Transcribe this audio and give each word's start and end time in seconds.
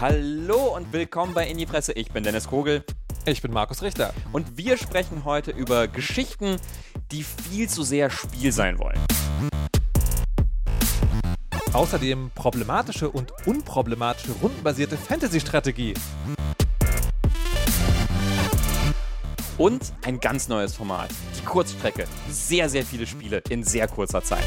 Hallo 0.00 0.74
und 0.74 0.94
willkommen 0.94 1.34
bei 1.34 1.46
In 1.46 1.58
die 1.58 1.66
Presse. 1.66 1.92
Ich 1.92 2.10
bin 2.10 2.24
Dennis 2.24 2.48
Kogel 2.48 2.82
Ich 3.26 3.42
bin 3.42 3.52
Markus 3.52 3.82
Richter. 3.82 4.14
und 4.32 4.56
wir 4.56 4.78
sprechen 4.78 5.26
heute 5.26 5.50
über 5.50 5.88
Geschichten, 5.88 6.56
die 7.12 7.22
viel 7.22 7.68
zu 7.68 7.82
sehr 7.82 8.08
Spiel 8.08 8.50
sein 8.50 8.78
wollen. 8.78 8.98
Außerdem 11.74 12.30
problematische 12.34 13.10
und 13.10 13.34
unproblematische 13.46 14.32
rundenbasierte 14.40 14.96
Fantasy-Strategie. 14.96 15.92
Und 19.58 19.92
ein 20.06 20.18
ganz 20.18 20.48
neues 20.48 20.74
Format, 20.74 21.10
die 21.38 21.44
Kurzstrecke. 21.44 22.06
Sehr, 22.30 22.70
sehr 22.70 22.86
viele 22.86 23.06
Spiele 23.06 23.42
in 23.50 23.64
sehr 23.64 23.86
kurzer 23.86 24.24
Zeit. 24.24 24.44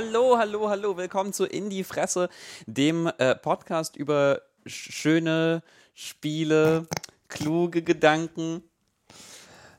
Hallo, 0.00 0.38
hallo, 0.38 0.68
hallo, 0.68 0.96
willkommen 0.96 1.32
zu 1.32 1.44
In 1.44 1.70
die 1.70 1.82
Fresse, 1.82 2.28
dem 2.68 3.10
äh, 3.18 3.34
Podcast 3.34 3.96
über 3.96 4.42
sch 4.64 4.92
schöne 4.92 5.60
Spiele, 5.92 6.86
kluge 7.26 7.82
Gedanken. 7.82 8.62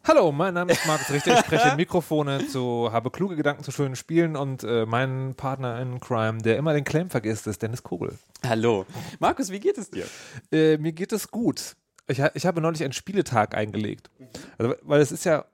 Hallo, 0.03 0.33
mein 0.33 0.55
Name 0.55 0.73
ist 0.73 0.85
Markus 0.85 1.09
Richter. 1.09 1.35
Ich 1.35 1.39
spreche 1.39 1.69
in 1.69 1.77
Mikrofone 1.77 2.45
zu, 2.47 2.89
habe 2.91 3.11
kluge 3.11 3.37
Gedanken 3.37 3.63
zu 3.63 3.71
schönen 3.71 3.95
Spielen 3.95 4.35
und 4.35 4.65
äh, 4.65 4.85
mein 4.85 5.35
Partner 5.35 5.79
in 5.79 6.01
Crime, 6.01 6.41
der 6.41 6.57
immer 6.57 6.73
den 6.73 6.83
Claim 6.83 7.09
vergisst, 7.09 7.47
ist 7.47 7.61
Dennis 7.61 7.81
Kogel. 7.81 8.19
Hallo. 8.45 8.85
Markus, 9.19 9.49
wie 9.51 9.61
geht 9.61 9.77
es 9.77 9.89
dir? 9.89 10.05
Äh, 10.51 10.77
mir 10.79 10.91
geht 10.91 11.13
es 11.13 11.31
gut. 11.31 11.77
Ich, 12.07 12.19
ich 12.33 12.45
habe 12.45 12.59
neulich 12.59 12.83
einen 12.83 12.91
Spieletag 12.91 13.55
eingelegt. 13.55 14.09
Also, 14.57 14.75
weil 14.81 14.99
es 14.99 15.13
ist 15.13 15.23
ja, 15.23 15.45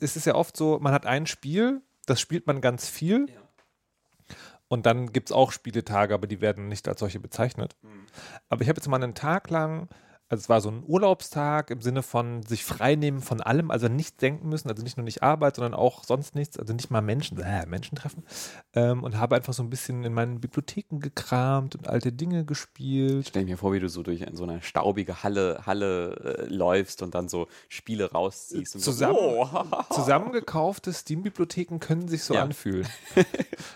es 0.00 0.16
ist 0.16 0.24
ja 0.24 0.34
oft 0.34 0.56
so, 0.56 0.78
man 0.80 0.94
hat 0.94 1.04
ein 1.04 1.26
Spiel, 1.26 1.82
das 2.06 2.22
spielt 2.22 2.46
man 2.46 2.62
ganz 2.62 2.88
viel. 2.88 3.26
Ja. 3.28 3.41
Und 4.72 4.86
dann 4.86 5.12
gibt 5.12 5.28
es 5.28 5.32
auch 5.32 5.52
Spieletage, 5.52 6.14
aber 6.14 6.26
die 6.26 6.40
werden 6.40 6.68
nicht 6.68 6.88
als 6.88 7.00
solche 7.00 7.20
bezeichnet. 7.20 7.76
Aber 8.48 8.62
ich 8.62 8.70
habe 8.70 8.78
jetzt 8.78 8.88
mal 8.88 8.96
einen 8.96 9.12
Tag 9.12 9.50
lang, 9.50 9.90
also 10.32 10.40
es 10.44 10.48
war 10.48 10.62
so 10.62 10.70
ein 10.70 10.82
Urlaubstag 10.86 11.68
im 11.70 11.82
Sinne 11.82 12.02
von 12.02 12.42
sich 12.42 12.64
freinehmen 12.64 13.20
von 13.20 13.42
allem, 13.42 13.70
also 13.70 13.88
nicht 13.88 14.22
denken 14.22 14.48
müssen, 14.48 14.70
also 14.70 14.82
nicht 14.82 14.96
nur 14.96 15.04
nicht 15.04 15.22
Arbeit, 15.22 15.56
sondern 15.56 15.74
auch 15.74 16.04
sonst 16.04 16.34
nichts, 16.34 16.58
also 16.58 16.72
nicht 16.72 16.90
mal 16.90 17.02
Menschen, 17.02 17.38
äh, 17.38 17.66
Menschen 17.66 17.96
treffen. 17.96 18.24
Ähm, 18.72 19.02
und 19.04 19.18
habe 19.18 19.36
einfach 19.36 19.52
so 19.52 19.62
ein 19.62 19.68
bisschen 19.68 20.04
in 20.04 20.14
meinen 20.14 20.40
Bibliotheken 20.40 21.00
gekramt 21.00 21.74
und 21.76 21.86
alte 21.86 22.12
Dinge 22.12 22.46
gespielt. 22.46 23.28
Stell 23.28 23.44
mir 23.44 23.58
vor, 23.58 23.74
wie 23.74 23.80
du 23.80 23.90
so 23.90 24.02
durch 24.02 24.24
so 24.32 24.44
eine 24.44 24.62
staubige 24.62 25.22
Halle, 25.22 25.64
Halle 25.66 26.38
äh, 26.38 26.46
läufst 26.46 27.02
und 27.02 27.14
dann 27.14 27.28
so 27.28 27.46
Spiele 27.68 28.10
rausziehst. 28.10 28.74
Und 28.76 28.80
Zusammen, 28.80 29.16
So, 29.18 29.50
oh. 29.52 29.82
zusammengekaufte 29.94 30.94
Steam-Bibliotheken 30.94 31.78
können 31.78 32.08
sich 32.08 32.24
so 32.24 32.32
Ja. 32.32 32.42
anfühlen. 32.44 32.88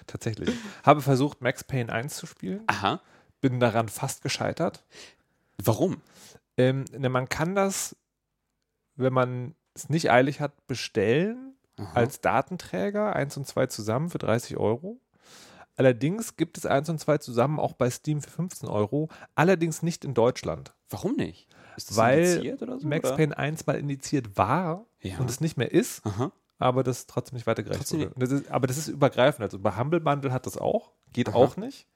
Tatsächlich. 0.07 0.49
Habe 0.85 1.03
versucht, 1.03 1.43
Max 1.43 1.65
Payne 1.65 1.93
1 1.93 2.17
zu 2.17 2.25
spielen, 2.25 2.63
Aha. 2.69 3.03
bin 3.43 3.61
daran 3.61 3.91
fast 3.91 4.23
gescheitert. 4.23 4.85
Warum? 5.63 5.99
Ähm, 6.57 6.85
ne, 6.97 7.09
man 7.09 7.29
kann 7.29 7.55
das, 7.55 7.97
wenn 8.95 9.13
man 9.13 9.55
es 9.75 9.89
nicht 9.89 10.11
eilig 10.11 10.41
hat, 10.41 10.67
bestellen 10.67 11.55
Aha. 11.79 11.93
als 11.95 12.21
Datenträger, 12.21 13.15
1 13.15 13.37
und 13.37 13.47
2 13.47 13.67
zusammen 13.67 14.11
für 14.11 14.19
30 14.19 14.57
Euro. 14.57 15.01
Allerdings 15.77 16.37
gibt 16.37 16.57
es 16.57 16.65
1 16.65 16.89
und 16.89 16.99
2 16.99 17.19
zusammen 17.19 17.61
auch 17.61 17.75
bei 17.75 17.91
Steam 17.91 18.23
für 18.23 18.31
15 18.31 18.69
Euro, 18.69 19.11
allerdings 19.35 19.83
nicht 19.83 20.05
in 20.05 20.15
Deutschland, 20.15 20.75
Warum 20.89 21.17
nicht? 21.17 21.49
Weil 21.91 22.57
so? 22.57 22.89
Max 22.89 23.09
oder? 23.09 23.17
Payne 23.17 23.37
1 23.37 23.67
mal 23.67 23.79
indiziert 23.79 24.39
war 24.39 24.87
Ja. 25.01 25.19
und 25.19 25.29
es 25.29 25.41
nicht 25.43 25.59
mehr 25.59 25.71
ist, 25.71 26.07
Aha. 26.07 26.33
aber 26.59 26.83
das 26.83 27.07
trotzdem 27.07 27.35
nicht 27.37 27.47
weitergereicht 27.47 27.93
wurde. 27.93 28.13
Das 28.17 28.31
ist, 28.31 28.51
aber 28.51 28.67
das 28.67 28.79
ist 28.79 28.89
übergreifend. 28.89 29.43
Also 29.43 29.59
bei 29.59 29.77
Humble 29.77 30.01
Bundle 30.01 30.33
hat 30.33 30.47
das 30.47 30.57
auch, 30.57 30.93
geht 31.13 31.29
Aha. 31.29 31.37
auch 31.37 31.57
nicht. 31.59 31.87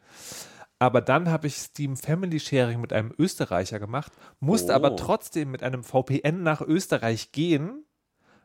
Aber 0.80 1.00
dann 1.02 1.28
habe 1.28 1.46
ich 1.46 1.56
Steam 1.58 1.96
Family 1.96 2.40
Sharing 2.40 2.80
mit 2.80 2.92
einem 2.92 3.12
Österreicher 3.18 3.78
gemacht, 3.78 4.10
musste 4.40 4.72
Oh. 4.72 4.76
aber 4.76 4.96
trotzdem 4.96 5.50
mit 5.52 5.62
einem 5.62 5.84
VPN 5.84 6.42
nach 6.42 6.62
Österreich 6.62 7.30
gehen, 7.32 7.84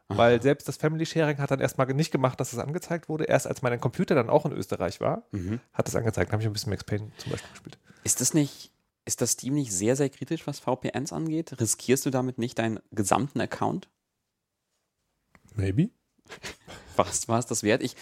weil 0.09 0.41
selbst 0.41 0.67
das 0.67 0.77
Family 0.77 1.05
Sharing 1.05 1.37
hat 1.39 1.49
dann 1.49 1.61
erstmal 1.61 1.87
nicht 1.93 2.11
gemacht, 2.11 2.39
dass 2.39 2.53
es 2.53 2.59
angezeigt 2.59 3.09
wurde. 3.09 3.23
Erst 3.23 3.47
als 3.47 3.61
mein 3.61 3.79
Computer 3.79 4.13
dann 4.15 4.29
auch 4.29 4.45
in 4.45 4.51
Österreich 4.51 4.99
war, 4.99 5.23
Mhm. 5.31 5.61
hat 5.73 5.87
es 5.87 5.95
angezeigt. 5.95 6.27
Dann 6.29 6.33
habe 6.33 6.43
ich 6.43 6.47
ein 6.47 6.53
bisschen 6.53 6.69
Max 6.71 6.83
Payne 6.83 7.09
zum 7.17 7.31
Beispiel 7.31 7.49
gespielt. 7.51 7.79
Ist 8.03 8.19
das 8.21 8.33
nicht, 8.33 8.71
ist 9.05 9.21
das 9.21 9.31
Steam 9.31 9.53
nicht 9.55 9.71
sehr, 9.71 9.95
sehr 9.95 10.09
kritisch, 10.09 10.45
was 10.45 10.59
VPNs 10.59 11.13
angeht? 11.13 11.59
Riskierst 11.59 12.05
du 12.05 12.09
damit 12.11 12.37
nicht 12.37 12.59
deinen 12.59 12.79
gesamten 12.91 13.39
Account? 13.39 13.89
Maybe? 15.55 15.89
Was 16.97 17.27
war 17.27 17.39
es 17.39 17.45
das 17.45 17.61
wert? 17.63 17.81
Ich, 17.83 17.95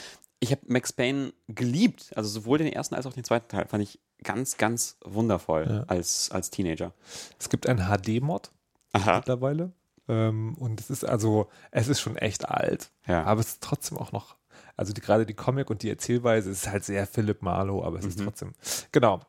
ich 0.43 0.51
habe 0.51 0.61
Max 0.67 0.93
Payne 0.93 1.33
geliebt. 1.47 2.11
Also 2.15 2.29
sowohl 2.29 2.57
den 2.59 2.67
ersten 2.71 2.95
als 2.95 3.05
auch 3.05 3.13
den 3.13 3.23
zweiten 3.23 3.47
Teil 3.47 3.65
fand 3.67 3.81
ich 3.83 3.99
ganz, 4.23 4.57
ganz 4.57 4.97
wundervoll 5.03 5.65
Ja. 5.69 5.83
als, 5.87 6.31
als 6.31 6.49
Teenager. 6.49 6.93
Es 7.39 7.49
gibt 7.49 7.67
einen 7.67 7.79
HD-Mod 7.87 8.51
mittlerweile. 8.93 9.71
Ähm, 10.07 10.55
und 10.59 10.79
es 10.81 10.89
ist 10.89 11.05
also, 11.05 11.47
es 11.71 11.87
ist 11.87 12.01
schon 12.01 12.17
echt 12.17 12.47
alt. 12.49 12.91
Ja. 13.07 13.23
Aber 13.23 13.39
es 13.41 13.47
ist 13.53 13.63
trotzdem 13.63 13.97
auch 13.97 14.11
noch, 14.11 14.35
also 14.75 14.91
die, 14.91 14.99
gerade 15.01 15.25
die 15.25 15.33
Comic 15.33 15.69
und 15.69 15.81
die 15.81 15.89
Erzählweise 15.89 16.49
ist 16.51 16.67
halt 16.67 16.83
sehr 16.83 17.07
Philipp 17.07 17.41
Marlowe, 17.41 17.85
aber 17.85 17.99
es 17.99 18.05
ist 18.05 18.19
Mhm. 18.19 18.25
trotzdem. 18.25 18.53
Genau. 18.91 19.21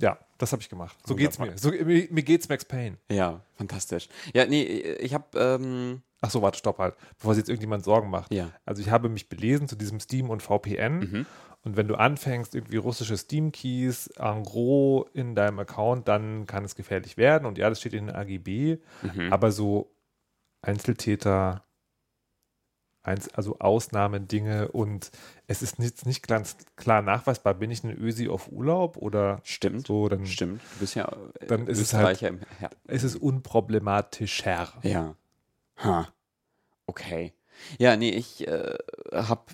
Ja, 0.00 0.18
das 0.38 0.52
habe 0.52 0.60
ich 0.62 0.68
gemacht. 0.68 0.96
So 1.06 1.14
geht's 1.14 1.38
mir. 1.38 1.56
So, 1.56 1.70
mir. 1.70 2.08
Mir 2.10 2.22
geht's 2.22 2.48
Max 2.48 2.64
Payne. 2.64 2.98
Ja, 3.10 3.40
fantastisch. 3.54 4.08
Ja, 4.34 4.44
nee, 4.46 4.64
ich 4.64 5.14
habe, 5.14 5.24
ähm, 5.38 6.02
Ach 6.26 6.30
so, 6.30 6.42
warte, 6.42 6.58
stopp 6.58 6.78
halt. 6.78 6.94
Bevor 7.18 7.34
sich 7.34 7.42
jetzt 7.42 7.48
irgendjemand 7.48 7.84
Sorgen 7.84 8.10
macht. 8.10 8.32
ja. 8.32 8.50
Also 8.64 8.82
ich 8.82 8.90
habe 8.90 9.08
mich 9.08 9.28
belesen 9.28 9.68
zu 9.68 9.76
diesem 9.76 10.00
Steam 10.00 10.30
und 10.30 10.42
VPN. 10.42 10.98
Mhm. 10.98 11.26
Und 11.62 11.76
wenn 11.76 11.88
du 11.88 11.96
anfängst, 11.96 12.54
irgendwie 12.54 12.76
russische 12.76 13.16
Steam-Keys 13.16 14.08
en 14.18 14.42
gros 14.44 15.06
in 15.14 15.34
deinem 15.34 15.58
Account, 15.58 16.06
dann 16.06 16.46
kann 16.46 16.64
es 16.64 16.74
gefährlich 16.76 17.16
werden. 17.16 17.44
Und 17.46 17.58
ja, 17.58 17.68
das 17.68 17.80
steht 17.80 17.92
in 17.94 18.06
den 18.06 18.14
AGB. 18.16 18.78
Mhm. 19.02 19.32
Aber 19.32 19.50
so 19.50 19.90
Einzeltäter, 20.62 21.64
eins, 23.02 23.28
also 23.34 23.58
Ausnahmedinge 23.60 24.68
und 24.68 25.10
es 25.46 25.62
ist 25.62 25.78
nicht, 25.78 26.06
nicht 26.06 26.26
ganz 26.26 26.56
klar 26.76 27.02
nachweisbar, 27.02 27.54
bin 27.54 27.70
ich 27.70 27.84
ein 27.84 27.96
Ösi 27.96 28.28
auf 28.28 28.50
Urlaub 28.50 28.96
oder 28.96 29.40
Stimmt. 29.44 29.86
so, 29.86 30.08
dann 30.08 30.26
Stimmt. 30.26 30.60
Du 30.74 30.80
bist 30.80 30.94
ja 30.96 31.04
äh, 31.40 31.46
Dann 31.46 31.66
ist 31.68 31.80
es 31.80 31.94
halt- 31.94 32.20
im 32.22 32.40
Her 32.58 32.70
ist 32.88 33.04
es 33.04 33.14
unproblematischer. 33.16 34.72
Ja. 34.82 35.14
Ha. 35.78 36.08
Okay. 36.86 37.32
Ja, 37.78 37.96
nee, 37.96 38.10
ich 38.10 38.46
äh, 38.46 38.76
hab, 39.12 39.52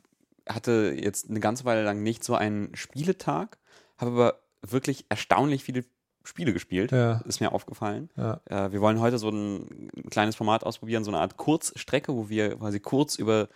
hatte 0.49 0.95
jetzt 0.99 1.31
eine 1.31 1.41
ganze 1.41 1.65
Weile 1.65 1.85
lang 1.85 2.03
nicht 2.03 2.25
so 2.25 2.35
einen 2.35 2.75
Spieletag, 2.75 3.59
habe 3.99 4.11
aber 4.11 4.41
wirklich 4.63 5.07
erstaunlich 5.09 5.65
viele 5.65 5.85
Spiele 6.25 6.53
gespielt. 6.53 6.93
Ja. 6.93 7.21
Ist 7.27 7.41
mir 7.41 7.53
aufgefallen. 7.53 8.11
Ja. 8.17 8.41
Äh, 8.47 8.73
wir 8.73 8.81
wollen 8.81 9.01
heute 9.01 9.19
so 9.19 9.29
ein 9.31 9.91
kleines 10.11 10.37
Format 10.37 10.65
ausprobieren, 10.65 11.05
so 11.05 11.11
eine 11.11 11.19
Art 11.19 11.37
Kurzstrecke, 11.37 12.15
wo 12.15 12.29
wir 12.29 12.57
quasi 12.57 12.81
kurz 12.81 13.17
über, 13.17 13.49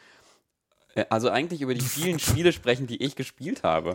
also 1.11 1.31
eigentlich 1.31 1.61
über 1.61 1.75
die 1.75 1.84
vielen 1.84 2.19
Spiele 2.19 2.53
sprechen, 2.53 2.87
die 2.87 3.03
ich 3.03 3.17
gespielt 3.17 3.62
habe. 3.62 3.95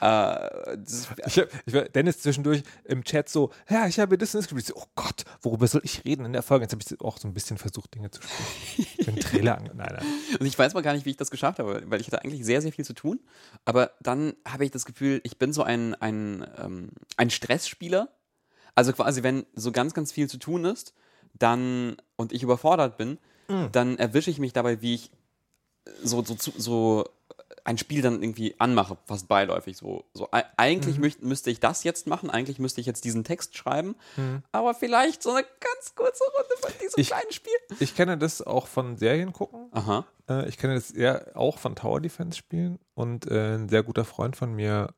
Äh, 0.00 0.76
das, 0.76 1.08
Ich, 1.26 1.38
hab- 1.38 1.48
ich 1.66 1.72
war 1.74 1.82
Dennis 1.84 2.20
zwischendurch 2.20 2.62
im 2.84 3.04
Chat 3.04 3.28
so, 3.28 3.50
ja, 3.70 3.86
ich 3.86 3.98
habe 3.98 4.18
das 4.18 4.32
gespielt. 4.32 4.66
So, 4.66 4.74
Oh 4.76 4.84
Gott, 4.94 5.24
worüber 5.42 5.66
soll 5.66 5.80
ich 5.84 6.04
reden 6.04 6.24
in 6.24 6.32
der 6.32 6.42
Folge? 6.42 6.64
Jetzt 6.64 6.72
habe 6.72 6.82
ich 6.86 7.00
auch 7.00 7.18
so 7.18 7.28
ein 7.28 7.34
bisschen 7.34 7.56
versucht, 7.58 7.94
Dinge 7.94 8.10
zu 8.10 8.20
spielen. 8.22 8.86
Ich 8.98 9.06
bin 9.06 9.16
Trailer 9.16 9.58
ange 9.58 9.70
Nein, 9.74 9.94
nein. 9.98 10.06
Und 10.38 10.46
ich 10.46 10.58
weiß 10.58 10.74
mal 10.74 10.82
gar 10.82 10.92
nicht, 10.94 11.06
wie 11.06 11.10
ich 11.10 11.16
das 11.16 11.30
geschafft 11.30 11.58
habe, 11.58 11.82
weil 11.86 12.00
ich 12.00 12.06
hatte 12.08 12.22
eigentlich 12.22 12.44
sehr, 12.44 12.60
sehr 12.62 12.72
viel 12.72 12.84
zu 12.84 12.92
tun. 12.94 13.20
Aber 13.64 13.92
dann 14.00 14.34
habe 14.46 14.64
ich 14.64 14.70
das 14.70 14.84
Gefühl, 14.84 15.20
ich 15.24 15.38
bin 15.38 15.52
so 15.52 15.62
ein, 15.62 15.94
ein, 15.94 16.46
ähm, 16.58 16.90
ein 17.16 17.30
Stressspieler. 17.30 18.08
Also 18.74 18.92
quasi, 18.92 19.22
wenn 19.22 19.46
so 19.54 19.70
ganz, 19.72 19.94
ganz 19.94 20.10
viel 20.12 20.28
zu 20.28 20.38
tun 20.38 20.64
ist, 20.64 20.94
dann 21.38 21.96
und 22.16 22.32
ich 22.32 22.42
überfordert 22.42 22.96
bin, 22.96 23.18
dann 23.72 23.98
erwische 23.98 24.30
ich 24.30 24.38
mich 24.38 24.52
dabei, 24.52 24.80
wie 24.82 24.94
ich 24.94 25.10
so, 26.02 26.22
so, 26.24 26.34
so 26.56 27.04
ein 27.66 27.78
Spiel 27.78 28.02
dann 28.02 28.22
irgendwie 28.22 28.54
anmache, 28.58 28.98
fast 29.06 29.26
beiläufig. 29.26 29.76
So, 29.78 30.04
so 30.12 30.28
eigentlich 30.56 30.98
möcht, 30.98 31.22
müsste 31.22 31.50
ich 31.50 31.60
das 31.60 31.82
jetzt 31.84 32.06
machen, 32.06 32.28
eigentlich 32.30 32.58
müsste 32.58 32.80
ich 32.80 32.86
jetzt 32.86 33.04
diesen 33.04 33.24
Text 33.24 33.56
schreiben, 33.56 33.94
aber 34.52 34.74
vielleicht 34.74 35.22
so 35.22 35.30
eine 35.30 35.42
ganz 35.42 35.94
kurze 35.94 36.24
Runde 36.24 36.56
von 36.60 36.72
diesem 36.82 37.00
Ich- 37.00 37.06
kleinen 37.08 37.32
Spiel. 37.32 37.52
Ich 37.80 37.94
kenne 37.94 38.18
das 38.18 38.42
auch 38.42 38.66
von 38.66 38.96
Serien 38.98 39.32
gucken. 39.32 39.68
Aha. 39.72 40.04
Äh, 40.28 40.46
ich 40.48 40.58
kenne 40.58 40.74
das 40.74 40.90
eher 40.90 41.32
auch 41.34 41.58
von 41.58 41.74
Tower 41.74 42.00
Defense 42.00 42.36
Spielen 42.36 42.78
und 42.94 43.30
äh, 43.30 43.54
ein 43.54 43.68
sehr 43.70 43.82
guter 43.82 44.04
Freund 44.04 44.36
von 44.36 44.52
mir 44.52 44.88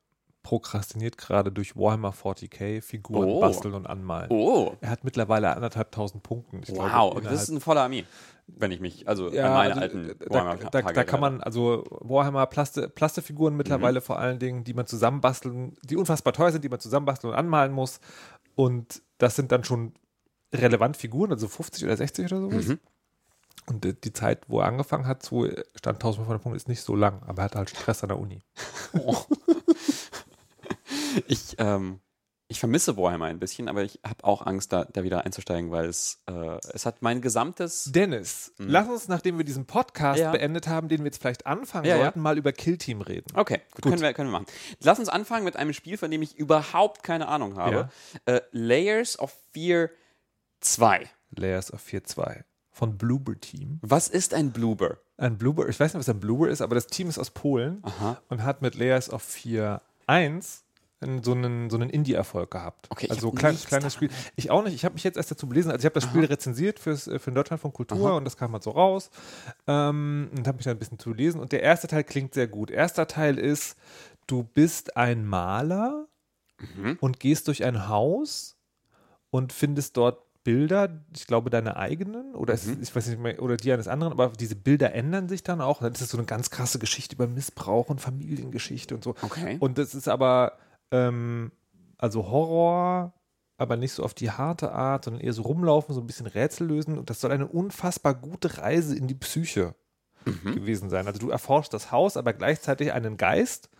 prokrastiniert 0.42 1.18
gerade 1.18 1.50
durch 1.50 1.76
Warhammer 1.76 2.12
40k 2.12 2.80
Figuren 2.80 3.28
Oh. 3.28 3.40
basteln 3.40 3.74
und 3.74 3.86
anmalen. 3.88 4.30
Oh, 4.30 4.74
Er 4.80 4.90
hat 4.90 5.02
mittlerweile 5.02 5.54
anderthalb 5.54 5.90
tausend 5.90 6.22
Punkten. 6.22 6.60
Ich 6.62 6.72
glaube, 6.72 6.90
wow, 6.92 7.20
das 7.20 7.42
ist 7.44 7.50
eine 7.50 7.58
volle 7.60 7.80
Armee, 7.80 8.04
wenn 8.46 8.70
ich 8.70 8.80
mich, 8.80 9.08
also 9.08 9.30
ja, 9.30 9.46
an 9.46 9.52
meine 9.54 9.74
also, 9.74 9.80
alten 9.82 10.18
da, 10.18 10.24
da, 10.24 10.34
Warhammer-Tage 10.34 10.94
da 10.94 11.04
kann 11.04 11.20
man, 11.20 11.40
also 11.40 11.84
Warhammer 11.90 12.46
Plaste, 12.46 12.88
Plastefiguren 12.88 13.54
Mhm. 13.54 13.58
mittlerweile 13.58 14.00
vor 14.00 14.18
allen 14.18 14.38
Dingen, 14.38 14.64
die 14.64 14.74
man 14.74 14.86
zusammenbasteln, 14.86 15.76
die 15.82 15.96
unfassbar 15.96 16.32
teuer 16.32 16.52
sind, 16.52 16.64
die 16.64 16.68
man 16.68 16.80
zusammenbasteln 16.80 17.32
und 17.32 17.38
anmalen 17.38 17.72
muss. 17.72 18.00
Und 18.54 19.02
das 19.18 19.36
sind 19.36 19.52
dann 19.52 19.64
schon 19.64 19.94
relevant 20.54 20.96
Figuren, 20.96 21.32
also 21.32 21.48
50 21.48 21.84
oder 21.84 21.96
60 21.96 22.26
oder 22.32 22.40
sowas. 22.40 22.66
Mhm. 22.66 22.78
Und 23.66 23.84
äh, 23.84 23.94
die 23.94 24.12
Zeit, 24.12 24.48
wo 24.48 24.60
er 24.60 24.66
angefangen 24.66 25.06
hat, 25.06 25.22
so 25.24 25.44
stand 25.74 25.96
1500 25.96 26.42
Punkte, 26.42 26.56
ist 26.56 26.68
nicht 26.68 26.82
so 26.82 26.94
lang, 26.94 27.22
aber 27.24 27.42
er 27.42 27.44
hatte 27.46 27.58
halt 27.58 27.70
Stress 27.70 28.02
an 28.02 28.08
der 28.08 28.18
Uni. 28.18 28.42
Ich, 31.28 31.54
ähm, 31.58 32.00
ich 32.48 32.60
vermisse 32.60 32.96
Warhammer 32.96 33.24
ein 33.26 33.40
bisschen, 33.40 33.68
aber 33.68 33.82
ich 33.82 33.98
habe 34.06 34.22
auch 34.24 34.46
Angst, 34.46 34.72
da, 34.72 34.84
da 34.84 35.02
wieder 35.02 35.24
einzusteigen, 35.24 35.70
weil 35.72 35.86
es, 35.86 36.22
äh, 36.28 36.58
es 36.72 36.86
hat 36.86 37.02
mein 37.02 37.20
gesamtes. 37.20 37.90
Dennis, 37.92 38.52
lass 38.58 38.88
uns, 38.88 39.08
nachdem 39.08 39.36
wir 39.38 39.44
diesen 39.44 39.66
Podcast 39.66 40.18
Mhm. 40.18 40.24
Ja. 40.24 40.30
beendet 40.32 40.68
haben, 40.68 40.88
den 40.88 41.00
wir 41.00 41.06
jetzt 41.06 41.20
vielleicht 41.20 41.44
anfangen 41.46 41.86
Ja, 41.86 41.96
ja. 41.96 42.02
sollten, 42.04 42.20
mal 42.20 42.38
über 42.38 42.52
Kill 42.52 42.78
Team 42.78 43.00
reden. 43.00 43.26
Okay, 43.34 43.60
gut, 43.74 43.82
Können, 43.82 44.00
wir, 44.00 44.12
können 44.14 44.28
wir 44.30 44.38
machen. 44.40 44.46
Lass 44.80 44.98
uns 45.00 45.08
anfangen 45.08 45.44
mit 45.44 45.56
einem 45.56 45.72
Spiel, 45.72 45.98
von 45.98 46.10
dem 46.10 46.22
ich 46.22 46.36
überhaupt 46.36 47.02
keine 47.02 47.26
Ahnung 47.28 47.56
habe. 47.56 47.88
Äh, 48.26 48.40
Layers 48.52 49.18
of 49.18 49.34
Fear 49.52 49.90
2. 50.60 51.08
Layers 51.30 51.72
of 51.72 51.82
4.2 51.84 52.44
von 52.70 52.96
Bloober 52.96 53.34
Team. 53.40 53.78
Was 53.82 54.08
ist 54.08 54.34
ein 54.34 54.52
Bloober? 54.52 54.98
Ein 55.16 55.38
Bloober, 55.38 55.68
ich 55.68 55.80
weiß 55.80 55.94
nicht, 55.94 56.00
was 56.00 56.08
ein 56.14 56.20
Bloober 56.20 56.48
ist, 56.48 56.60
aber 56.60 56.74
das 56.74 56.86
Team 56.86 57.08
ist 57.08 57.18
aus 57.18 57.30
Polen 57.30 57.78
Aha. 57.82 58.20
und 58.28 58.42
hat 58.44 58.62
mit 58.62 58.74
Layers 58.74 59.10
of 59.10 59.24
4.1 59.24 59.78
in 60.08 60.40
so 61.22 61.32
einen, 61.32 61.68
so 61.70 61.76
einen 61.76 61.90
Indie-Erfolg 61.90 62.50
gehabt. 62.50 62.86
Okay, 62.90 63.08
also 63.10 63.30
klein, 63.30 63.56
kleines 63.56 63.92
Spiel. 63.94 64.08
Ich 64.34 64.50
auch 64.50 64.64
nicht. 64.64 64.74
Ich 64.74 64.84
habe 64.84 64.94
mich 64.94 65.04
jetzt 65.04 65.16
erst 65.16 65.30
dazu 65.30 65.46
belesen. 65.48 65.70
Also 65.70 65.80
ich 65.80 65.84
habe 65.84 65.94
das 65.94 66.04
Spiel 66.04 66.24
rezensiert 66.24 66.78
fürs, 66.78 67.06
äh, 67.06 67.18
für 67.18 67.30
den 67.30 67.34
Deutschlandfunk 67.34 67.74
Kultur 67.74 68.08
Aha. 68.10 68.16
und 68.16 68.24
das 68.24 68.36
kam 68.36 68.52
halt 68.52 68.62
so 68.62 68.70
raus 68.70 69.10
ähm, 69.66 70.30
und 70.36 70.46
habe 70.46 70.56
mich 70.56 70.64
dann 70.64 70.76
ein 70.76 70.78
bisschen 70.78 70.98
zu 70.98 71.12
lesen. 71.12 71.40
Und 71.40 71.52
der 71.52 71.62
erste 71.62 71.86
Teil 71.86 72.02
klingt 72.04 72.32
sehr 72.34 72.46
gut. 72.48 72.70
Erster 72.70 73.06
Teil 73.06 73.38
ist, 73.38 73.76
du 74.26 74.42
bist 74.42 74.96
ein 74.96 75.24
Maler 75.26 76.06
Mhm. 76.58 76.96
und 77.02 77.20
gehst 77.20 77.48
durch 77.48 77.62
ein 77.64 77.88
Haus 77.88 78.56
und 79.28 79.52
findest 79.52 79.98
dort 79.98 80.22
Bilder, 80.42 81.02
ich 81.14 81.26
glaube 81.26 81.50
deine 81.50 81.76
eigenen 81.76 82.34
oder 82.34 82.54
es, 82.54 82.64
Mhm. 82.66 82.78
ich 82.80 82.96
weiß 82.96 83.08
nicht 83.08 83.20
mehr, 83.20 83.42
oder 83.42 83.58
die 83.58 83.70
eines 83.72 83.88
anderen, 83.88 84.12
aber 84.12 84.28
diese 84.28 84.56
Bilder 84.56 84.94
ändern 84.94 85.28
sich 85.28 85.42
dann 85.42 85.60
auch. 85.60 85.80
Dann 85.80 85.92
ist 85.92 86.00
es 86.00 86.08
so 86.08 86.16
eine 86.16 86.24
ganz 86.26 86.48
krasse 86.48 86.78
Geschichte 86.78 87.14
über 87.16 87.26
Missbrauch 87.26 87.90
und 87.90 88.00
Familiengeschichte 88.00 88.94
und 88.94 89.04
so. 89.04 89.10
Okay. 89.20 89.58
Und 89.60 89.76
das 89.76 89.94
ist 89.94 90.08
aber 90.08 90.52
ähm, 90.90 91.52
also 91.98 92.28
Horror, 92.30 93.14
aber 93.58 93.76
nicht 93.76 93.92
so 93.92 94.02
auf 94.04 94.14
die 94.14 94.30
harte 94.30 94.72
Art, 94.72 95.04
sondern 95.04 95.22
eher 95.22 95.32
so 95.32 95.42
rumlaufen, 95.42 95.94
so 95.94 96.00
ein 96.00 96.06
bisschen 96.06 96.26
Rätsel 96.26 96.66
lösen. 96.66 96.98
Und 96.98 97.08
das 97.10 97.20
soll 97.20 97.32
eine 97.32 97.46
unfassbar 97.46 98.14
gute 98.14 98.58
Reise 98.58 98.96
in 98.96 99.06
die 99.06 99.14
Psyche 99.14 99.74
Mhm. 100.26 100.56
gewesen 100.56 100.90
sein. 100.90 101.06
Also 101.06 101.20
du 101.20 101.30
erforschst 101.30 101.72
das 101.72 101.92
Haus, 101.92 102.16
aber 102.16 102.32
gleichzeitig 102.32 102.92
einen 102.92 103.16
Geist. 103.16 103.70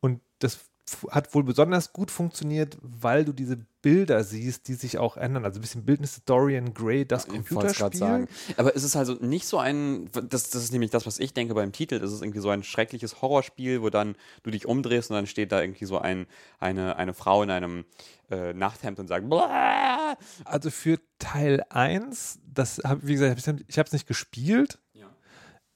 Und 0.00 0.20
das 0.38 0.67
hat 1.10 1.34
wohl 1.34 1.44
besonders 1.44 1.92
gut 1.92 2.10
funktioniert, 2.10 2.78
weil 2.82 3.24
du 3.24 3.32
diese 3.32 3.58
Bilder 3.80 4.24
siehst, 4.24 4.68
die 4.68 4.74
sich 4.74 4.98
auch 4.98 5.16
ändern. 5.16 5.44
Also 5.44 5.58
ein 5.58 5.62
bisschen 5.62 5.84
Bildnis 5.84 6.20
Dorian 6.24 6.74
Gray, 6.74 7.06
das 7.06 7.24
Ich 7.24 7.30
gerade 7.30 7.44
Computerspiel. 7.44 7.98
sagen. 7.98 8.28
Aber 8.56 8.74
es 8.74 8.82
ist 8.82 8.96
also 8.96 9.14
nicht 9.14 9.46
so 9.46 9.58
ein, 9.58 10.10
das, 10.12 10.50
das 10.50 10.64
ist 10.64 10.72
nämlich 10.72 10.90
das, 10.90 11.06
was 11.06 11.18
ich 11.18 11.32
denke 11.32 11.54
beim 11.54 11.72
Titel, 11.72 11.98
das 12.00 12.12
ist 12.12 12.22
irgendwie 12.22 12.40
so 12.40 12.50
ein 12.50 12.64
schreckliches 12.64 13.22
Horrorspiel, 13.22 13.82
wo 13.82 13.90
dann 13.90 14.16
du 14.42 14.50
dich 14.50 14.66
umdrehst 14.66 15.10
und 15.10 15.16
dann 15.16 15.26
steht 15.26 15.52
da 15.52 15.60
irgendwie 15.60 15.84
so 15.84 15.98
ein, 15.98 16.26
eine, 16.58 16.96
eine 16.96 17.14
Frau 17.14 17.42
in 17.42 17.50
einem 17.50 17.84
äh, 18.30 18.52
Nachthemd 18.52 18.98
und 18.98 19.06
sagt, 19.06 19.28
Blah! 19.28 20.16
Also 20.44 20.70
für 20.70 20.98
Teil 21.18 21.64
1, 21.70 22.40
das 22.52 22.78
hab, 22.84 23.06
wie 23.06 23.14
gesagt, 23.14 23.38
ich 23.68 23.78
habe 23.78 23.86
es 23.86 23.92
nicht 23.92 24.06
gespielt. 24.06 24.78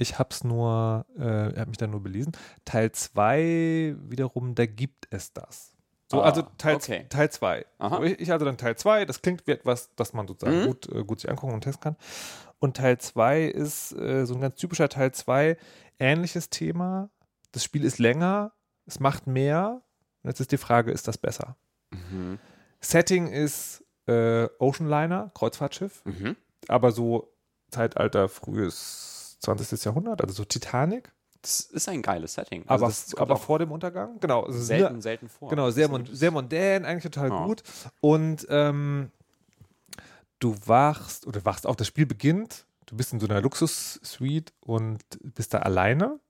Ich 0.03 0.19
habe 0.19 0.29
es 0.31 0.45
nur, 0.45 1.07
äh, 1.17 1.23
habe 1.59 1.67
mich 1.69 1.79
dann 1.79 1.91
nur 1.91 2.03
belesen. 2.03 2.33
Teil 2.65 2.93
2 2.93 3.97
wiederum, 4.09 4.55
da 4.55 4.67
gibt 4.67 5.07
es 5.11 5.33
das. 5.33 5.75
So, 6.11 6.21
Ah, 6.23 6.27
also 6.27 6.43
Teil 6.59 6.77
okay. 6.77 7.07
Teil 7.09 7.31
2. 7.31 7.65
So, 7.81 8.03
ich, 8.03 8.21
ich 8.21 8.31
also 8.33 8.45
dann 8.45 8.59
Teil 8.59 8.77
2, 8.77 9.07
das 9.07 9.23
klingt 9.23 9.47
wie 9.47 9.53
etwas, 9.53 9.91
das 9.97 10.13
man 10.13 10.29
sozusagen 10.29 10.61
Mhm. 10.61 10.67
gut, 10.67 10.89
äh, 10.93 11.05
gut 11.05 11.21
sich 11.21 11.31
angucken 11.31 11.55
und 11.55 11.63
testen 11.63 11.81
kann. 11.83 11.97
Und 12.59 12.77
Teil 12.77 12.99
2 12.99 13.45
ist 13.45 13.93
äh, 13.93 14.27
so 14.27 14.35
ein 14.35 14.41
ganz 14.43 14.57
typischer 14.57 14.89
Teil 14.91 15.13
2, 15.13 15.57
ähnliches 15.99 16.51
Thema. 16.51 17.09
Das 17.53 17.65
Spiel 17.65 17.85
ist 17.85 17.99
länger, 17.99 18.53
es 18.87 19.01
macht 19.01 19.27
mehr. 19.27 19.81
Und 20.23 20.29
jetzt 20.29 20.41
ist 20.41 20.53
die 20.53 20.59
Frage, 20.59 20.91
ist 20.93 21.09
das 21.09 21.17
besser? 21.19 21.57
Mhm. 21.91 22.39
Setting 22.81 23.29
ist 23.29 23.83
äh, 24.07 24.49
Ocean 24.59 24.89
Liner, 24.89 25.31
Kreuzfahrtschiff, 25.35 26.05
Mhm. 26.05 26.37
aber 26.69 26.93
so 26.93 27.33
Zeitalter 27.71 28.29
frühes 28.29 29.12
20. 29.43 29.85
Jahrhundert, 29.85 30.21
also 30.23 30.33
so 30.35 30.45
Titanic, 30.45 31.13
Das 31.43 31.61
ist 31.61 31.89
ein 31.89 32.03
geiles 32.03 32.35
Setting. 32.35 32.65
Also 32.69 32.87
aber, 33.17 33.23
aber 33.23 33.37
vor 33.37 33.59
dem 33.59 33.73
Untergang. 33.73 34.19
Genau, 34.21 34.45
also 34.45 34.61
selten, 34.61 34.95
sehr, 34.95 35.03
selten 35.03 35.29
vor. 35.29 35.49
genau 35.51 35.71
sehr, 35.71 35.89
mon 35.89 36.07
sehr 36.07 36.31
mondän, 36.31 36.85
eigentlich 36.85 37.03
total 37.13 37.31
Ja. 37.31 37.45
gut. 37.47 37.63
Und 38.01 38.47
ähm, 38.49 39.11
du 40.39 40.57
wachst, 40.67 41.27
oder 41.27 41.45
wachst 41.45 41.67
auch, 41.67 41.75
das 41.77 41.87
Spiel 41.89 42.07
beginnt, 42.07 42.67
du 42.87 42.97
bist 42.97 43.13
in 43.13 43.21
so 43.21 43.27
einer 43.27 43.41
Luxus-Suite 43.41 44.53
und 44.61 45.03
bist 45.35 45.55
da 45.55 45.59
alleine. 45.59 46.21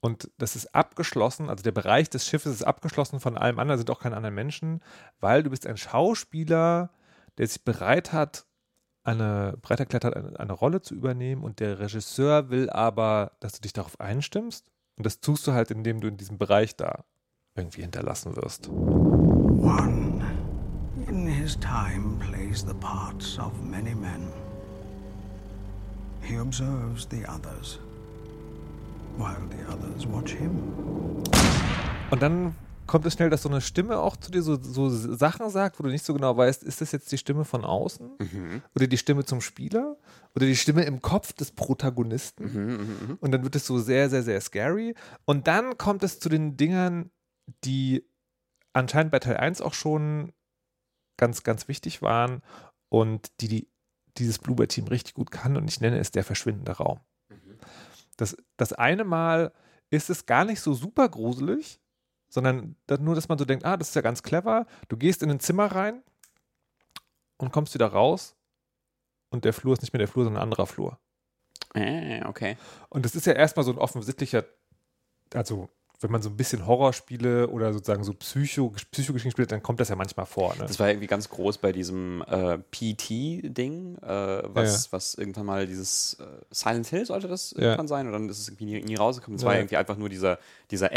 Und 0.00 0.30
das 0.38 0.56
ist 0.56 0.74
abgeschlossen, 0.74 1.50
also 1.50 1.62
der 1.62 1.72
Bereich 1.72 2.08
des 2.08 2.26
Schiffes 2.26 2.52
ist 2.54 2.62
abgeschlossen 2.62 3.20
von 3.20 3.36
allem 3.36 3.58
anderen, 3.58 3.78
sind 3.78 3.90
auch 3.90 4.00
keine 4.00 4.16
anderen 4.16 4.34
Menschen, 4.34 4.82
weil 5.20 5.42
du 5.42 5.50
bist 5.50 5.66
ein 5.66 5.76
Schauspieler, 5.76 6.90
der 7.36 7.46
sich 7.46 7.62
bereit 7.64 8.12
hat, 8.12 8.46
eine, 9.02 9.56
bereit 9.62 9.80
erklärt 9.80 10.04
hat, 10.04 10.16
eine, 10.16 10.38
eine 10.38 10.52
Rolle 10.52 10.82
zu 10.82 10.94
übernehmen 10.94 11.42
und 11.42 11.60
der 11.60 11.78
Regisseur 11.78 12.50
will 12.50 12.70
aber, 12.70 13.32
dass 13.40 13.52
du 13.52 13.60
dich 13.60 13.72
darauf 13.72 13.98
einstimmst 14.00 14.70
und 14.96 15.06
das 15.06 15.20
tust 15.20 15.46
du 15.46 15.52
halt, 15.52 15.70
indem 15.70 16.00
du 16.00 16.08
in 16.08 16.16
diesem 16.16 16.38
Bereich 16.38 16.76
da 16.76 17.04
irgendwie 17.54 17.82
hinterlassen 17.82 18.36
wirst. 18.36 18.68
One, 18.68 20.24
in 21.08 21.26
his 21.26 21.58
time, 21.58 22.18
plays 22.18 22.64
the 22.66 22.74
parts 22.74 23.38
of 23.38 23.52
many 23.62 23.94
men. 23.94 24.28
He 26.22 26.36
observes 26.36 27.08
the 27.10 27.24
others, 27.26 27.78
while 29.16 29.40
the 29.50 29.72
others 29.72 30.06
watch 30.06 30.34
him. 30.34 30.50
Und 32.10 32.22
dann 32.22 32.54
kommt 32.90 33.06
es 33.06 33.12
schnell, 33.14 33.30
dass 33.30 33.42
so 33.42 33.48
eine 33.48 33.60
Stimme 33.60 33.98
auch 34.00 34.16
zu 34.16 34.32
dir 34.32 34.42
so, 34.42 34.60
so 34.60 34.88
Sachen 34.90 35.48
sagt, 35.48 35.78
wo 35.78 35.84
du 35.84 35.90
nicht 35.90 36.04
so 36.04 36.12
genau 36.12 36.36
weißt, 36.36 36.64
ist 36.64 36.80
das 36.80 36.90
jetzt 36.90 37.10
die 37.12 37.18
Stimme 37.18 37.44
von 37.44 37.64
außen 37.64 38.10
Mhm. 38.18 38.62
oder 38.74 38.86
die 38.88 38.98
Stimme 38.98 39.24
zum 39.24 39.40
Spieler 39.40 39.96
oder 40.34 40.44
die 40.46 40.56
Stimme 40.56 40.82
im 40.82 41.00
Kopf 41.00 41.32
des 41.32 41.52
Protagonisten. 41.52 42.44
Mhm, 42.44 43.18
Und 43.20 43.30
dann 43.30 43.44
wird 43.44 43.54
es 43.54 43.64
so 43.66 43.78
sehr, 43.78 44.10
sehr, 44.10 44.22
sehr 44.24 44.40
scary. 44.40 44.94
Und 45.24 45.46
dann 45.46 45.78
kommt 45.78 46.02
es 46.02 46.18
zu 46.18 46.28
den 46.28 46.56
Dingern, 46.56 47.10
die 47.64 48.04
anscheinend 48.72 49.12
bei 49.12 49.20
Teil 49.20 49.36
1 49.36 49.60
auch 49.60 49.74
schon 49.74 50.32
ganz, 51.16 51.42
ganz 51.44 51.68
wichtig 51.68 52.02
waren 52.02 52.42
und 52.88 53.30
die, 53.40 53.48
die 53.48 53.68
dieses 54.18 54.38
Bluebird-Team 54.40 54.88
richtig 54.88 55.14
gut 55.14 55.30
kann. 55.30 55.56
Und 55.56 55.68
ich 55.68 55.80
nenne 55.80 55.98
es 56.00 56.10
der 56.10 56.24
verschwindende 56.24 56.72
Raum. 56.72 56.98
Das, 58.16 58.36
das 58.56 58.72
eine 58.72 59.04
Mal 59.04 59.52
ist 59.90 60.10
es 60.10 60.26
gar 60.26 60.44
nicht 60.44 60.60
so 60.60 60.74
super 60.74 61.08
gruselig, 61.08 61.78
sondern 62.30 62.76
nur, 63.00 63.14
dass 63.14 63.28
man 63.28 63.36
so 63.38 63.44
denkt, 63.44 63.64
ah, 63.66 63.76
das 63.76 63.88
ist 63.88 63.94
ja 63.94 64.00
ganz 64.02 64.22
clever. 64.22 64.66
Du 64.88 64.96
gehst 64.96 65.22
in 65.22 65.30
ein 65.30 65.40
Zimmer 65.40 65.66
rein 65.66 66.02
und 67.36 67.52
kommst 67.52 67.74
wieder 67.74 67.86
raus 67.88 68.34
und 69.30 69.44
der 69.44 69.52
Flur 69.52 69.74
ist 69.74 69.82
nicht 69.82 69.92
mehr 69.92 69.98
der 69.98 70.08
Flur, 70.08 70.24
sondern 70.24 70.40
ein 70.40 70.44
anderer 70.44 70.66
Flur. 70.66 70.98
Äh, 71.74 72.24
okay. 72.24 72.56
Und 72.88 73.04
das 73.04 73.14
ist 73.14 73.26
ja 73.26 73.32
erstmal 73.34 73.64
so 73.64 73.72
ein 73.72 73.78
offensichtlicher, 73.78 74.44
also 75.34 75.68
wenn 76.02 76.10
man 76.10 76.22
so 76.22 76.30
ein 76.30 76.36
bisschen 76.36 76.66
Horrorspiele 76.66 77.48
oder 77.50 77.74
sozusagen 77.74 78.04
so 78.04 78.14
Psycho, 78.14 78.72
Psychogeschichten 78.90 79.32
spielt, 79.32 79.52
dann 79.52 79.62
kommt 79.62 79.80
das 79.80 79.90
ja 79.90 79.96
manchmal 79.96 80.24
vor. 80.24 80.56
Ne? 80.56 80.64
Das 80.66 80.78
war 80.80 80.88
irgendwie 80.88 81.06
ganz 81.06 81.28
groß 81.28 81.58
bei 81.58 81.72
diesem 81.72 82.22
äh, 82.26 82.56
PT-Ding, 82.58 83.98
äh, 83.98 84.42
was, 84.46 84.90
was 84.92 85.14
irgendwann 85.14 85.44
mal 85.46 85.66
dieses 85.66 86.14
äh, 86.14 86.24
Silent 86.50 86.86
Hill 86.86 87.04
sollte 87.04 87.28
das 87.28 87.50
Ja. 87.52 87.62
irgendwann 87.64 87.88
sein 87.88 88.06
und 88.06 88.12
dann 88.14 88.28
ist 88.30 88.38
es 88.38 88.48
irgendwie 88.48 88.64
nie, 88.64 88.82
nie 88.82 88.94
rausgekommen. 88.94 89.40
War 89.42 89.52
Ja. 89.54 89.60
irgendwie 89.60 89.76
einfach 89.76 89.98
nur 89.98 90.08
dieser, 90.08 90.38
dieser 90.70 90.90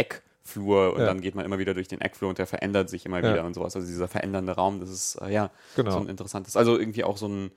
Eckflur 0.45 0.93
und 0.93 0.99
Ja. 1.01 1.05
dann 1.07 1.21
geht 1.21 1.35
man 1.35 1.45
immer 1.45 1.57
wieder 1.59 1.73
durch 1.73 1.87
den 1.87 2.01
Eckflur 2.01 2.29
und 2.29 2.37
der 2.37 2.47
verändert 2.47 2.89
sich 2.89 3.05
immer 3.05 3.21
Ja. 3.23 3.31
wieder 3.33 3.45
und 3.45 3.53
sowas. 3.53 3.75
Also 3.75 3.87
dieser 3.87 4.07
verändernde 4.07 4.53
Raum, 4.53 4.79
das 4.79 4.89
ist 4.89 5.15
äh, 5.15 5.29
ja 5.31 5.51
Genau. 5.75 5.91
so 5.91 5.99
ein 5.99 6.07
interessantes, 6.09 6.57
also 6.57 6.77
irgendwie 6.77 7.03
auch 7.03 7.17
so 7.17 7.27
ein 7.27 7.51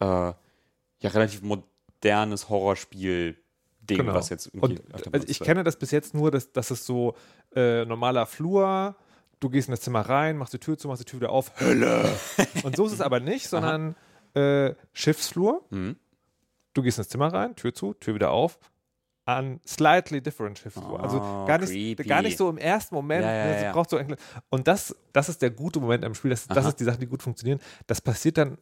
äh, 0.00 0.04
ja 0.04 0.36
relativ 1.04 1.42
modernes 1.42 2.48
Horrorspiel. 2.48 3.36
Ding, 3.80 3.98
Genau. 3.98 4.14
was 4.14 4.30
jetzt 4.30 4.46
irgendwie 4.52 4.80
Und 4.80 5.14
also 5.14 5.28
ich 5.28 5.38
kenne 5.38 5.62
das 5.62 5.76
bis 5.78 5.92
jetzt 5.92 6.12
nur, 6.12 6.32
dass, 6.32 6.50
dass 6.50 6.72
es 6.72 6.84
so 6.84 7.14
äh, 7.54 7.84
normaler 7.84 8.26
Flur, 8.26 8.96
du 9.38 9.48
gehst 9.48 9.68
in 9.68 9.72
das 9.72 9.80
Zimmer 9.80 10.00
rein, 10.00 10.36
machst 10.36 10.52
die 10.52 10.58
Tür 10.58 10.76
zu, 10.76 10.88
machst 10.88 11.02
die 11.02 11.04
Tür 11.04 11.20
wieder 11.20 11.30
auf, 11.30 11.52
Hölle! 11.60 12.04
Und 12.64 12.74
so 12.74 12.86
ist 12.86 12.92
es 12.94 13.00
aber 13.00 13.20
nicht, 13.20 13.48
sondern 13.48 13.94
äh, 14.34 14.74
Schiffsflur, 14.92 15.64
Mhm. 15.70 15.94
du 16.74 16.82
gehst 16.82 16.98
ins 16.98 17.08
Zimmer 17.08 17.32
rein, 17.32 17.54
Tür 17.54 17.72
zu, 17.74 17.94
Tür 17.94 18.16
wieder 18.16 18.32
auf, 18.32 18.58
an 19.26 19.60
Slightly 19.66 20.22
Different 20.22 20.58
Shift. 20.58 20.78
Also 20.78 21.18
Oh, 21.20 21.46
gar 21.46 21.58
nicht, 21.58 21.70
creepy. 21.70 22.04
gar 22.04 22.22
nicht 22.22 22.38
so 22.38 22.48
im 22.48 22.58
ersten 22.58 22.94
Moment. 22.94 23.24
Ja, 23.24 23.32
ja, 23.32 23.44
ne, 23.46 23.62
ja. 23.64 23.72
braucht 23.72 23.90
so 23.90 23.96
ein, 23.96 24.16
und 24.50 24.66
das, 24.68 24.94
das 25.12 25.28
ist 25.28 25.42
der 25.42 25.50
gute 25.50 25.80
Moment 25.80 26.04
am 26.04 26.14
Spiel. 26.14 26.30
Das, 26.30 26.46
das 26.46 26.64
ist 26.66 26.80
die 26.80 26.84
Sachen, 26.84 27.00
die 27.00 27.06
gut 27.06 27.22
funktionieren. 27.22 27.60
Das 27.86 28.00
passiert 28.00 28.38
dann 28.38 28.56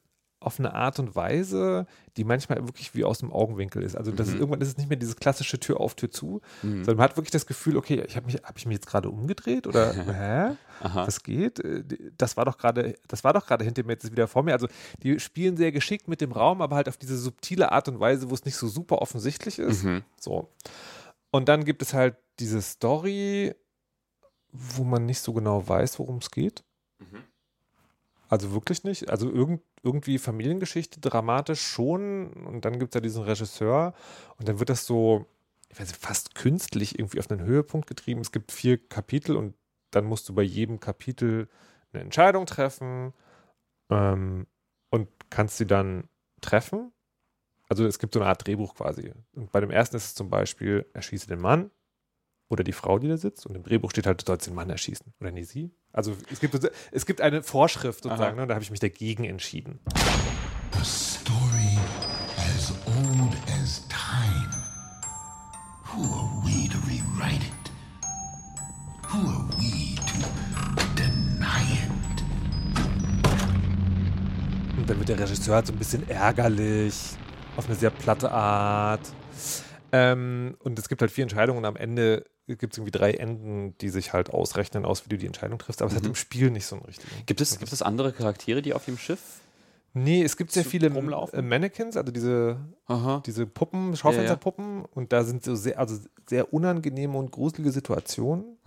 auf 0.45 0.59
eine 0.59 0.75
Art 0.75 0.99
und 0.99 1.17
Weise, 1.17 1.87
die 2.17 2.25
manchmal 2.25 2.59
wirklich 2.67 2.95
wie 2.95 3.05
aus 3.05 3.19
dem 3.19 3.33
Augenwinkel 3.33 3.83
ist. 3.83 3.97
Also 3.97 4.13
das 4.13 4.29
ist, 4.29 4.35
irgendwann 4.35 4.61
ist 4.61 4.69
es 4.69 4.77
nicht 4.77 4.89
mehr 4.89 4.99
dieses 4.99 5.17
klassische 5.17 5.59
Tür 5.59 5.81
auf, 5.81 5.95
Tür 5.95 6.11
zu, 6.11 6.41
sondern 6.63 6.97
man 6.97 7.05
hat 7.05 7.17
wirklich 7.17 7.31
das 7.33 7.47
Gefühl, 7.47 7.77
okay, 7.77 8.03
ich 8.07 8.17
habe 8.17 8.27
mich, 8.27 8.37
habe 8.37 8.55
ich 8.57 8.67
mich 8.67 8.75
jetzt 8.77 8.87
gerade 8.87 9.11
umgedreht 9.11 9.67
oder 9.67 9.93
hä? 10.53 10.57
Was 11.07 11.23
geht? 11.23 11.61
Äh, 11.61 11.85
Das 12.19 12.37
war 12.37 12.45
doch 12.45 12.59
gerade, 12.59 12.97
das 13.09 13.25
war 13.25 13.33
doch 13.33 13.47
gerade 13.47 13.65
hinter 13.65 13.83
mir, 13.85 13.93
jetzt 13.93 14.05
ist 14.05 14.11
es 14.11 14.13
wieder 14.13 14.29
vor 14.29 14.43
mir. 14.43 14.53
Also 14.53 14.69
die 15.03 15.19
spielen 15.21 15.57
sehr 15.57 15.73
geschickt 15.73 16.09
mit 16.09 16.21
dem 16.21 16.33
Raum, 16.33 16.61
aber 16.63 16.77
halt 16.77 16.89
auf 16.89 16.97
diese 16.97 17.17
subtile 17.17 17.73
Art 17.73 17.89
und 17.89 18.01
Weise, 18.01 18.31
wo 18.31 18.35
es 18.35 18.45
nicht 18.45 18.57
so 18.57 18.69
super 18.69 19.01
offensichtlich 19.03 19.59
ist. 19.59 19.85
So. 20.21 20.49
Und 21.31 21.49
dann 21.49 21.65
gibt 21.65 21.83
es 21.83 21.95
halt 21.95 22.17
diese 22.39 22.61
Story, 22.63 23.55
wo 24.53 24.85
man 24.85 25.05
nicht 25.07 25.21
so 25.21 25.33
genau 25.33 25.67
weiß, 25.67 25.99
worum 25.99 26.19
es 26.19 26.31
geht. 26.31 26.63
Also 28.29 28.53
wirklich 28.53 28.85
nicht. 28.85 29.11
Also 29.11 29.31
irgend, 29.31 29.63
irgendwie 29.83 30.19
Familiengeschichte, 30.19 31.01
dramatisch 31.01 31.61
schon. 31.61 32.33
Und 32.33 32.65
dann 32.65 32.79
gibt 32.79 32.95
es 32.95 32.99
ja 32.99 33.01
diesen 33.01 33.25
Regisseur 33.25 33.95
und 34.39 34.49
dann 34.49 34.59
wird 34.59 34.71
das 34.71 34.87
so, 34.87 35.27
ich 35.69 35.79
weiß 35.79 35.89
nicht, 35.89 36.01
fast 36.01 36.35
künstlich 36.35 36.99
irgendwie 36.99 37.19
auf 37.21 37.31
einen 37.31 37.45
Höhepunkt 37.45 37.87
getrieben. 37.87 38.21
Es 38.21 38.33
gibt 38.33 38.53
vier 38.53 38.79
Kapitel 38.79 39.37
und 39.37 39.55
dann 39.91 40.05
musst 40.05 40.29
du 40.29 40.35
bei 40.35 40.43
jedem 40.43 40.81
Kapitel 40.81 41.49
eine 41.93 42.03
Entscheidung 42.03 42.47
treffen 42.47 43.13
ähm, 43.91 44.47
und 44.91 45.09
kannst 45.31 45.59
sie 45.59 45.67
dann 45.67 46.09
treffen. 46.41 46.93
Also 47.69 47.87
es 47.87 47.99
gibt 47.99 48.15
so 48.15 48.21
eine 48.21 48.29
Art 48.29 48.47
Drehbuch 48.47 48.75
quasi. 48.75 49.13
Und 49.35 49.51
bei 49.53 49.61
dem 49.61 49.71
ersten 49.71 49.97
ist 49.97 50.05
es 50.05 50.15
zum 50.15 50.29
Beispiel, 50.31 50.87
erschieße 50.93 51.27
den 51.27 51.41
Mann 51.41 51.71
oder 52.49 52.63
die 52.63 52.73
Frau, 52.73 52.99
die 52.99 53.09
da 53.09 53.17
sitzt. 53.17 53.47
Und 53.47 53.55
im 53.55 53.63
Drehbuch 53.63 53.91
steht 53.91 54.07
halt, 54.07 54.21
du 54.23 54.27
sollst 54.27 54.47
den 54.47 54.55
Mann 54.55 54.71
erschießen. 54.71 55.15
Oder 55.21 55.31
nee, 55.31 55.45
sie. 55.45 55.75
Also 55.95 56.17
es 56.29 56.41
gibt, 56.41 56.59
es 56.91 57.07
gibt 57.07 57.21
eine 57.21 57.45
Vorschrift 57.45 58.03
sozusagen, 58.03 58.35
ne? 58.35 58.43
und 58.43 58.49
da 58.49 58.55
habe 58.55 58.65
ich 58.65 58.71
mich 58.73 58.81
dagegen 58.81 59.23
entschieden. 59.25 59.79
A 60.73 60.85
story 60.85 61.79
as 62.37 62.73
old 62.85 63.33
as 63.63 63.87
time. 63.89 64.51
Who 65.85 66.03
are 66.03 66.29
we 66.45 66.69
to 66.69 66.79
rewrite 66.89 67.47
it? 67.47 67.71
Who 69.09 69.19
are 69.21 69.49
we 69.57 69.95
to 69.95 70.85
deny 70.97 71.63
it? 71.75 72.25
Und 74.77 74.91
dann 74.91 74.99
wird 74.99 75.09
der 75.11 75.21
Regisseur 75.21 75.55
halt 75.55 75.69
so 75.69 75.73
ein 75.73 75.79
bisschen 75.79 76.09
ärgerlich, 76.09 76.97
auf 77.57 77.67
eine 77.67 77.77
sehr 77.77 77.91
platte 77.91 78.33
Art. 78.33 79.13
Ähm, 79.93 80.57
und 80.59 80.77
es 80.77 80.89
gibt 80.89 81.03
halt 81.03 81.13
vier 81.13 81.23
Entscheidungen 81.23 81.59
und 81.59 81.65
am 81.67 81.77
Ende 81.77 82.25
gibt 82.47 82.75
es 82.75 82.79
irgendwie 82.79 82.97
drei 82.97 83.13
Enden, 83.13 83.77
die 83.79 83.89
sich 83.89 84.13
halt 84.13 84.31
ausrechnen 84.31 84.85
aus, 84.85 85.05
wie 85.05 85.09
du 85.09 85.17
die 85.17 85.27
Entscheidung 85.27 85.59
triffst. 85.59 85.81
Aber 85.81 85.91
es 85.91 85.97
hat 85.97 86.05
im 86.05 86.15
Spiel 86.15 86.51
nicht 86.51 86.67
so 86.67 86.77
einen 86.77 86.85
richtigen. 86.85 87.11
Gibt 87.27 87.41
es, 87.41 87.59
gibt 87.59 87.73
es 87.73 87.83
andere 87.83 88.13
Charaktere, 88.13 88.61
die 88.61 88.75
auf 88.75 88.85
dem 88.85 88.99
Schiff? 88.99 89.41
Nee, 89.97 90.25
es 90.25 90.37
gibt 90.37 90.51
sehr 90.51 90.65
viele 90.65 90.93
rumlaufen? 90.93 91.39
äh, 91.39 91.43
Mannequins, 91.43 91.97
also 91.97 92.11
diese, 92.11 92.59
Aha. 92.87 93.23
diese 93.25 93.47
Puppen, 93.47 93.97
Schaufensterpuppen. 93.97 94.85
Und 94.85 95.13
da 95.13 95.23
sind 95.23 95.45
so 95.45 95.55
sehr, 95.55 95.79
also 95.79 95.97
sehr 96.29 96.53
unangenehme 96.53 97.17
und 97.17 97.31
gruselige 97.31 97.71
Situationen. 97.71 98.59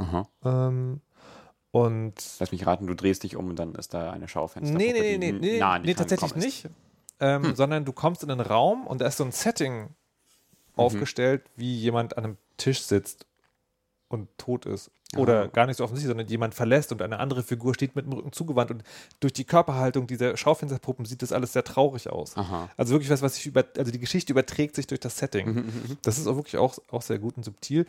Ähm, 0.44 1.02
und 1.72 2.14
Lass 2.40 2.52
mich 2.52 2.66
raten, 2.66 2.88
du 2.88 2.96
drehst 2.96 3.24
dich 3.24 3.36
um 3.36 3.50
und 3.50 3.60
dann 3.60 3.76
ist 3.76 3.94
da 3.94 4.10
eine 4.10 4.30
Schaufenster. 4.30 4.76
Nee, 4.76 4.94
nee, 4.94 5.18
nee, 5.18 5.32
nee, 5.32 5.32
nee, 5.34 5.60
nah 5.60 5.78
nee 5.78 5.94
tatsächlich 5.94 6.36
nicht. 6.36 6.70
Ähm, 7.20 7.56
Sondern 7.56 7.84
du 7.84 7.92
kommst 7.92 8.24
in 8.24 8.32
einen 8.32 8.42
Raum 8.42 8.88
und 8.88 9.02
da 9.02 9.08
ist 9.08 9.18
so 9.18 9.26
ein 9.26 9.32
Setting 9.32 9.90
aufgestellt, 10.76 11.44
wie 11.56 11.76
jemand 11.76 12.18
an 12.18 12.24
einem 12.24 12.38
Tisch 12.56 12.82
sitzt 12.82 13.26
und 14.10 14.28
tot 14.38 14.66
ist. 14.66 14.90
Oder 15.16 15.44
Ah. 15.44 15.48
gar 15.48 15.66
nicht 15.68 15.78
so 15.78 15.84
offensichtlich, 15.86 16.10
sondern 16.10 16.28
jemand 16.28 16.54
verlässt 16.54 16.92
und 16.92 17.02
eine 17.02 17.20
andere 17.20 17.42
Figur 17.42 17.74
steht 17.74 17.96
mit 17.96 18.06
dem 18.06 18.14
Rücken 18.14 18.34
zugewandt 18.34 18.72
und 18.72 18.84
durch 19.22 19.32
die 19.32 19.46
Körperhaltung 19.46 20.06
dieser 20.06 20.36
Schaufensterpuppen 20.36 21.06
sieht 21.06 21.22
das 21.22 21.32
alles 21.32 21.54
sehr 21.54 21.64
traurig 21.64 22.10
aus. 22.10 22.36
Aha. 22.36 22.70
Also 22.76 22.94
wirklich 22.94 23.10
was, 23.10 23.22
was 23.22 23.36
sich 23.36 23.46
über, 23.46 23.64
also 23.78 23.90
die 23.92 24.00
Geschichte 24.00 24.34
überträgt 24.34 24.76
sich 24.76 24.86
durch 24.88 25.00
das 25.00 25.16
Mhm, 25.16 25.20
Setting. 25.20 25.98
Das 26.02 26.18
ist 26.18 26.28
auch 26.28 26.36
wirklich 26.36 26.58
auch, 26.58 26.78
auch 26.92 27.02
sehr 27.02 27.20
gut 27.20 27.38
und 27.38 27.44
subtil. 27.44 27.86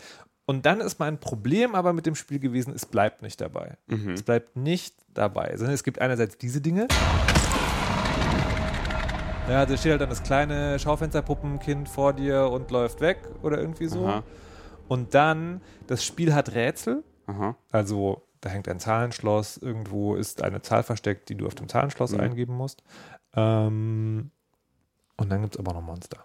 Und 0.47 0.65
dann 0.65 0.81
ist 0.81 0.99
mein 1.01 1.19
Problem 1.19 1.75
aber 1.75 1.93
mit 1.93 2.07
dem 2.07 2.15
Spiel 2.15 2.39
gewesen, 2.39 2.73
es 2.75 2.87
bleibt 2.87 3.21
nicht 3.23 3.41
dabei. 3.41 3.77
Mhm. 3.89 4.11
Es 4.13 4.23
bleibt 4.23 4.57
nicht 4.57 4.95
dabei. 5.13 5.55
Sondern 5.57 5.75
es 5.75 5.83
gibt 5.85 6.01
einerseits 6.01 6.39
diese 6.39 6.61
Dinge. 6.61 6.87
Ja, 9.49 9.65
da 9.65 9.77
steht 9.77 9.93
halt 9.93 10.01
dann 10.03 10.11
das 10.11 10.23
kleine 10.23 10.79
Schaufensterpuppenkind 10.79 11.89
vor 11.89 12.13
dir 12.13 12.49
und 12.51 12.71
läuft 12.71 13.01
weg 13.01 13.19
oder 13.43 13.59
irgendwie 13.59 13.87
so. 13.89 14.07
Aha. 14.07 14.23
Und 14.89 15.15
dann, 15.15 15.61
das 15.87 16.05
Spiel 16.05 16.35
hat 16.35 16.55
Rätsel. 16.55 17.05
Aha. 17.27 17.57
Also 17.71 18.23
da 18.41 18.49
hängt 18.49 18.69
ein 18.69 18.81
Zahlenschloss, 18.81 19.59
irgendwo 19.59 20.15
ist 20.15 20.43
eine 20.43 20.63
Zahl 20.63 20.83
versteckt, 20.83 21.29
die 21.29 21.35
du 21.35 21.47
auf 21.47 21.55
dem 21.55 21.69
Zahlenschloss 21.69 22.13
Mhm. 22.13 22.21
eingeben 22.21 22.55
musst. 22.55 22.83
Ähm, 23.35 24.31
und 25.17 25.29
dann 25.31 25.43
gibt 25.43 25.55
es 25.57 25.59
aber 25.59 25.73
noch 25.75 25.83
Monster. 25.83 26.25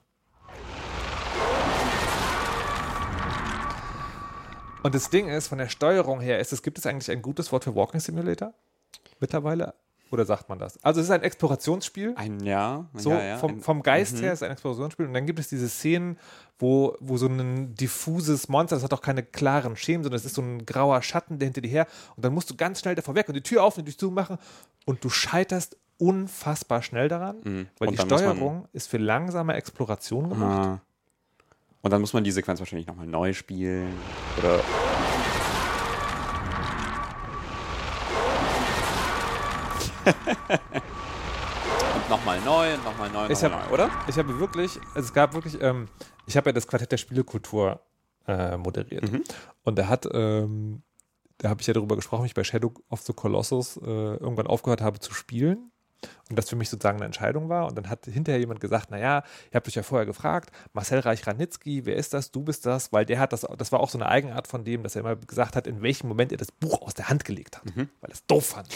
Und 4.84 4.94
das 4.96 5.10
Ding 5.10 5.30
ist, 5.30 5.48
von 5.48 5.58
der 5.58 5.70
Steuerung 5.70 6.20
her, 6.20 6.40
ist 6.40 6.52
es, 6.52 6.62
gibt 6.62 6.78
es 6.78 6.86
eigentlich 6.86 7.10
ein 7.10 7.22
gutes 7.22 7.52
Wort 7.52 7.64
für 7.64 7.74
Walking 7.76 8.00
Simulator 8.02 8.54
mittlerweile? 9.20 9.74
Oder 10.14 10.26
sagt 10.26 10.48
man 10.48 10.60
das? 10.60 10.78
Also 10.84 11.00
es 11.00 11.08
ist 11.08 11.12
ein 11.12 11.24
Explorationsspiel. 11.24 12.14
Ein 12.16 12.40
ja. 12.46 12.86
So 12.94 13.10
ja, 13.10 13.24
ja. 13.24 13.38
vom, 13.40 13.62
vom 13.62 13.82
Geist 13.82 14.22
her 14.22 14.32
ist 14.32 14.40
es 14.40 14.44
ein 14.44 14.52
Explorationsspiel. 14.52 15.08
Und 15.08 15.14
dann 15.16 15.26
gibt 15.26 15.40
es 15.40 15.48
diese 15.48 15.68
Szenen, 15.68 16.20
wo, 16.60 16.96
wo 17.00 17.18
so 17.18 17.26
ein 17.26 17.74
diffuses 17.74 18.48
Monster, 18.48 18.76
das 18.76 18.84
hat 18.84 18.94
auch 18.94 19.02
keine 19.02 19.24
klaren 19.24 19.76
Schemen, 19.76 20.04
sondern 20.04 20.20
es 20.20 20.26
ist 20.26 20.36
so 20.36 20.44
ein 20.44 20.68
grauer 20.68 21.02
Schatten, 21.02 21.40
der 21.40 21.48
hinter 21.48 21.62
dir 21.62 21.70
her. 21.70 21.88
Und 22.16 22.24
dann 22.24 22.32
musst 22.32 22.48
du 22.52 22.56
ganz 22.56 22.80
schnell 22.80 22.94
davor 22.94 23.16
weg 23.16 23.28
und 23.28 23.34
die 23.34 23.42
Tür 23.42 23.64
auf 23.64 23.76
und 23.76 23.88
die 23.88 23.92
Tür 23.92 24.10
zumachen. 24.10 24.38
Und 24.86 25.04
du 25.04 25.10
scheiterst 25.10 25.78
unfassbar 25.98 26.84
schnell 26.84 27.08
daran, 27.08 27.38
Mhm. 27.44 27.68
weil 27.80 27.88
Und 27.88 27.98
die 27.98 28.02
Steuerung 28.06 28.68
ist 28.72 28.90
für 28.90 28.98
langsame 29.00 29.56
Exploration 29.56 30.30
gemacht. 30.30 30.68
Ah. 30.68 30.82
Und 31.82 31.92
dann 31.92 32.02
muss 32.02 32.14
man 32.14 32.24
die 32.24 32.32
Sequenz 32.32 32.60
wahrscheinlich 32.60 32.86
nochmal 32.86 33.08
neu 33.08 33.34
spielen. 33.34 33.92
Oder. 34.38 34.60
und 41.96 42.10
nochmal 42.10 42.40
neu 42.42 42.74
und 42.74 42.84
nochmal 42.84 43.10
neu, 43.10 43.28
Ich 43.30 43.42
nochmal 43.42 43.62
hab- 43.62 43.70
neu, 43.70 43.74
oder? 43.74 43.92
Ich 44.08 44.18
habe 44.18 44.40
wirklich, 44.40 44.80
also 44.96 45.08
es 45.08 45.14
gab 45.14 45.34
wirklich, 45.34 45.62
ähm, 45.62 45.88
ich 46.26 46.38
habe 46.38 46.50
ja 46.50 46.54
das 46.54 46.68
Quartett 46.68 46.92
der 46.92 46.98
Spielekultur 46.98 47.80
äh, 48.28 48.58
moderiert. 48.58 49.12
Mhm. 49.12 49.24
Und 49.64 49.78
da 49.78 49.88
hat, 49.88 50.08
ähm, 50.14 50.84
da 51.40 51.50
habe 51.50 51.62
ich 51.62 51.68
ja 51.68 51.74
darüber 51.74 51.96
gesprochen, 51.96 52.24
wie 52.24 52.28
ich 52.28 52.34
bei 52.34 52.44
Shadow 52.44 52.72
of 52.90 53.02
the 53.02 53.14
Colossus 53.14 53.78
äh, 53.78 53.82
irgendwann 53.90 54.48
aufgehört 54.48 54.82
habe 54.82 55.00
zu 55.00 55.14
spielen. 55.14 55.72
Und 56.30 56.38
das 56.38 56.50
für 56.50 56.56
mich 56.56 56.70
sozusagen 56.70 56.98
eine 56.98 57.06
Entscheidung 57.06 57.50
war. 57.50 57.68
Und 57.68 57.76
dann 57.76 57.90
hat 57.90 58.06
hinterher 58.06 58.40
jemand 58.40 58.60
gesagt, 58.60 58.92
naja, 58.92 59.24
ihr 59.52 59.56
habt 59.56 59.68
euch 59.68 59.76
ja 59.76 59.84
vorher 59.84 60.06
gefragt, 60.06 60.52
Marcel 60.74 61.00
Reich-Ranitzky, 61.00 61.86
wer 61.86 61.96
ist 61.96 62.14
das? 62.14 62.32
Du 62.32 62.44
bist 62.44 62.66
das, 62.66 62.92
weil 62.92 63.06
der 63.06 63.20
hat 63.20 63.34
das, 63.34 63.46
das 63.58 63.72
war 63.72 63.80
auch 63.80 63.90
so 63.90 63.98
eine 63.98 64.08
Eigenart 64.08 64.48
von 64.48 64.64
dem, 64.64 64.84
dass 64.84 64.96
er 64.96 65.02
immer 65.02 65.16
gesagt 65.16 65.56
hat, 65.56 65.68
in 65.68 65.82
welchem 65.82 66.08
Moment 66.08 66.32
er 66.32 66.38
das 66.38 66.52
Buch 66.52 66.82
aus 66.82 66.94
der 66.94 67.10
Hand 67.10 67.26
gelegt 67.26 67.58
hat, 67.58 67.66
weil 67.76 67.88
er 68.02 68.12
es 68.12 68.26
doof 68.26 68.46
fand. 68.46 68.68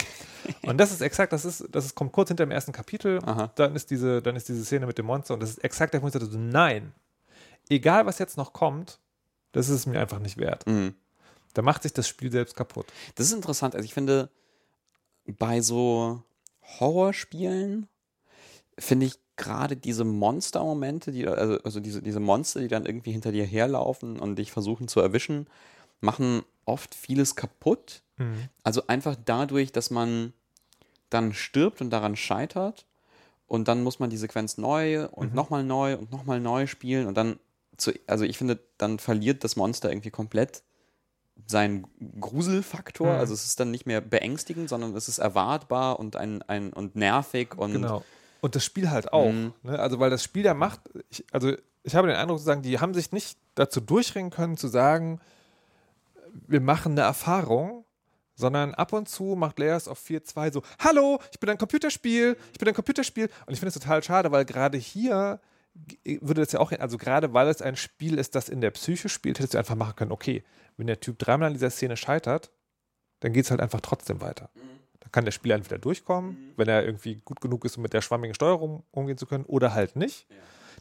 und 0.62 0.78
das 0.78 0.92
ist 0.92 1.00
exakt, 1.00 1.32
das 1.32 1.44
ist, 1.44 1.66
das 1.70 1.84
ist, 1.84 1.94
kommt 1.94 2.12
kurz 2.12 2.28
hinter 2.28 2.44
dem 2.44 2.50
ersten 2.50 2.72
Kapitel, 2.72 3.20
Aha. 3.24 3.50
dann 3.54 3.74
ist 3.74 3.90
diese, 3.90 4.22
dann 4.22 4.36
ist 4.36 4.48
diese 4.48 4.64
Szene 4.64 4.86
mit 4.86 4.98
dem 4.98 5.06
Monster 5.06 5.34
und 5.34 5.40
das 5.40 5.50
ist 5.50 5.64
exakt 5.64 5.94
der 5.94 6.00
Punkt, 6.00 6.14
ich 6.14 6.22
so, 6.22 6.38
nein, 6.38 6.92
egal 7.68 8.06
was 8.06 8.18
jetzt 8.18 8.36
noch 8.36 8.52
kommt, 8.52 9.00
das 9.52 9.68
ist 9.68 9.74
es 9.74 9.86
mir 9.86 10.00
einfach 10.00 10.18
nicht 10.18 10.36
wert. 10.38 10.66
Mhm. 10.66 10.94
Da 11.54 11.62
macht 11.62 11.82
sich 11.82 11.92
das 11.92 12.06
Spiel 12.06 12.30
selbst 12.30 12.54
kaputt. 12.56 12.86
Das 13.14 13.26
ist 13.26 13.32
interessant. 13.32 13.74
Also 13.74 13.84
ich 13.84 13.94
finde, 13.94 14.30
bei 15.26 15.60
so 15.60 16.22
Horrorspielen 16.78 17.88
finde 18.78 19.06
ich 19.06 19.14
gerade 19.36 19.76
diese 19.76 20.04
Monster-Momente, 20.04 21.12
die, 21.12 21.26
also, 21.26 21.58
also 21.62 21.80
diese, 21.80 22.02
diese 22.02 22.20
Monster, 22.20 22.60
die 22.60 22.68
dann 22.68 22.86
irgendwie 22.86 23.12
hinter 23.12 23.32
dir 23.32 23.44
herlaufen 23.44 24.18
und 24.18 24.36
dich 24.36 24.50
versuchen 24.52 24.88
zu 24.88 25.00
erwischen, 25.00 25.46
machen 26.00 26.42
oft 26.64 26.94
vieles 26.94 27.36
kaputt. 27.36 28.02
Also 28.64 28.86
einfach 28.88 29.16
dadurch, 29.24 29.72
dass 29.72 29.90
man 29.90 30.32
dann 31.10 31.32
stirbt 31.32 31.80
und 31.80 31.90
daran 31.90 32.16
scheitert 32.16 32.86
und 33.46 33.68
dann 33.68 33.82
muss 33.82 33.98
man 33.98 34.10
die 34.10 34.16
Sequenz 34.16 34.58
neu 34.58 35.06
und 35.08 35.34
nochmal 35.34 35.64
neu 35.64 35.96
und 35.96 36.12
nochmal 36.12 36.40
neu 36.40 36.66
spielen 36.66 37.06
und 37.06 37.16
dann, 37.16 37.38
zu, 37.76 37.92
also 38.06 38.24
ich 38.24 38.36
finde, 38.36 38.58
dann 38.76 38.98
verliert 38.98 39.44
das 39.44 39.56
Monster 39.56 39.90
irgendwie 39.90 40.10
komplett 40.10 40.62
seinen 41.46 41.86
Gruselfaktor. 42.20 43.14
Mhm. 43.14 43.18
Also 43.20 43.34
es 43.34 43.44
ist 43.44 43.60
dann 43.60 43.70
nicht 43.70 43.86
mehr 43.86 44.00
beängstigend, 44.00 44.68
sondern 44.68 44.94
es 44.96 45.08
ist 45.08 45.18
erwartbar 45.18 45.98
und 45.98 46.16
ein, 46.16 46.42
ein 46.42 46.72
und 46.72 46.96
nervig 46.96 47.56
und 47.56 47.72
Genau. 47.72 48.04
Und 48.40 48.54
das 48.54 48.64
Spiel 48.64 48.90
halt 48.90 49.12
auch. 49.12 49.32
Mhm. 49.32 49.52
Ne? 49.62 49.78
Also, 49.78 49.98
weil 49.98 50.10
das 50.10 50.22
Spiel 50.22 50.44
da 50.44 50.54
macht, 50.54 50.80
ich, 51.10 51.24
also 51.32 51.52
ich 51.82 51.94
habe 51.94 52.08
den 52.08 52.16
Eindruck 52.16 52.38
zu 52.38 52.44
sagen, 52.44 52.62
die 52.62 52.78
haben 52.78 52.94
sich 52.94 53.12
nicht 53.12 53.38
dazu 53.54 53.80
durchringen 53.80 54.30
können, 54.30 54.56
zu 54.56 54.68
sagen, 54.68 55.20
wir 56.46 56.60
machen 56.60 56.92
eine 56.92 57.02
Erfahrung, 57.02 57.84
sondern 58.34 58.74
ab 58.74 58.92
und 58.92 59.08
zu 59.08 59.34
macht 59.36 59.58
Layers 59.58 59.88
of 59.88 59.98
4.2 59.98 60.52
so, 60.52 60.62
hallo, 60.78 61.18
ich 61.32 61.40
bin 61.40 61.50
ein 61.50 61.58
Computerspiel, 61.58 62.36
ich 62.52 62.58
bin 62.58 62.68
ein 62.68 62.74
Computerspiel. 62.74 63.28
Und 63.46 63.52
ich 63.52 63.58
finde 63.58 63.68
es 63.68 63.74
total 63.74 64.02
schade, 64.02 64.30
weil 64.30 64.44
gerade 64.44 64.78
hier 64.78 65.40
würde 66.20 66.40
das 66.40 66.52
ja 66.52 66.60
auch, 66.60 66.72
also 66.72 66.98
gerade 66.98 67.32
weil 67.32 67.48
es 67.48 67.62
ein 67.62 67.76
Spiel 67.76 68.18
ist, 68.18 68.34
das 68.34 68.48
in 68.48 68.60
der 68.60 68.70
Psyche 68.70 69.08
spielt, 69.08 69.38
hättest 69.38 69.54
du 69.54 69.58
einfach 69.58 69.76
machen 69.76 69.96
können, 69.96 70.12
okay, 70.12 70.44
wenn 70.76 70.86
der 70.86 71.00
Typ 71.00 71.18
dreimal 71.18 71.48
in 71.48 71.54
dieser 71.54 71.70
Szene 71.70 71.96
scheitert, 71.96 72.50
dann 73.20 73.32
geht 73.32 73.44
es 73.44 73.50
halt 73.50 73.60
einfach 73.60 73.80
trotzdem 73.80 74.20
weiter. 74.20 74.50
Da 75.00 75.08
kann 75.10 75.24
der 75.24 75.32
Spieler 75.32 75.54
entweder 75.54 75.78
durchkommen, 75.78 76.52
wenn 76.56 76.68
er 76.68 76.84
irgendwie 76.84 77.16
gut 77.16 77.40
genug 77.40 77.64
ist, 77.64 77.76
um 77.76 77.82
mit 77.82 77.92
der 77.92 78.00
schwammigen 78.00 78.34
Steuerung 78.34 78.84
umgehen 78.90 79.18
zu 79.18 79.26
können, 79.26 79.44
oder 79.44 79.74
halt 79.74 79.96
nicht. 79.96 80.26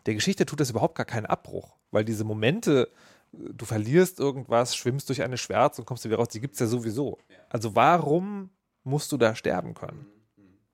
Der 0.06 0.14
Geschichte 0.14 0.46
tut 0.46 0.60
das 0.60 0.70
überhaupt 0.70 0.96
gar 0.96 1.06
keinen 1.06 1.26
Abbruch, 1.26 1.76
weil 1.92 2.06
diese 2.06 2.24
Momente, 2.24 2.92
du 3.32 3.66
verlierst 3.66 4.20
irgendwas, 4.20 4.76
schwimmst 4.76 5.10
durch 5.10 5.22
eine 5.22 5.38
Schwärze 5.38 5.82
und 5.82 5.86
kommst 5.86 6.06
wieder 6.06 6.18
raus, 6.18 6.30
die 6.30 6.42
gibt 6.42 6.54
es 6.54 6.60
ja 6.60 6.68
sowieso. 6.68 7.18
Also 7.50 7.76
warum 7.76 8.52
musst 8.84 9.12
du 9.12 9.18
da 9.18 9.36
sterben 9.36 9.74
können? 9.74 10.06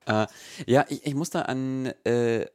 Äh, 0.06 0.26
ja, 0.66 0.84
ich, 0.88 1.06
ich 1.06 1.14
muss 1.14 1.30
da 1.30 1.42
an, 1.42 1.86
äh, 2.04 2.46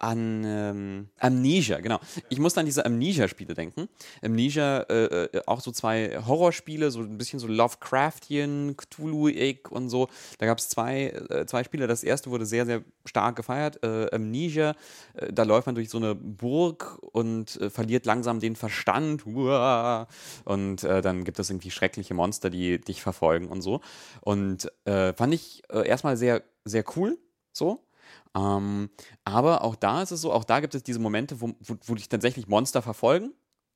an 0.00 0.42
ähm, 0.46 1.08
Amnesia, 1.18 1.78
genau. 1.80 2.00
Ich 2.30 2.38
muss 2.38 2.56
an 2.56 2.64
diese 2.64 2.86
Amnesia-Spiele 2.86 3.54
denken. 3.54 3.88
Amnesia, 4.22 4.80
äh, 4.88 5.24
äh, 5.24 5.42
auch 5.46 5.60
so 5.60 5.70
zwei 5.72 6.18
Horrorspiele, 6.26 6.90
so 6.90 7.00
ein 7.00 7.18
bisschen 7.18 7.38
so 7.38 7.46
Lovecraftian, 7.46 8.76
Cthulhu-ig 8.76 9.70
und 9.70 9.90
so. 9.90 10.08
Da 10.38 10.46
gab 10.46 10.58
es 10.58 10.70
zwei, 10.70 11.08
äh, 11.28 11.46
zwei 11.46 11.64
Spiele. 11.64 11.86
Das 11.86 12.02
erste 12.02 12.30
wurde 12.30 12.46
sehr, 12.46 12.64
sehr 12.64 12.82
stark 13.04 13.36
gefeiert. 13.36 13.84
Äh, 13.84 14.08
Amnesia, 14.10 14.74
äh, 15.14 15.32
da 15.32 15.42
läuft 15.42 15.66
man 15.66 15.74
durch 15.74 15.90
so 15.90 15.98
eine 15.98 16.14
Burg 16.14 16.98
und 17.12 17.60
äh, 17.60 17.68
verliert 17.68 18.06
langsam 18.06 18.40
den 18.40 18.56
Verstand. 18.56 19.26
Uah. 19.26 20.08
Und 20.44 20.82
dann 20.82 21.24
gibt 21.24 21.38
es 21.38 21.50
irgendwie 21.50 21.70
schreckliche 21.70 22.14
Monster, 22.14 22.48
die 22.50 22.80
dich 22.80 23.02
verfolgen 23.02 23.48
und 23.48 23.62
so. 23.62 23.80
Und 24.20 24.70
fand 24.84 25.34
ich 25.34 25.62
erstmal 25.70 26.16
sehr, 26.16 26.42
sehr 26.64 26.84
cool. 26.96 27.18
So. 27.52 27.84
Ähm, 28.36 28.90
aber 29.24 29.64
auch 29.64 29.74
da 29.74 30.02
ist 30.02 30.12
es 30.12 30.20
so, 30.20 30.32
auch 30.32 30.44
da 30.44 30.60
gibt 30.60 30.74
es 30.74 30.82
diese 30.82 31.00
Momente, 31.00 31.40
wo, 31.40 31.48
wo, 31.60 31.76
wo 31.84 31.94
dich 31.94 32.08
tatsächlich 32.08 32.48
Monster 32.48 32.82
verfolgen. 32.82 33.32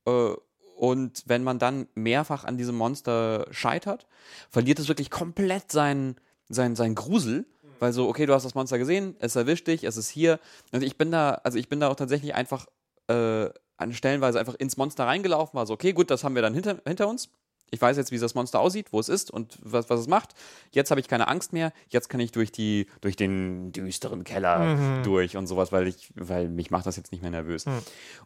Äh, 0.06 0.34
und 0.76 1.22
wenn 1.26 1.44
man 1.44 1.58
dann 1.58 1.86
mehrfach 1.94 2.44
an 2.44 2.58
diesem 2.58 2.76
Monster 2.76 3.46
scheitert, 3.50 4.06
verliert 4.50 4.78
es 4.78 4.88
wirklich 4.88 5.10
komplett 5.10 5.70
seinen 5.70 6.16
sein, 6.48 6.76
sein 6.76 6.94
Grusel. 6.94 7.46
Weil 7.80 7.92
so, 7.92 8.08
okay, 8.08 8.26
du 8.26 8.34
hast 8.34 8.44
das 8.44 8.54
Monster 8.54 8.78
gesehen, 8.78 9.16
es 9.18 9.36
erwischt 9.36 9.66
dich, 9.66 9.84
es 9.84 9.96
ist 9.96 10.08
hier. 10.08 10.38
Und 10.72 10.82
ich 10.82 10.96
bin 10.96 11.10
da, 11.10 11.40
also 11.42 11.58
ich 11.58 11.68
bin 11.68 11.80
da 11.80 11.88
auch 11.88 11.96
tatsächlich 11.96 12.34
einfach 12.34 12.66
äh, 13.08 13.50
an 13.76 13.92
Stellenweise 13.92 14.38
einfach 14.38 14.54
ins 14.54 14.76
Monster 14.76 15.06
reingelaufen, 15.06 15.56
war 15.56 15.66
so, 15.66 15.74
okay, 15.74 15.92
gut, 15.92 16.10
das 16.10 16.22
haben 16.24 16.34
wir 16.34 16.42
dann 16.42 16.54
hinter, 16.54 16.80
hinter 16.86 17.08
uns. 17.08 17.30
Ich 17.70 17.80
weiß 17.80 17.96
jetzt, 17.96 18.12
wie 18.12 18.18
das 18.18 18.34
Monster 18.34 18.60
aussieht, 18.60 18.92
wo 18.92 19.00
es 19.00 19.08
ist 19.08 19.30
und 19.30 19.58
was, 19.62 19.90
was 19.90 20.00
es 20.00 20.06
macht. 20.06 20.34
Jetzt 20.70 20.90
habe 20.90 21.00
ich 21.00 21.08
keine 21.08 21.28
Angst 21.28 21.52
mehr. 21.52 21.72
Jetzt 21.88 22.08
kann 22.08 22.20
ich 22.20 22.30
durch, 22.30 22.52
die, 22.52 22.86
durch 23.00 23.16
den 23.16 23.72
düsteren 23.72 24.22
Keller 24.22 25.02
durch 25.02 25.36
und 25.36 25.46
sowas, 25.46 25.72
weil, 25.72 25.88
ich, 25.88 26.12
weil 26.14 26.48
mich 26.48 26.70
macht 26.70 26.86
das 26.86 26.96
jetzt 26.96 27.10
nicht 27.10 27.22
mehr 27.22 27.30
nervös. 27.30 27.64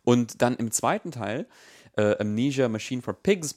Und 0.05 0.43
dann 0.43 0.57
im 0.57 0.71
zweiten 0.71 1.11
Teil, 1.11 1.47
äh, 1.97 2.17
Amnesia 2.19 2.69
Machine 2.69 3.01
for 3.01 3.15
Pigs, 3.15 3.57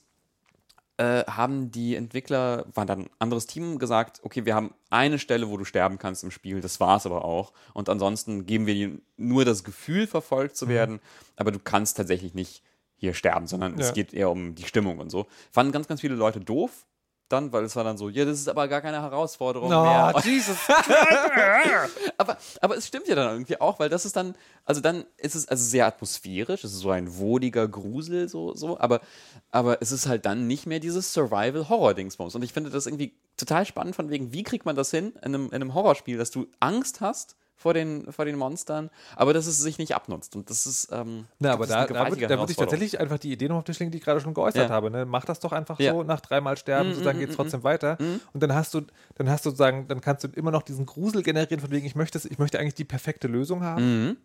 äh, 1.01 1.25
haben 1.25 1.71
die 1.71 1.95
Entwickler, 1.95 2.65
war 2.75 2.85
dann 2.85 3.01
ein 3.01 3.09
anderes 3.17 3.47
Team, 3.47 3.79
gesagt, 3.79 4.19
okay, 4.23 4.45
wir 4.45 4.53
haben 4.53 4.73
eine 4.91 5.17
Stelle, 5.17 5.49
wo 5.49 5.57
du 5.57 5.65
sterben 5.65 5.97
kannst 5.97 6.23
im 6.23 6.29
Spiel, 6.29 6.61
das 6.61 6.79
war 6.79 6.97
es 6.97 7.07
aber 7.07 7.25
auch. 7.25 7.53
Und 7.73 7.89
ansonsten 7.89 8.45
geben 8.45 8.67
wir 8.67 8.75
dir 8.75 8.99
nur 9.17 9.43
das 9.43 9.63
Gefühl, 9.63 10.05
verfolgt 10.05 10.55
zu 10.57 10.67
werden, 10.67 10.99
aber 11.37 11.51
du 11.51 11.57
kannst 11.57 11.97
tatsächlich 11.97 12.35
nicht 12.35 12.61
hier 13.01 13.13
sterben, 13.15 13.47
sondern 13.47 13.77
Ja. 13.77 13.85
es 13.85 13.93
geht 13.93 14.13
eher 14.13 14.29
um 14.29 14.55
die 14.55 14.63
Stimmung 14.63 14.99
und 14.99 15.09
so. 15.09 15.25
Fanden 15.51 15.73
ganz, 15.73 15.87
ganz 15.87 15.99
viele 16.01 16.15
Leute 16.15 16.39
doof 16.39 16.85
dann, 17.29 17.51
weil 17.51 17.63
es 17.63 17.75
war 17.75 17.83
dann 17.83 17.97
so, 17.97 18.09
ja, 18.09 18.25
das 18.25 18.39
ist 18.39 18.49
aber 18.49 18.67
gar 18.67 18.81
keine 18.81 19.01
Herausforderung 19.01 19.69
mehr. 19.69 20.13
Jesus. 20.23 20.57
Aber, 22.17 22.37
aber 22.61 22.77
es 22.77 22.87
stimmt 22.87 23.07
ja 23.07 23.15
dann 23.15 23.31
irgendwie 23.31 23.59
auch, 23.59 23.79
weil 23.79 23.89
das 23.89 24.05
ist 24.05 24.15
dann, 24.15 24.35
also 24.65 24.79
dann 24.81 25.05
ist 25.17 25.33
es 25.33 25.47
also 25.47 25.63
sehr 25.63 25.87
atmosphärisch, 25.87 26.63
es 26.63 26.73
ist 26.73 26.79
so 26.81 26.91
ein 26.91 27.17
wohliger 27.17 27.67
Grusel, 27.67 28.29
so, 28.29 28.53
so, 28.53 28.77
aber, 28.79 29.01
aber 29.49 29.81
es 29.81 29.91
ist 29.91 30.07
halt 30.07 30.25
dann 30.27 30.45
nicht 30.45 30.67
mehr 30.67 30.79
dieses 30.79 31.13
Survival-Horror-Dingsbums. 31.13 32.35
Und 32.35 32.43
ich 32.43 32.53
finde 32.53 32.69
das 32.69 32.85
irgendwie 32.85 33.15
total 33.37 33.65
spannend, 33.65 33.95
von 33.95 34.09
wegen, 34.11 34.33
wie 34.33 34.43
kriegt 34.43 34.65
man 34.65 34.75
das 34.75 34.91
hin 34.91 35.13
in 35.23 35.33
einem, 35.33 35.45
in 35.47 35.53
einem 35.55 35.73
Horrorspiel, 35.73 36.17
dass 36.17 36.29
du 36.29 36.47
Angst 36.59 37.01
hast 37.01 37.35
vor 37.61 37.73
den, 37.73 38.11
vor 38.11 38.25
den 38.25 38.35
Monstern, 38.37 38.89
aber 39.15 39.33
dass 39.33 39.45
es 39.47 39.59
sich 39.59 39.77
nicht 39.77 39.93
abnutzt. 39.95 40.35
Und 40.35 40.49
das 40.49 40.65
ist, 40.65 40.89
ähm, 40.91 41.25
Na, 41.39 41.53
aber 41.53 41.67
da, 41.67 41.85
da, 41.85 42.09
würde, 42.09 42.27
da 42.27 42.39
würde 42.39 42.51
ich 42.51 42.57
tatsächlich 42.57 42.99
einfach 42.99 43.19
die 43.19 43.31
Idee 43.31 43.47
noch 43.47 43.57
auf 43.57 43.63
den 43.63 43.67
Tisch 43.73 43.79
legen, 43.79 43.91
die 43.91 43.99
ich 43.99 44.03
gerade 44.03 44.19
schon 44.19 44.33
geäußert 44.33 44.69
Ja. 44.69 44.75
habe. 44.75 44.89
Ne? 44.89 45.05
Mach 45.05 45.25
das 45.25 45.39
doch 45.39 45.51
einfach 45.51 45.79
Ja. 45.79 45.91
so, 45.93 46.03
nach 46.03 46.21
dreimal 46.21 46.57
sterben, 46.57 46.89
Mm, 46.89 46.93
sozusagen 46.93 47.17
mm, 47.17 47.21
geht 47.21 47.29
es 47.29 47.35
mm, 47.35 47.37
trotzdem 47.37 47.63
weiter. 47.63 47.97
Und 48.33 48.41
dann 48.43 48.53
hast 48.55 48.73
du, 48.73 48.81
dann 49.15 49.29
hast 49.29 49.45
du 49.45 49.51
sozusagen, 49.51 49.87
dann 49.87 50.01
kannst 50.01 50.23
du 50.23 50.27
immer 50.29 50.51
noch 50.51 50.63
diesen 50.63 50.85
Grusel 50.85 51.21
generieren, 51.23 51.59
von 51.61 51.69
wegen, 51.71 51.85
ich 51.85 51.95
möchte, 51.95 52.19
ich 52.27 52.39
möchte 52.39 52.59
eigentlich 52.59 52.75
die 52.75 52.83
perfekte 52.85 53.27
Lösung 53.27 53.63
haben. 53.63 54.07
Mhm. 54.09 54.17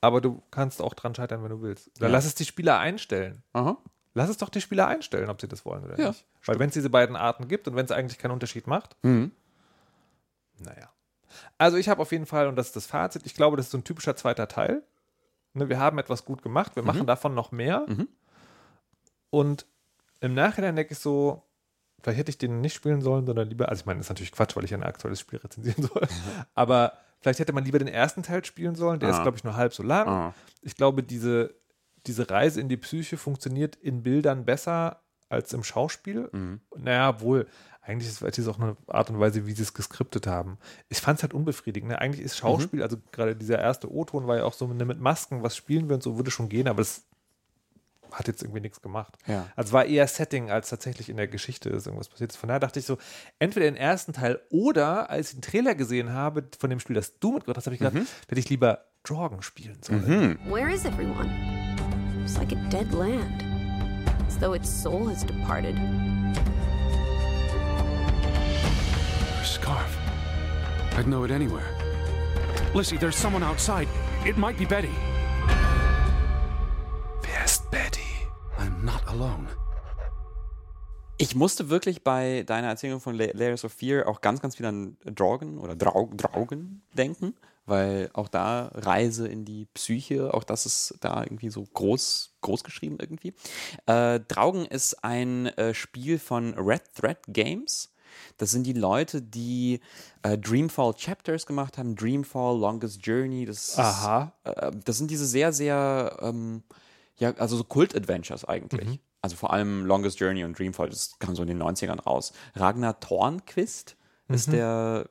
Aber 0.00 0.20
du 0.20 0.42
kannst 0.50 0.82
auch 0.82 0.94
dran 0.94 1.14
scheitern, 1.14 1.42
wenn 1.42 1.50
du 1.50 1.62
willst. 1.62 1.88
Oder 1.98 2.08
Ja. 2.08 2.12
lass 2.12 2.24
es 2.26 2.34
die 2.34 2.44
Spieler 2.44 2.78
einstellen. 2.78 3.42
Aha. 3.52 3.76
Lass 4.14 4.30
es 4.30 4.36
doch 4.36 4.48
die 4.48 4.60
Spieler 4.60 4.86
einstellen, 4.86 5.28
ob 5.28 5.40
sie 5.40 5.48
das 5.48 5.64
wollen 5.64 5.84
oder 5.84 5.96
nicht. 6.08 6.24
Weil 6.44 6.58
wenn 6.58 6.68
es 6.68 6.74
diese 6.74 6.88
beiden 6.90 7.16
Arten 7.16 7.48
gibt 7.48 7.66
und 7.68 7.74
wenn 7.74 7.84
es 7.84 7.90
eigentlich 7.90 8.18
keinen 8.18 8.30
Unterschied 8.32 8.66
macht, 8.66 8.96
Mhm. 9.02 9.32
naja. 10.58 10.90
Also 11.58 11.76
ich 11.76 11.88
habe 11.88 12.00
auf 12.02 12.12
jeden 12.12 12.26
Fall, 12.26 12.46
und 12.48 12.56
das 12.56 12.68
ist 12.68 12.76
das 12.76 12.86
Fazit, 12.86 13.22
ich 13.26 13.34
glaube, 13.34 13.56
das 13.56 13.66
ist 13.66 13.72
so 13.72 13.78
ein 13.78 13.84
typischer 13.84 14.16
zweiter 14.16 14.48
Teil. 14.48 14.82
Ne, 15.54 15.68
wir 15.68 15.78
haben 15.78 15.98
etwas 15.98 16.24
gut 16.24 16.42
gemacht, 16.42 16.74
wir 16.76 16.82
machen 16.82 17.06
davon 17.06 17.34
noch 17.34 17.52
mehr. 17.52 17.84
Mhm. 17.88 18.08
Und 19.30 19.66
im 20.20 20.34
Nachhinein 20.34 20.76
denke 20.76 20.92
ich 20.92 20.98
so, 20.98 21.42
vielleicht 22.02 22.18
hätte 22.18 22.30
ich 22.30 22.38
den 22.38 22.60
nicht 22.60 22.74
spielen 22.74 23.00
sollen, 23.02 23.26
sondern 23.26 23.48
lieber, 23.48 23.68
also 23.68 23.80
ich 23.80 23.86
meine, 23.86 23.98
das 23.98 24.06
ist 24.06 24.10
natürlich 24.10 24.32
Quatsch, 24.32 24.56
weil 24.56 24.64
ich 24.64 24.74
ein 24.74 24.82
aktuelles 24.82 25.20
Spiel 25.20 25.38
rezensieren 25.38 25.82
soll, 25.92 26.06
aber 26.54 26.92
vielleicht 27.20 27.40
hätte 27.40 27.52
man 27.52 27.64
lieber 27.64 27.78
den 27.78 27.88
ersten 27.88 28.22
Teil 28.22 28.44
spielen 28.44 28.74
sollen, 28.74 29.00
der 29.00 29.10
ist, 29.10 29.16
Ah. 29.16 29.22
glaube 29.22 29.36
ich, 29.36 29.44
nur 29.44 29.56
halb 29.56 29.74
so 29.74 29.82
lang. 29.82 30.08
Ah. 30.08 30.34
Ich 30.62 30.76
glaube, 30.76 31.02
diese, 31.02 31.54
diese 32.06 32.30
Reise 32.30 32.60
in 32.60 32.68
die 32.68 32.76
Psyche 32.76 33.16
funktioniert 33.16 33.76
in 33.76 34.02
Bildern 34.02 34.44
besser 34.44 35.00
als 35.28 35.52
im 35.52 35.64
Schauspiel. 35.64 36.28
Mhm. 36.32 36.60
Naja, 36.76 37.20
wohl, 37.20 37.46
eigentlich 37.86 38.08
ist 38.08 38.22
es 38.22 38.48
auch 38.48 38.58
eine 38.58 38.76
Art 38.86 39.10
und 39.10 39.20
Weise, 39.20 39.46
wie 39.46 39.52
sie 39.52 39.62
es 39.62 39.74
geskriptet 39.74 40.26
haben. 40.26 40.58
Ich 40.88 41.00
fand 41.00 41.18
es 41.18 41.22
halt 41.22 41.34
unbefriedigend. 41.34 41.90
Ne? 41.90 42.00
Eigentlich 42.00 42.24
ist 42.24 42.36
Schauspiel, 42.36 42.82
also 42.82 42.96
gerade 43.12 43.36
dieser 43.36 43.58
erste 43.58 43.92
O-Ton 43.92 44.26
war 44.26 44.38
ja 44.38 44.44
auch 44.44 44.54
so 44.54 44.66
ne, 44.66 44.84
mit 44.84 45.00
Masken, 45.00 45.42
was 45.42 45.56
spielen 45.56 45.88
wir 45.88 45.96
und 45.96 46.02
so, 46.02 46.16
würde 46.16 46.30
schon 46.30 46.48
gehen, 46.48 46.66
aber 46.66 46.78
das 46.78 47.02
hat 48.10 48.26
jetzt 48.28 48.42
irgendwie 48.42 48.60
nichts 48.60 48.80
gemacht. 48.80 49.16
Ja. 49.26 49.46
Also 49.56 49.72
war 49.72 49.84
eher 49.84 50.06
Setting, 50.06 50.50
als 50.50 50.70
tatsächlich 50.70 51.08
in 51.10 51.16
der 51.16 51.28
Geschichte 51.28 51.68
ist 51.68 51.86
irgendwas 51.86 52.08
passiert. 52.08 52.32
Von 52.32 52.48
daher 52.48 52.60
dachte 52.60 52.78
ich 52.78 52.86
so, 52.86 52.96
entweder 53.38 53.66
den 53.66 53.76
ersten 53.76 54.12
Teil 54.12 54.40
oder 54.50 55.10
als 55.10 55.30
ich 55.30 55.40
den 55.40 55.42
Trailer 55.42 55.74
gesehen 55.74 56.12
habe 56.12 56.44
von 56.58 56.70
dem 56.70 56.80
Spiel, 56.80 56.94
das 56.94 57.18
du 57.18 57.32
mitgebracht 57.32 57.58
hast, 57.58 57.66
habe 57.66 57.74
ich 57.74 57.80
gedacht, 57.80 57.96
hätte 58.28 58.40
ich 58.40 58.48
lieber 58.48 58.84
Dragon 59.02 59.42
spielen 59.42 59.82
sollen. 59.82 60.38
Where 60.46 60.72
is 60.72 60.84
everyone? 60.84 61.30
It's 62.22 62.38
like 62.38 62.52
a 62.52 62.68
dead 62.70 62.90
land. 62.92 63.44
As 64.26 64.38
though 64.38 64.54
its 64.54 64.70
soul 64.70 65.10
has 65.10 65.26
departed. 65.26 65.76
Her 69.44 69.50
scarf. 69.60 69.98
I'd 70.96 71.04
know 71.06 71.24
it 71.24 71.30
anywhere. 71.30 71.66
Lissy, 72.74 72.96
there's 72.96 73.14
someone 73.14 73.42
outside. 73.42 73.88
It 74.24 74.38
might 74.38 74.56
be 74.56 74.64
Betty. 74.64 74.88
Wer 77.20 77.44
ist 77.44 77.70
Betty? 77.70 78.00
I'm 78.58 78.82
not 78.82 79.06
alone. 79.06 79.46
Ich 81.18 81.34
musste 81.34 81.68
wirklich 81.68 82.02
bei 82.02 82.42
deiner 82.44 82.68
Erzählung 82.68 83.00
von 83.00 83.16
La- 83.16 83.32
Layers 83.34 83.66
of 83.66 83.72
Fear 83.74 84.08
auch 84.08 84.22
ganz, 84.22 84.40
ganz 84.40 84.56
viel 84.56 84.64
an 84.64 84.96
Draugen 85.04 85.58
oder 85.58 85.76
Drau 85.76 86.08
Draugen 86.16 86.80
denken, 86.94 87.34
weil 87.66 88.08
auch 88.14 88.28
da 88.28 88.70
Reise 88.72 89.28
in 89.28 89.44
die 89.44 89.66
Psyche, 89.74 90.32
auch 90.32 90.44
das 90.44 90.64
ist 90.64 90.94
da 91.02 91.22
irgendwie 91.22 91.50
so 91.50 91.64
groß, 91.74 92.36
groß 92.40 92.64
geschrieben 92.64 92.96
irgendwie. 92.98 93.34
Äh, 93.84 94.20
Draugen 94.20 94.64
ist 94.64 95.04
ein 95.04 95.48
äh, 95.58 95.74
Spiel 95.74 96.18
von 96.18 96.54
Red 96.54 96.94
Thread 96.94 97.18
Games. 97.28 97.90
Das 98.36 98.50
sind 98.50 98.66
die 98.66 98.72
Leute, 98.72 99.22
die 99.22 99.80
äh, 100.22 100.36
Dreamfall 100.36 100.94
Chapters 100.94 101.46
gemacht 101.46 101.78
haben, 101.78 101.94
Dreamfall, 101.94 102.58
Longest 102.58 103.06
Journey. 103.06 103.46
Das 103.46 103.70
ist, 103.70 103.78
Aha. 103.78 104.32
äh, 104.44 104.72
das 104.84 104.98
sind 104.98 105.10
diese 105.10 105.26
sehr, 105.26 105.52
sehr, 105.52 106.16
ähm, 106.20 106.62
ja, 107.16 107.32
also 107.34 107.56
so 107.56 107.64
Kult-Adventures 107.64 108.44
eigentlich. 108.44 108.88
Also 109.22 109.36
vor 109.36 109.52
allem 109.52 109.86
Longest 109.86 110.20
Journey 110.20 110.44
und 110.44 110.58
Dreamfall, 110.58 110.90
das 110.90 111.18
kam 111.18 111.34
so 111.34 111.42
in 111.42 111.48
den 111.48 111.62
90ern 111.62 112.00
raus. 112.00 112.32
Ragnar 112.54 113.00
Thornquist 113.00 113.96
ist 114.28 114.52
der 114.52 115.08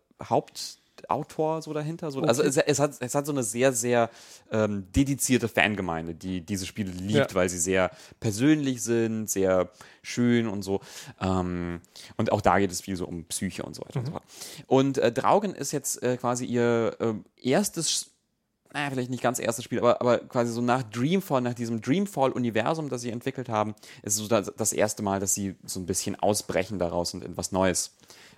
Hauptautor 1.09 1.61
so 1.61 1.73
dahinter. 1.73 2.11
So, 2.11 2.21
Also 2.21 2.43
es, 2.43 2.57
es, 2.57 2.79
hat, 2.79 2.95
es 2.99 3.15
hat 3.15 3.25
so 3.25 3.31
eine 3.31 3.43
sehr, 3.43 3.73
sehr 3.73 4.09
ähm, 4.51 4.87
dedizierte 4.95 5.47
Fangemeinde, 5.47 6.13
die 6.13 6.41
diese 6.41 6.65
Spiele 6.65 6.91
liebt, 6.91 7.31
Ja. 7.31 7.35
weil 7.35 7.49
sie 7.49 7.59
sehr 7.59 7.91
persönlich 8.19 8.81
sind, 8.83 9.29
sehr 9.29 9.69
schön 10.01 10.47
und 10.47 10.61
so. 10.63 10.81
Ähm, 11.21 11.81
und 12.17 12.31
auch 12.31 12.41
da 12.41 12.59
geht 12.59 12.71
es 12.71 12.81
viel 12.81 12.95
so 12.95 13.05
um 13.05 13.25
Psyche 13.25 13.63
und 13.63 13.75
so 13.75 13.81
weiter 13.83 13.99
und 13.99 14.05
so 14.07 14.11
fort. 14.13 14.23
Und 14.67 14.97
äh, 14.97 15.11
Draugen 15.11 15.53
ist 15.55 15.71
jetzt 15.71 16.01
äh, 16.03 16.17
quasi 16.17 16.45
ihr 16.45 16.95
ähm, 16.99 17.25
erstes 17.41 18.09
naja, 18.75 18.89
vielleicht 18.89 19.11
nicht 19.11 19.21
ganz 19.21 19.37
erstes 19.37 19.63
Spiel, 19.63 19.77
aber, 19.77 20.01
aber 20.01 20.17
quasi 20.17 20.51
so 20.51 20.59
nach 20.59 20.81
Dreamfall, 20.81 21.41
nach 21.41 21.53
diesem 21.53 21.79
Dreamfall-Universum, 21.79 22.89
das 22.89 23.01
sie 23.01 23.11
entwickelt 23.11 23.47
haben, 23.47 23.75
ist 24.01 24.15
es 24.15 24.19
so 24.19 24.27
das, 24.27 24.51
das 24.57 24.73
erste 24.73 25.03
Mal, 25.03 25.19
dass 25.19 25.35
sie 25.35 25.55
so 25.63 25.79
ein 25.79 25.85
bisschen 25.85 26.15
ausbrechen 26.19 26.79
daraus 26.79 27.13
und 27.13 27.23
in 27.23 27.37
was 27.37 27.51
Neues 27.51 27.91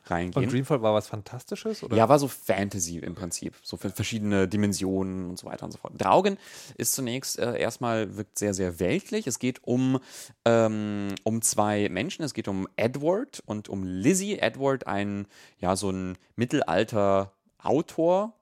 reingehen. 0.10 0.46
Und 0.46 0.54
Dreamfall 0.54 0.82
war 0.82 0.94
was 0.94 1.08
Fantastisches? 1.08 1.84
Oder? 1.84 1.96
Ja, 1.98 2.10
war 2.10 2.20
so 2.20 2.28
Fantasy 2.28 2.98
im 3.00 3.16
Prinzip. 3.16 3.56
So 3.64 3.78
für 3.78 3.90
verschiedene 3.90 4.48
Dimensionen 4.48 5.30
und 5.30 5.40
so 5.40 5.48
weiter 5.48 5.66
und 5.66 5.72
so 5.72 5.78
fort. 5.78 5.94
Draugen 5.98 6.38
ist 6.78 6.94
zunächst 6.94 7.40
äh, 7.40 7.58
erstmal, 7.60 8.18
wirkt 8.18 8.38
sehr, 8.38 8.54
sehr 8.54 8.80
weltlich. 8.80 9.28
Es 9.28 9.40
geht 9.40 9.64
um, 9.64 10.00
ähm, 10.46 11.16
um 11.24 11.42
zwei 11.42 11.90
Menschen. 11.90 12.24
Es 12.24 12.34
geht 12.34 12.48
um 12.48 12.68
Edward 12.76 13.42
und 13.46 13.70
um 13.70 13.84
Lizzie. 13.84 14.40
Edward, 14.40 14.88
ein, 14.88 15.28
ja, 15.60 15.76
so 15.76 15.90
ein 15.90 16.18
Mittelalter-Autor. 16.36 18.34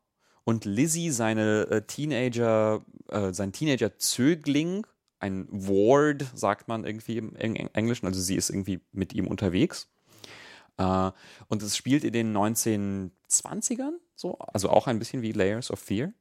Und 0.45 0.65
Lizzie, 0.65 1.09
seine 1.11 1.67
äh, 1.69 1.81
Teenager, 1.83 2.83
äh, 3.09 3.31
sein 3.31 3.53
Teenager-Zögling, 3.53 4.85
ein 5.19 5.47
Ward, 5.49 6.25
sagt 6.35 6.67
man 6.67 6.83
irgendwie 6.83 7.17
im 7.17 7.33
Eng- 7.37 7.55
Englischen. 7.71 8.07
Also 8.07 8.19
sie 8.19 8.35
ist 8.35 8.49
irgendwie 8.49 8.81
mit 8.91 9.13
ihm 9.13 9.27
unterwegs. 9.27 9.87
Äh, 10.77 11.11
und 11.47 11.61
es 11.61 11.77
spielt 11.77 12.03
in 12.03 12.13
den 12.13 12.35
1920ern, 12.35 13.93
so, 14.15 14.37
also 14.39 14.69
auch 14.69 14.87
ein 14.87 14.99
bisschen 14.99 15.21
wie 15.21 15.31
Layers 15.31 15.71
of 15.71 15.79
Fear. 15.79 16.13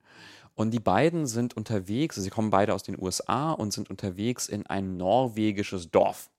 Und 0.54 0.72
die 0.72 0.80
beiden 0.80 1.26
sind 1.26 1.56
unterwegs, 1.56 2.16
sie 2.16 2.30
kommen 2.30 2.50
beide 2.50 2.74
aus 2.74 2.82
den 2.82 3.00
USA 3.00 3.52
und 3.52 3.72
sind 3.72 3.88
unterwegs 3.88 4.48
in 4.48 4.66
ein 4.66 4.96
norwegisches 4.96 5.90
Dorf, 5.90 6.30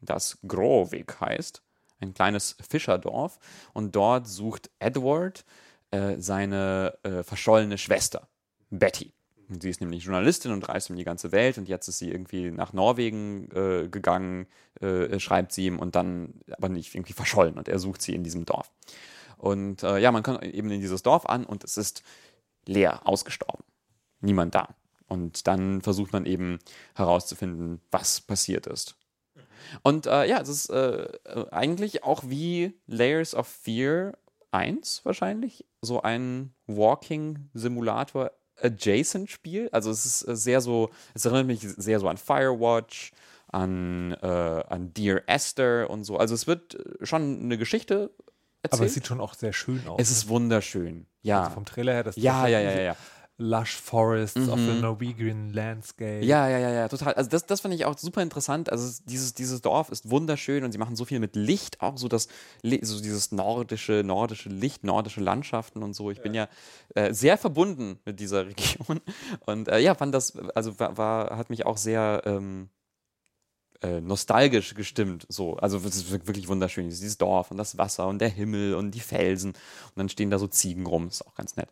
das 0.00 0.38
Grovik 0.46 1.20
heißt, 1.20 1.62
ein 2.00 2.14
kleines 2.14 2.56
Fischerdorf. 2.68 3.38
Und 3.72 3.96
dort 3.96 4.28
sucht 4.28 4.70
Edward 4.78 5.44
äh, 5.90 6.16
seine 6.18 6.96
äh, 7.02 7.22
verschollene 7.22 7.78
Schwester, 7.78 8.28
Betty. 8.70 9.15
Sie 9.48 9.70
ist 9.70 9.80
nämlich 9.80 10.04
Journalistin 10.04 10.52
und 10.52 10.68
reist 10.68 10.90
um 10.90 10.96
die 10.96 11.04
ganze 11.04 11.30
Welt 11.30 11.56
und 11.58 11.68
jetzt 11.68 11.86
ist 11.86 11.98
sie 11.98 12.10
irgendwie 12.10 12.50
nach 12.50 12.72
Norwegen 12.72 13.48
äh, 13.52 13.88
gegangen, 13.88 14.46
äh, 14.80 15.20
schreibt 15.20 15.52
sie 15.52 15.66
ihm 15.66 15.78
und 15.78 15.94
dann 15.94 16.34
aber 16.50 16.68
nicht 16.68 16.94
irgendwie 16.94 17.12
verschollen 17.12 17.56
und 17.56 17.68
er 17.68 17.78
sucht 17.78 18.02
sie 18.02 18.14
in 18.14 18.24
diesem 18.24 18.44
Dorf. 18.44 18.70
Und 19.38 19.82
äh, 19.82 19.98
ja, 19.98 20.10
man 20.10 20.22
kommt 20.22 20.42
eben 20.42 20.70
in 20.70 20.80
dieses 20.80 21.02
Dorf 21.02 21.26
an 21.26 21.44
und 21.44 21.62
es 21.62 21.76
ist 21.76 22.02
leer, 22.66 23.06
ausgestorben. 23.06 23.64
Niemand 24.20 24.54
da. 24.54 24.74
Und 25.08 25.46
dann 25.46 25.82
versucht 25.82 26.12
man 26.12 26.26
eben 26.26 26.58
herauszufinden, 26.94 27.80
was 27.90 28.20
passiert 28.20 28.66
ist. 28.66 28.96
Und 29.82 30.06
äh, 30.06 30.26
ja, 30.26 30.40
es 30.40 30.48
ist 30.48 30.70
äh, 30.70 31.04
äh, 31.24 31.50
eigentlich 31.50 32.02
auch 32.02 32.24
wie 32.26 32.78
Layers 32.86 33.34
of 33.34 33.46
Fear 33.46 34.16
1 34.50 35.04
wahrscheinlich, 35.04 35.64
so 35.82 36.02
ein 36.02 36.54
Walking-Simulator 36.66 38.32
adjacent 38.62 39.30
Spiel. 39.30 39.68
Also 39.72 39.90
es 39.90 40.06
ist 40.06 40.28
äh, 40.28 40.36
sehr 40.36 40.60
so, 40.60 40.90
es 41.14 41.24
erinnert 41.24 41.46
mich 41.46 41.60
sehr 41.60 42.00
so 42.00 42.08
an 42.08 42.16
Firewatch, 42.16 43.12
an, 43.48 44.12
äh, 44.22 44.26
an 44.26 44.92
Dear 44.94 45.22
Esther 45.26 45.88
und 45.90 46.04
so. 46.04 46.16
Also 46.16 46.34
es 46.34 46.46
wird 46.46 46.74
äh, 46.74 47.06
schon 47.06 47.40
eine 47.42 47.58
Geschichte 47.58 48.10
erzählt. 48.62 48.80
Aber 48.80 48.86
es 48.86 48.94
sieht 48.94 49.06
schon 49.06 49.20
auch 49.20 49.34
sehr 49.34 49.52
schön 49.52 49.86
aus. 49.86 50.00
es 50.00 50.10
ist 50.10 50.28
wunderschön. 50.28 51.06
Ja. 51.22 51.42
Also 51.42 51.54
vom 51.54 51.64
Trailer 51.64 51.92
her, 51.92 52.04
das 52.04 52.16
ja, 52.16 52.46
ja, 52.46 52.60
ja, 52.60 52.72
ja, 52.72 52.80
ja. 52.80 52.96
Lush 53.38 53.76
Forests 53.76 54.48
of 54.48 54.58
the 54.58 54.80
Norwegian 54.80 55.52
Landscape. 55.52 56.24
Ja, 56.24 56.48
ja, 56.48 56.58
ja, 56.58 56.70
ja, 56.70 56.88
total. 56.88 57.12
Also 57.14 57.28
das, 57.28 57.44
das 57.44 57.60
finde 57.60 57.76
ich 57.76 57.84
auch 57.84 57.98
super 57.98 58.22
interessant. 58.22 58.70
Also 58.72 58.86
es- 58.86 59.04
dieses, 59.04 59.34
dieses 59.34 59.60
Dorf 59.60 59.90
ist 59.90 60.08
wunderschön 60.10 60.64
und 60.64 60.72
sie 60.72 60.78
machen 60.78 60.96
so 60.96 61.04
viel 61.04 61.20
mit 61.20 61.36
Licht, 61.36 61.80
auch 61.82 61.98
so 61.98 62.08
das, 62.08 62.28
so 62.62 63.00
dieses 63.02 63.32
nordische, 63.32 64.02
nordische 64.04 64.48
Licht, 64.48 64.84
nordische 64.84 65.20
Landschaften 65.20 65.82
und 65.82 65.94
so. 65.94 66.10
Ich 66.10 66.22
bin 66.22 66.32
ja 66.34 66.48
äh, 66.94 67.12
sehr 67.12 67.36
verbunden 67.36 67.98
mit 68.06 68.20
dieser 68.20 68.46
Region 68.48 69.00
und 69.44 69.68
äh, 69.68 69.80
ja, 69.80 69.94
fand 69.94 70.14
das, 70.14 70.34
also 70.54 70.78
war, 70.80 70.96
war 70.96 71.36
hat 71.36 71.50
mich 71.50 71.66
auch 71.66 71.76
sehr 71.76 72.22
ähm, 72.24 72.70
äh, 73.82 74.00
nostalgisch 74.00 74.74
gestimmt. 74.74 75.26
So, 75.28 75.56
also 75.56 75.78
es 75.78 75.96
ist 75.96 76.10
wirklich 76.10 76.48
wunderschön. 76.48 76.88
Dieses 76.88 77.18
Dorf 77.18 77.50
und 77.50 77.56
das 77.56 77.78
Wasser 77.78 78.06
und 78.06 78.20
der 78.20 78.28
Himmel 78.28 78.74
und 78.74 78.92
die 78.92 79.00
Felsen 79.00 79.50
und 79.50 79.96
dann 79.96 80.08
stehen 80.08 80.30
da 80.30 80.38
so 80.38 80.46
Ziegen 80.46 80.86
rum. 80.86 81.08
Ist 81.08 81.26
auch 81.26 81.34
ganz 81.34 81.56
nett. 81.56 81.68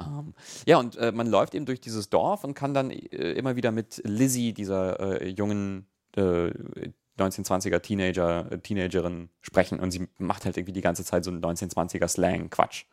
Ähm, 0.00 0.34
ja, 0.66 0.78
und 0.78 0.96
äh, 0.96 1.12
man 1.12 1.26
läuft 1.26 1.54
eben 1.54 1.66
durch 1.66 1.80
dieses 1.80 2.10
Dorf 2.10 2.44
und 2.44 2.54
kann 2.54 2.74
dann 2.74 2.90
äh, 2.90 3.32
immer 3.32 3.56
wieder 3.56 3.72
mit 3.72 4.00
Lizzie, 4.04 4.52
dieser 4.52 5.20
äh, 5.20 5.28
jungen 5.28 5.86
äh, 6.16 6.50
1920er 7.18 7.80
Teenager, 7.80 8.50
äh, 8.50 8.58
Teenagerin 8.58 9.28
sprechen 9.40 9.80
und 9.80 9.90
sie 9.90 10.08
macht 10.18 10.44
halt 10.44 10.56
irgendwie 10.56 10.72
die 10.72 10.80
ganze 10.80 11.04
Zeit 11.04 11.24
so 11.24 11.30
einen 11.30 11.42
1920er 11.42 12.08
Slang-Quatsch. 12.08 12.84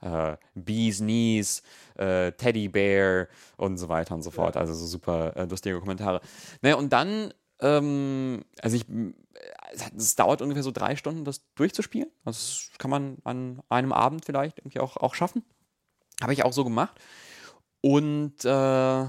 Äh, 0.00 0.36
Bees, 0.54 0.98
Knees, 0.98 1.62
äh, 1.96 2.32
Teddy 2.32 2.68
Bear 2.68 3.28
und 3.56 3.78
so 3.78 3.88
weiter 3.88 4.14
und 4.14 4.22
so 4.22 4.30
fort. 4.30 4.56
Also 4.56 4.74
so 4.74 4.86
super 4.86 5.34
äh, 5.36 5.44
lustige 5.44 5.80
Kommentare. 5.80 6.20
Naja, 6.60 6.76
und 6.76 6.92
dann, 6.92 7.32
ähm, 7.60 8.44
also 8.60 8.76
ich, 8.76 8.84
es 9.72 9.84
hat- 9.84 9.94
es 9.94 10.14
dauert 10.16 10.42
ungefähr 10.42 10.62
so 10.62 10.70
drei 10.70 10.96
Stunden, 10.96 11.24
das 11.24 11.42
durchzuspielen. 11.54 12.10
Das 12.24 12.70
kann 12.78 12.90
man 12.90 13.18
an 13.24 13.62
einem 13.68 13.92
Abend 13.92 14.24
vielleicht 14.24 14.58
irgendwie 14.58 14.80
auch, 14.80 14.96
auch 14.96 15.14
schaffen. 15.14 15.44
Habe 16.20 16.32
ich 16.32 16.44
auch 16.44 16.52
so 16.52 16.64
gemacht. 16.64 16.98
Und 17.80 18.44
äh, 18.44 19.04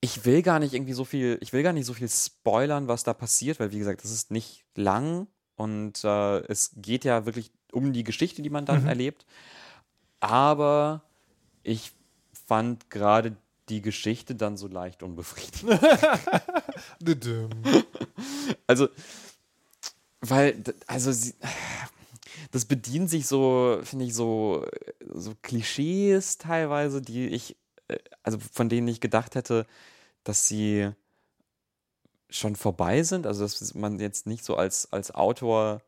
ich 0.00 0.24
will 0.24 0.42
gar 0.42 0.58
nicht 0.58 0.74
irgendwie 0.74 0.92
so 0.92 1.04
viel, 1.04 1.38
ich 1.40 1.52
will 1.52 1.62
gar 1.62 1.72
nicht 1.72 1.86
so 1.86 1.94
viel 1.94 2.08
spoilern, 2.08 2.88
was 2.88 3.04
da 3.04 3.14
passiert, 3.14 3.58
weil 3.60 3.72
wie 3.72 3.78
gesagt, 3.78 4.04
das 4.04 4.10
ist 4.10 4.30
nicht 4.30 4.64
lang 4.74 5.26
und 5.56 6.04
äh, 6.04 6.38
es 6.46 6.72
geht 6.76 7.04
ja 7.04 7.26
wirklich 7.26 7.52
um 7.72 7.92
die 7.92 8.04
Geschichte, 8.04 8.42
die 8.42 8.50
man 8.50 8.66
dann 8.66 8.86
erlebt. 8.86 9.24
Aber 10.20 11.02
ich 11.62 11.92
fand 12.46 12.90
gerade 12.90 13.36
die 13.68 13.80
Geschichte 13.82 14.34
dann 14.34 14.56
so 14.58 14.68
leicht 14.68 15.02
unbefriedigend. 15.02 15.80
Düdüm. 17.04 17.50
Also, 18.66 18.88
weil, 20.20 20.62
also 20.86 21.12
sie, 21.12 21.34
das 22.50 22.64
bedient 22.64 23.10
sich 23.10 23.26
so, 23.26 23.80
finde 23.82 24.04
ich, 24.06 24.14
so, 24.14 24.66
so 25.12 25.34
Klischees 25.42 26.38
teilweise, 26.38 27.02
die 27.02 27.26
ich, 27.28 27.56
äh, 27.88 27.98
also 28.22 28.38
von 28.52 28.68
denen 28.68 28.88
ich 28.88 29.00
gedacht 29.00 29.34
hätte, 29.34 29.66
dass 30.24 30.48
sie 30.48 30.90
schon 32.30 32.56
vorbei 32.56 33.02
sind. 33.02 33.26
Also, 33.26 33.44
dass 33.44 33.74
man 33.74 33.98
jetzt 33.98 34.26
nicht 34.26 34.44
so 34.44 34.56
als, 34.56 34.92
als 34.92 35.14
Autor 35.14 35.82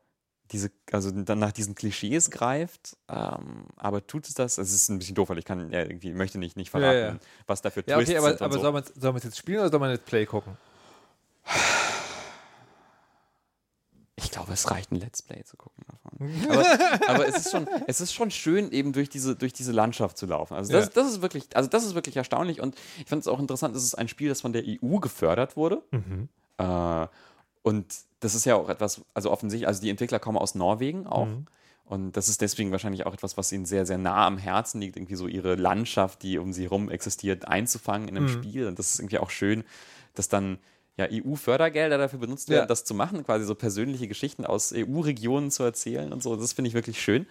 diese, 0.51 0.71
also 0.91 1.11
dann 1.11 1.39
nach 1.39 1.51
diesen 1.51 1.75
Klischees 1.75 2.31
greift, 2.31 2.95
ähm, 3.09 3.65
aber 3.75 4.05
tut 4.07 4.27
es 4.27 4.33
das? 4.33 4.57
Es 4.57 4.71
ist 4.73 4.87
ein 4.89 4.97
bisschen 4.97 5.15
doof, 5.15 5.29
weil 5.29 5.39
ich 5.39 5.45
kann 5.45 5.71
ja 5.71 5.81
irgendwie, 5.81 6.13
möchte 6.13 6.37
nicht, 6.37 6.55
nicht 6.55 6.67
Ja, 6.73 6.79
verraten, 6.79 7.15
ja. 7.15 7.19
was 7.47 7.61
da 7.61 7.69
für 7.69 7.83
Ja, 7.85 7.97
Twists 7.97 8.11
okay, 8.11 8.17
aber, 8.17 8.29
sind 8.29 8.41
aber 8.41 8.53
so. 8.53 8.61
soll 8.61 8.71
man 8.71 9.17
es 9.17 9.23
jetzt 9.23 9.37
spielen 9.37 9.59
oder 9.59 9.69
soll 9.69 9.79
man 9.79 9.91
jetzt 9.91 10.05
Play 10.05 10.25
gucken? 10.25 10.57
Ich 14.19 14.31
glaube, 14.31 14.51
es 14.53 14.71
reicht, 14.71 14.91
ein 14.91 14.95
Let's 14.99 15.21
Play 15.21 15.43
zu 15.43 15.57
gucken 15.57 15.83
davon. 15.87 16.49
Aber, 16.49 17.07
aber 17.07 17.27
es, 17.27 17.37
ist 17.37 17.51
schon, 17.51 17.67
es 17.85 18.01
ist 18.01 18.13
schon 18.13 18.31
schön, 18.31 18.71
eben 18.71 18.91
durch 18.91 19.09
diese, 19.09 19.35
durch 19.35 19.53
diese 19.53 19.71
Landschaft 19.71 20.17
zu 20.17 20.25
laufen. 20.25 20.55
Also 20.55 20.71
das, 20.73 20.85
Ja. 20.85 20.91
das 20.95 21.07
ist 21.11 21.21
wirklich, 21.21 21.55
also 21.55 21.69
das 21.69 21.85
ist 21.85 21.93
wirklich 21.93 22.17
erstaunlich 22.17 22.59
und 22.59 22.75
ich 22.97 23.05
finde 23.07 23.19
es 23.21 23.27
auch 23.27 23.39
interessant, 23.39 23.75
es 23.75 23.83
ist 23.83 23.93
ein 23.95 24.07
Spiel, 24.07 24.29
das 24.29 24.41
von 24.41 24.53
der 24.53 24.63
EU 24.65 24.97
gefördert 24.97 25.55
wurde. 25.55 25.83
Äh, 26.57 27.07
und 27.61 27.85
das 28.19 28.33
ist 28.33 28.45
ja 28.45 28.55
auch 28.55 28.69
etwas, 28.69 29.01
also 29.13 29.29
offensichtlich, 29.29 29.67
also 29.67 29.81
die 29.81 29.91
Entwickler 29.91 30.17
kommen 30.19 30.37
aus 30.39 30.55
Norwegen 30.55 31.05
auch. 31.05 31.27
Und 31.85 32.17
das 32.17 32.27
ist 32.27 32.41
deswegen 32.41 32.71
wahrscheinlich 32.71 33.05
auch 33.05 33.13
etwas, 33.13 33.37
was 33.37 33.51
ihnen 33.51 33.65
sehr, 33.65 33.85
sehr 33.85 33.97
nah 33.99 34.25
am 34.25 34.37
Herzen 34.39 34.81
liegt, 34.81 34.97
irgendwie 34.97 35.15
so 35.15 35.27
ihre 35.27 35.55
Landschaft, 35.55 36.21
die 36.23 36.37
um 36.39 36.51
sie 36.53 36.63
herum 36.63 36.89
existiert, 36.89 37.47
einzufangen 37.47 38.07
in 38.09 38.17
einem 38.17 38.27
Spiel. 38.29 38.65
Und 38.67 38.79
das 38.79 38.93
ist 38.95 38.99
irgendwie 38.99 39.19
auch 39.19 39.29
schön, 39.29 39.63
dass 40.15 40.27
dann 40.27 40.57
ja 40.97 41.07
EU-Fördergelder 41.11 41.97
dafür 41.97 42.19
benutzt 42.19 42.49
werden, 42.49 42.61
Ja. 42.61 42.65
das 42.65 42.83
zu 42.83 42.93
machen, 42.93 43.23
quasi 43.23 43.45
so 43.45 43.55
persönliche 43.55 44.07
Geschichten 44.07 44.45
aus 44.45 44.73
EU-Regionen 44.75 45.51
zu 45.51 45.63
erzählen 45.63 46.11
und 46.11 46.23
so. 46.23 46.35
Das 46.35 46.53
finde 46.53 46.69
ich 46.69 46.73
wirklich 46.73 47.01
schön. 47.01 47.27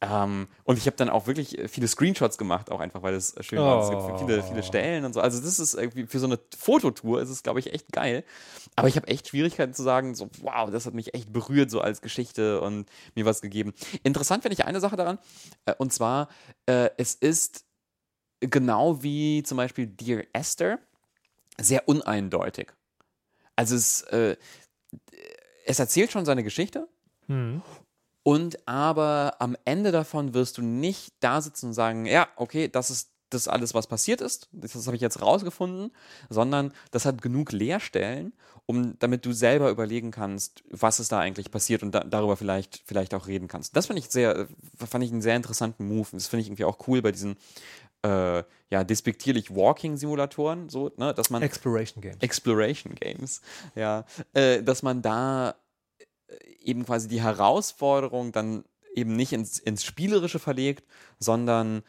Ähm, 0.00 0.48
und 0.64 0.76
ich 0.76 0.86
habe 0.86 0.96
dann 0.96 1.08
auch 1.08 1.26
wirklich 1.26 1.56
viele 1.68 1.88
Screenshots 1.88 2.36
gemacht, 2.36 2.70
auch 2.70 2.80
einfach, 2.80 3.02
weil 3.02 3.14
es 3.14 3.34
schön 3.40 3.58
war. 3.58 3.82
Es 3.82 3.90
gibt 3.90 4.20
viele, 4.20 4.42
viele 4.42 4.62
Stellen 4.62 5.04
und 5.06 5.14
so. 5.14 5.20
Also 5.20 5.40
das 5.40 5.58
ist 5.58 5.74
irgendwie 5.74 6.06
für 6.06 6.18
so 6.18 6.26
eine 6.26 6.38
Fototour 6.58 7.22
ist 7.22 7.30
es, 7.30 7.42
glaube 7.42 7.58
ich, 7.60 7.72
echt 7.72 7.90
geil. 7.90 8.22
Aber 8.76 8.88
ich 8.88 8.96
habe 8.96 9.08
echt 9.08 9.28
Schwierigkeiten 9.28 9.72
zu 9.72 9.82
sagen, 9.82 10.14
so, 10.14 10.28
wow, 10.42 10.70
das 10.70 10.84
hat 10.84 10.92
mich 10.94 11.14
echt 11.14 11.32
berührt, 11.32 11.70
so 11.70 11.80
als 11.80 12.02
Geschichte 12.02 12.60
und 12.60 12.88
mir 13.14 13.24
was 13.24 13.40
gegeben. 13.40 13.72
Interessant 14.02 14.42
finde 14.42 14.54
ich 14.54 14.64
eine 14.66 14.80
Sache 14.80 14.96
daran, 14.96 15.18
äh, 15.64 15.74
und 15.78 15.92
zwar, 15.92 16.28
äh, 16.66 16.90
es 16.98 17.14
ist 17.14 17.64
genau 18.40 19.02
wie 19.02 19.42
zum 19.42 19.56
Beispiel 19.56 19.86
Dear 19.86 20.24
Esther 20.34 20.78
sehr 21.58 21.88
uneindeutig. 21.88 22.72
Also 23.56 23.76
es, 23.76 24.02
äh, 24.02 24.36
es 25.66 25.78
erzählt 25.78 26.12
schon 26.12 26.24
seine 26.24 26.42
Geschichte, 26.42 26.88
und 28.22 28.68
aber 28.68 29.36
am 29.38 29.56
Ende 29.64 29.92
davon 29.92 30.34
wirst 30.34 30.58
du 30.58 30.62
nicht 30.62 31.12
da 31.20 31.40
sitzen 31.40 31.66
und 31.66 31.74
sagen, 31.74 32.06
ja, 32.06 32.28
okay, 32.36 32.68
das 32.68 32.90
ist 32.90 33.10
das 33.30 33.48
alles, 33.48 33.74
was 33.74 33.86
passiert 33.86 34.20
ist. 34.20 34.48
Das, 34.52 34.74
habe 34.86 34.96
ich 34.96 35.02
jetzt 35.02 35.20
rausgefunden, 35.20 35.90
sondern 36.30 36.72
das 36.90 37.04
hat 37.04 37.20
genug 37.20 37.52
Leerstellen, 37.52 38.32
um 38.66 38.98
damit 38.98 39.26
du 39.26 39.32
selber 39.32 39.70
überlegen 39.70 40.10
kannst, 40.10 40.62
was 40.70 41.00
ist 41.00 41.12
da 41.12 41.18
eigentlich 41.18 41.50
passiert 41.50 41.82
und 41.82 41.92
da, 41.92 42.00
darüber 42.00 42.36
vielleicht, 42.36 42.82
vielleicht 42.86 43.12
auch 43.12 43.26
reden 43.26 43.48
kannst. 43.48 43.76
Das 43.76 43.86
finde 43.86 44.00
ich 44.00 44.08
sehr, 44.08 44.46
fand 44.78 45.04
ich 45.04 45.10
einen 45.10 45.22
sehr 45.22 45.36
interessanten 45.36 45.86
Move. 45.86 46.08
Das 46.12 46.28
finde 46.28 46.42
ich 46.42 46.48
irgendwie 46.48 46.64
auch 46.64 46.86
cool 46.86 47.02
bei 47.02 47.12
diesen 47.12 47.36
äh, 48.04 48.44
ja, 48.70 48.84
despektierlich 48.84 49.54
Walking-Simulatoren, 49.54 50.68
so, 50.68 50.92
ne, 50.96 51.14
dass 51.14 51.30
man 51.30 51.42
Exploration 51.42 52.02
Games. 52.02 52.18
Exploration 52.20 52.94
Games, 52.94 53.40
ja, 53.74 54.04
äh, 54.34 54.62
dass 54.62 54.82
man 54.82 55.00
da 55.00 55.54
äh, 56.28 56.34
eben 56.60 56.84
quasi 56.84 57.08
die 57.08 57.22
Herausforderung 57.22 58.30
dann 58.32 58.64
eben 58.94 59.16
nicht 59.16 59.32
ins, 59.32 59.58
ins 59.58 59.84
Spielerische 59.84 60.38
verlegt, 60.38 60.84
sondern 61.18 61.82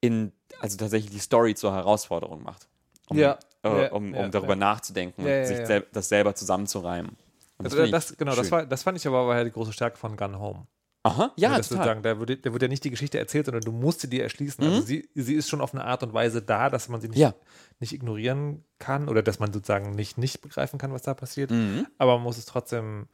in, 0.00 0.32
also 0.60 0.76
tatsächlich 0.76 1.10
die 1.10 1.18
Story 1.18 1.54
zur 1.54 1.74
Herausforderung 1.74 2.42
macht. 2.42 2.68
Um, 3.08 3.18
Ja, 3.18 3.38
äh, 3.62 3.82
ja, 3.84 3.92
um, 3.92 4.08
um 4.08 4.14
ja, 4.14 4.28
darüber 4.28 4.54
ja. 4.54 4.56
nachzudenken 4.56 5.26
Ja, 5.26 5.40
und 5.40 5.46
sich 5.46 5.66
sel 5.66 5.86
das 5.92 6.08
selber 6.08 6.34
zusammenzureimen. 6.34 7.16
Und 7.58 7.66
Also 7.66 7.86
das, 7.86 8.16
genau, 8.16 8.34
das, 8.36 8.50
war, 8.50 8.66
das 8.66 8.82
fand 8.82 8.98
ich 8.98 9.06
aber 9.06 9.26
war 9.26 9.36
ja 9.36 9.44
die 9.44 9.50
große 9.50 9.72
Stärke 9.72 9.96
von 9.96 10.16
Gun 10.16 10.38
Home. 10.38 10.66
Aha, 11.06 11.32
ja, 11.36 11.56
das 11.56 11.68
total. 11.68 11.84
sozusagen, 11.84 12.02
da 12.02 12.18
wird, 12.18 12.44
da 12.46 12.52
wird 12.52 12.62
ja 12.62 12.68
nicht 12.68 12.84
die 12.84 12.90
Geschichte 12.90 13.18
erzählt, 13.18 13.46
sondern 13.46 13.62
du 13.62 13.72
musst 13.72 14.00
sie 14.00 14.08
dir 14.10 14.22
erschließen. 14.22 14.64
Also 14.64 14.80
sie, 14.82 15.08
sie 15.14 15.34
ist 15.34 15.48
schon 15.48 15.60
auf 15.60 15.72
eine 15.74 15.84
Art 15.84 16.02
und 16.02 16.12
Weise 16.12 16.42
da, 16.42 16.68
dass 16.70 16.88
man 16.88 17.00
sie 17.00 17.08
nicht, 17.08 17.16
Mhm. 17.18 17.22
Ja. 17.22 17.34
nicht 17.80 17.92
ignorieren 17.92 18.64
kann 18.78 19.08
oder 19.08 19.22
dass 19.22 19.38
man 19.38 19.52
sozusagen 19.52 19.92
nicht, 19.92 20.18
nicht 20.18 20.40
begreifen 20.40 20.78
kann, 20.78 20.92
was 20.92 21.02
da 21.02 21.14
passiert. 21.14 21.50
Mhm. 21.50 21.86
Aber 21.98 22.14
man 22.14 22.22
muss 22.24 22.38
es 22.38 22.44
trotzdem 22.46 23.08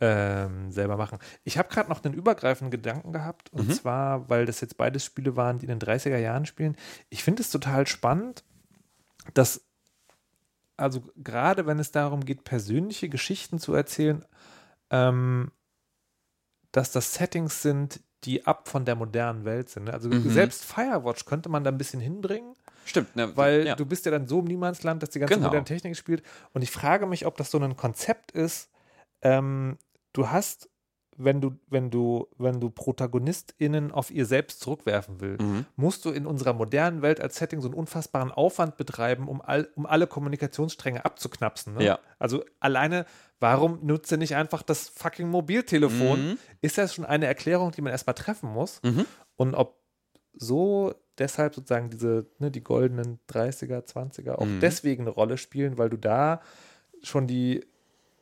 ähm, 0.00 0.70
selber 0.70 0.96
machen. 0.96 1.18
Ich 1.44 1.58
habe 1.58 1.68
gerade 1.68 1.88
noch 1.90 2.04
einen 2.04 2.14
übergreifenden 2.14 2.70
Gedanken 2.70 3.12
gehabt 3.12 3.52
und 3.52 3.68
Mhm. 3.68 3.72
zwar, 3.72 4.28
weil 4.30 4.46
das 4.46 4.60
jetzt 4.60 4.76
beides 4.76 5.04
Spiele 5.04 5.34
waren, 5.36 5.58
die 5.58 5.66
in 5.66 5.70
den 5.70 5.80
30er 5.80 6.18
Jahren 6.18 6.46
spielen. 6.46 6.76
Ich 7.08 7.24
finde 7.24 7.42
es 7.42 7.50
total 7.50 7.86
spannend, 7.86 8.44
dass 9.34 9.64
also 10.76 11.02
gerade 11.16 11.66
wenn 11.66 11.80
es 11.80 11.90
darum 11.90 12.24
geht, 12.24 12.44
persönliche 12.44 13.08
Geschichten 13.08 13.58
zu 13.58 13.74
erzählen, 13.74 14.24
ähm, 14.90 15.50
dass 16.72 16.92
das 16.92 17.14
Settings 17.14 17.62
sind, 17.62 18.00
die 18.24 18.46
ab 18.46 18.68
von 18.68 18.84
der 18.84 18.96
modernen 18.96 19.44
Welt 19.44 19.68
sind. 19.70 19.84
ne? 19.84 19.92
Also 19.92 20.08
Mhm. 20.08 20.28
selbst 20.28 20.64
Firewatch 20.64 21.24
könnte 21.24 21.48
man 21.48 21.64
da 21.64 21.70
ein 21.70 21.78
bisschen 21.78 22.00
hinbringen, 22.00 22.54
Stimmt, 22.84 23.14
ne, 23.14 23.36
weil 23.36 23.66
ja. 23.66 23.74
du 23.76 23.86
bist 23.86 24.06
ja 24.06 24.10
dann 24.10 24.26
so 24.26 24.40
im 24.40 24.46
Niemandsland, 24.46 25.02
dass 25.02 25.10
die 25.10 25.18
ganze 25.20 25.34
Genau. 25.34 25.46
moderne 25.48 25.64
Technik 25.64 25.96
spielt. 25.96 26.22
Und 26.52 26.62
ich 26.62 26.70
frage 26.70 27.06
mich, 27.06 27.26
ob 27.26 27.36
das 27.36 27.50
so 27.50 27.58
ein 27.58 27.76
Konzept 27.76 28.32
ist. 28.32 28.70
Ähm, 29.22 29.78
du 30.12 30.30
hast, 30.30 30.68
wenn 31.20 31.40
du, 31.40 31.56
wenn 31.68 31.90
du, 31.90 32.28
wenn 32.38 32.60
du 32.60 32.70
ProtagonistInnen 32.70 33.90
auf 33.92 34.10
ihr 34.10 34.24
selbst 34.24 34.60
zurückwerfen 34.60 35.20
willst, 35.20 35.42
Mhm. 35.44 35.66
musst 35.76 36.04
du 36.04 36.10
in 36.10 36.26
unserer 36.26 36.52
modernen 36.52 37.02
Welt 37.02 37.20
als 37.20 37.36
Setting 37.36 37.60
so 37.60 37.68
einen 37.68 37.74
unfassbaren 37.74 38.30
Aufwand 38.30 38.76
betreiben, 38.76 39.28
um, 39.28 39.40
all, 39.42 39.68
um 39.74 39.84
alle 39.84 40.06
Kommunikationsstränge 40.06 41.04
abzuknapsen. 41.04 41.74
Ne? 41.74 41.84
Ja. 41.84 41.98
Also 42.18 42.44
alleine, 42.60 43.04
warum 43.40 43.80
nutze 43.84 44.16
nicht 44.16 44.36
einfach 44.36 44.62
das 44.62 44.88
fucking 44.88 45.28
Mobiltelefon? 45.28 46.30
Mhm. 46.30 46.38
Ist 46.60 46.78
das 46.78 46.94
schon 46.94 47.04
eine 47.04 47.26
Erklärung, 47.26 47.72
die 47.72 47.82
man 47.82 47.92
erstmal 47.92 48.14
treffen 48.14 48.50
muss? 48.50 48.80
Und 49.36 49.54
ob 49.54 49.78
so 50.34 50.94
deshalb 51.18 51.54
sozusagen 51.54 51.90
diese, 51.90 52.26
ne, 52.38 52.50
die 52.50 52.62
goldenen 52.62 53.18
30er, 53.28 53.80
20er 53.84 54.36
auch 54.38 54.46
Mhm. 54.46 54.60
deswegen 54.60 55.02
eine 55.02 55.10
Rolle 55.10 55.36
spielen, 55.36 55.78
weil 55.78 55.90
du 55.90 55.96
da 55.96 56.40
schon 57.02 57.26
die, 57.26 57.66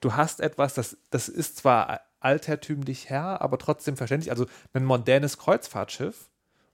du 0.00 0.14
hast 0.14 0.40
etwas, 0.40 0.74
das, 0.74 0.96
das 1.11 1.28
ist 1.28 1.59
zwar 1.59 2.00
altertümlich 2.26 3.08
her, 3.08 3.40
aber 3.40 3.58
trotzdem 3.58 3.96
verständlich. 3.96 4.30
Also 4.30 4.46
ein 4.74 4.84
mondänes 4.84 5.38
Kreuzfahrtschiff 5.38 6.28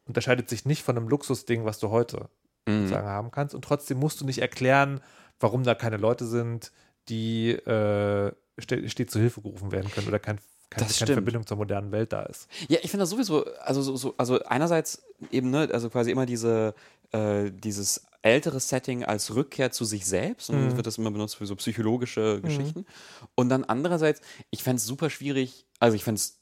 unterscheidet 0.06 0.48
sich 0.48 0.64
nicht 0.64 0.82
von 0.82 0.96
einem 0.96 1.08
Luxusding, 1.08 1.64
was 1.64 1.78
du 1.78 1.90
heute 1.90 2.28
Mhm. 2.66 2.82
sozusagen 2.82 3.08
haben 3.08 3.30
kannst. 3.32 3.54
Und 3.54 3.64
trotzdem 3.64 3.98
musst 3.98 4.20
du 4.20 4.24
nicht 4.24 4.38
erklären, 4.38 5.00
warum 5.40 5.64
da 5.64 5.74
keine 5.74 5.96
Leute 5.96 6.24
sind, 6.26 6.70
die 7.08 7.50
äh, 7.50 8.32
ste 8.60 8.88
stets 8.88 9.12
zu 9.12 9.18
Hilfe 9.18 9.42
gerufen 9.42 9.72
werden 9.72 9.90
können 9.90 10.06
oder 10.06 10.20
kein, 10.20 10.38
keine, 10.74 10.87
Das 10.88 10.98
keine. 10.98 11.12
Verbindung 11.12 11.46
zur 11.46 11.56
modernen 11.56 11.92
Welt 11.92 12.12
da 12.12 12.22
ist. 12.22 12.48
Ja, 12.68 12.78
ich 12.82 12.90
finde 12.90 13.02
das 13.02 13.11
sowieso, 13.11 13.44
also 13.61 13.82
so, 13.82 13.96
so, 13.96 14.14
also 14.16 14.42
einerseits 14.44 15.02
eben, 15.30 15.50
ne, 15.50 15.68
also 15.72 15.88
quasi 15.90 16.11
immer 16.11 16.26
diese, 16.26 16.74
äh, 17.12 17.50
dieses 17.50 18.04
ältere 18.22 18.61
Setting 18.61 19.04
als 19.04 19.35
Rückkehr 19.35 19.72
zu 19.72 19.85
sich 19.85 20.06
selbst 20.06 20.48
und 20.50 20.56
dann 20.56 20.76
wird 20.76 20.87
das 20.87 20.98
immer 20.98 21.11
benutzt 21.11 21.37
für 21.37 21.46
so 21.46 21.56
psychologische 21.56 22.40
Geschichten. 22.40 22.87
Und 23.35 23.48
dann 23.48 23.64
andererseits, 23.64 24.20
ich 24.50 24.62
fände 24.62 24.78
es 24.78 24.85
super 24.85 25.11
schwierig, 25.11 25.66
also 25.80 25.96
ich 25.96 26.04
fände 26.04 26.20
es 26.20 26.38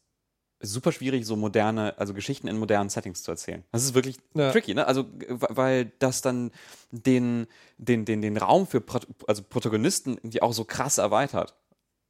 super 0.62 0.92
schwierig, 0.92 1.24
so 1.24 1.36
moderne, 1.36 1.98
also 1.98 2.12
Geschichten 2.12 2.46
in 2.46 2.58
modernen 2.58 2.90
Settings 2.90 3.22
zu 3.22 3.30
erzählen. 3.30 3.64
Das 3.72 3.82
ist 3.82 3.94
wirklich 3.94 4.18
Ja. 4.34 4.52
tricky, 4.52 4.74
ne? 4.74 4.86
Also, 4.86 5.04
g- 5.04 5.26
weil 5.30 5.90
das 6.00 6.20
dann 6.20 6.50
den, 6.90 7.46
den, 7.78 8.04
den, 8.04 8.20
den 8.20 8.36
Raum 8.36 8.66
für 8.66 8.82
Prot 8.82 9.06
also 9.26 9.42
Protagonisten 9.42 10.18
irgendwie 10.18 10.42
auch 10.42 10.52
so 10.52 10.64
krass 10.66 10.98
erweitert. 10.98 11.54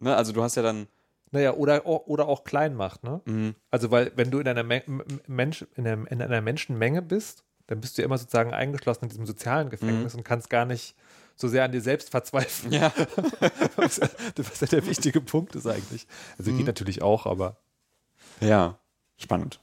Ne? 0.00 0.16
Also 0.16 0.33
du 0.33 0.42
hast 0.42 0.56
ja 0.56 0.62
dann, 0.62 0.88
Naja, 1.32 1.54
oder, 1.54 1.86
oder 1.86 2.26
auch 2.26 2.42
klein 2.44 2.74
macht, 2.74 3.04
ne? 3.04 3.20
Mhm. 3.24 3.54
Also, 3.70 3.90
weil, 3.90 4.12
wenn 4.16 4.30
du 4.30 4.40
in 4.40 4.48
einer, 4.48 4.64
Me 4.64 4.82
Mensch, 5.28 5.64
in, 5.76 5.86
einer, 5.86 6.10
in 6.10 6.20
einer 6.20 6.40
Menschenmenge 6.40 7.02
bist, 7.02 7.44
dann 7.68 7.80
bist 7.80 7.96
du 7.96 8.02
ja 8.02 8.06
immer 8.06 8.18
sozusagen 8.18 8.52
eingeschlossen 8.52 9.04
in 9.04 9.10
diesem 9.10 9.26
sozialen 9.26 9.70
Gefängnis 9.70 10.14
und 10.16 10.24
kannst 10.24 10.50
gar 10.50 10.64
nicht 10.64 10.96
so 11.36 11.46
sehr 11.46 11.62
an 11.64 11.70
dir 11.72 11.80
selbst 11.80 12.10
verzweifeln. 12.10 12.74
Mhm. 12.74 12.80
ja, 12.80 12.92
was, 13.76 13.98
ja, 13.98 14.66
der 14.66 14.84
wichtige 14.86 15.20
Punkt 15.20 15.54
ist 15.54 15.66
eigentlich. 15.66 16.06
Also, 16.36 16.50
Mhm. 16.50 16.58
geht 16.58 16.66
natürlich 16.66 17.00
auch, 17.02 17.26
aber. 17.26 17.56
ja, 18.40 18.78
spannend. 19.16 19.60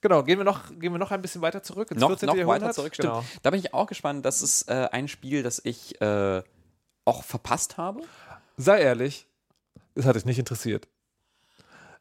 Genau, 0.00 0.22
gehen 0.22 0.38
wir 0.38 0.44
noch, 0.44 0.68
gehen 0.78 0.92
wir 0.92 0.98
noch 0.98 1.10
ein 1.10 1.22
bisschen 1.22 1.42
weiter 1.42 1.62
zurück 1.62 1.90
ins 1.90 2.00
noch, 2.00 2.08
14. 2.08 2.26
noch 2.28 2.36
Jahrhundert. 2.36 2.62
weiter 2.62 2.72
zurück. 2.72 2.94
Stimmt. 2.94 3.12
Genau. 3.12 3.24
Da 3.42 3.50
bin 3.50 3.60
ich 3.60 3.74
auch 3.74 3.86
gespannt. 3.86 4.24
Das 4.24 4.42
ist 4.42 4.68
äh, 4.68 4.88
ein 4.92 5.08
Spiel, 5.08 5.42
das 5.42 5.60
ich 5.64 6.00
äh, 6.00 6.42
auch 7.04 7.24
verpasst 7.24 7.76
habe. 7.76 8.00
Sei 8.56 8.80
ehrlich, 8.80 9.25
das 9.96 10.04
hat 10.04 10.14
dich 10.14 10.24
nicht 10.24 10.38
interessiert. 10.38 10.86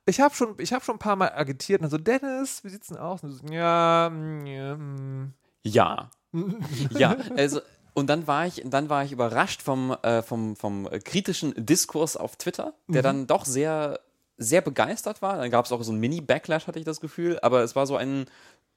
Ich 0.05 0.19
habe 0.19 0.35
schon, 0.35 0.55
ich 0.59 0.71
hab 0.71 0.83
schon 0.83 0.95
ein 0.95 0.99
paar 0.99 1.15
Mal 1.15 1.31
agitiert 1.31 1.81
und 1.81 1.89
so, 1.89 1.97
Dennis, 1.97 2.63
wie 2.63 2.69
sieht's 2.69 2.89
denn 2.89 2.97
aus? 2.97 3.23
Und 3.23 3.31
so, 3.31 3.47
ja, 3.47 4.09
mm, 4.11 4.45
ja, 4.45 4.75
mm. 4.75 5.33
Ja. 5.63 6.11
ja, 6.91 7.15
also 7.35 7.61
und 7.95 8.07
dann 8.07 8.27
war 8.27 8.45
ich, 8.45 8.61
dann 8.65 8.89
war 8.89 9.05
ich 9.05 9.13
überrascht 9.13 9.61
vom, 9.61 9.95
äh, 10.03 10.21
vom, 10.21 10.57
vom 10.57 10.87
kritischen 11.05 11.53
Diskurs 11.57 12.17
auf 12.17 12.35
Twitter, 12.35 12.73
der 12.87 13.01
dann 13.01 13.25
doch 13.25 13.45
sehr, 13.45 14.01
sehr 14.37 14.59
begeistert 14.59 15.21
war. 15.21 15.37
Dann 15.37 15.49
gab 15.49 15.65
es 15.65 15.71
auch 15.71 15.81
so 15.81 15.93
einen 15.93 16.01
Mini-Backlash, 16.01 16.67
hatte 16.67 16.77
ich 16.77 16.83
das 16.83 16.99
Gefühl, 16.99 17.39
aber 17.41 17.63
es 17.63 17.73
war 17.77 17.87
so 17.87 17.95
ein, 17.95 18.25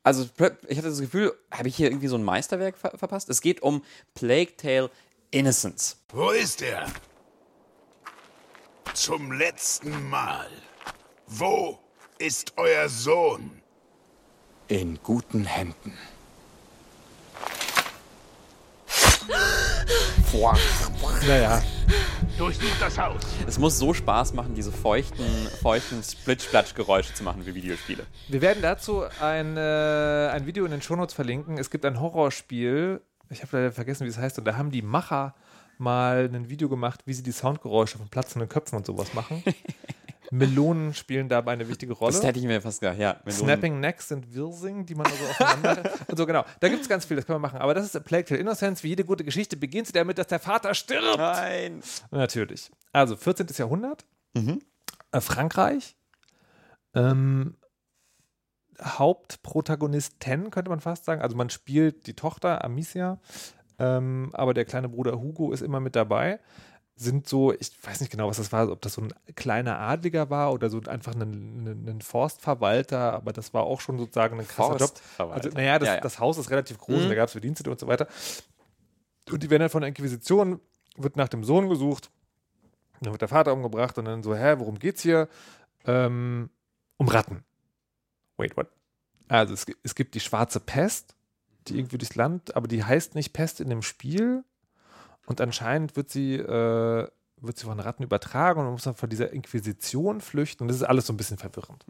also 0.05 0.25
ich 0.69 0.79
hatte 0.79 0.89
das 0.89 1.01
Gefühl, 1.01 1.35
habe 1.51 1.67
ich 1.67 1.75
hier 1.75 1.91
irgendwie 1.91 2.07
so 2.07 2.17
ein 2.17 2.23
Meisterwerk 2.23 2.79
ver 2.79 2.97
verpasst? 2.97 3.29
Es 3.29 3.41
geht 3.41 3.61
um 3.61 3.83
Plague 4.15 4.57
Tale 4.57 4.89
Innocence. 5.33 5.97
Wo 6.13 6.31
ist 6.31 6.63
er? 6.63 6.87
Zum 8.95 9.33
letzten 9.33 10.09
Mal. 10.09 10.49
Wo 11.27 11.79
ist 12.19 12.53
euer 12.57 12.89
Sohn? 12.89 13.63
In 14.69 14.99
guten 15.03 15.45
Händen. 15.45 15.97
naja, 21.27 21.63
Durchsucht 22.39 22.81
das 22.81 22.97
Haus. 22.97 23.21
Es 23.49 23.59
muss 23.59 23.79
so 23.79 23.93
Spaß 23.93 24.33
machen, 24.35 24.55
diese 24.55 24.71
feuchten, 24.71 25.27
feuchten 25.61 26.03
Splitsch-Platsch-Geräusche 26.05 27.13
zu 27.13 27.25
machen 27.25 27.45
wie 27.45 27.55
Videospiele. 27.55 28.07
wir 28.29 28.41
werden 28.41 28.63
dazu 28.63 29.03
ein, 29.21 29.57
äh, 29.57 30.29
ein 30.33 30.47
Video 30.47 30.65
in 30.65 30.71
den 30.71 30.81
Shownotes 30.81 31.15
verlinken. 31.15 31.59
Es 31.59 31.69
gibt 31.71 31.85
ein 31.85 32.01
Horrorspiel, 32.01 33.01
ich 33.31 33.43
habe 33.43 33.57
leider 33.57 33.73
vergessen, 33.73 34.05
wie 34.05 34.11
es 34.11 34.19
heißt, 34.19 34.39
und 34.39 34.45
da 34.45 34.57
haben 34.57 34.71
die 34.71 34.83
Macher 34.83 35.35
mal 35.81 36.31
ein 36.33 36.49
Video 36.49 36.69
gemacht, 36.69 37.03
wie 37.07 37.13
sie 37.15 37.23
die 37.23 37.33
Soundgeräusche 37.33 37.99
von 37.99 38.09
platzenden 38.09 38.49
Köpfen 38.49 38.77
und 38.77 38.87
sowas 38.87 39.15
machen. 39.15 39.43
Melonen 40.31 40.93
spielen 40.93 41.29
dabei 41.31 41.53
eine 41.53 41.67
wichtige 41.69 41.95
Rolle. 41.95 42.13
Das 42.13 42.23
hätte 42.23 42.39
ich 42.39 42.45
mir 42.45 42.61
fast 42.61 42.81
gedacht, 42.81 42.99
ja. 42.99 43.17
Melonen- 43.25 43.33
Snapping 43.33 43.81
Necks 43.81 44.09
sind 44.09 44.35
Wirsing, 44.35 44.85
die 44.85 44.95
man 44.95 45.07
also 45.07 45.25
aufeinander. 45.25 45.91
und 46.07 46.17
so, 46.19 46.27
genau. 46.27 46.45
Da 46.61 46.69
gibt 46.69 46.83
es 46.83 46.89
ganz 46.89 47.07
viel, 47.07 47.17
das 47.17 47.25
können 47.25 47.37
wir 47.37 47.47
machen. 47.49 47.61
Aber 47.61 47.73
das 47.73 47.87
ist 47.87 47.97
A 47.97 48.01
Plague 48.01 48.27
Tale 48.27 48.39
Innocence. 48.41 48.83
Wie 48.83 48.89
jede 48.89 49.05
gute 49.05 49.25
Geschichte 49.25 49.57
beginnt 49.57 49.87
sie 49.87 49.95
damit, 49.95 50.19
dass 50.19 50.27
der 50.27 50.39
Vater 50.39 50.75
stirbt. 50.75 51.17
Nein. 51.17 51.83
Natürlich. 52.11 52.71
Also 52.93 53.17
14. 53.17 53.47
Jahrhundert. 53.57 54.05
Äh, 55.13 55.21
Frankreich. 55.23 55.97
Ähm, 56.95 57.57
Hauptprotagonistin, 58.83 60.51
könnte 60.51 60.71
man 60.71 60.81
fast 60.81 61.05
sagen. 61.05 61.23
Also 61.23 61.37
man 61.37 61.51
spielt 61.51 62.07
die 62.07 62.15
Tochter 62.15 62.65
Amicia, 62.65 63.19
ähm, 63.79 64.31
aber 64.33 64.55
der 64.55 64.65
kleine 64.65 64.89
Bruder 64.89 65.21
Hugo 65.21 65.53
ist 65.53 65.63
immer 65.63 65.81
mit 65.81 65.97
dabei. 65.97 66.41
Sind 66.97 67.29
so, 67.29 67.53
ich 67.53 67.71
weiß 67.81 68.01
nicht 68.01 68.11
genau, 68.11 68.29
was 68.29 68.39
das 68.39 68.51
war, 68.51 68.69
ob 68.73 68.83
das 68.83 68.95
so 68.95 69.03
ein 69.03 69.15
kleiner 69.37 69.79
Adliger 69.79 70.31
war 70.31 70.53
oder 70.53 70.69
so 70.69 70.81
einfach 70.89 71.15
ein, 71.15 71.87
ein, 71.87 72.01
Forstverwalter, 72.01 73.13
aber 73.13 73.33
das 73.33 73.55
war 73.55 73.63
auch 73.63 73.81
schon 73.81 73.99
sozusagen 73.99 74.41
ein 74.41 74.49
krasser 74.49 74.79
Job. 74.79 75.31
Also, 75.31 75.51
naja, 75.51 75.79
das, 75.79 75.89
Ja, 75.89 75.95
ja. 75.95 76.01
das 76.01 76.19
Haus 76.19 76.39
ist 76.39 76.51
relativ 76.51 76.79
groß 76.79 77.03
und 77.03 77.09
da 77.09 77.15
gab 77.15 77.29
es 77.29 77.35
Bedienstete 77.35 77.71
und 77.71 77.79
so 77.79 77.87
weiter. 77.87 78.09
Und 79.31 79.43
die 79.45 79.51
werden 79.51 79.61
dann 79.61 79.71
von 79.71 79.83
der 79.83 79.89
Inquisition, 79.89 80.61
wird 80.97 81.17
nach 81.17 81.29
dem 81.29 81.45
Sohn 81.45 81.69
gesucht, 81.69 82.11
dann 83.01 83.13
wird 83.13 83.23
der 83.23 83.29
Vater 83.29 83.53
umgebracht 83.53 83.97
und 83.99 84.07
dann 84.07 84.25
so, 84.25 84.35
hä, 84.35 84.57
worum 84.59 84.81
geht's 84.81 85.03
hier? 85.03 85.29
Ähm, 85.87 86.51
um 86.97 87.07
Ratten. 87.07 87.45
Wait, 88.39 88.57
what? 88.57 88.67
Also 89.29 89.55
es, 89.55 89.67
es 89.85 89.95
gibt 89.95 90.15
die 90.15 90.21
schwarze 90.21 90.59
Pest, 90.59 91.15
die 91.69 91.79
irgendwie 91.79 91.99
durchs 91.99 92.15
Land, 92.15 92.57
aber 92.57 92.69
die 92.69 92.85
heißt 92.85 93.15
nicht 93.15 93.33
Pest 93.33 93.61
in 93.61 93.71
dem 93.71 93.83
Spiel. 93.83 94.45
Und 95.27 95.41
anscheinend 95.41 95.97
wird 95.97 96.11
sie, 96.11 96.37
äh, 96.37 97.09
wird 97.41 97.59
sie 97.59 97.67
von 97.67 97.81
Ratten 97.81 98.03
übertragen 98.03 98.61
und 98.61 98.67
man 98.67 98.73
muss 98.73 98.85
dann 98.85 98.95
von 98.95 99.11
dieser 99.11 99.33
Inquisition 99.33 100.21
flüchten. 100.21 100.65
Und 100.65 100.69
das 100.69 100.79
ist 100.79 100.85
alles 100.85 101.07
so 101.07 101.13
ein 101.13 101.17
bisschen 101.19 101.39
verwirrend. 101.39 101.85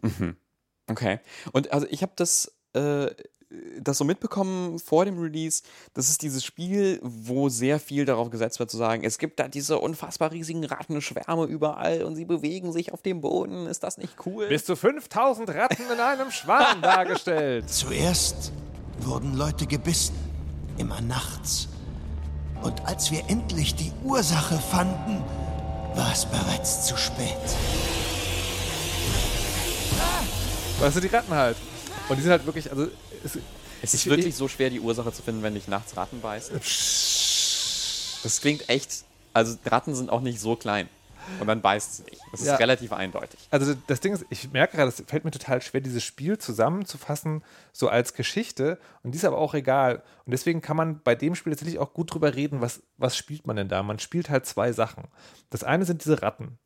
Okay. 0.87 1.19
Und 1.51 1.71
also 1.71 1.85
ich 1.89 2.01
habe 2.01 2.13
das 2.15 2.51
äh, 2.73 3.11
das 3.79 3.97
so 3.97 4.05
mitbekommen 4.05 4.77
vor 4.79 5.05
dem 5.05 5.19
Release. 5.19 5.63
Das 5.93 6.09
ist 6.09 6.21
dieses 6.21 6.43
Spiel, 6.45 6.99
wo 7.01 7.49
sehr 7.49 7.79
viel 7.79 8.05
darauf 8.05 8.29
gesetzt 8.29 8.59
wird 8.59 8.69
zu 8.69 8.77
sagen, 8.77 9.03
es 9.03 9.17
gibt 9.17 9.39
da 9.39 9.47
diese 9.47 9.79
unfassbar 9.79 10.31
riesigen 10.31 10.63
Rattenschwärme 10.65 11.45
überall 11.45 12.03
und 12.03 12.15
sie 12.15 12.25
bewegen 12.25 12.71
sich 12.71 12.93
auf 12.93 13.01
dem 13.01 13.21
Boden. 13.21 13.65
Ist 13.65 13.83
das 13.83 13.97
nicht 13.97 14.13
cool? 14.25 14.47
Bis 14.47 14.65
zu 14.65 14.75
5000 14.75 15.49
Ratten 15.49 15.83
in 15.91 15.99
einem 15.99 16.31
Schwarm 16.31 16.81
dargestellt. 16.83 17.69
Zuerst 17.69 18.51
wurden 19.05 19.35
Leute 19.35 19.65
gebissen, 19.67 20.15
immer 20.77 21.01
nachts. 21.01 21.67
Und 22.61 22.85
als 22.85 23.11
wir 23.11 23.23
endlich 23.29 23.75
die 23.75 23.91
Ursache 24.03 24.57
fanden, 24.59 25.23
war 25.95 26.11
es 26.11 26.25
bereits 26.25 26.85
zu 26.85 26.97
spät. 26.97 27.35
Weißt 30.79 30.95
du, 30.97 31.01
die 31.01 31.07
Ratten 31.07 31.33
halt. 31.33 31.57
Und 32.07 32.17
die 32.17 32.21
sind 32.21 32.31
halt 32.31 32.45
wirklich, 32.45 32.69
also. 32.71 32.87
Es, 33.23 33.37
es 33.81 33.93
ist 33.93 34.05
ich- 34.05 34.09
wirklich 34.09 34.35
so 34.35 34.47
schwer, 34.47 34.69
die 34.69 34.79
Ursache 34.79 35.11
zu 35.11 35.21
finden, 35.21 35.43
wenn 35.43 35.53
dich 35.53 35.67
nachts 35.67 35.95
Ratten 35.97 36.21
beißen. 36.21 36.55
Das 38.23 38.41
klingt 38.41 38.67
echt. 38.69 39.03
Also 39.33 39.55
Ratten 39.65 39.93
sind 39.95 40.09
auch 40.09 40.21
nicht 40.21 40.39
so 40.39 40.55
klein. 40.55 40.89
Und 41.39 41.47
dann 41.47 41.61
beißt 41.61 41.97
sie 41.97 42.03
dich. 42.03 42.19
Das 42.31 42.41
ist 42.41 42.47
Ja. 42.47 42.55
relativ 42.55 42.91
eindeutig. 42.93 43.39
Also 43.51 43.73
das 43.87 43.99
Ding 43.99 44.13
ist, 44.13 44.25
ich 44.29 44.51
merke 44.51 44.77
gerade, 44.77 44.89
es 44.89 45.03
fällt 45.07 45.25
mir 45.25 45.31
total 45.31 45.61
schwer, 45.61 45.81
dieses 45.81 46.03
Spiel 46.03 46.37
zusammenzufassen, 46.37 47.43
so 47.71 47.89
als 47.89 48.13
Geschichte. 48.13 48.77
Und 49.03 49.11
die 49.11 49.17
ist 49.17 49.25
aber 49.25 49.37
auch 49.37 49.53
egal. 49.53 50.03
Und 50.25 50.31
deswegen 50.31 50.61
kann 50.61 50.77
man 50.77 51.01
bei 51.01 51.15
dem 51.15 51.35
Spiel 51.35 51.53
tatsächlich 51.53 51.79
auch 51.79 51.93
gut 51.93 52.13
drüber 52.13 52.35
reden, 52.35 52.61
was, 52.61 52.81
was 52.97 53.15
spielt 53.17 53.47
man 53.47 53.55
denn 53.55 53.69
da? 53.69 53.83
Man 53.83 53.99
spielt 53.99 54.29
halt 54.29 54.45
zwei 54.45 54.71
Sachen. 54.71 55.05
Das 55.49 55.63
eine 55.63 55.85
sind 55.85 56.03
diese 56.03 56.21
Ratten. 56.21 56.57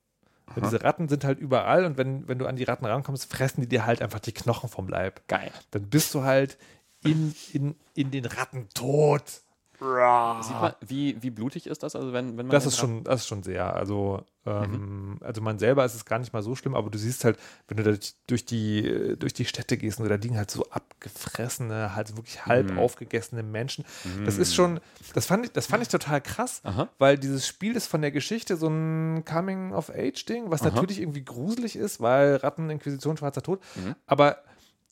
Und 0.55 0.65
diese 0.65 0.83
Ratten 0.83 1.07
sind 1.09 1.23
halt 1.23 1.39
überall 1.39 1.83
und 1.85 1.97
wenn, 1.97 2.27
wenn 2.27 2.37
du 2.37 2.45
an 2.45 2.55
die 2.57 2.63
Ratten 2.63 2.85
rankommst, 2.85 3.31
fressen 3.31 3.61
die 3.61 3.67
dir 3.67 3.85
halt 3.85 4.01
einfach 4.03 4.19
die 4.19 4.33
Knochen 4.33 4.69
vom 4.69 4.87
Leib. 4.87 5.27
Geil. 5.27 5.51
Dann 5.71 5.89
bist 5.89 6.13
du 6.13 6.23
halt 6.23 6.57
in, 7.03 7.33
in, 7.53 7.75
in 7.95 8.11
den 8.11 8.25
Ratten 8.25 8.67
tot. 8.75 9.23
Sieht 10.43 10.59
man, 10.59 10.73
wie, 10.85 11.21
wie 11.21 11.29
blutig 11.29 11.67
ist 11.67 11.83
das? 11.83 11.95
Also 11.95 12.13
wenn, 12.13 12.37
wenn 12.37 12.47
man 12.47 12.49
Das 12.49 12.65
ist 12.65 12.77
schon, 12.77 13.03
das 13.03 13.21
ist 13.21 13.27
schon 13.27 13.43
sehr. 13.43 13.73
Also, 13.75 14.23
ähm, 14.45 15.17
also 15.21 15.41
man 15.41 15.59
selber 15.59 15.83
ist 15.85 15.93
es 15.95 16.05
gar 16.05 16.19
nicht 16.19 16.33
mal 16.33 16.41
so 16.43 16.55
schlimm, 16.55 16.75
aber 16.75 16.89
du 16.89 16.97
siehst 16.97 17.23
halt, 17.25 17.37
wenn 17.67 17.77
du 17.77 17.83
da 17.83 17.91
durch- 17.91 18.15
durch 18.27 18.45
die, 18.45 19.15
durch 19.19 19.33
die 19.33 19.45
Städte 19.45 19.77
gehst, 19.77 19.99
und 19.99 20.07
da 20.09 20.15
liegen 20.15 20.37
halt 20.37 20.51
so 20.51 20.65
abgefressene, 20.69 21.95
halt 21.95 22.15
wirklich 22.15 22.45
halb 22.45 22.77
aufgegessene 22.77 23.43
Menschen. 23.43 23.85
Das 24.25 24.37
ist 24.37 24.55
schon, 24.55 24.79
das 25.13 25.25
fand 25.25 25.45
ich, 25.45 25.51
das 25.51 25.65
fand 25.67 25.83
ich 25.83 25.89
total 25.89 26.21
krass, 26.21 26.61
Aha. 26.63 26.89
weil 26.97 27.17
dieses 27.17 27.47
Spiel 27.47 27.75
ist 27.75 27.87
von 27.87 28.01
der 28.01 28.11
Geschichte 28.11 28.57
so 28.57 28.67
ein 28.67 29.23
Coming-of-Age-Ding, 29.25 30.49
was 30.51 30.61
natürlich 30.63 30.99
irgendwie 30.99 31.23
gruselig 31.23 31.75
ist, 31.75 31.99
weil 32.01 32.37
Ratten, 32.37 32.69
Inquisition, 32.69 33.17
schwarzer 33.17 33.41
Tod. 33.41 33.61
Aber 34.05 34.37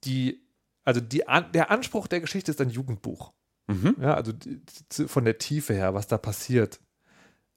die, 0.04 0.42
also 0.84 1.00
die, 1.02 1.24
der 1.54 1.72
Anspruch 1.72 2.08
der 2.08 2.22
Geschichte 2.22 2.52
ist 2.52 2.62
ein 2.62 2.70
Jugendbuch. 2.70 3.32
Ja, 4.02 4.16
also 4.16 4.34
von 5.08 5.24
der 5.24 5.38
Tiefe 5.38 5.74
her, 5.74 5.94
was 5.94 6.08
da 6.08 6.18
passiert, 6.18 6.82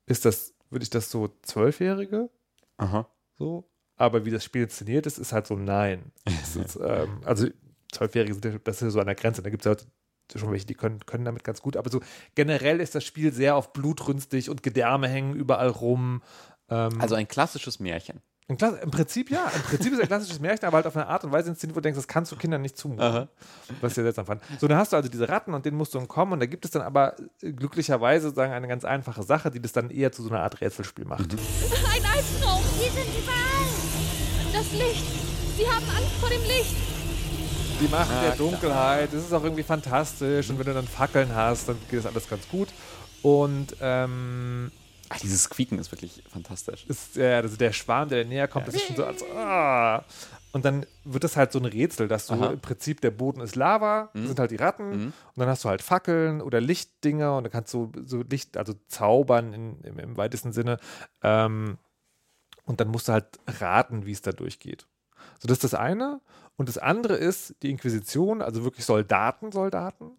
ist 0.07 0.25
das, 0.25 0.55
würde 0.71 0.85
ich 0.85 0.91
das 0.91 1.11
so 1.11 1.31
Zwölfjährige 1.43 2.31
Aha. 2.77 3.09
so, 3.37 3.69
aber 3.97 4.25
wie 4.25 4.31
das 4.31 4.45
Spiel 4.45 4.65
inszeniert 4.65 5.07
ist, 5.07 5.19
ist 5.19 5.33
halt 5.33 5.47
so 5.47 5.57
nein. 5.57 6.13
Ist, 6.27 6.79
ähm, 6.81 7.21
also 7.25 7.49
Zwölfjährige 7.93 8.35
sind 8.35 8.45
ja, 8.45 8.59
das 8.63 8.77
ist 8.77 8.83
ja 8.83 8.91
so 8.91 9.01
an 9.01 9.07
der 9.07 9.15
Grenze. 9.15 9.43
Da 9.43 9.51
gibt 9.51 9.65
es 9.65 9.67
halt 9.67 9.87
schon 10.35 10.51
welche, 10.51 10.67
die 10.67 10.75
können, 10.75 11.05
können 11.07 11.25
damit 11.25 11.45
ganz 11.45 11.61
gut, 11.63 11.77
aber 11.77 11.91
so 11.91 12.01
generell 12.35 12.81
ist 12.81 12.95
das 12.95 13.05
Spiel 13.05 13.33
sehr 13.33 13.57
auf 13.57 13.73
blutrünstig 13.73 14.51
und 14.51 14.63
Gedärme 14.63 15.09
hängen 15.09 15.35
überall 15.35 15.69
rum. 15.69 16.23
Ähm, 16.69 17.01
Also 17.01 17.15
ein 17.15 17.29
klassisches 17.29 17.79
Märchen. 17.79 18.21
Ein 18.47 18.59
Klass- 18.59 18.79
Im 18.83 18.91
Prinzip 18.91 19.31
ja. 19.31 19.51
Im 19.55 19.63
Prinzip 19.63 19.93
ist 19.93 20.01
ein 20.01 20.07
klassisches 20.07 20.39
Märchen, 20.39 20.67
aber 20.67 20.77
halt 20.77 20.87
auf 20.87 20.97
eine 20.97 21.07
Art 21.07 21.25
und 21.25 21.33
Weise 21.33 21.49
inszeniert, 21.49 21.75
wo 21.77 21.81
du 21.81 21.85
denkst, 21.85 21.97
das 21.97 22.07
kannst 22.09 22.31
du 22.31 22.37
Kindern 22.37 22.61
nicht 22.61 22.77
zumuten. 22.77 23.03
Aha. 23.03 23.29
Was 23.81 23.93
ich 23.93 23.95
sehr 23.95 24.05
seltsam 24.05 24.27
fand. 24.27 24.43
So, 24.61 24.69
dann 24.69 24.77
hast 24.79 24.93
du 24.93 24.97
also 24.97 25.09
diese 25.09 25.29
Ratten 25.29 25.55
und 25.55 25.65
denen 25.65 25.79
musst 25.79 25.95
du 25.95 25.99
entkommen 25.99 26.35
und 26.35 26.41
da 26.41 26.47
gibt 26.47 26.65
es 26.65 26.71
dann 26.71 26.83
aber 26.83 27.17
äh, 27.41 27.53
glücklicherweise 27.53 28.31
sagen 28.31 28.53
eine 28.53 28.69
ganz 28.69 28.85
einfache 28.85 29.23
Sache, 29.23 29.51
die 29.51 29.61
das 29.61 29.73
dann 29.73 29.89
eher 29.91 30.13
zu 30.13 30.23
so 30.23 30.29
einer 30.29 30.43
Art 30.43 30.61
Rätselspiel 30.61 31.07
macht. 31.07 31.33
Ein 31.33 32.05
Eisraum! 32.05 32.63
Die 32.77 32.91
sind 32.91 33.09
überall! 33.23 34.53
Das 34.53 34.73
Licht! 34.73 35.05
Sie 35.57 35.67
haben 35.67 35.85
Angst 35.97 36.13
vor 36.21 36.29
dem 36.29 36.43
Licht! 36.43 36.77
Die 37.81 37.89
Macht 37.89 38.11
der 38.23 38.37
Dunkelheit, 38.37 39.13
das 39.13 39.25
ist 39.25 39.33
auch 39.33 39.43
irgendwie 39.43 39.63
fantastisch 39.65 40.49
und 40.51 40.59
wenn 40.59 40.67
du 40.67 40.75
dann 40.75 40.87
Fackeln 40.87 41.35
hast, 41.35 41.69
dann 41.69 41.77
geht 41.91 41.99
das 41.99 42.07
alles 42.07 42.29
ganz 42.29 42.49
gut. 42.49 42.69
Und 43.23 43.75
ähm, 43.81 44.71
Ach, 45.09 45.19
dieses 45.21 45.49
Quieken 45.51 45.79
ist 45.79 45.93
wirklich 45.93 46.23
fantastisch. 46.31 46.85
ist 46.87 47.17
äh, 47.17 47.35
also 47.35 47.57
der 47.57 47.73
Schwarm, 47.73 48.09
der 48.09 48.25
näher 48.25 48.49
kommt, 48.49 48.69
das 48.69 48.75
ist 48.75 48.87
schon 48.87 48.97
so 48.97 49.05
als 49.05 49.23
ah. 49.35 50.05
Und 50.53 50.65
dann 50.65 50.87
wird 51.03 51.25
das 51.25 51.37
halt 51.37 51.51
so 51.51 51.59
ein 51.59 51.65
Rätsel, 51.65 52.07
dass 52.07 52.27
du 52.27 52.35
Aha. 52.35 52.53
im 52.53 52.61
Prinzip 52.61 53.01
der 53.01 53.11
Boden 53.11 53.41
ist 53.41 53.57
Lava, 53.57 54.11
das 54.15 54.29
sind 54.29 54.39
halt 54.39 54.53
die 54.53 54.57
Ratten 54.57 55.07
und 55.07 55.13
dann 55.35 55.49
hast 55.49 55.65
du 55.65 55.69
halt 55.69 55.83
Fackeln 55.83 56.41
oder 56.41 56.61
Lichtdinger 56.61 57.37
und 57.37 57.43
dann 57.43 57.51
kannst 57.51 57.75
du 57.75 57.91
so 58.05 58.23
Licht, 58.23 58.57
also 58.57 58.75
zaubern 58.87 59.53
in, 59.53 59.81
im, 59.81 59.99
im 59.99 60.17
weitesten 60.17 60.53
Sinne. 60.53 60.79
Ähm, 61.23 61.77
und 62.67 62.81
dann 62.81 62.89
musst 62.89 63.09
du 63.09 63.13
halt 63.13 63.27
raten, 63.61 64.07
wie 64.07 64.13
es 64.13 64.23
da 64.23 64.31
durchgeht. 64.33 64.87
So, 65.41 65.49
das 65.49 65.57
ist 65.59 65.65
das 65.65 65.75
eine. 65.75 66.21
Und 66.57 66.69
das 66.69 66.79
andere 66.79 67.15
ist 67.17 67.57
die 67.63 67.71
Inquisition, 67.71 68.41
also 68.41 68.65
wirklich 68.65 68.85
Soldaten, 68.85 69.51
Soldaten. 69.51 70.13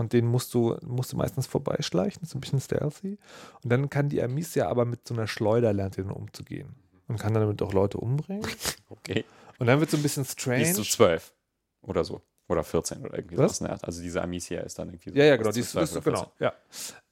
Und 0.00 0.14
denen 0.14 0.28
musst 0.28 0.54
du, 0.54 0.78
musst 0.80 1.12
du 1.12 1.18
meistens 1.18 1.46
vorbeischleichen, 1.46 2.24
so 2.24 2.38
ein 2.38 2.40
bisschen 2.40 2.58
stealthy. 2.58 3.18
Und 3.62 3.70
dann 3.70 3.90
kann 3.90 4.08
die 4.08 4.22
Amicia 4.22 4.66
aber 4.66 4.86
mit 4.86 5.06
so 5.06 5.12
einer 5.12 5.26
Schleuder 5.26 5.74
lernt 5.74 5.98
denen 5.98 6.10
umzugehen. 6.10 6.74
Und 7.06 7.18
kann 7.18 7.34
dann 7.34 7.42
damit 7.42 7.60
auch 7.60 7.74
Leute 7.74 7.98
umbringen. 7.98 8.46
Okay. 8.88 9.24
Und 9.58 9.66
dann 9.66 9.78
wird 9.78 9.88
so 9.90 9.96
ein 9.96 10.02
bisschen 10.02 10.24
strange. 10.24 10.64
Die 10.64 10.70
ist 10.70 10.76
so 10.76 10.82
zwölf 10.82 11.32
oder 11.82 12.02
so. 12.02 12.22
Oder 12.48 12.64
14 12.64 13.04
oder 13.04 13.16
irgendwie 13.16 13.36
Was? 13.38 13.58
sowas. 13.58 13.84
Also 13.84 14.02
diese 14.02 14.20
Amicia 14.20 14.62
ist 14.62 14.78
dann 14.78 14.88
irgendwie 14.88 15.10
so. 15.10 15.16
Ja, 15.16 15.26
ja, 15.26 15.34
ist 15.34 15.38
genau. 15.38 15.52
Die 15.52 15.60
ist, 15.60 15.70
12 15.70 15.96
ist, 15.96 16.04
genau, 16.04 16.32
14. 16.38 16.40
ja. 16.40 16.52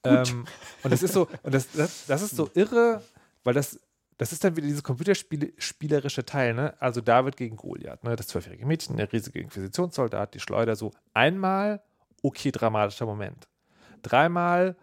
Ähm, 0.05 0.47
und 0.83 0.91
das 0.91 1.03
ist 1.03 1.13
so, 1.13 1.29
und 1.43 1.55
das, 1.55 1.71
das, 1.73 2.07
das 2.07 2.23
ist 2.23 2.35
so 2.35 2.51
irre, 2.55 3.03
weil 3.45 3.55
das, 3.55 3.79
das 4.17 4.33
ist 4.33 4.43
dann 4.43 4.57
wieder 4.57 4.67
dieses 4.67 4.83
computerspielerische 4.83 6.25
Teil, 6.25 6.55
ne? 6.55 6.75
Also 6.81 7.01
David 7.01 7.37
gegen 7.37 7.57
Goliath, 7.57 8.03
ne? 8.03 8.17
Das 8.17 8.27
zwölfjährige 8.27 8.67
Mädchen, 8.67 8.97
der 8.97 9.13
riesige 9.13 9.39
Inquisitionssoldat, 9.41 10.35
die 10.35 10.41
Schleuder, 10.41 10.75
so 10.75 10.91
einmal, 11.13 11.83
okay, 12.23 12.51
dramatischer 12.51 13.07
Moment. 13.07 13.49
Dreimal, 14.03 14.77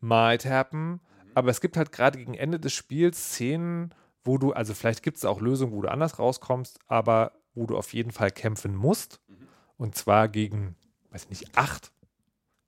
might 0.00 0.44
happen, 0.44 1.00
aber 1.34 1.50
es 1.50 1.60
gibt 1.60 1.76
halt 1.76 1.92
gerade 1.92 2.18
gegen 2.18 2.34
Ende 2.34 2.58
des 2.58 2.72
Spiels 2.72 3.32
Szenen, 3.32 3.94
wo 4.24 4.38
du, 4.38 4.52
also 4.52 4.74
vielleicht 4.74 5.02
gibt 5.02 5.16
es 5.16 5.24
auch 5.24 5.40
Lösungen, 5.40 5.72
wo 5.72 5.82
du 5.82 5.88
anders 5.88 6.18
rauskommst, 6.18 6.78
aber 6.86 7.32
wo 7.54 7.66
du 7.66 7.76
auf 7.76 7.92
jeden 7.92 8.10
Fall 8.10 8.30
kämpfen 8.30 8.74
musst. 8.74 9.20
Und 9.76 9.94
zwar 9.94 10.28
gegen, 10.28 10.76
weiß 11.10 11.28
nicht, 11.30 11.56
acht 11.56 11.92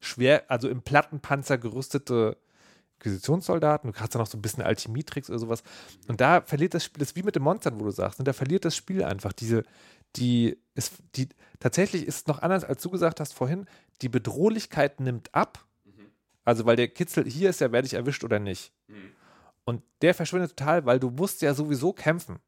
schwer, 0.00 0.50
also 0.50 0.68
im 0.68 0.82
Plattenpanzer 0.82 1.58
gerüstete 1.58 2.38
Inquisitionssoldaten. 2.96 3.92
Du 3.92 3.98
hast 3.98 4.14
dann 4.14 4.20
noch 4.20 4.26
so 4.26 4.38
ein 4.38 4.42
bisschen 4.42 4.62
Alchemietricks 4.62 5.28
oder 5.28 5.38
sowas. 5.38 5.62
Und 6.08 6.20
da 6.20 6.40
verliert 6.40 6.74
das 6.74 6.84
Spiel, 6.84 7.00
das 7.00 7.10
ist 7.10 7.16
wie 7.16 7.22
mit 7.22 7.34
den 7.34 7.42
Monstern, 7.42 7.78
wo 7.80 7.84
du 7.84 7.90
sagst, 7.90 8.18
und 8.18 8.28
da 8.28 8.32
verliert 8.32 8.64
das 8.64 8.76
Spiel 8.76 9.04
einfach 9.04 9.32
diese, 9.32 9.64
die, 10.16 10.58
ist, 10.74 10.94
die, 11.16 11.28
tatsächlich 11.60 12.06
ist 12.06 12.16
es 12.16 12.26
noch 12.26 12.40
anders, 12.40 12.64
als 12.64 12.82
du 12.82 12.90
gesagt 12.90 13.20
hast 13.20 13.32
vorhin, 13.34 13.66
die 14.02 14.08
Bedrohlichkeit 14.08 15.00
nimmt 15.00 15.34
ab. 15.34 15.66
Also, 16.44 16.66
weil 16.66 16.74
der 16.76 16.88
Kitzel, 16.88 17.24
hier 17.24 17.50
ist 17.50 17.60
ja, 17.60 17.70
werde 17.70 17.86
ich 17.86 17.94
erwischt 17.94 18.24
oder 18.24 18.40
nicht. 18.40 18.72
Und 19.64 19.82
der 20.00 20.12
verschwindet 20.12 20.56
total, 20.56 20.84
weil 20.86 20.98
du 20.98 21.10
musst 21.10 21.40
ja 21.40 21.54
sowieso 21.54 21.92
kämpfen. 21.92 22.40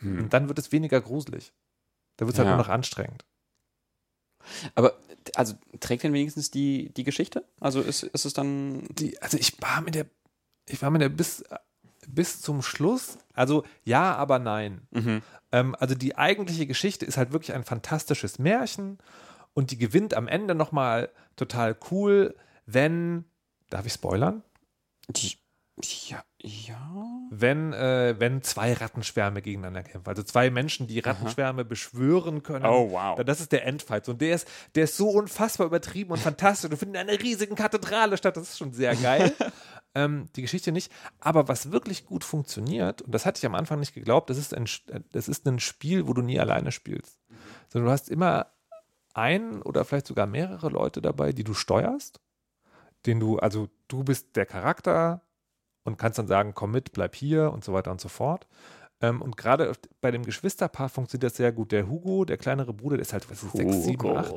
Und 0.00 0.32
dann 0.32 0.48
wird 0.48 0.58
es 0.58 0.72
weniger 0.72 1.00
gruselig. 1.00 1.52
Da 2.16 2.26
wird 2.26 2.34
es 2.34 2.38
halt 2.38 2.46
Ja. 2.46 2.56
nur 2.56 2.62
noch 2.64 2.68
anstrengend. 2.70 3.24
Aber 4.74 4.98
also 5.36 5.54
trägt 5.80 6.02
denn 6.02 6.12
wenigstens 6.12 6.50
die, 6.50 6.92
die 6.94 7.04
Geschichte? 7.04 7.44
Also 7.60 7.80
ist, 7.80 8.02
ist 8.02 8.24
es 8.24 8.32
dann. 8.32 8.86
die, 8.90 9.20
also 9.22 9.36
ich 9.36 9.60
war 9.62 9.80
mit 9.80 9.94
der, 9.94 10.06
ich 10.66 10.82
war 10.82 10.90
mit 10.90 11.00
der 11.00 11.08
bis, 11.08 11.44
bis 12.08 12.40
zum 12.40 12.62
Schluss, 12.62 13.18
also 13.34 13.64
ja, 13.84 14.14
aber 14.16 14.38
nein. 14.38 14.82
Ähm, 15.52 15.76
also 15.78 15.94
die 15.94 16.16
eigentliche 16.16 16.66
Geschichte 16.66 17.04
ist 17.04 17.16
halt 17.16 17.32
wirklich 17.32 17.52
ein 17.52 17.64
fantastisches 17.64 18.38
Märchen 18.38 18.98
und 19.54 19.70
die 19.70 19.78
gewinnt 19.78 20.14
am 20.14 20.28
Ende 20.28 20.54
nochmal 20.54 21.10
total 21.36 21.76
cool, 21.90 22.34
wenn, 22.66 23.24
darf 23.70 23.86
ich 23.86 23.92
spoilern? 23.92 24.42
Die, 25.08 25.36
ja, 26.08 26.22
ja. 26.38 27.06
Wenn, 27.30 27.72
äh, 27.72 28.14
wenn 28.18 28.42
zwei 28.42 28.74
Rattenschwärme 28.74 29.42
gegeneinander 29.42 29.82
kämpfen. 29.82 30.08
Also 30.08 30.22
zwei 30.22 30.50
Menschen, 30.50 30.86
die 30.86 30.98
Rattenschwärme 31.00 31.64
beschwören 31.64 32.42
können. 32.42 32.66
Oh, 32.66 32.90
wow. 32.90 33.22
Das 33.24 33.40
ist 33.40 33.52
der 33.52 33.66
Endfight. 33.66 34.08
Und 34.08 34.20
der 34.20 34.34
ist, 34.34 34.48
der 34.74 34.84
ist 34.84 34.96
so 34.96 35.08
unfassbar 35.08 35.66
übertrieben 35.66 36.12
und 36.12 36.18
fantastisch. 36.18 36.70
Und 36.70 36.76
findet 36.76 37.02
in 37.02 37.08
einer 37.08 37.20
riesigen 37.20 37.54
Kathedrale 37.54 38.16
statt. 38.16 38.36
Das 38.36 38.50
ist 38.50 38.58
schon 38.58 38.72
sehr 38.72 38.94
geil. 38.96 39.32
ähm, 39.94 40.26
die 40.36 40.42
Geschichte 40.42 40.72
nicht. 40.72 40.92
Aber 41.20 41.48
was 41.48 41.72
wirklich 41.72 42.06
gut 42.06 42.24
funktioniert, 42.24 43.02
und 43.02 43.12
das 43.14 43.26
hatte 43.26 43.38
ich 43.38 43.46
am 43.46 43.54
Anfang 43.54 43.80
nicht 43.80 43.94
geglaubt, 43.94 44.30
das 44.30 44.38
ist 44.38 44.54
ein, 44.54 44.66
das 45.12 45.28
ist 45.28 45.46
ein 45.46 45.60
Spiel, 45.60 46.06
wo 46.08 46.12
du 46.14 46.22
nie 46.22 46.38
alleine 46.40 46.72
spielst. 46.72 47.18
Sondern 47.68 47.86
du 47.86 47.92
hast 47.92 48.08
immer 48.08 48.46
ein 49.14 49.62
oder 49.62 49.84
vielleicht 49.84 50.06
sogar 50.06 50.26
mehrere 50.26 50.68
Leute 50.68 51.02
dabei, 51.02 51.32
die 51.32 51.44
du 51.44 51.54
steuerst. 51.54 52.20
Den 53.06 53.20
du, 53.20 53.38
also 53.38 53.68
du 53.88 54.04
bist 54.04 54.36
der 54.36 54.46
Charakter, 54.46 55.22
und 55.84 55.98
kannst 55.98 56.18
dann 56.18 56.28
sagen, 56.28 56.52
komm 56.54 56.70
mit, 56.70 56.92
bleib 56.92 57.14
hier 57.14 57.52
und 57.52 57.64
so 57.64 57.72
weiter 57.72 57.90
und 57.90 58.00
so 58.00 58.08
fort. 58.08 58.46
Ähm, 59.00 59.20
und 59.20 59.36
gerade 59.36 59.72
bei 60.00 60.10
dem 60.10 60.24
Geschwisterpaar 60.24 60.88
funktioniert 60.88 61.24
das 61.24 61.36
sehr 61.36 61.52
gut. 61.52 61.72
Der 61.72 61.88
Hugo, 61.88 62.24
der 62.24 62.36
kleinere 62.36 62.72
Bruder, 62.72 62.96
der 62.96 63.02
ist 63.02 63.12
halt, 63.12 63.28
was 63.30 63.42
ist, 63.42 63.52
sechs, 63.52 63.82
sieben, 63.82 64.02
Hugo. 64.02 64.16
acht. 64.16 64.34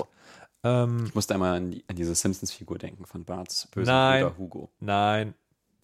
Ähm, 0.64 1.06
Ich 1.06 1.14
musste 1.14 1.36
einmal 1.36 1.58
an, 1.58 1.72
die, 1.72 1.84
an 1.88 1.96
diese 1.96 2.16
Simpsons-Figur 2.16 2.80
denken 2.80 3.06
von 3.06 3.26
Barts 3.26 3.68
bösen 3.68 3.94
Nein. 3.94 4.24
Bruder 4.24 4.38
Hugo. 4.40 4.72
Nein. 4.80 5.36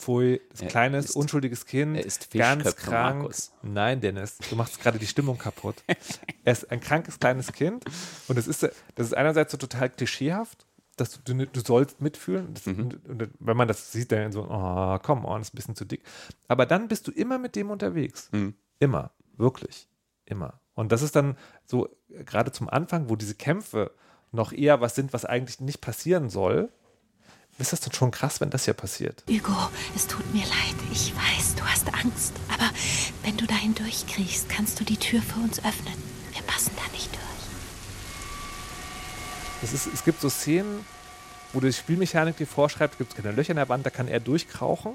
Pfui, 0.02 0.42
das 0.50 0.68
kleines, 0.68 1.06
ist- 1.06 1.16
unschuldiges 1.16 1.66
Kind. 1.66 1.98
ist 1.98 2.32
ganz 2.32 2.76
krank. 2.76 3.20
Markus. 3.20 3.52
Nein, 3.62 4.02
Dennis, 4.02 4.38
du 4.50 4.56
machst 4.56 4.82
gerade 4.82 4.98
die 5.00 5.08
Stimmung 5.08 5.38
kaputt. 5.38 5.84
er 6.44 6.52
ist 6.54 6.72
ein 6.72 6.80
krankes 6.82 7.20
kleines 7.20 7.52
Kind 7.54 7.86
und 8.28 8.38
es 8.38 8.48
ist, 8.48 8.64
das 8.64 8.74
ist 9.08 9.14
einerseits 9.16 9.52
so 9.52 9.58
total 9.58 9.90
klischeehaft, 9.90 10.66
dass 10.98 11.24
du, 11.24 11.34
du 11.46 11.60
sollst 11.62 12.02
mitfühlen. 12.02 12.54
Das, 12.54 12.66
Mhm. 12.66 12.80
und, 12.80 13.08
und, 13.10 13.30
wenn 13.40 13.58
man 13.58 13.68
das 13.68 13.92
sieht, 13.92 14.12
dann 14.12 14.32
so, 14.32 14.46
oh, 14.50 15.00
komm, 15.02 15.26
oh, 15.26 15.38
das 15.38 15.48
ist 15.48 15.54
ein 15.54 15.56
bisschen 15.56 15.76
zu 15.76 15.86
dick. 15.86 16.04
Aber 16.48 16.66
dann 16.66 16.88
bist 16.88 17.08
du 17.08 17.12
immer 17.12 17.38
mit 17.38 17.56
dem 17.56 17.70
unterwegs. 17.70 18.30
Mhm. 18.32 18.56
Immer. 18.80 19.12
Wirklich. 19.38 19.88
Immer. 20.26 20.60
Und 20.74 20.92
das 20.92 21.02
ist 21.02 21.16
dann 21.16 21.38
so, 21.66 21.88
äh, 22.10 22.24
gerade 22.24 22.52
zum 22.52 22.70
Anfang, 22.70 23.10
wo 23.10 23.16
diese 23.16 23.36
Kämpfe 23.36 23.92
noch 24.32 24.52
eher 24.54 24.80
was 24.82 24.96
sind, 24.96 25.14
was 25.14 25.26
eigentlich 25.26 25.60
nicht 25.60 25.82
passieren 25.82 26.30
soll, 26.30 26.70
ist 27.62 27.74
das 27.74 27.80
dann 27.80 27.94
schon 27.94 28.12
krass, 28.12 28.42
wenn 28.42 28.50
das 28.50 28.66
hier 28.66 28.74
passiert. 28.74 29.24
Hugo, 29.30 29.56
es 29.96 30.08
tut 30.08 30.34
mir 30.34 30.44
leid. 30.44 30.76
Ich 30.92 31.14
weiß, 31.16 31.56
du 31.56 31.64
hast 31.64 31.88
Angst. 31.94 32.34
Aber 32.50 32.70
wenn 33.24 33.38
du 33.38 33.46
dahin 33.46 33.76
durchkriegst, 33.76 34.50
kannst 34.50 34.80
du 34.80 34.84
die 34.84 34.98
Tür 34.98 35.22
für 35.22 35.40
uns 35.40 35.60
öffnen. 35.60 35.94
Wir 36.34 36.42
passen 36.44 36.72
da 36.76 36.92
nicht 36.92 37.10
durch. 37.12 37.22
Es, 39.64 39.74
ist, 39.74 39.88
es 39.94 40.04
gibt 40.04 40.22
so 40.22 40.30
Szenen, 40.30 40.86
wo 41.54 41.60
die 41.60 41.72
Spielmechanik 41.72 42.38
dir 42.38 42.48
vorschreibt, 42.48 42.98
gibt 42.98 43.12
es 43.12 43.18
keine 43.18 43.36
Löcher 43.36 43.52
in 43.52 43.58
der 43.58 43.70
Wand, 43.70 43.86
da 43.86 43.90
kann 43.90 44.08
er 44.08 44.20
durchkrauchen. 44.20 44.94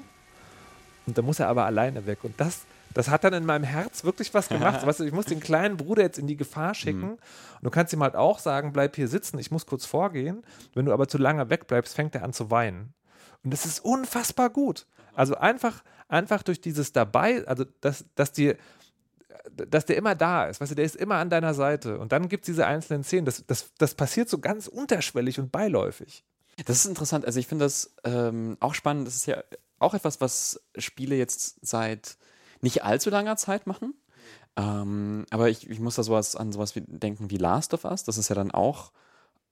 Und 1.05 1.17
da 1.17 1.21
muss 1.21 1.39
er 1.39 1.47
aber 1.47 1.65
alleine 1.65 2.05
weg. 2.05 2.19
Und 2.23 2.39
das, 2.39 2.61
das 2.97 3.09
hat 3.09 3.23
dann 3.23 3.33
in 3.33 3.45
meinem 3.45 3.63
Herz 3.63 4.03
wirklich 4.03 4.33
was 4.33 4.49
gemacht. 4.49 4.83
weißt 4.85 5.01
du, 5.01 5.03
ich 5.03 5.11
muss 5.11 5.25
den 5.25 5.39
kleinen 5.39 5.77
Bruder 5.77 6.01
jetzt 6.01 6.17
in 6.17 6.25
die 6.25 6.35
Gefahr 6.35 6.73
schicken. 6.73 7.11
Und 7.11 7.19
du 7.61 7.69
kannst 7.69 7.93
ihm 7.93 8.01
halt 8.01 8.15
auch 8.15 8.39
sagen, 8.39 8.73
bleib 8.73 8.95
hier 8.95 9.07
sitzen, 9.07 9.37
ich 9.37 9.51
muss 9.51 9.67
kurz 9.67 9.85
vorgehen. 9.85 10.43
Wenn 10.73 10.85
du 10.85 10.93
aber 10.93 11.07
zu 11.07 11.19
lange 11.19 11.49
wegbleibst, 11.49 11.93
fängt 11.93 12.15
er 12.15 12.23
an 12.23 12.33
zu 12.33 12.49
weinen. 12.49 12.95
Und 13.43 13.53
das 13.53 13.67
ist 13.67 13.85
unfassbar 13.85 14.49
gut. 14.49 14.87
Also 15.13 15.35
einfach, 15.35 15.83
einfach 16.07 16.41
durch 16.41 16.59
dieses 16.59 16.91
dabei, 16.91 17.45
also 17.47 17.65
dass, 17.81 18.05
dass 18.15 18.31
dir 18.31 18.57
dass 19.51 19.85
der 19.85 19.95
immer 19.95 20.13
da 20.13 20.45
ist, 20.45 20.59
weißt 20.59 20.71
du, 20.71 20.75
der 20.75 20.85
ist 20.85 20.95
immer 20.95 21.15
an 21.15 21.29
deiner 21.29 21.53
Seite. 21.53 21.99
Und 21.99 22.11
dann 22.11 22.27
gibt 22.29 22.43
es 22.43 22.47
diese 22.47 22.65
einzelnen 22.65 23.03
Szenen. 23.03 23.25
Das, 23.25 23.45
das, 23.45 23.71
das 23.77 23.95
passiert 23.95 24.27
so 24.27 24.39
ganz 24.39 24.67
unterschwellig 24.67 25.39
und 25.39 25.51
beiläufig. 25.51 26.25
Das 26.65 26.77
ist 26.77 26.85
interessant. 26.85 27.25
Also 27.25 27.39
ich 27.39 27.47
finde 27.47 27.65
das 27.65 27.93
ähm, 28.03 28.57
auch 28.59 28.73
spannend. 28.73 29.07
Das 29.07 29.15
ist 29.15 29.27
ja 29.27 29.43
auch 29.79 29.93
etwas, 29.93 30.19
was 30.19 30.59
Spiele 30.77 31.15
jetzt 31.15 31.65
seit 31.65 32.17
nicht 32.61 32.83
allzu 32.83 33.09
langer 33.09 33.37
Zeit 33.37 33.67
machen. 33.67 33.93
Ähm, 34.55 35.25
aber 35.29 35.49
ich, 35.49 35.69
ich 35.69 35.79
muss 35.79 35.95
da 35.95 36.03
sowas 36.03 36.35
an 36.35 36.51
sowas 36.51 36.75
wie 36.75 36.81
denken 36.81 37.29
wie 37.29 37.37
Last 37.37 37.73
of 37.73 37.85
Us. 37.85 38.03
Das 38.03 38.17
ist 38.17 38.29
ja 38.29 38.35
dann 38.35 38.51
auch, 38.51 38.91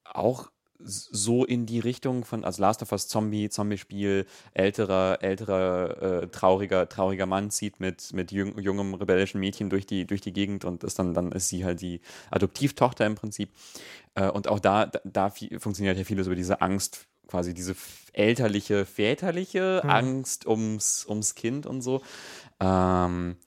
auch 0.04 0.50
so 0.80 1.46
in 1.46 1.66
die 1.66 1.80
Richtung 1.80 2.26
von, 2.26 2.44
also 2.44 2.62
Last 2.62 2.82
of 2.82 2.92
Us 2.92 3.08
Zombie, 3.08 3.50
Zombie-Spiel, 3.50 4.26
älterer, 4.54 5.20
älterer, 5.22 6.24
äh, 6.24 6.28
trauriger, 6.28 6.90
trauriger 6.90 7.26
Mann 7.26 7.50
zieht 7.50 7.80
mit, 7.80 8.14
mit 8.14 8.32
jung, 8.32 8.60
jungem 8.60 8.94
rebellischen 8.94 9.40
Mädchen 9.40 9.70
durch 9.70 9.86
die, 9.86 10.06
durch 10.06 10.22
die 10.22 10.34
Gegend 10.34 10.66
und 10.66 10.84
ist 10.84 11.00
dann, 11.00 11.14
dann 11.14 11.32
ist 11.32 11.48
sie 11.48 11.64
halt 11.64 11.82
die 11.82 12.02
Adoptivtochter 12.30 13.06
im 13.06 13.16
Prinzip. 13.16 13.52
Äh, 14.16 14.30
und 14.30 14.48
auch 14.48 14.60
da, 14.60 14.86
da, 14.88 15.00
da 15.06 15.30
funktioniert 15.30 15.98
ja 15.98 16.04
vieles 16.04 16.28
über 16.28 16.36
diese 16.36 16.62
Angst, 16.62 17.08
quasi 17.28 17.54
diese 17.54 17.76
elterliche, 18.14 18.86
väterliche 18.86 19.82
Mhm. 19.84 19.90
Angst 19.90 20.46
ums, 20.46 21.06
ums 21.08 21.36
Kind 21.36 21.66
und 21.66 21.82
so. 21.82 22.02
Ähm, 22.60 23.38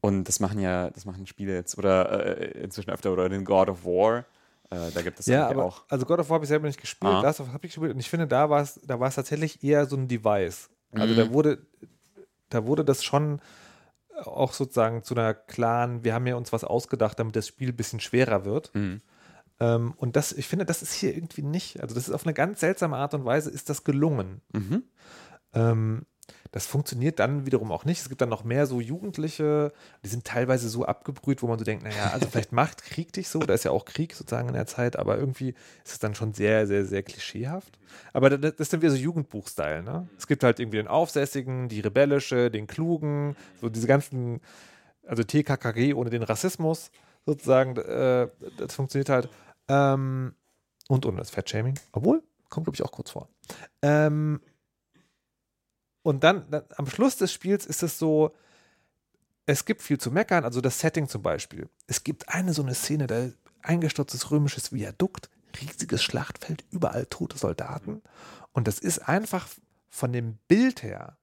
und 0.00 0.24
das 0.24 0.40
machen 0.40 0.60
ja, 0.60 0.90
das 0.90 1.04
machen 1.04 1.26
Spiele 1.26 1.54
jetzt 1.54 1.76
oder 1.78 2.38
äh, 2.38 2.62
inzwischen 2.62 2.90
öfter 2.90 3.12
oder 3.12 3.28
den 3.28 3.44
God 3.44 3.68
of 3.68 3.84
War. 3.84 4.24
Äh, 4.70 4.90
da 4.94 5.02
gibt 5.02 5.18
es 5.18 5.26
Ja, 5.26 5.48
aber 5.48 5.64
auch. 5.64 5.84
also 5.88 6.04
God 6.06 6.20
of 6.20 6.28
War 6.30 6.34
habe 6.36 6.44
ich 6.44 6.48
selber 6.48 6.66
nicht 6.66 6.80
gespielt, 6.80 7.12
Ah. 7.12 7.20
Last 7.22 7.40
of 7.40 7.46
Us 7.46 7.54
habe 7.54 7.66
ich 7.66 7.72
gespielt 7.74 7.92
und 7.94 8.00
ich 8.00 8.10
finde, 8.10 8.26
da 8.26 8.48
war 8.50 8.62
es 8.62 8.80
da 8.84 9.00
war 9.00 9.08
es 9.08 9.14
tatsächlich 9.16 9.62
eher 9.64 9.86
so 9.86 9.96
ein 9.96 10.08
Device. 10.08 10.70
Also 10.92 11.14
Mhm. 11.14 11.16
da 11.18 11.32
wurde 11.32 11.66
da 12.50 12.64
wurde 12.64 12.84
das 12.84 13.02
schon 13.04 13.40
auch 14.24 14.52
sozusagen 14.52 15.02
zu 15.04 15.14
einer 15.14 15.32
klaren, 15.34 16.02
wir 16.04 16.12
haben 16.14 16.26
ja 16.26 16.34
uns 16.36 16.52
was 16.52 16.64
ausgedacht, 16.64 17.18
damit 17.18 17.36
das 17.36 17.46
Spiel 17.46 17.68
ein 17.70 17.76
bisschen 17.76 18.00
schwerer 18.00 18.44
wird. 18.44 18.74
Mhm. 18.74 19.00
Ähm, 19.60 19.94
und 19.96 20.16
das, 20.16 20.32
ich 20.32 20.46
finde, 20.48 20.64
das 20.64 20.82
ist 20.82 20.92
hier 20.92 21.14
irgendwie 21.14 21.42
nicht. 21.42 21.80
Also 21.80 21.94
das 21.94 22.08
ist 22.08 22.14
auf 22.14 22.24
eine 22.24 22.34
ganz 22.34 22.60
seltsame 22.60 22.96
Art 22.96 23.14
und 23.14 23.24
Weise 23.24 23.50
ist 23.50 23.68
das 23.70 23.84
gelungen. 23.84 24.40
Mhm. 24.52 24.82
Ähm, 25.54 26.06
das 26.50 26.66
funktioniert 26.66 27.18
dann 27.18 27.46
wiederum 27.46 27.72
auch 27.72 27.84
nicht. 27.84 28.00
Es 28.00 28.08
gibt 28.08 28.20
dann 28.20 28.28
noch 28.28 28.44
mehr 28.44 28.66
so 28.66 28.80
Jugendliche, 28.80 29.72
die 30.04 30.08
sind 30.08 30.24
teilweise 30.24 30.68
so 30.68 30.84
abgebrüht, 30.84 31.42
wo 31.42 31.46
man 31.46 31.58
so 31.58 31.64
denkt, 31.64 31.84
naja, 31.84 32.10
also 32.12 32.26
vielleicht 32.30 32.52
macht 32.52 32.82
Krieg 32.82 33.12
dich 33.12 33.28
so, 33.28 33.40
da 33.40 33.54
ist 33.54 33.64
ja 33.64 33.70
auch 33.70 33.84
Krieg 33.84 34.14
sozusagen 34.14 34.48
in 34.48 34.54
der 34.54 34.66
Zeit, 34.66 34.96
aber 34.96 35.18
irgendwie 35.18 35.50
ist 35.84 35.92
es 35.92 35.98
dann 35.98 36.14
schon 36.14 36.32
sehr, 36.32 36.66
sehr, 36.66 36.84
sehr 36.86 37.02
klischeehaft. 37.02 37.78
Aber 38.12 38.30
das, 38.30 38.54
ist 38.54 38.72
dann 38.72 38.80
wieder 38.80 38.92
so 38.92 38.96
Jugendbuch-Style, 38.96 39.82
ne? 39.82 40.08
Es 40.16 40.26
gibt 40.26 40.42
halt 40.42 40.60
irgendwie 40.60 40.78
den 40.78 40.88
Aufsässigen, 40.88 41.68
die 41.68 41.80
Rebellische, 41.80 42.50
den 42.50 42.66
Klugen, 42.66 43.36
so 43.60 43.68
diese 43.68 43.86
ganzen, 43.86 44.40
also 45.06 45.22
TKKG 45.22 45.94
ohne 45.94 46.10
den 46.10 46.22
Rassismus 46.22 46.90
sozusagen, 47.26 47.76
äh, 47.76 48.28
das 48.56 48.74
funktioniert 48.74 49.08
halt. 49.10 49.28
Ähm, 49.68 50.34
und 50.88 51.04
ohne 51.04 51.18
das 51.18 51.30
Fettshaming, 51.30 51.74
obwohl, 51.92 52.22
kommt 52.48 52.64
glaube 52.64 52.74
ich 52.74 52.82
auch 52.82 52.92
kurz 52.92 53.10
vor. 53.10 53.28
Ähm, 53.82 54.40
und 56.08 56.24
dann, 56.24 56.50
dann 56.50 56.62
am 56.78 56.86
Schluss 56.86 57.16
des 57.16 57.30
Spiels 57.30 57.66
ist 57.66 57.82
es 57.82 57.98
so, 57.98 58.34
es 59.44 59.66
gibt 59.66 59.82
viel 59.82 59.98
zu 59.98 60.10
meckern, 60.10 60.42
also 60.42 60.62
das 60.62 60.80
Setting 60.80 61.06
zum 61.06 61.20
Beispiel. 61.20 61.68
Es 61.86 62.02
gibt 62.02 62.30
eine 62.30 62.54
so 62.54 62.62
eine 62.62 62.74
Szene, 62.74 63.06
da 63.06 63.28
eingestürztes 63.60 64.30
römisches 64.30 64.72
Viadukt, 64.72 65.28
riesiges 65.60 66.02
Schlachtfeld, 66.02 66.64
überall 66.70 67.04
tote 67.04 67.36
Soldaten. 67.36 68.00
Und 68.52 68.66
das 68.66 68.78
ist 68.78 69.00
einfach 69.00 69.48
von 69.90 70.10
dem 70.14 70.38
Bild 70.48 70.82
her 70.82 71.18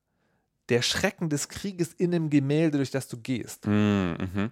der 0.69 0.83
Schrecken 0.83 1.29
des 1.29 1.49
Krieges 1.49 1.91
in 1.91 2.11
dem 2.11 2.29
Gemälde, 2.29 2.77
durch 2.77 2.91
das 2.91 3.07
du 3.07 3.17
gehst. 3.17 3.65
Mhm. 3.65 4.51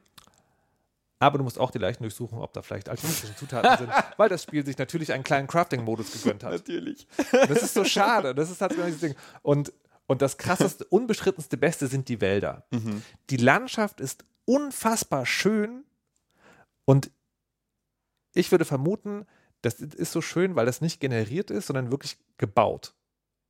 Aber 1.19 1.37
du 1.37 1.43
musst 1.43 1.59
auch 1.59 1.69
die 1.69 1.77
Leichen 1.77 2.01
durchsuchen, 2.01 2.39
ob 2.39 2.53
da 2.53 2.63
vielleicht 2.63 2.89
alchemistische 2.89 3.35
Zutaten 3.35 3.77
sind, 3.77 3.91
weil 4.17 4.29
das 4.29 4.41
Spiel 4.41 4.65
sich 4.65 4.79
natürlich 4.79 5.13
einen 5.13 5.23
kleinen 5.23 5.47
Crafting-Modus 5.47 6.11
gegönnt 6.11 6.43
hat. 6.43 6.51
Natürlich. 6.51 7.07
Das 7.31 7.61
ist 7.61 7.75
so 7.75 7.85
schade. 7.85 8.33
Das 8.33 8.49
ist 8.49 8.61
halt 8.61 8.71
genau 8.71 8.87
dieses 8.87 8.99
Ding. 8.99 9.15
Und, 9.43 9.71
und 10.07 10.21
das 10.21 10.37
krasseste, 10.37 10.85
unbeschrittenste 10.89 11.57
Beste 11.57 11.87
sind 11.87 12.09
die 12.09 12.21
Wälder. 12.21 12.65
Mhm. 12.71 13.03
Die 13.29 13.37
Landschaft 13.37 13.99
ist 13.99 14.25
unfassbar 14.45 15.25
schön 15.25 15.83
und 16.85 17.11
ich 18.33 18.51
würde 18.51 18.65
vermuten, 18.65 19.25
das 19.61 19.75
ist 19.75 20.11
so 20.11 20.21
schön, 20.21 20.55
weil 20.55 20.65
das 20.65 20.81
nicht 20.81 20.99
generiert 20.99 21.49
ist, 21.51 21.67
sondern 21.67 21.91
wirklich 21.91 22.17
gebaut. 22.37 22.93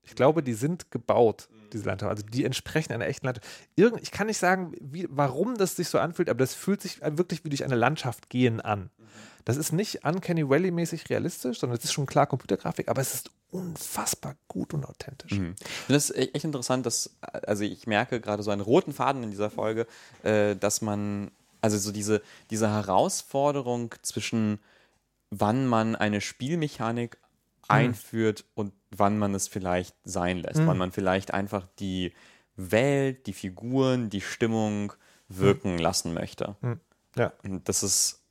Ich 0.04 0.16
glaube, 0.16 0.44
die 0.44 0.54
sind 0.54 0.92
gebaut, 0.92 1.48
diese 1.72 1.86
Landschaft. 1.86 2.10
Also 2.10 2.24
die 2.24 2.44
entsprechen 2.44 2.94
einer 2.94 3.08
echten 3.08 3.26
Landschaft. 3.26 3.48
Irgend, 3.76 4.02
ich 4.02 4.12
kann 4.12 4.28
nicht 4.28 4.38
sagen, 4.38 4.74
wie, 4.80 5.08
warum 5.10 5.56
das 5.56 5.76
sich 5.76 5.88
so 5.88 6.00
anfühlt, 6.00 6.30
aber 6.30 6.40
das 6.40 6.54
fühlt 6.54 6.82
sich 6.82 7.02
wirklich 7.02 7.44
wie 7.46 7.50
durch 7.50 7.64
eine 7.64 7.76
Landschaft 7.76 8.30
gehen 8.30 8.62
an. 8.62 8.90
Das 9.46 9.58
ist 9.58 9.72
nicht 9.74 10.06
Uncanny 10.06 10.48
Valley-mäßig 10.48 11.10
realistisch, 11.10 11.60
sondern 11.60 11.78
es 11.78 11.84
ist 11.84 11.94
schon 11.94 12.06
klar 12.06 12.28
Computergrafik, 12.28 12.88
aber 12.88 13.02
es 13.02 13.14
ist 13.14 13.32
unfassbar 13.50 14.36
gut 14.48 14.74
und 14.74 14.86
authentisch. 14.86 15.34
Mhm. 15.38 15.56
Das 15.88 16.10
ist 16.10 16.18
e- 16.18 16.32
echt 16.34 16.46
interessant, 16.46 16.86
dass, 16.86 17.16
also 17.22 17.64
ich 17.64 17.86
merke 17.86 18.20
gerade 18.20 18.42
so 18.42 18.52
einen 18.52 18.62
roten 18.62 18.94
Faden 18.94 19.24
in 19.24 19.32
dieser 19.32 19.50
Folge, 19.50 19.86
äh, 20.24 20.56
dass 20.56 20.82
man, 20.82 21.32
also 21.62 21.78
so 21.78 21.92
diese, 21.92 22.22
diese 22.50 22.70
Herausforderung 22.70 23.94
zwischen 24.02 24.60
wann 25.30 25.66
man 25.68 25.96
eine 25.96 26.22
Spielmechanik 26.22 27.18
einführt 27.70 28.46
und 28.56 28.74
wann 28.92 29.18
man 29.18 29.34
es 29.34 29.48
vielleicht 29.48 29.96
sein 30.04 30.38
lässt, 30.40 30.60
Mhm. 30.62 30.68
wann 30.68 30.78
man 30.78 30.92
vielleicht 30.92 31.34
einfach 31.34 31.68
die 31.80 32.14
Welt, 32.56 33.26
die 33.28 33.34
Figuren, 33.34 34.10
die 34.10 34.22
Stimmung 34.22 34.94
wirken 35.28 35.78
lassen 35.78 36.14
möchte. 36.14 36.56
Mhm. 36.62 36.80
Ja. 37.16 37.34
Und 37.44 37.68
das 37.70 37.84
ist 37.84 38.22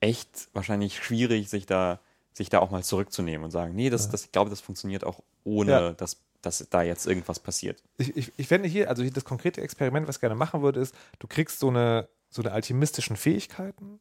echt 0.00 0.48
wahrscheinlich 0.52 0.96
schwierig, 1.02 1.48
sich 1.48 1.66
da, 1.66 2.00
sich 2.32 2.48
da 2.48 2.58
auch 2.60 2.70
mal 2.70 2.84
zurückzunehmen 2.84 3.44
und 3.44 3.50
sagen, 3.50 3.74
nee, 3.74 3.90
das, 3.90 4.08
das, 4.10 4.24
ich 4.26 4.32
glaube, 4.32 4.50
das 4.50 4.60
funktioniert 4.60 5.04
auch 5.04 5.20
ohne, 5.44 5.70
Ja. 5.72 5.92
dass, 5.94 6.18
dass 6.42 6.64
da 6.70 6.82
jetzt 6.82 7.06
irgendwas 7.06 7.40
passiert. 7.40 7.82
ich, 7.98 8.16
ich, 8.16 8.32
ich 8.36 8.46
fände 8.46 8.68
hier, 8.68 8.88
also 8.88 9.02
hier 9.02 9.12
das 9.12 9.24
konkrete 9.24 9.60
Experiment, 9.62 10.06
was 10.06 10.16
ich 10.16 10.20
gerne 10.20 10.34
machen 10.36 10.62
würde, 10.62 10.80
ist, 10.80 10.94
du 11.18 11.26
kriegst 11.26 11.58
so 11.58 11.68
eine, 11.68 12.08
so 12.30 12.42
eine 12.42 12.52
alchemistischen 12.52 13.16
Fähigkeiten 13.16 14.00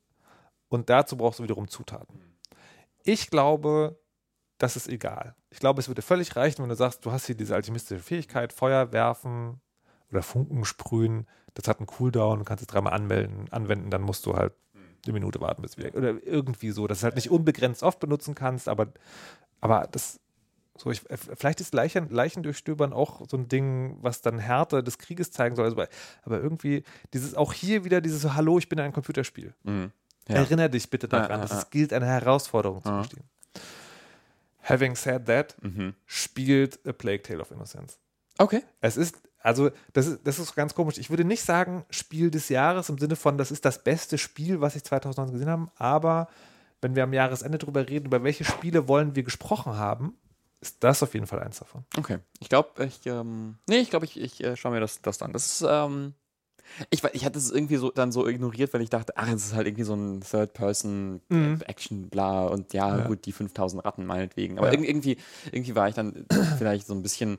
und 0.68 0.90
dazu 0.90 1.16
brauchst 1.18 1.40
du 1.40 1.44
wiederum 1.44 1.68
Zutaten. 1.70 2.20
Ich 3.04 3.30
glaube, 3.30 3.98
das 4.66 4.76
ist 4.76 4.90
egal. 4.90 5.36
Ich 5.52 5.60
glaube, 5.60 5.80
es 5.80 5.88
würde 5.88 6.02
völlig 6.02 6.36
reichen, 6.36 6.62
wenn 6.62 6.70
du 6.70 6.76
sagst, 6.76 7.06
du 7.06 7.12
hast 7.12 7.26
hier 7.28 7.36
diese 7.36 7.56
alchemistische 7.56 8.02
Fähigkeit, 8.02 8.52
Feuer 8.52 8.92
werfen 8.92 9.62
oder 10.12 10.24
Funken 10.24 10.66
sprühen, 10.66 11.28
das 11.54 11.68
hat 11.68 11.80
einen 11.80 11.88
Cooldown, 11.88 12.40
du 12.40 12.46
kannst 12.46 12.62
es 12.62 12.68
dreimal 12.68 12.94
anmelden, 12.94 13.48
anwenden, 13.52 13.90
dann 13.90 14.02
musst 14.02 14.26
du 14.26 14.36
halt 14.36 14.54
eine 15.06 15.14
Minute 15.14 15.40
warten, 15.40 15.62
bis 15.62 15.72
es 15.72 15.78
wieder, 15.78 15.96
oder 15.96 16.16
irgendwie 16.26 16.72
so, 16.72 16.88
dass 16.88 17.00
du 17.00 17.04
halt 17.06 17.16
nicht 17.16 17.30
unbegrenzt 17.30 17.84
oft 17.84 18.00
benutzen 18.00 18.34
kannst, 18.34 18.68
aber, 18.68 18.88
aber 19.62 19.88
das, 19.92 20.20
So, 20.78 20.92
ich, 20.92 21.08
äh, 21.10 21.18
vielleicht 21.18 21.62
ist 21.62 21.74
Leichen, 21.74 22.10
Leichendurchstöbern 22.10 22.92
auch 22.92 23.22
so 23.30 23.38
ein 23.38 23.48
Ding, 23.48 23.98
was 24.02 24.22
dann 24.22 24.40
Härte 24.40 24.84
des 24.84 24.98
Krieges 24.98 25.32
zeigen 25.32 25.56
soll. 25.56 25.66
Also, 25.66 25.82
aber 26.24 26.42
irgendwie, 26.42 26.84
dieses 27.14 27.36
auch 27.36 27.54
hier 27.54 27.86
wieder 27.86 28.02
dieses 28.02 28.34
Hallo, 28.34 28.58
ich 28.58 28.68
bin 28.68 28.80
ein 28.80 28.92
Computerspiel. 28.92 29.54
Mhm. 29.64 29.92
Ja. 30.28 30.36
Erinner 30.38 30.68
dich 30.70 30.90
bitte 30.90 31.08
daran, 31.08 31.30
ja, 31.30 31.38
dass 31.38 31.52
ja. 31.52 31.60
es 31.60 31.70
gilt, 31.70 31.94
eine 31.94 32.08
Herausforderung 32.08 32.82
zu 32.84 32.90
Ja. 32.90 32.98
bestehen. 32.98 33.24
Having 34.68 34.96
said 34.96 35.26
that, 35.28 35.56
Mhm. 35.62 35.94
spielt 36.06 36.80
A 36.88 36.92
Plague 36.94 37.22
Tale 37.24 37.42
of 37.42 37.52
Innocence. 37.52 37.98
Okay. 38.38 38.62
Es 38.82 38.98
ist, 38.98 39.16
also, 39.40 39.70
das 39.94 40.08
ist, 40.08 40.20
das 40.26 40.40
ist 40.40 40.56
ganz 40.56 40.74
komisch. 40.76 40.98
Ich 40.98 41.10
würde 41.10 41.24
nicht 41.24 41.44
sagen, 41.44 41.86
Spiel 41.90 42.32
des 42.32 42.50
Jahres 42.50 42.90
im 42.90 42.98
Sinne 42.98 43.16
von, 43.16 43.38
das 43.38 43.52
ist 43.52 43.64
das 43.64 43.84
beste 43.84 44.18
Spiel, 44.18 44.60
was 44.62 44.76
ich 44.76 44.84
2019 44.84 45.34
gesehen 45.34 45.50
habe, 45.50 45.72
aber 45.78 46.28
wenn 46.82 46.96
wir 46.96 47.04
am 47.04 47.14
Jahresende 47.14 47.58
drüber 47.58 47.88
reden, 47.88 48.08
über 48.08 48.24
welche 48.24 48.44
Spiele 48.44 48.88
wollen 48.88 49.16
wir 49.16 49.24
gesprochen 49.24 49.78
haben, 49.78 50.18
ist 50.62 50.84
das 50.84 51.02
auf 51.04 51.14
jeden 51.14 51.28
Fall 51.28 51.40
eins 51.42 51.60
davon. 51.60 51.86
Okay. 51.98 52.20
Ich 52.40 52.50
glaube, 52.50 52.86
ich, 52.86 53.06
ähm, 53.06 53.58
nee, 53.68 53.78
ich 53.78 53.90
glaube, 53.92 54.06
ich, 54.06 54.20
ich 54.20 54.44
äh, 54.44 54.56
schaue 54.58 54.72
mir 54.74 54.80
das, 54.80 55.02
das 55.02 55.22
an. 55.22 55.32
Das 55.32 55.46
ist, 55.62 55.66
ähm, 55.68 56.14
ich, 56.90 57.04
ich 57.14 57.26
hatte 57.26 57.38
es 57.40 57.52
irgendwie 57.52 57.78
so 57.78 57.92
dann 57.92 58.12
so 58.12 58.28
ignoriert, 58.28 58.74
weil 58.74 58.82
ich 58.82 58.90
dachte, 58.90 59.14
ach, 59.16 59.28
es 59.32 59.46
ist 59.48 59.54
halt 59.56 59.68
irgendwie 59.68 59.84
so 59.84 59.94
ein 59.96 60.22
Third-Person-Action, 60.22 62.10
bla, 62.10 62.46
und 62.46 62.74
ja, 62.74 62.92
Mhm. 62.92 63.00
Ja. 63.00 63.08
gut, 63.08 63.26
die 63.26 63.32
5000 63.32 63.84
Ratten 63.86 64.06
meinetwegen. 64.06 64.58
Aber 64.58 64.72
Ja. 64.74 64.80
irg- 64.80 64.84
irgendwie, 64.86 65.18
irgendwie 65.52 65.76
war 65.76 65.88
ich 65.90 65.96
dann 65.96 66.26
vielleicht 66.58 66.88
so 66.88 66.94
ein 66.94 67.02
bisschen, 67.04 67.38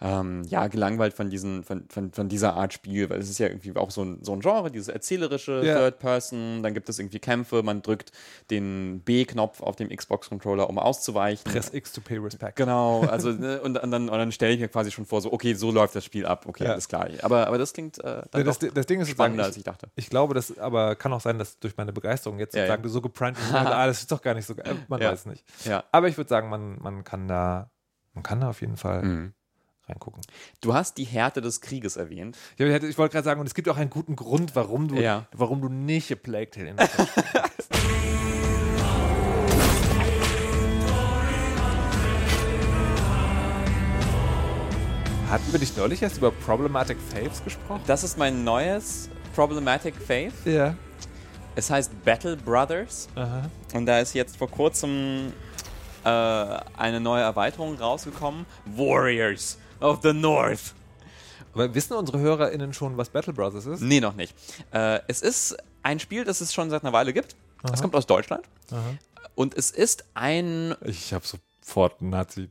ähm, 0.00 0.44
ja, 0.44 0.68
gelangweilt 0.68 1.12
von, 1.12 1.28
diesen, 1.28 1.64
von, 1.64 1.84
von, 1.88 2.12
von 2.12 2.28
dieser 2.28 2.54
Art 2.54 2.72
Spiel, 2.72 3.10
weil 3.10 3.18
es 3.18 3.28
ist 3.28 3.38
ja 3.38 3.48
irgendwie 3.48 3.74
auch 3.76 3.90
so 3.90 4.02
ein, 4.04 4.22
so 4.22 4.32
ein 4.32 4.40
Genre, 4.40 4.70
dieses 4.70 4.86
erzählerische 4.88 5.60
Ja. 5.64 5.76
Third-Person, 5.76 6.62
dann 6.62 6.72
gibt 6.72 6.88
es 6.88 6.98
irgendwie 7.00 7.18
Kämpfe, 7.18 7.62
man 7.64 7.82
drückt 7.82 8.12
den 8.50 9.00
B-Knopf 9.00 9.60
auf 9.60 9.74
dem 9.74 9.88
Xbox-Controller, 9.88 10.70
um 10.70 10.78
auszuweichen. 10.78 11.50
Press 11.50 11.72
X 11.74 11.92
to 11.92 12.00
pay 12.00 12.18
respect. 12.18 12.54
Genau, 12.56 13.00
also 13.06 13.32
ne, 13.32 13.60
und, 13.60 13.76
und 13.76 13.90
dann, 13.90 14.08
und 14.08 14.16
dann 14.18 14.30
stelle 14.30 14.54
ich 14.54 14.60
mir 14.60 14.68
quasi 14.68 14.90
schon 14.92 15.04
vor, 15.04 15.20
so, 15.20 15.32
okay, 15.32 15.54
so 15.54 15.72
läuft 15.72 15.96
das 15.96 16.04
Spiel 16.04 16.26
ab, 16.26 16.44
okay, 16.46 16.64
Ja. 16.64 16.70
alles 16.72 16.86
klar. 16.88 17.08
Aber, 17.22 17.48
aber 17.48 17.58
das 17.58 17.72
klingt 17.72 17.98
äh, 18.04 18.22
Ja, 18.34 18.42
das, 18.44 18.58
das 18.60 18.86
Ding 18.86 19.00
ist 19.00 19.10
spannender, 19.10 19.42
ich, 19.42 19.46
als 19.48 19.56
ich 19.56 19.64
dachte. 19.64 19.88
Ich 19.96 20.08
glaube, 20.10 20.32
das 20.34 20.56
aber 20.58 20.94
kann 20.94 21.12
auch 21.12 21.20
sein, 21.20 21.38
dass 21.38 21.58
durch 21.58 21.76
meine 21.76 21.92
Begeisterung 21.92 22.38
jetzt 22.38 22.54
Ja, 22.54 22.62
sozusagen 22.62 22.84
ja. 22.84 22.88
so 22.88 23.00
geprimed 23.00 23.36
ist, 23.38 23.52
ah, 23.52 23.86
das 23.86 24.00
ist 24.00 24.12
doch 24.12 24.22
gar 24.22 24.34
nicht 24.34 24.46
so 24.46 24.54
geil. 24.54 24.76
Man 24.86 25.00
weiß 25.00 25.26
nicht. 25.26 25.44
Ja. 25.64 25.82
Aber 25.90 26.06
ich 26.08 26.16
würde 26.16 26.28
sagen, 26.28 26.48
man, 26.48 26.78
man 26.80 27.02
kann 27.02 27.26
da, 27.26 27.70
man 28.14 28.22
kann 28.22 28.40
da 28.40 28.50
auf 28.50 28.60
jeden 28.60 28.76
Fall 28.76 29.02
Mhm. 29.02 29.32
Reingucken. 29.88 30.22
Du 30.60 30.74
hast 30.74 30.98
die 30.98 31.04
Härte 31.04 31.40
des 31.40 31.60
Krieges 31.60 31.96
erwähnt. 31.96 32.36
Ja, 32.56 32.66
ich, 32.66 32.98
wollte 32.98 33.12
gerade 33.12 33.24
sagen, 33.24 33.40
und 33.40 33.46
es 33.46 33.54
gibt 33.54 33.68
auch 33.68 33.76
einen 33.76 33.90
guten 33.90 34.16
Grund, 34.16 34.54
warum 34.54 34.88
du, 34.88 34.96
Ja. 34.96 35.26
warum 35.32 35.60
du 35.60 35.68
nicht 35.68 36.10
A 36.12 36.16
Plague 36.16 36.50
Tale 36.50 36.74
spielst. 36.78 37.68
Hatten 45.30 45.52
wir 45.52 45.60
nicht 45.60 45.76
neulich 45.76 46.00
erst 46.00 46.16
über 46.16 46.30
Problematic 46.30 46.96
Faves 47.12 47.44
gesprochen? 47.44 47.82
Das 47.86 48.02
ist 48.02 48.16
mein 48.16 48.44
neues 48.44 49.10
Problematic 49.34 49.94
Faith. 49.94 50.32
Ja. 50.46 50.74
Es 51.54 51.70
heißt 51.70 52.02
Battle 52.02 52.34
Brothers. 52.34 53.08
Aha. 53.14 53.42
Und 53.74 53.84
da 53.84 53.98
ist 53.98 54.14
jetzt 54.14 54.38
vor 54.38 54.50
kurzem 54.50 55.34
äh, 56.04 56.08
eine 56.08 57.00
neue 57.00 57.22
Erweiterung 57.22 57.76
rausgekommen. 57.76 58.46
Warriors 58.64 59.58
of 59.80 60.00
the 60.02 60.12
North. 60.12 60.74
Aber 61.54 61.74
wissen 61.74 61.94
unsere 61.94 62.18
HörerInnen 62.18 62.72
schon, 62.72 62.96
was 62.96 63.08
Battle 63.08 63.32
Brothers 63.32 63.66
ist? 63.66 63.80
Nee, 63.80 64.00
noch 64.00 64.14
nicht. 64.14 64.34
Äh, 64.72 65.00
es 65.08 65.22
ist 65.22 65.56
ein 65.82 65.98
Spiel, 65.98 66.24
das 66.24 66.40
es 66.40 66.52
schon 66.54 66.70
seit 66.70 66.82
einer 66.82 66.92
Weile 66.92 67.12
gibt. 67.12 67.34
Es 67.72 67.80
kommt 67.82 67.94
aus 67.96 68.06
Deutschland. 68.06 68.44
Und 69.34 69.56
es 69.56 69.70
ist 69.70 70.04
ein. 70.14 70.74
Ich 70.84 71.12
habe 71.12 71.24
sofort 71.26 72.00
Nazi. 72.02 72.48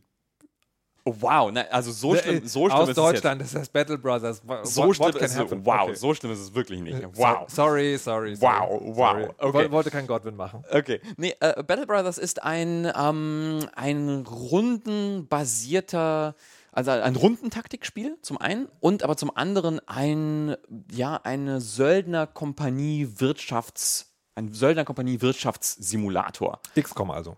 Oh, 1.05 1.15
wow, 1.21 1.49
ne, 1.53 1.71
also 1.71 1.93
so 1.93 2.13
schlimm, 2.17 2.45
so 2.45 2.67
schlimm 2.67 2.81
Aus 2.81 2.89
ist 2.89 2.97
Deutschland 2.97 3.41
ist 3.41 3.55
das 3.55 3.69
Battle 3.69 3.97
Brothers. 3.97 4.41
es 4.45 4.49
jetzt. 4.49 4.73
So 4.75 4.87
What- 4.87 4.95
schlimm 4.97 5.13
what 5.13 5.21
ist 5.21 5.37
es. 5.37 5.51
Wow, 5.65 5.81
Okay. 5.83 5.95
so 5.95 6.13
schlimm 6.13 6.33
ist 6.33 6.39
es 6.39 6.53
wirklich 6.53 6.81
nicht. 6.81 7.01
So- 7.01 7.09
Wow. 7.15 7.45
Sorry, 7.47 7.97
sorry. 7.97 8.35
sorry. 8.35 8.59
Wow, 8.59 8.81
wow, 8.83 8.95
Sorry. 9.11 9.23
okay. 9.37 9.53
Woll- 9.53 9.71
Wollte 9.71 9.91
kein 9.91 10.05
Godwin 10.05 10.35
machen. 10.35 10.65
Okay. 10.69 10.99
Nee, 11.15 11.33
äh, 11.39 11.63
Battle 11.63 11.87
Brothers 11.87 12.17
ist 12.17 12.43
ein, 12.43 12.91
ähm, 12.93 13.59
ein 13.77 14.25
rundenbasierter, 14.29 16.35
also 16.77 16.91
ein 16.91 17.15
Rundentaktikspiel 17.15 18.19
zum 18.21 18.37
einen 18.37 18.67
und 18.79 19.01
aber 19.01 19.17
zum 19.17 19.35
anderen 19.35 19.79
ein, 19.87 20.55
ja, 20.91 21.19
eine 21.23 21.59
Söldnerkompanie 21.59 23.15
Wirtschafts, 23.15 24.13
ein 24.35 24.53
Söldnerkompanie 24.53 25.19
Wirtschaftssimulator. 25.21 26.59
XCOM 26.79 27.09
also. 27.09 27.35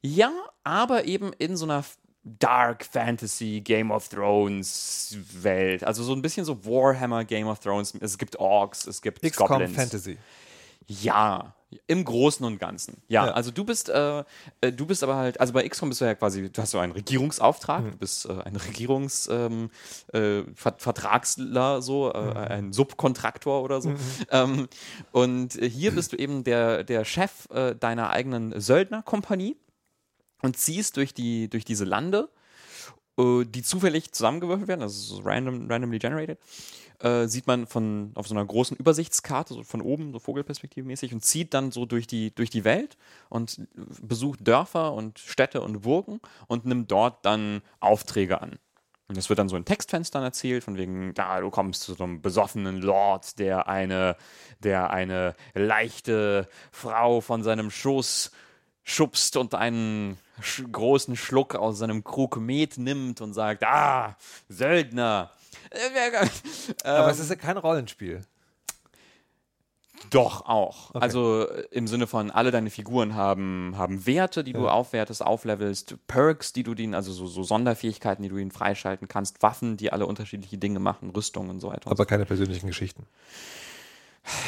Ja, 0.00 0.32
aber 0.64 1.04
eben 1.04 1.34
in 1.34 1.58
so 1.58 1.66
einer 1.66 1.84
Dark 2.22 2.86
Fantasy 2.86 3.60
Game 3.60 3.90
of 3.90 4.08
Thrones 4.08 5.14
Welt. 5.42 5.84
Also 5.84 6.02
so 6.02 6.14
ein 6.14 6.22
bisschen 6.22 6.46
so 6.46 6.64
Warhammer 6.64 7.26
Game 7.26 7.48
of 7.48 7.58
Thrones. 7.58 7.92
Es 8.00 8.16
gibt 8.16 8.36
Orks, 8.36 8.86
es 8.86 9.02
gibt 9.02 9.20
XCOM 9.20 9.48
Goblins. 9.48 9.76
Fantasy. 9.76 10.16
Ja, 10.86 11.54
im 11.86 12.04
Großen 12.04 12.44
und 12.44 12.58
Ganzen. 12.58 13.00
Ja, 13.08 13.26
Ja. 13.26 13.32
also 13.32 13.50
du 13.52 13.64
bist, 13.64 13.88
äh, 13.88 14.24
äh, 14.60 14.72
du 14.72 14.86
bist 14.86 15.02
aber 15.04 15.14
halt, 15.16 15.38
also 15.40 15.52
bei 15.52 15.66
XCOM 15.68 15.88
bist 15.90 16.00
du 16.00 16.04
ja 16.04 16.14
quasi, 16.14 16.50
du 16.50 16.60
hast 16.62 16.72
so 16.72 16.78
einen 16.78 16.92
Regierungsauftrag, 16.92 17.84
Mhm. 17.84 17.90
du 17.92 17.96
bist 17.98 18.26
äh, 18.26 18.32
ein 18.42 18.56
Regierungsvertragsler, 18.56 19.68
äh, 20.12 20.44
Ver- 20.54 20.74
Vertragsler, 20.78 21.82
so, 21.82 22.12
äh, 22.12 22.16
ein 22.16 22.72
Subkontraktor 22.72 23.62
oder 23.62 23.80
so. 23.80 23.94
Ähm, 24.30 24.68
und 25.12 25.56
äh, 25.60 25.68
hier 25.70 25.92
bist 25.94 26.12
du 26.12 26.16
eben 26.16 26.44
der, 26.44 26.84
der 26.84 27.04
Chef 27.04 27.48
äh, 27.50 27.74
deiner 27.74 28.10
eigenen 28.10 28.58
Söldnerkompanie 28.60 29.56
und 30.42 30.56
ziehst 30.56 30.96
durch, 30.96 31.14
die, 31.14 31.48
durch 31.48 31.64
diese 31.64 31.84
Lande, 31.84 32.30
äh, 33.18 33.44
die 33.44 33.62
zufällig 33.62 34.12
zusammengewürfelt 34.12 34.68
werden, 34.68 34.82
also 34.82 35.16
so 35.16 35.22
random, 35.22 35.70
randomly 35.70 35.98
generated, 35.98 36.38
äh, 37.00 37.26
sieht 37.26 37.46
man 37.46 37.66
von, 37.66 38.12
auf 38.14 38.28
so 38.28 38.34
einer 38.34 38.44
großen 38.44 38.76
Übersichtskarte, 38.76 39.54
so 39.54 39.62
von 39.62 39.80
oben, 39.80 40.12
so 40.12 40.18
Vogelperspektive 40.18 40.86
mäßig, 40.86 41.12
und 41.12 41.24
zieht 41.24 41.54
dann 41.54 41.72
so 41.72 41.86
durch 41.86 42.06
die, 42.06 42.34
durch 42.34 42.50
die 42.50 42.64
Welt 42.64 42.96
und 43.28 43.66
besucht 44.02 44.46
Dörfer 44.46 44.92
und 44.92 45.18
Städte 45.18 45.62
und 45.62 45.82
Burgen 45.82 46.20
und 46.46 46.66
nimmt 46.66 46.90
dort 46.90 47.24
dann 47.24 47.62
Aufträge 47.80 48.40
an. 48.40 48.58
Und 49.08 49.16
das 49.16 49.28
wird 49.28 49.40
dann 49.40 49.48
so 49.48 49.56
in 49.56 49.64
Textfenstern 49.64 50.22
erzählt, 50.22 50.62
von 50.62 50.76
wegen, 50.76 51.14
da 51.14 51.40
du 51.40 51.50
kommst 51.50 51.82
zu 51.82 51.94
so 51.94 52.04
einem 52.04 52.22
besoffenen 52.22 52.80
Lord, 52.80 53.40
der 53.40 53.66
eine, 53.66 54.16
der 54.60 54.90
eine 54.90 55.34
leichte 55.52 56.48
Frau 56.70 57.20
von 57.20 57.42
seinem 57.42 57.72
Schoß 57.72 58.30
schubst 58.84 59.36
und 59.36 59.54
einen 59.56 60.16
sch 60.40 60.62
großen 60.70 61.16
Schluck 61.16 61.56
aus 61.56 61.78
seinem 61.78 62.04
Krug 62.04 62.36
Met 62.36 62.78
nimmt 62.78 63.20
und 63.20 63.32
sagt, 63.32 63.64
ah, 63.64 64.16
Söldner. 64.48 65.32
Aber 66.84 67.10
es 67.10 67.18
ist 67.18 67.30
ja 67.30 67.36
kein 67.36 67.56
Rollenspiel. 67.56 68.22
Doch, 70.08 70.46
auch. 70.46 70.94
Also 70.94 71.46
äh, 71.46 71.66
im 71.70 71.86
Sinne 71.86 72.06
von, 72.06 72.30
alle 72.30 72.50
deine 72.50 72.70
Figuren 72.70 73.14
haben, 73.14 73.74
haben 73.76 74.06
Werte, 74.06 74.42
die 74.42 74.52
du 74.54 74.66
aufwertest, 74.66 75.22
auflevelst, 75.22 75.96
Perks, 76.06 76.52
die 76.52 76.62
du 76.62 76.72
ihnen, 76.72 76.94
also 76.94 77.12
so, 77.12 77.26
so 77.26 77.42
Sonderfähigkeiten, 77.42 78.22
die 78.22 78.30
du 78.30 78.38
ihnen 78.38 78.50
freischalten 78.50 79.08
kannst, 79.08 79.42
Waffen, 79.42 79.76
die 79.76 79.92
alle 79.92 80.06
unterschiedliche 80.06 80.56
Dinge 80.58 80.78
machen, 80.78 81.10
Rüstungen 81.10 81.50
und 81.50 81.60
so 81.60 81.68
weiter. 81.68 81.90
Aber 81.90 82.06
keine 82.06 82.24
persönlichen 82.24 82.66
Geschichten. 82.66 83.06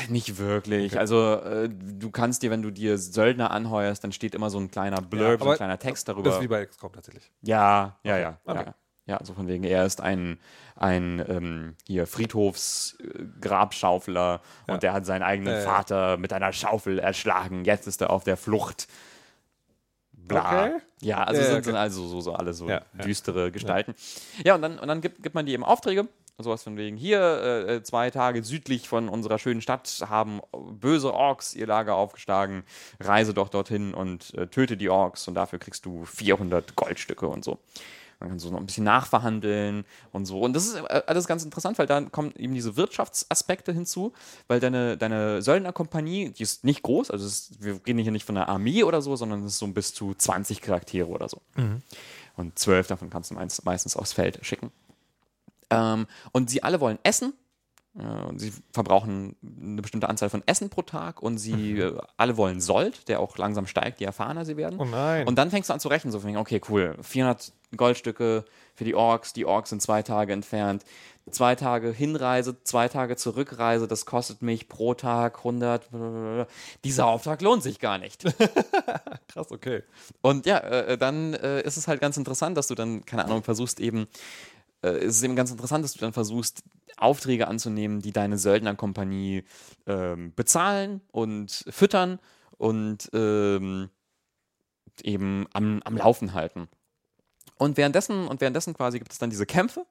Nicht 0.08 0.38
wirklich. 0.38 0.98
Also 0.98 1.34
äh, 1.34 1.68
du 1.68 2.10
kannst 2.10 2.42
dir, 2.42 2.50
wenn 2.50 2.62
du 2.62 2.70
dir 2.70 2.98
Söldner 2.98 3.50
anheuerst, 3.50 4.04
dann 4.04 4.12
steht 4.12 4.34
immer 4.34 4.50
so 4.50 4.58
ein 4.58 4.70
kleiner 4.70 5.00
Blurb, 5.00 5.40
so 5.40 5.44
aber 5.44 5.52
ein 5.52 5.56
kleiner 5.56 5.78
Text 5.78 6.08
darüber. 6.08 6.24
Das 6.24 6.36
ist 6.36 6.42
wie 6.42 6.48
bei 6.48 6.64
XCOM 6.64 6.92
tatsächlich. 6.92 7.30
Ja, 7.42 7.98
ja, 8.04 8.18
ja. 8.18 8.38
Okay. 8.44 8.64
Ja, 8.66 8.74
ja 9.06 9.16
also 9.18 9.34
von 9.34 9.48
wegen, 9.48 9.64
er 9.64 9.84
ist 9.84 10.00
ein, 10.00 10.38
ein 10.76 11.24
ähm, 11.28 11.76
hier 11.86 12.06
Friedhofsgrabschaufler 12.06 14.40
Ja. 14.68 14.74
und 14.74 14.82
der 14.82 14.92
hat 14.92 15.06
seinen 15.06 15.22
eigenen 15.22 15.52
Ja, 15.54 15.58
ja. 15.60 15.64
Vater 15.64 16.16
mit 16.16 16.32
einer 16.32 16.52
Schaufel 16.52 16.98
erschlagen. 16.98 17.64
Jetzt 17.64 17.86
ist 17.86 18.00
er 18.00 18.10
auf 18.10 18.24
der 18.24 18.36
Flucht. 18.36 18.88
Bla. 20.12 20.64
Okay. 20.66 20.76
Ja, 21.00 21.24
also 21.24 21.40
Ja, 21.40 21.46
ja, 21.48 21.54
sind, 21.54 21.64
sind 21.64 21.74
okay. 21.74 21.82
also 21.82 22.06
so, 22.06 22.20
so 22.20 22.32
alle 22.34 22.52
so 22.54 22.68
Ja, 22.68 22.82
ja. 22.96 23.04
düstere 23.04 23.50
Gestalten. 23.50 23.94
Ja, 24.44 24.54
und 24.54 24.62
dann, 24.62 24.78
und 24.78 24.86
dann 24.88 25.00
gibt, 25.00 25.22
gibt 25.22 25.34
man 25.34 25.46
die 25.46 25.52
eben 25.52 25.64
Aufträge. 25.64 26.06
Sowas 26.38 26.62
von 26.62 26.76
wegen, 26.78 26.96
hier, 26.96 27.20
äh, 27.20 27.74
äh, 27.76 27.82
zwei 27.82 28.10
Tage 28.10 28.42
südlich 28.42 28.88
von 28.88 29.08
unserer 29.08 29.38
schönen 29.38 29.60
Stadt 29.60 30.02
haben 30.08 30.40
böse 30.52 31.12
Orks 31.12 31.54
ihr 31.54 31.66
Lager 31.66 31.94
aufgeschlagen. 31.94 32.64
Reise 33.00 33.34
doch 33.34 33.48
dorthin 33.50 33.92
und 33.94 34.32
äh, 34.34 34.46
töte 34.46 34.76
die 34.78 34.88
Orks 34.88 35.28
und 35.28 35.34
dafür 35.34 35.58
kriegst 35.58 35.84
du 35.84 36.04
400 36.04 36.74
Goldstücke 36.74 37.28
und 37.28 37.44
so. 37.44 37.58
Man 38.22 38.30
kann 38.30 38.38
so 38.38 38.50
noch 38.50 38.58
ein 38.60 38.66
bisschen 38.66 38.84
nachverhandeln 38.84 39.84
und 40.12 40.26
so. 40.26 40.40
Und 40.40 40.54
das 40.54 40.66
ist 40.66 40.76
äh, 40.76 41.02
alles 41.06 41.26
ganz 41.26 41.42
interessant, 41.44 41.76
weil 41.78 41.86
da 41.86 42.00
kommen 42.02 42.32
eben 42.36 42.54
diese 42.54 42.76
Wirtschaftsaspekte 42.76 43.72
hinzu, 43.72 44.12
weil 44.46 44.60
deine, 44.60 44.96
deine 44.96 45.42
Söldnerkompanie, 45.42 46.30
die 46.30 46.42
ist 46.44 46.62
nicht 46.64 46.82
groß, 46.82 47.10
also 47.10 47.26
ist, 47.26 47.62
wir 47.62 47.80
reden 47.86 47.98
hier 47.98 48.12
nicht 48.12 48.24
von 48.24 48.36
einer 48.36 48.48
Armee 48.48 48.84
oder 48.84 49.02
so, 49.02 49.16
sondern 49.16 49.40
es 49.44 49.54
ist 49.54 49.58
so 49.58 49.66
bis 49.66 49.92
zu 49.92 50.14
20 50.14 50.60
Charaktere 50.60 51.08
oder 51.08 51.28
so. 51.28 51.40
Und 52.36 52.58
zwölf 52.58 52.86
davon 52.86 53.10
kannst 53.10 53.30
du 53.30 53.34
meist- 53.34 53.64
meistens 53.64 53.96
aufs 53.96 54.12
Feld 54.12 54.38
schicken. 54.46 54.70
Ähm, 55.70 56.06
und 56.32 56.48
sie 56.48 56.62
alle 56.62 56.80
wollen 56.80 56.98
essen. 57.02 57.32
Und 57.94 58.38
sie 58.38 58.50
verbrauchen 58.72 59.36
eine 59.42 59.82
bestimmte 59.82 60.08
Anzahl 60.08 60.30
von 60.30 60.42
Essen 60.46 60.70
pro 60.70 60.80
Tag 60.80 61.22
und 61.22 61.36
sie 61.36 61.72
äh, 61.78 61.98
alle 62.16 62.38
wollen 62.38 62.58
Sold, 62.62 63.06
der 63.08 63.20
auch 63.20 63.36
langsam 63.36 63.66
steigt, 63.66 64.00
je 64.00 64.06
erfahrener 64.06 64.46
sie 64.46 64.56
werden. 64.56 64.78
Oh 64.80 64.86
nein. 64.86 65.28
Und 65.28 65.36
dann 65.36 65.50
fängst 65.50 65.68
du 65.68 65.74
an 65.74 65.80
zu 65.80 65.88
rechnen, 65.88 66.10
so 66.10 66.18
von 66.18 66.34
okay, 66.38 66.58
cool, 66.70 66.96
400 67.02 67.52
Goldstücke 67.76 68.44
für 68.74 68.84
die 68.84 68.94
Orks. 68.94 69.32
Die 69.32 69.44
Orks 69.44 69.70
sind 69.70 69.82
zwei 69.82 70.02
Tage 70.02 70.32
entfernt. 70.32 70.84
Zwei 71.30 71.54
Tage 71.54 71.92
Hinreise, 71.92 72.62
zwei 72.64 72.88
Tage 72.88 73.14
Zurückreise, 73.16 73.86
das 73.86 74.06
kostet 74.06 74.42
mich 74.42 74.68
pro 74.68 74.94
Tag 74.94 75.38
100. 75.38 75.88
Dieser 76.84 77.06
Auftrag 77.06 77.42
lohnt 77.42 77.62
sich 77.62 77.78
gar 77.78 77.98
nicht. 77.98 78.24
Krass, 79.28 79.52
okay. 79.52 79.84
Und 80.20 80.46
ja, 80.46 80.58
äh, 80.58 80.98
dann 80.98 81.34
äh, 81.34 81.62
ist 81.62 81.76
es 81.76 81.86
halt 81.86 82.00
ganz 82.00 82.16
interessant, 82.16 82.56
dass 82.56 82.66
du 82.66 82.74
dann, 82.74 83.04
keine 83.04 83.24
Ahnung, 83.24 83.44
versuchst 83.44 83.78
eben, 83.78 84.08
äh, 84.82 84.88
es 84.88 85.18
ist 85.18 85.22
eben 85.22 85.36
ganz 85.36 85.52
interessant, 85.52 85.84
dass 85.84 85.92
du 85.92 86.00
dann 86.00 86.12
versuchst, 86.12 86.64
Aufträge 86.96 87.48
anzunehmen, 87.48 88.00
die 88.00 88.12
deine 88.12 88.36
Söldnerkompanie 88.36 89.44
ähm, 89.86 90.32
bezahlen 90.34 91.02
und 91.12 91.64
füttern 91.68 92.18
und 92.58 93.10
ähm, 93.12 93.90
eben 95.02 95.46
am, 95.52 95.80
am 95.84 95.96
Laufen 95.96 96.34
halten. 96.34 96.68
Und 97.58 97.76
währenddessen, 97.76 98.26
und 98.26 98.40
währenddessen 98.40 98.74
quasi 98.74 98.98
gibt 98.98 99.12
es 99.12 99.18
dann 99.18 99.30
diese 99.30 99.46
Kämpfe. 99.46 99.86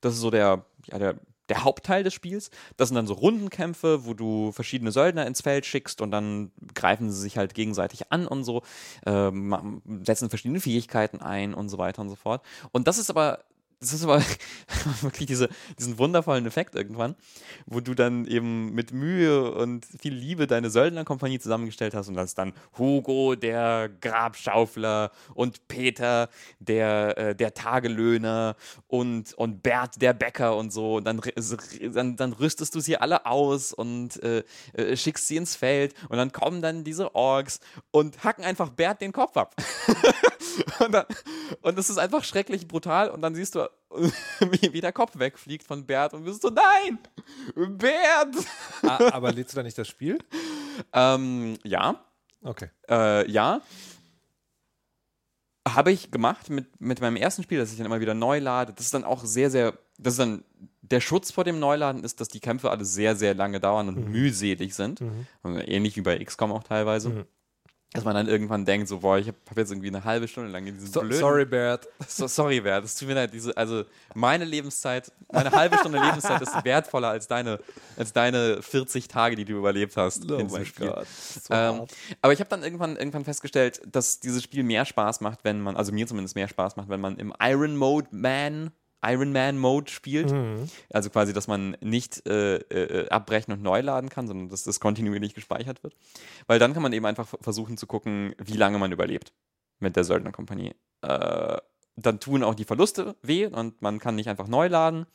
Das 0.00 0.14
ist 0.14 0.20
so 0.20 0.30
der, 0.30 0.64
ja, 0.86 0.98
der, 0.98 1.16
der 1.48 1.64
Hauptteil 1.64 2.02
des 2.02 2.14
Spiels. 2.14 2.50
Das 2.76 2.88
sind 2.88 2.96
dann 2.96 3.06
so 3.06 3.14
Rundenkämpfe, 3.14 4.04
wo 4.04 4.14
du 4.14 4.52
verschiedene 4.52 4.92
Söldner 4.92 5.26
ins 5.26 5.42
Feld 5.42 5.66
schickst 5.66 6.00
und 6.00 6.10
dann 6.10 6.50
greifen 6.74 7.10
sie 7.10 7.20
sich 7.20 7.38
halt 7.38 7.54
gegenseitig 7.54 8.10
an 8.12 8.26
und 8.26 8.44
so, 8.44 8.62
ähm, 9.06 9.82
setzen 10.04 10.28
verschiedene 10.28 10.60
Fähigkeiten 10.60 11.20
ein 11.20 11.54
und 11.54 11.68
so 11.68 11.78
weiter 11.78 12.02
und 12.02 12.08
so 12.08 12.16
fort. 12.16 12.42
Und 12.72 12.88
das 12.88 12.98
ist 12.98 13.10
aber 13.10 13.40
das 13.80 13.92
ist 13.92 14.04
aber 14.04 14.22
wirklich 15.02 15.26
diese, 15.26 15.48
diesen 15.78 15.98
wundervollen 15.98 16.46
Effekt 16.46 16.74
irgendwann, 16.74 17.14
wo 17.66 17.80
du 17.80 17.94
dann 17.94 18.26
eben 18.26 18.72
mit 18.74 18.92
Mühe 18.92 19.52
und 19.52 19.86
viel 20.00 20.14
Liebe 20.14 20.46
deine 20.46 20.70
Söldnerkompanie 20.70 21.38
zusammengestellt 21.38 21.94
hast 21.94 22.08
und 22.08 22.14
das 22.14 22.30
ist 22.30 22.38
dann 22.38 22.54
Hugo, 22.78 23.34
der 23.34 23.90
Grabschaufler 24.00 25.10
und 25.34 25.68
Peter, 25.68 26.30
der, 26.58 27.18
äh, 27.18 27.36
der 27.36 27.52
Tagelöhner 27.52 28.56
und, 28.86 29.34
und 29.34 29.62
Bert, 29.62 30.00
der 30.00 30.14
Bäcker 30.14 30.56
und 30.56 30.72
so. 30.72 30.96
Und 30.96 31.04
dann, 31.04 31.20
dann, 31.92 32.16
dann 32.16 32.32
rüstest 32.32 32.74
du 32.74 32.80
sie 32.80 32.96
alle 32.96 33.26
aus 33.26 33.72
und 33.72 34.22
äh, 34.22 34.42
äh, 34.72 34.96
schickst 34.96 35.28
sie 35.28 35.36
ins 35.36 35.54
Feld 35.54 35.94
und 36.08 36.16
dann 36.16 36.32
kommen 36.32 36.62
dann 36.62 36.84
diese 36.84 37.14
Orks 37.14 37.60
und 37.90 38.24
hacken 38.24 38.44
einfach 38.44 38.70
Bert 38.70 39.00
den 39.00 39.12
Kopf 39.12 39.36
ab. 39.36 39.54
und, 40.80 40.92
dann, 40.92 41.04
und 41.62 41.76
das 41.76 41.90
ist 41.90 41.98
einfach 41.98 42.24
schrecklich 42.24 42.66
brutal 42.66 43.10
und 43.10 43.20
dann 43.20 43.34
siehst 43.34 43.54
du 43.54 43.65
wie, 44.40 44.72
wie 44.72 44.80
der 44.80 44.92
Kopf 44.92 45.18
wegfliegt 45.18 45.64
von 45.64 45.86
Bert 45.86 46.14
und 46.14 46.24
bist 46.24 46.42
so, 46.42 46.50
nein, 46.50 46.98
Bert! 47.54 48.34
Ah, 48.82 49.10
aber 49.12 49.32
lädst 49.32 49.52
du 49.52 49.56
da 49.56 49.62
nicht 49.62 49.78
das 49.78 49.88
Spiel? 49.88 50.18
ähm, 50.92 51.58
ja. 51.64 52.04
Okay. 52.42 52.68
Äh, 52.88 53.30
ja. 53.30 53.60
Habe 55.66 55.90
ich 55.90 56.10
gemacht 56.10 56.48
mit, 56.48 56.80
mit 56.80 57.00
meinem 57.00 57.16
ersten 57.16 57.42
Spiel, 57.42 57.58
dass 57.58 57.72
ich 57.72 57.76
dann 57.76 57.86
immer 57.86 58.00
wieder 58.00 58.14
neu 58.14 58.38
lade. 58.38 58.72
Das 58.72 58.86
ist 58.86 58.94
dann 58.94 59.04
auch 59.04 59.24
sehr, 59.24 59.50
sehr, 59.50 59.76
das 59.98 60.14
ist 60.14 60.20
dann, 60.20 60.44
der 60.82 61.00
Schutz 61.00 61.32
vor 61.32 61.42
dem 61.42 61.58
Neuladen 61.58 62.04
ist, 62.04 62.20
dass 62.20 62.28
die 62.28 62.38
Kämpfe 62.38 62.70
alle 62.70 62.84
sehr, 62.84 63.16
sehr 63.16 63.34
lange 63.34 63.58
dauern 63.58 63.88
und 63.88 64.06
mhm. 64.06 64.12
mühselig 64.12 64.74
sind. 64.74 65.00
Mhm. 65.00 65.26
Ähnlich 65.64 65.96
wie 65.96 66.02
bei 66.02 66.22
XCOM 66.22 66.52
auch 66.52 66.62
teilweise. 66.62 67.08
Mhm 67.08 67.24
dass 67.96 68.04
man 68.04 68.14
dann 68.14 68.28
irgendwann 68.28 68.64
denkt, 68.64 68.88
so, 68.88 69.00
boah, 69.00 69.18
ich 69.18 69.26
habe 69.26 69.38
hab 69.48 69.56
jetzt 69.56 69.70
irgendwie 69.70 69.88
eine 69.88 70.04
halbe 70.04 70.28
Stunde 70.28 70.50
lang 70.50 70.66
in 70.66 70.74
diesem 70.74 70.92
so, 70.92 71.00
blöden... 71.00 71.18
Sorry, 71.18 71.46
Bert. 71.46 71.88
So, 72.06 72.26
sorry, 72.26 72.60
Bert, 72.60 72.84
es 72.84 72.94
tut 72.94 73.08
mir 73.08 73.14
leid. 73.14 73.32
Diese, 73.32 73.56
also 73.56 73.84
meine 74.14 74.44
Lebenszeit, 74.44 75.10
meine 75.32 75.50
halbe 75.50 75.78
Stunde 75.78 75.98
Lebenszeit 75.98 76.40
ist 76.42 76.64
wertvoller 76.64 77.08
als 77.08 77.26
deine, 77.26 77.58
als 77.96 78.12
deine 78.12 78.62
40 78.62 79.08
Tage, 79.08 79.34
die 79.34 79.44
du 79.44 79.54
überlebt 79.54 79.96
hast. 79.96 80.30
Oh 80.30 80.44
mein 80.50 80.66
Spiel. 80.66 80.88
Gott. 80.88 81.06
So 81.06 81.54
ähm, 81.54 81.86
aber 82.20 82.32
ich 82.32 82.40
habe 82.40 82.50
dann 82.50 82.62
irgendwann, 82.62 82.96
irgendwann 82.96 83.24
festgestellt, 83.24 83.80
dass 83.86 84.20
dieses 84.20 84.42
Spiel 84.42 84.62
mehr 84.62 84.84
Spaß 84.84 85.22
macht, 85.22 85.40
wenn 85.44 85.60
man, 85.60 85.76
also 85.76 85.92
mir 85.92 86.06
zumindest 86.06 86.36
mehr 86.36 86.48
Spaß 86.48 86.76
macht, 86.76 86.88
wenn 86.88 87.00
man 87.00 87.16
im 87.16 87.32
Iron 87.40 87.76
Mode 87.76 88.08
Man 88.10 88.72
Iron 89.06 89.32
Man 89.32 89.58
Mode 89.58 89.90
spielt. 89.90 90.30
Mhm. 90.30 90.68
Also 90.92 91.10
quasi, 91.10 91.32
dass 91.32 91.48
man 91.48 91.76
nicht 91.80 92.26
äh, 92.26 92.56
äh, 92.56 93.08
abbrechen 93.08 93.52
und 93.52 93.62
neu 93.62 93.80
laden 93.80 94.10
kann, 94.10 94.26
sondern 94.26 94.48
dass 94.48 94.64
das 94.64 94.80
kontinuierlich 94.80 95.34
gespeichert 95.34 95.82
wird. 95.82 95.96
Weil 96.46 96.58
dann 96.58 96.74
kann 96.74 96.82
man 96.82 96.92
eben 96.92 97.06
einfach 97.06 97.34
versuchen 97.40 97.76
zu 97.76 97.86
gucken, 97.86 98.34
wie 98.38 98.56
lange 98.56 98.78
man 98.78 98.92
überlebt 98.92 99.32
mit 99.78 99.96
der 99.96 100.04
Söldnerkompanie. 100.04 100.74
Äh, 101.02 101.58
dann 101.96 102.20
tun 102.20 102.44
auch 102.44 102.54
die 102.54 102.64
Verluste 102.64 103.16
weh 103.22 103.46
und 103.46 103.80
man 103.80 103.98
kann 103.98 104.16
nicht 104.16 104.28
einfach 104.28 104.48
neu 104.48 104.68
laden. 104.68 105.06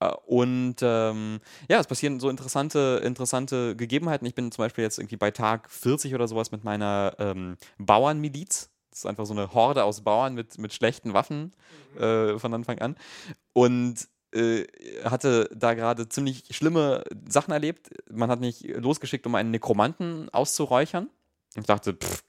Äh, 0.00 0.12
und 0.26 0.76
ähm, 0.82 1.40
ja, 1.68 1.78
es 1.78 1.86
passieren 1.86 2.20
so 2.20 2.28
interessante, 2.28 3.00
interessante 3.04 3.76
Gegebenheiten. 3.76 4.26
Ich 4.26 4.34
bin 4.34 4.50
zum 4.50 4.64
Beispiel 4.64 4.84
jetzt 4.84 4.98
irgendwie 4.98 5.16
bei 5.16 5.30
Tag 5.30 5.70
40 5.70 6.14
oder 6.14 6.28
sowas 6.28 6.50
mit 6.50 6.64
meiner 6.64 7.14
ähm, 7.18 7.56
Bauernmiliz 7.78 8.70
ist 9.00 9.06
einfach 9.06 9.26
so 9.26 9.34
eine 9.34 9.52
Horde 9.52 9.84
aus 9.84 10.02
Bauern 10.02 10.34
mit, 10.34 10.58
mit 10.58 10.72
schlechten 10.72 11.12
Waffen 11.12 11.52
mhm. 11.94 12.02
äh, 12.02 12.38
von 12.38 12.54
Anfang 12.54 12.78
an. 12.78 12.96
Und 13.52 14.08
äh, 14.32 14.64
hatte 15.04 15.50
da 15.54 15.74
gerade 15.74 16.08
ziemlich 16.08 16.44
schlimme 16.50 17.04
Sachen 17.28 17.52
erlebt. 17.52 17.90
Man 18.10 18.30
hat 18.30 18.40
mich 18.40 18.62
losgeschickt, 18.62 19.26
um 19.26 19.34
einen 19.34 19.50
Nekromanten 19.50 20.28
auszuräuchern. 20.30 21.08
Ich 21.56 21.66
dachte, 21.66 21.94
pff, 21.94 22.22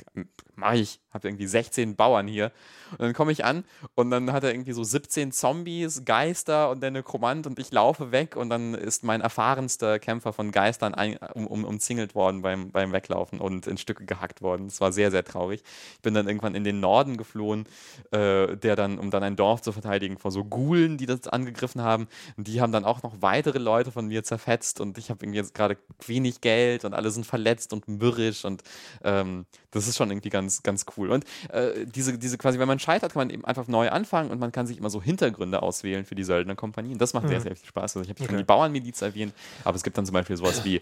mach 0.61 0.73
ich, 0.73 0.99
habe 1.11 1.27
irgendwie 1.27 1.47
16 1.47 1.95
Bauern 1.95 2.27
hier. 2.27 2.51
Und 2.91 3.01
dann 3.01 3.13
komme 3.13 3.31
ich 3.31 3.45
an 3.45 3.63
und 3.95 4.11
dann 4.11 4.31
hat 4.31 4.43
er 4.43 4.51
irgendwie 4.51 4.73
so 4.73 4.83
17 4.83 5.31
Zombies, 5.31 6.03
Geister 6.05 6.69
und 6.69 6.81
der 6.81 6.91
Nekromant 6.91 7.47
und 7.47 7.57
ich 7.57 7.71
laufe 7.71 8.11
weg 8.11 8.35
und 8.35 8.49
dann 8.49 8.73
ist 8.73 9.03
mein 9.03 9.21
erfahrenster 9.21 9.97
Kämpfer 9.99 10.33
von 10.33 10.51
Geistern 10.51 10.93
ein, 10.93 11.17
um, 11.33 11.47
um, 11.47 11.63
umzingelt 11.63 12.15
worden 12.15 12.41
beim, 12.41 12.71
beim 12.71 12.91
Weglaufen 12.91 13.39
und 13.39 13.65
in 13.67 13.77
Stücke 13.77 14.05
gehackt 14.05 14.41
worden. 14.41 14.67
Das 14.67 14.81
war 14.81 14.91
sehr, 14.91 15.09
sehr 15.09 15.23
traurig. 15.23 15.63
Ich 15.95 16.01
bin 16.01 16.13
dann 16.13 16.27
irgendwann 16.27 16.53
in 16.53 16.63
den 16.63 16.79
Norden 16.79 17.17
geflohen, 17.17 17.65
äh, 18.11 18.55
der 18.57 18.75
dann, 18.75 18.99
um 18.99 19.09
dann 19.09 19.23
ein 19.23 19.35
Dorf 19.35 19.61
zu 19.61 19.71
verteidigen 19.71 20.17
vor 20.17 20.31
so 20.31 20.43
Gulen, 20.43 20.97
die 20.97 21.05
das 21.05 21.27
angegriffen 21.27 21.81
haben. 21.81 22.07
Und 22.35 22.47
die 22.47 22.61
haben 22.61 22.71
dann 22.71 22.85
auch 22.85 23.03
noch 23.03 23.21
weitere 23.21 23.59
Leute 23.59 23.91
von 23.91 24.07
mir 24.07 24.23
zerfetzt 24.23 24.81
und 24.81 24.97
ich 24.97 25.09
habe 25.09 25.23
irgendwie 25.23 25.39
jetzt 25.39 25.55
gerade 25.55 25.77
wenig 26.05 26.41
Geld 26.41 26.85
und 26.85 26.93
alle 26.93 27.09
sind 27.09 27.25
verletzt 27.25 27.73
und 27.73 27.87
mürrisch 27.87 28.45
und 28.45 28.63
ähm, 29.03 29.45
das 29.71 29.87
ist 29.87 29.97
schon 29.97 30.11
irgendwie 30.11 30.29
ganz, 30.29 30.50
ganz 30.63 30.85
cool. 30.97 31.09
Und 31.09 31.25
äh, 31.49 31.85
diese, 31.85 32.17
diese 32.17 32.37
quasi, 32.37 32.59
wenn 32.59 32.67
man 32.67 32.79
scheitert, 32.79 33.13
kann 33.13 33.21
man 33.21 33.29
eben 33.29 33.45
einfach 33.45 33.67
neu 33.67 33.89
anfangen 33.89 34.31
und 34.31 34.39
man 34.39 34.51
kann 34.51 34.67
sich 34.67 34.77
immer 34.77 34.89
so 34.89 35.01
Hintergründe 35.01 35.61
auswählen 35.61 36.05
für 36.05 36.15
die 36.15 36.23
Söldnerkompanie. 36.23 36.93
Und 36.93 37.01
das 37.01 37.13
macht 37.13 37.25
mhm. 37.25 37.29
sehr, 37.29 37.41
sehr 37.41 37.55
viel 37.55 37.67
Spaß. 37.67 37.97
Also 37.97 38.01
ich 38.01 38.09
habe 38.09 38.21
okay. 38.21 38.29
schon 38.29 38.37
die 38.37 38.43
Bauernmiliz 38.43 39.01
erwähnt, 39.01 39.33
aber 39.63 39.75
es 39.75 39.83
gibt 39.83 39.97
dann 39.97 40.05
zum 40.05 40.13
Beispiel 40.13 40.37
sowas 40.37 40.63
wie 40.63 40.81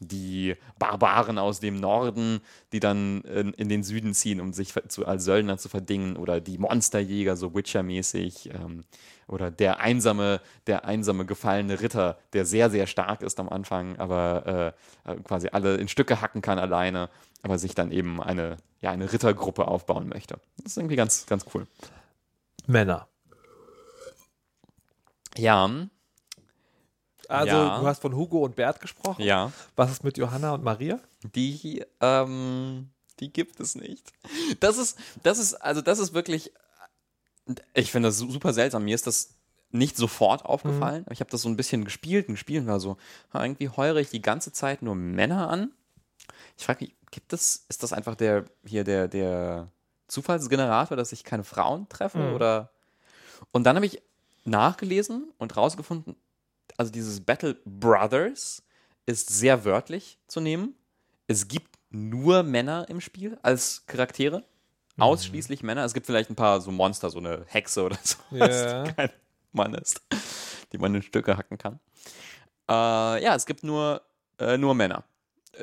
die 0.00 0.56
Barbaren 0.78 1.38
aus 1.38 1.60
dem 1.60 1.78
Norden, 1.78 2.40
die 2.72 2.80
dann 2.80 3.22
in, 3.22 3.52
in, 3.54 3.68
den 3.68 3.82
Süden 3.82 4.14
ziehen, 4.14 4.40
um 4.40 4.52
sich 4.52 4.74
zu, 4.88 5.06
als 5.06 5.24
Söldner 5.24 5.58
zu 5.58 5.68
verdingen, 5.68 6.16
oder 6.16 6.40
die 6.40 6.58
Monsterjäger, 6.58 7.36
so 7.36 7.54
Witcher-mäßig, 7.54 8.50
ähm, 8.54 8.84
oder 9.26 9.50
der 9.50 9.80
einsame, 9.80 10.40
der 10.66 10.84
einsame 10.84 11.24
gefallene 11.24 11.80
Ritter, 11.80 12.18
der 12.32 12.44
sehr, 12.44 12.70
sehr 12.70 12.86
stark 12.86 13.22
ist 13.22 13.40
am 13.40 13.48
Anfang, 13.48 13.96
aber 13.98 14.74
äh, 15.06 15.12
äh 15.12 15.16
quasi 15.22 15.48
alle 15.50 15.76
in 15.76 15.88
Stücke 15.88 16.20
hacken 16.20 16.42
kann 16.42 16.58
alleine 16.58 17.08
aber 17.44 17.58
sich 17.58 17.74
dann 17.74 17.92
eben 17.92 18.22
eine, 18.22 18.56
ja, 18.80 18.90
eine 18.90 19.12
Rittergruppe 19.12 19.68
aufbauen 19.68 20.08
möchte. 20.08 20.40
Das 20.56 20.72
ist 20.72 20.76
irgendwie 20.78 20.96
ganz, 20.96 21.26
ganz 21.26 21.44
cool. 21.52 21.66
Männer. 22.66 23.06
Ja. 25.36 25.70
Also, 27.28 27.56
ja. 27.56 27.80
du 27.80 27.86
hast 27.86 28.00
von 28.00 28.16
Hugo 28.16 28.42
und 28.44 28.56
Bert 28.56 28.80
gesprochen. 28.80 29.22
Ja. 29.22 29.52
Was 29.76 29.90
ist 29.90 30.04
mit 30.04 30.16
Johanna 30.16 30.54
und 30.54 30.64
Maria? 30.64 30.98
Die, 31.34 31.84
ähm, 32.00 32.88
die 33.20 33.30
gibt 33.30 33.60
es 33.60 33.74
nicht. 33.74 34.10
Das 34.60 34.78
ist, 34.78 34.98
das 35.22 35.38
ist, 35.38 35.54
also, 35.54 35.82
das 35.82 35.98
ist 35.98 36.14
wirklich, 36.14 36.50
ich 37.74 37.92
finde 37.92 38.08
das 38.08 38.16
super 38.16 38.54
seltsam. 38.54 38.84
Mir 38.84 38.94
ist 38.94 39.06
das 39.06 39.34
nicht 39.70 39.98
sofort 39.98 40.46
aufgefallen. 40.46 41.02
Mhm. 41.06 41.12
Ich 41.12 41.20
habe 41.20 41.30
das 41.30 41.42
so 41.42 41.50
ein 41.50 41.56
bisschen 41.58 41.84
gespielt 41.84 42.28
und 42.28 42.36
gespielt 42.36 42.62
und 42.62 42.68
war 42.68 42.80
so, 42.80 42.96
irgendwie 43.34 43.68
heure 43.68 44.00
ich 44.00 44.08
die 44.08 44.22
ganze 44.22 44.50
Zeit 44.50 44.80
nur 44.80 44.94
Männer 44.94 45.50
an. 45.50 45.72
Ich 46.56 46.64
frage 46.64 46.84
mich, 46.84 46.94
gibt 47.14 47.32
es, 47.32 47.64
ist 47.68 47.82
das 47.82 47.92
einfach 47.92 48.16
der, 48.16 48.44
hier 48.66 48.82
der, 48.82 49.06
der 49.06 49.70
Zufallsgenerator, 50.08 50.96
dass 50.96 51.12
ich 51.12 51.22
keine 51.22 51.44
Frauen 51.44 51.88
treffe? 51.88 52.18
Mhm. 52.18 52.34
Oder? 52.34 52.70
Und 53.52 53.64
dann 53.64 53.76
habe 53.76 53.86
ich 53.86 54.02
nachgelesen 54.44 55.32
und 55.38 55.56
rausgefunden, 55.56 56.16
also 56.76 56.90
dieses 56.90 57.20
Battle 57.20 57.56
Brothers 57.64 58.62
ist 59.06 59.30
sehr 59.30 59.64
wörtlich 59.64 60.18
zu 60.26 60.40
nehmen. 60.40 60.74
Es 61.28 61.46
gibt 61.46 61.78
nur 61.90 62.42
Männer 62.42 62.88
im 62.88 63.00
Spiel 63.00 63.38
als 63.42 63.84
Charaktere. 63.86 64.44
Mhm. 64.96 65.02
Ausschließlich 65.04 65.62
Männer. 65.62 65.84
Es 65.84 65.94
gibt 65.94 66.06
vielleicht 66.06 66.30
ein 66.30 66.36
paar 66.36 66.60
so 66.60 66.72
Monster, 66.72 67.10
so 67.10 67.18
eine 67.18 67.44
Hexe 67.46 67.84
oder 67.84 67.98
so, 68.02 68.16
yeah. 68.32 68.82
die 68.82 68.92
kein 68.92 69.10
Mann 69.52 69.74
ist, 69.74 70.02
die 70.72 70.78
man 70.78 70.92
in 70.94 71.02
Stücke 71.02 71.36
hacken 71.36 71.58
kann. 71.58 71.78
Äh, 72.68 73.22
ja, 73.22 73.36
es 73.36 73.46
gibt 73.46 73.62
nur, 73.62 74.02
äh, 74.38 74.58
nur 74.58 74.74
Männer 74.74 75.04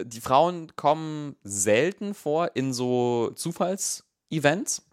die 0.04 0.22
Frauen 0.22 0.76
kommen 0.76 1.36
selten 1.44 2.14
vor 2.14 2.52
in 2.56 2.74
so 2.74 3.32
Zufallsevents 3.36 4.84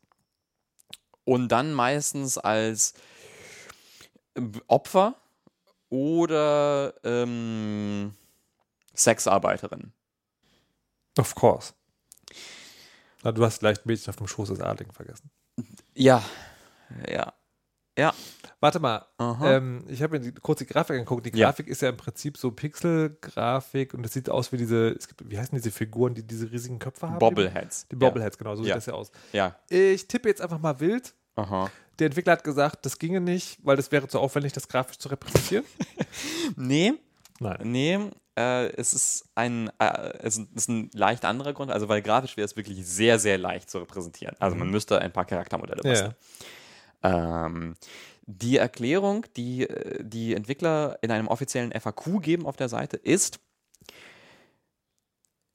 und 1.24 1.48
dann 1.48 1.72
meistens 1.74 2.38
als 2.38 2.94
Opfer 4.66 5.14
oder 5.90 6.94
ähm, 7.04 8.14
Sexarbeiterin. 8.94 9.92
Of 11.18 11.34
course. 11.34 11.72
Na, 13.22 13.32
du 13.32 13.44
hast 13.44 13.62
leicht 13.62 13.86
Mädchen 13.86 14.10
auf 14.10 14.16
dem 14.16 14.28
Schoß 14.28 14.50
des 14.50 14.60
Adligen 14.60 14.92
vergessen. 14.92 15.30
Ja, 15.94 16.22
Ja. 17.08 17.32
Ja. 17.98 18.14
Warte 18.60 18.80
mal, 18.80 19.04
ähm, 19.42 19.84
ich 19.88 20.02
habe 20.02 20.18
mir 20.18 20.24
die, 20.24 20.32
kurz 20.32 20.58
die 20.60 20.66
Grafik 20.66 20.94
angeguckt. 20.96 21.26
Die 21.26 21.36
Ja. 21.36 21.46
Grafik 21.48 21.68
ist 21.68 21.82
ja 21.82 21.88
im 21.90 21.96
Prinzip 21.96 22.36
so 22.36 22.50
Pixel-Grafik 22.50 23.94
und 23.94 24.04
es 24.04 24.12
sieht 24.12 24.30
aus 24.30 24.50
wie 24.52 24.56
diese, 24.56 24.88
es 24.90 25.08
gibt, 25.08 25.28
wie 25.30 25.38
heißen 25.38 25.56
diese 25.56 25.70
Figuren, 25.70 26.14
die 26.14 26.22
diese 26.26 26.50
riesigen 26.50 26.78
Köpfe 26.78 27.08
haben? 27.08 27.18
Bobbleheads. 27.18 27.86
Die 27.88 27.96
Bobbleheads, 27.96 28.38
genau, 28.38 28.56
so 28.56 28.62
Ja. 28.62 28.68
sieht 28.68 28.76
das 28.76 28.86
ja 28.86 28.94
aus. 28.94 29.10
Ja. 29.32 29.56
Ich 29.68 30.06
tippe 30.08 30.28
jetzt 30.28 30.40
einfach 30.40 30.58
mal 30.58 30.80
wild. 30.80 31.14
Aha. 31.36 31.70
Der 31.98 32.06
Entwickler 32.06 32.32
hat 32.34 32.44
gesagt, 32.44 32.84
das 32.86 32.98
ginge 32.98 33.20
nicht, 33.20 33.58
weil 33.62 33.76
das 33.76 33.90
wäre 33.92 34.06
zu 34.08 34.18
aufwendig, 34.20 34.52
das 34.52 34.68
grafisch 34.68 34.98
zu 34.98 35.08
repräsentieren. 35.08 35.64
Nee. 36.56 36.94
Nein. 37.40 37.58
Nee. 37.62 37.98
Äh, 38.36 38.68
es 38.76 38.94
ist 38.94 39.28
ein, 39.34 39.70
äh, 39.78 40.12
es 40.22 40.38
ist 40.38 40.68
ein 40.68 40.90
leicht 40.94 41.24
anderer 41.24 41.52
Grund, 41.52 41.70
also 41.70 41.88
weil 41.88 42.02
grafisch 42.02 42.36
wäre 42.36 42.44
es 42.44 42.56
wirklich 42.56 42.84
sehr, 42.86 43.18
sehr 43.18 43.36
leicht 43.38 43.68
zu 43.70 43.78
repräsentieren. 43.78 44.36
Also 44.38 44.56
man 44.56 44.70
müsste 44.70 45.00
ein 45.00 45.12
paar 45.12 45.24
Charaktermodelle 45.24 45.82
basteln. 45.82 46.14
Ähm, 47.02 47.74
die 48.26 48.56
Erklärung, 48.56 49.26
die 49.36 49.68
äh, 49.68 50.04
die 50.04 50.34
Entwickler 50.34 50.98
in 51.02 51.10
einem 51.10 51.28
offiziellen 51.28 51.72
FAQ 51.72 52.20
geben 52.20 52.46
auf 52.46 52.56
der 52.56 52.68
Seite, 52.68 52.96
ist, 52.96 53.40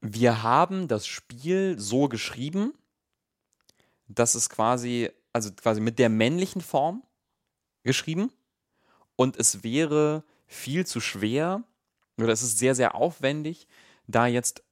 wir 0.01 0.43
haben 0.43 0.87
das 0.87 1.07
Spiel 1.07 1.79
so 1.79 2.09
geschrieben, 2.09 2.73
dass 4.07 4.35
es 4.35 4.49
quasi, 4.49 5.09
also 5.31 5.51
quasi 5.53 5.81
mit 5.81 5.99
der 5.99 6.09
männlichen 6.09 6.61
Form 6.61 7.03
geschrieben 7.83 8.31
und 9.15 9.37
es 9.37 9.63
wäre 9.63 10.23
viel 10.45 10.85
zu 10.85 10.99
schwer 10.99 11.63
oder 12.17 12.29
es 12.29 12.41
ist 12.41 12.57
sehr, 12.59 12.75
sehr 12.75 12.95
aufwendig, 12.95 13.67
da 14.07 14.27
jetzt 14.27 14.63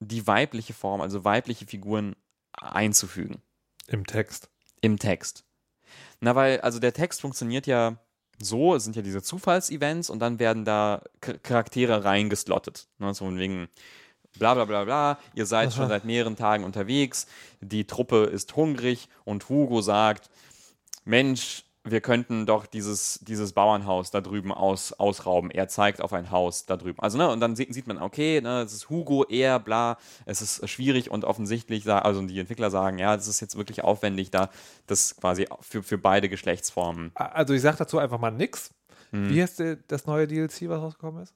die 0.00 0.26
weibliche 0.26 0.74
Form, 0.74 1.00
also 1.00 1.24
weibliche 1.24 1.66
Figuren 1.66 2.16
einzufügen. 2.52 3.42
Im 3.86 4.06
Text. 4.06 4.50
Im 4.80 4.98
Text. 4.98 5.44
Na, 6.24 6.34
weil, 6.34 6.58
also 6.62 6.78
der 6.78 6.94
Text 6.94 7.20
funktioniert 7.20 7.66
ja 7.66 7.98
so, 8.38 8.74
es 8.74 8.84
sind 8.84 8.96
ja 8.96 9.02
diese 9.02 9.22
Zufallsevents 9.22 10.08
und 10.08 10.20
dann 10.20 10.38
werden 10.38 10.64
da 10.64 11.02
Charaktere 11.20 12.02
reingeslottet. 12.02 12.88
Ne, 12.96 13.12
so 13.12 13.26
von 13.26 13.38
wegen 13.38 13.68
bla 14.38 14.54
bla 14.54 14.64
bla 14.64 14.84
bla, 14.84 15.18
ihr 15.34 15.44
seid 15.44 15.68
Aha. 15.68 15.76
schon 15.76 15.88
seit 15.88 16.06
mehreren 16.06 16.34
Tagen 16.34 16.64
unterwegs, 16.64 17.26
die 17.60 17.86
Truppe 17.86 18.24
ist 18.24 18.56
hungrig 18.56 19.10
und 19.24 19.50
Hugo 19.50 19.82
sagt, 19.82 20.30
Mensch, 21.04 21.64
wir 21.86 22.00
könnten 22.00 22.46
doch 22.46 22.64
dieses, 22.64 23.20
dieses 23.22 23.52
Bauernhaus 23.52 24.10
da 24.10 24.22
drüben 24.22 24.52
aus, 24.52 24.94
ausrauben. 24.94 25.50
Er 25.50 25.68
zeigt 25.68 26.00
auf 26.00 26.14
ein 26.14 26.30
Haus 26.30 26.64
da 26.64 26.78
drüben. 26.78 26.98
Also, 26.98 27.18
ne, 27.18 27.28
und 27.28 27.40
dann 27.40 27.56
sieht, 27.56 27.74
sieht 27.74 27.86
man, 27.86 27.98
okay, 27.98 28.40
ne, 28.40 28.62
es 28.62 28.72
ist 28.72 28.88
Hugo, 28.88 29.24
er, 29.24 29.60
bla, 29.60 29.98
es 30.24 30.40
ist 30.40 30.68
schwierig 30.68 31.10
und 31.10 31.24
offensichtlich, 31.24 31.88
also 31.90 32.22
die 32.22 32.40
Entwickler 32.40 32.70
sagen, 32.70 32.98
ja, 32.98 33.14
das 33.14 33.28
ist 33.28 33.40
jetzt 33.40 33.56
wirklich 33.56 33.84
aufwendig, 33.84 34.30
da 34.30 34.48
das 34.86 35.16
quasi 35.16 35.46
für, 35.60 35.82
für 35.82 35.98
beide 35.98 36.30
Geschlechtsformen. 36.30 37.12
Also 37.14 37.52
ich 37.52 37.60
sage 37.60 37.76
dazu 37.76 37.98
einfach 37.98 38.18
mal 38.18 38.30
nix. 38.30 38.72
Hm. 39.10 39.28
Wie 39.28 39.42
heißt 39.42 39.62
das 39.86 40.06
neue 40.06 40.26
DLC, 40.26 40.68
was 40.68 40.80
rausgekommen 40.80 41.22
ist? 41.22 41.34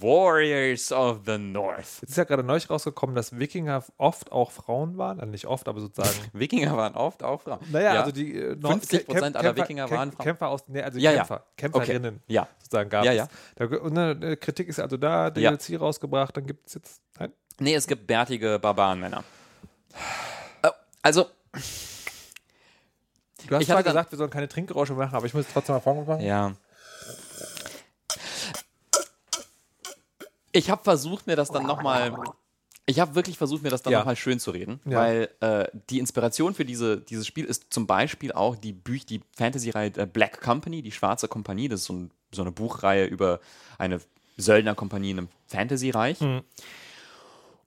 Warriors 0.00 0.92
of 0.92 1.20
the 1.26 1.38
North. 1.38 2.00
Jetzt 2.00 2.10
ist 2.10 2.16
ja 2.16 2.24
gerade 2.24 2.42
neulich 2.42 2.68
rausgekommen, 2.70 3.14
dass 3.16 3.38
Wikinger 3.38 3.82
oft 3.96 4.30
auch 4.32 4.50
Frauen 4.50 4.98
waren. 4.98 5.20
Also 5.20 5.30
nicht 5.30 5.46
oft, 5.46 5.68
aber 5.68 5.80
sozusagen. 5.80 6.16
Wikinger 6.32 6.76
waren 6.76 6.94
oft 6.94 7.22
auch 7.22 7.42
Frauen. 7.42 7.58
Naja, 7.70 7.94
Ja. 7.94 8.00
also 8.00 8.12
die 8.12 8.34
äh, 8.36 8.56
Nord- 8.56 8.82
50% 8.84 9.06
Kämp- 9.06 9.22
aller 9.22 9.30
Kämpfer- 9.52 9.56
Wikinger 9.56 9.90
waren 9.90 10.12
Frauen. 10.12 10.24
Kämpfer 10.24 10.48
aus, 10.48 10.62
nee, 10.68 10.82
also 10.82 10.98
Ja, 10.98 11.10
ja. 11.12 11.16
Kämpfer, 11.18 11.44
Kämpferinnen 11.56 12.14
Okay. 12.16 12.32
Ja. 12.34 12.48
sozusagen 12.58 12.90
gab 12.90 13.04
Ja, 13.04 13.12
es. 13.12 13.16
ja. 13.18 13.28
Da, 13.56 13.64
und 13.78 13.96
eine 13.98 14.36
Kritik 14.36 14.68
ist 14.68 14.80
also 14.80 14.96
da, 14.96 15.26
Ja. 15.36 15.50
DLC 15.52 15.78
rausgebracht, 15.80 16.36
dann 16.36 16.46
gibt 16.46 16.66
es 16.68 16.74
jetzt. 16.74 17.00
Nein? 17.18 17.32
Nee, 17.58 17.74
es 17.74 17.86
gibt 17.86 18.06
bärtige 18.06 18.58
Barbarenmänner. 18.58 19.24
Äh, 20.62 20.68
Also, 21.02 21.26
Du 23.46 23.54
hast 23.54 23.62
Ich 23.62 23.68
zwar 23.68 23.82
gesagt, 23.82 24.10
wir 24.12 24.18
sollen 24.18 24.30
keine 24.30 24.48
Trinkgeräusche 24.48 24.92
machen, 24.94 25.14
aber 25.14 25.24
ich 25.26 25.32
muss 25.32 25.46
trotzdem 25.52 25.80
mal 25.84 25.94
machen. 26.04 26.20
ja. 26.20 26.52
Ich 30.52 30.70
habe 30.70 30.82
versucht, 30.82 31.26
mir 31.26 31.36
das 31.36 31.50
dann 31.50 31.66
nochmal. 31.66 32.14
Ich 32.86 33.00
habe 33.00 33.14
wirklich 33.14 33.36
versucht, 33.36 33.62
mir 33.62 33.68
das 33.68 33.82
dann 33.82 33.92
Ja. 33.92 33.98
nochmal 33.98 34.16
schön 34.16 34.40
zu 34.40 34.50
reden, 34.50 34.80
Ja. 34.86 34.98
weil 34.98 35.28
äh, 35.40 35.68
die 35.90 35.98
Inspiration 35.98 36.54
für 36.54 36.64
diese, 36.64 36.98
dieses 36.98 37.26
Spiel 37.26 37.44
ist 37.44 37.66
zum 37.70 37.86
Beispiel 37.86 38.32
auch 38.32 38.56
die, 38.56 38.72
Büch 38.72 39.04
die 39.04 39.20
Fantasy-Reihe 39.36 39.92
äh, 39.96 40.06
Black 40.06 40.40
Company, 40.40 40.80
die 40.80 40.92
Schwarze 40.92 41.28
Kompanie. 41.28 41.68
Das 41.68 41.80
ist 41.80 41.86
so, 41.86 41.92
ein, 41.92 42.10
so 42.32 42.40
eine 42.40 42.50
Buchreihe 42.50 43.04
über 43.04 43.40
eine 43.76 44.00
Söldnerkompanie 44.38 45.10
in 45.10 45.18
einem 45.18 45.28
Fantasy-Reich. 45.48 46.20
Mhm. 46.22 46.42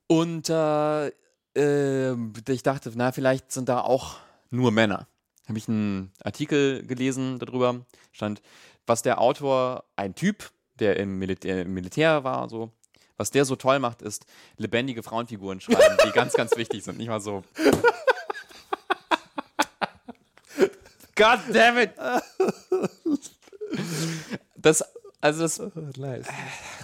Und 0.07 0.49
äh, 0.49 1.07
äh, 1.55 2.15
ich 2.49 2.63
dachte, 2.63 2.91
na, 2.95 3.11
vielleicht 3.11 3.51
sind 3.51 3.69
da 3.69 3.81
auch 3.81 4.17
nur 4.49 4.71
Männer. 4.71 5.07
Habe 5.47 5.57
ich 5.57 5.67
einen 5.67 6.11
Artikel 6.23 6.85
gelesen 6.85 7.39
darüber, 7.39 7.85
stand, 8.11 8.41
was 8.87 9.01
der 9.03 9.21
Autor, 9.21 9.83
ein 9.95 10.15
Typ, 10.15 10.49
der 10.81 10.97
im 10.97 11.17
Militär, 11.19 11.61
im 11.61 11.73
Militär 11.73 12.23
war, 12.23 12.49
so, 12.49 12.71
was 13.17 13.31
der 13.31 13.45
so 13.45 13.55
toll 13.55 13.79
macht, 13.79 14.01
ist 14.01 14.25
lebendige 14.57 15.03
Frauenfiguren 15.03 15.61
schreiben, 15.61 15.97
die 16.05 16.11
ganz, 16.11 16.33
ganz 16.33 16.57
wichtig 16.57 16.83
sind. 16.83 16.97
Nicht 16.97 17.07
mal 17.09 17.21
so. 17.21 17.43
God 21.15 21.39
damn 21.53 21.77
it! 21.77 21.91
Das, 24.57 24.83
also 25.21 25.41
das, 25.43 25.59
Nice. 25.97 26.27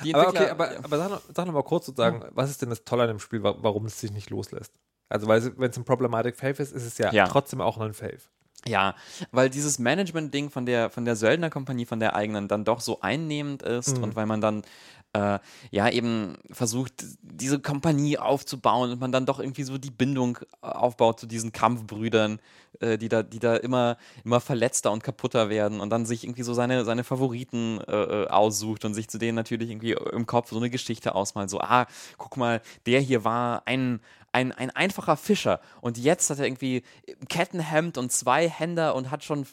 die 0.03 0.13
Aber 0.13 0.27
okay, 0.29 0.49
aber, 0.49 0.71
aber 0.83 0.97
sag, 0.97 1.09
noch, 1.09 1.21
sag 1.33 1.45
noch 1.47 1.53
mal 1.53 1.63
kurz 1.63 1.85
sozusagen, 1.87 2.23
was 2.31 2.49
ist 2.49 2.61
denn 2.61 2.69
das 2.69 2.83
Tolle 2.83 3.03
an 3.03 3.09
dem 3.09 3.19
Spiel, 3.19 3.41
wa- 3.43 3.55
warum 3.59 3.85
es 3.85 3.99
sich 3.99 4.11
nicht 4.11 4.29
loslässt? 4.29 4.71
Also, 5.09 5.27
weil 5.27 5.57
wenn 5.57 5.71
es 5.71 5.77
ein 5.77 5.85
Problematic 5.85 6.35
Faith 6.35 6.59
ist, 6.59 6.71
ist 6.73 6.85
es 6.85 6.97
ja, 6.97 7.11
Ja. 7.11 7.27
trotzdem 7.27 7.61
auch 7.61 7.77
ein 7.77 7.93
Faith. 7.93 8.29
Ja, 8.65 8.95
weil 9.31 9.49
dieses 9.49 9.79
Management-Ding 9.79 10.49
von 10.49 10.65
der, 10.65 10.89
von 10.89 11.05
der 11.05 11.15
Söldnerkompanie, 11.15 11.85
von 11.85 11.99
der 11.99 12.15
eigenen, 12.15 12.47
dann 12.47 12.65
doch 12.65 12.81
so 12.81 12.99
einnehmend 13.01 13.63
ist 13.63 13.97
Mhm. 13.97 14.03
und 14.03 14.15
weil 14.15 14.25
man 14.25 14.41
dann 14.41 14.63
äh, 15.13 15.39
ja 15.71 15.89
eben 15.89 16.37
versucht, 16.51 16.91
diese 17.21 17.59
Kompanie 17.59 18.17
aufzubauen 18.17 18.91
und 18.91 18.99
man 18.99 19.13
dann 19.13 19.25
doch 19.25 19.39
irgendwie 19.39 19.63
so 19.63 19.77
die 19.77 19.89
Bindung 19.91 20.37
aufbaut 20.61 21.19
zu 21.21 21.27
diesen 21.27 21.53
Kampfbrüdern, 21.53 22.41
äh, 22.81 22.97
die 22.97 23.07
da, 23.07 23.23
die 23.23 23.39
da 23.39 23.55
immer, 23.55 23.97
immer 24.25 24.41
verletzter 24.41 24.91
und 24.91 25.03
kaputter 25.03 25.47
werden 25.49 25.79
und 25.79 25.89
dann 25.91 26.05
sich 26.05 26.25
irgendwie 26.25 26.43
so 26.43 26.53
seine, 26.53 26.83
seine 26.83 27.05
Favoriten 27.05 27.79
äh, 27.87 28.23
äh, 28.23 28.27
aussucht 28.27 28.83
und 28.83 28.95
sich 28.95 29.07
zu 29.07 29.17
denen 29.17 29.35
natürlich 29.35 29.69
irgendwie 29.69 29.93
im 29.93 30.25
Kopf 30.25 30.49
so 30.49 30.57
eine 30.57 30.69
Geschichte 30.69 31.15
ausmalt. 31.15 31.49
So, 31.49 31.61
ah, 31.61 31.87
guck 32.17 32.35
mal, 32.35 32.61
der 32.85 32.99
hier 32.99 33.23
war 33.23 33.61
ein, 33.65 34.01
ein, 34.31 34.51
ein 34.51 34.69
einfacher 34.71 35.17
Fischer 35.17 35.61
und 35.81 35.97
jetzt 35.97 36.29
hat 36.29 36.39
er 36.39 36.45
irgendwie 36.45 36.83
Kettenhemd 37.29 37.97
und 37.97 38.11
zwei 38.11 38.49
Händer 38.49 38.95
und 38.95 39.11
hat 39.11 39.23
schon 39.23 39.45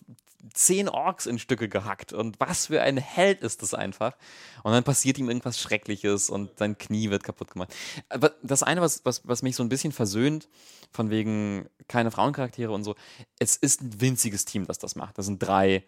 zehn 0.53 0.89
Orks 0.89 1.27
in 1.27 1.39
Stücke 1.39 1.69
gehackt 1.69 2.13
und 2.13 2.39
was 2.39 2.67
für 2.67 2.83
ein 2.83 2.99
Held 2.99 3.41
ist 3.41 3.63
das 3.63 3.73
einfach. 3.73 4.17
Und 4.63 4.73
dann 4.73 4.85
passiert 4.85 5.19
ihm 5.19 5.29
irgendwas 5.29 5.59
Schreckliches 5.59 6.29
und 6.29 6.59
sein 6.59 6.77
Knie 6.77 7.11
wird 7.11 7.25
kaputt 7.25 7.53
gemacht. 7.53 7.75
Aber 8.09 8.35
das 8.43 8.63
eine, 8.63 8.81
was, 8.81 9.05
was, 9.05 9.27
was 9.27 9.43
mich 9.43 9.57
so 9.57 9.63
ein 9.63 9.69
bisschen 9.69 9.93
versöhnt, 9.93 10.49
von 10.93 11.11
wegen 11.11 11.69
keine 11.89 12.11
Frauencharaktere 12.11 12.73
und 12.73 12.85
so, 12.85 12.95
es 13.39 13.57
ist 13.57 13.81
ein 13.81 14.01
winziges 14.01 14.45
Team, 14.45 14.67
das 14.67 14.79
das 14.79 14.97
macht. 14.97 15.17
Das 15.19 15.27
sind 15.27 15.39
drei 15.39 15.85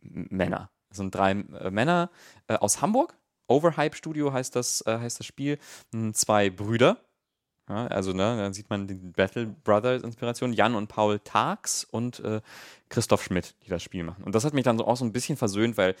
Männer. 0.00 0.70
Das 0.88 0.98
sind 0.98 1.14
drei 1.14 1.32
äh, 1.32 1.70
Männer 1.70 2.10
äh, 2.46 2.54
aus 2.54 2.80
Hamburg. 2.80 3.14
Overhype 3.46 3.96
Studio 3.96 4.32
heißt 4.32 4.56
das, 4.56 4.82
äh, 4.86 4.98
heißt 4.98 5.20
das 5.20 5.26
Spiel. 5.26 5.58
M, 5.92 6.14
Zwei 6.14 6.50
Brüder. 6.50 6.98
Ja, 7.68 7.86
also, 7.88 8.12
ne, 8.12 8.36
dann 8.36 8.52
sieht 8.54 8.70
man 8.70 8.86
die 8.86 8.94
Battle 8.94 9.46
Brothers 9.64 10.02
Inspiration. 10.02 10.52
Jan 10.52 10.74
und 10.74 10.86
Paul 10.88 11.18
Tags 11.20 11.84
und 11.84 12.20
äh, 12.20 12.40
Christoph 12.88 13.22
Schmidt, 13.22 13.54
die 13.66 13.70
das 13.70 13.82
Spiel 13.82 14.04
machen. 14.04 14.24
Und 14.24 14.34
das 14.34 14.44
hat 14.44 14.54
mich 14.54 14.64
dann 14.64 14.78
so 14.78 14.86
auch 14.86 14.96
so 14.96 15.04
ein 15.04 15.12
bisschen 15.12 15.36
versöhnt, 15.36 15.76
weil 15.76 15.94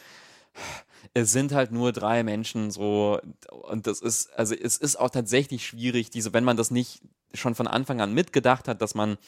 es 1.14 1.30
sind 1.32 1.52
halt 1.52 1.70
nur 1.72 1.92
drei 1.92 2.22
Menschen 2.24 2.70
so 2.70 3.20
und 3.50 3.86
das 3.86 4.00
ist, 4.00 4.32
also 4.36 4.54
es 4.54 4.76
ist 4.78 4.96
auch 4.96 5.10
tatsächlich 5.10 5.66
schwierig, 5.66 6.10
diese, 6.10 6.32
wenn 6.32 6.44
man 6.44 6.56
das 6.56 6.70
nicht 6.70 7.02
schon 7.34 7.54
von 7.54 7.66
Anfang 7.66 8.00
an 8.00 8.14
mitgedacht 8.14 8.66
hat, 8.66 8.80
dass 8.82 8.94
man, 8.94 9.18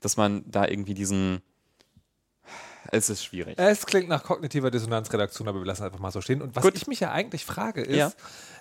dass 0.00 0.16
man 0.16 0.44
da 0.50 0.66
irgendwie 0.66 0.94
diesen, 0.94 1.40
es 2.90 3.08
ist 3.10 3.24
schwierig. 3.24 3.58
Es 3.58 3.86
klingt 3.86 4.08
nach 4.08 4.22
kognitiver 4.24 4.70
Dissonanzredaktion, 4.70 5.48
aber 5.48 5.60
wir 5.60 5.66
lassen 5.66 5.84
einfach 5.84 5.98
mal 5.98 6.10
so 6.10 6.20
stehen. 6.20 6.42
Und 6.42 6.54
was 6.54 6.62
Gut. 6.62 6.76
ich 6.76 6.86
mich 6.86 7.00
ja 7.00 7.10
eigentlich 7.12 7.44
frage, 7.44 7.82
ist, 7.82 7.96
Ja. 7.96 8.12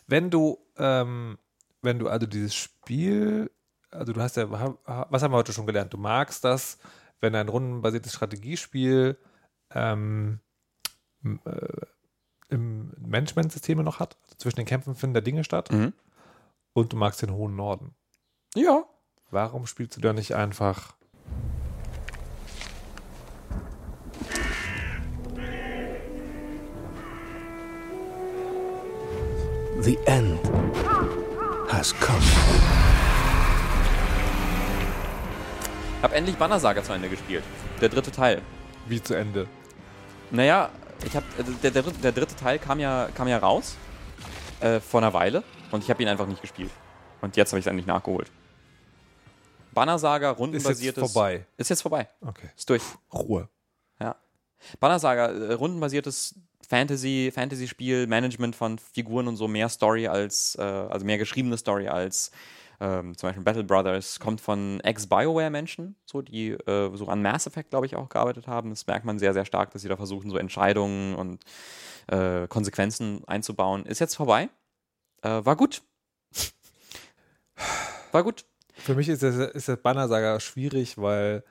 wenn 0.07 0.29
du, 0.29 0.57
ähm, 0.77 1.37
wenn 1.85 1.99
du 1.99 2.09
also 2.09 2.25
dieses 2.25 2.53
Spiel, 2.53 3.49
also 3.91 4.11
du 4.11 4.21
hast 4.21 4.35
ja, 4.35 4.51
was 4.51 5.23
haben 5.23 5.31
wir 5.31 5.37
heute 5.37 5.53
schon 5.53 5.65
gelernt? 5.65 5.93
Du 5.93 5.97
magst 5.97 6.43
das, 6.43 6.77
wenn 7.21 7.35
ein 7.35 7.47
rundenbasiertes 7.47 8.13
Strategiespiel 8.13 9.17
ähm, 9.71 10.39
äh, 11.23 11.85
im 12.49 12.91
Managementsysteme 12.99 13.83
noch 13.83 13.99
hat. 13.99 14.17
Also 14.23 14.35
zwischen 14.37 14.57
den 14.57 14.65
Kämpfen 14.65 14.95
finden 14.95 15.13
da 15.13 15.21
Dinge 15.21 15.43
statt. 15.43 15.71
Mhm. 15.71 15.93
Und 16.73 16.91
du 16.91 16.97
magst 16.97 17.21
den 17.21 17.31
hohen 17.31 17.55
Norden. 17.55 17.95
Ja. 18.53 18.83
Warum 19.31 19.65
spielst 19.65 19.95
du 19.95 20.01
da 20.01 20.13
nicht 20.13 20.35
einfach 20.35 20.95
The 29.81 29.97
end 30.05 30.39
has 31.75 31.93
come. 31.99 32.21
Hab 36.01 36.13
endlich 36.13 36.37
Banner 36.37 36.59
Saga 36.59 36.81
zu 36.83 36.93
Ende 36.93 37.09
gespielt. 37.09 37.43
Der 37.81 37.89
dritte 37.89 38.11
Teil. 38.11 38.41
Wie 38.87 39.01
zu 39.01 39.13
Ende? 39.13 39.47
Naja, 40.31 40.69
ich 41.05 41.15
hab, 41.15 41.23
also 41.37 41.51
der, 41.63 41.71
der, 41.71 41.83
der 41.83 42.11
dritte 42.11 42.35
Teil 42.35 42.59
kam 42.59 42.79
ja, 42.79 43.09
kam 43.13 43.27
ja 43.27 43.37
raus 43.37 43.75
äh, 44.61 44.79
vor 44.79 45.01
einer 45.01 45.13
Weile 45.13 45.43
und 45.71 45.83
ich 45.83 45.89
habe 45.89 46.01
ihn 46.01 46.07
einfach 46.07 46.27
nicht 46.27 46.41
gespielt. 46.41 46.71
Und 47.21 47.35
jetzt 47.35 47.51
habe 47.51 47.59
ich 47.59 47.65
es 47.65 47.69
endlich 47.69 47.87
nachgeholt. 47.87 48.31
Banner 49.73 49.99
Saga, 49.99 50.31
Ist 50.31 50.39
rundenbasiertes. 50.39 51.01
jetzt 51.01 51.13
vorbei. 51.13 51.45
Ist 51.57 51.69
jetzt 51.69 51.81
vorbei. 51.81 52.07
Okay. 52.21 52.49
Ist 52.55 52.69
durch. 52.69 52.83
Ruhe. 53.11 53.49
Ja. 53.99 54.15
Banner 54.79 54.99
Saga, 54.99 55.27
äh, 55.27 55.53
rundenbasiertes 55.53 56.35
Fantasy, 56.67 57.31
Fantasy-Spiel, 57.33 58.07
Management 58.07 58.55
von 58.55 58.77
Figuren 58.77 59.27
und 59.27 59.35
so, 59.35 59.47
mehr 59.47 59.69
Story 59.69 60.07
als, 60.07 60.55
äh, 60.55 60.61
also 60.61 61.05
mehr 61.05 61.17
geschriebene 61.17 61.57
Story 61.57 61.87
als 61.87 62.31
ähm, 62.79 63.17
zum 63.17 63.29
Beispiel 63.29 63.43
Battle 63.43 63.63
Brothers, 63.63 64.19
kommt 64.19 64.41
von 64.41 64.79
Ex-Bioware-Menschen, 64.81 65.95
so, 66.05 66.21
die 66.21 66.51
äh, 66.51 66.95
so 66.95 67.07
an 67.07 67.21
Mass 67.21 67.47
Effect, 67.47 67.69
glaube 67.69 67.85
ich, 67.85 67.95
auch 67.95 68.09
gearbeitet 68.09 68.47
haben. 68.47 68.69
Das 68.69 68.85
merkt 68.85 69.05
man 69.05 69.19
sehr, 69.19 69.33
sehr 69.33 69.45
stark, 69.45 69.71
dass 69.71 69.81
sie 69.81 69.87
da 69.87 69.97
versuchen, 69.97 70.29
so 70.29 70.37
Entscheidungen 70.37 71.15
und 71.15 71.43
äh, 72.07 72.47
Konsequenzen 72.47 73.23
einzubauen. 73.27 73.85
Ist 73.85 73.99
jetzt 73.99 74.15
vorbei. 74.15 74.49
Äh, 75.21 75.45
war 75.45 75.55
gut. 75.55 75.81
War 78.11 78.23
gut. 78.23 78.45
Für 78.73 78.95
mich 78.95 79.09
ist 79.09 79.23
das, 79.23 79.35
ist 79.35 79.67
das 79.67 79.81
Banner-Saga 79.81 80.39
schwierig, 80.39 80.97
weil 80.97 81.43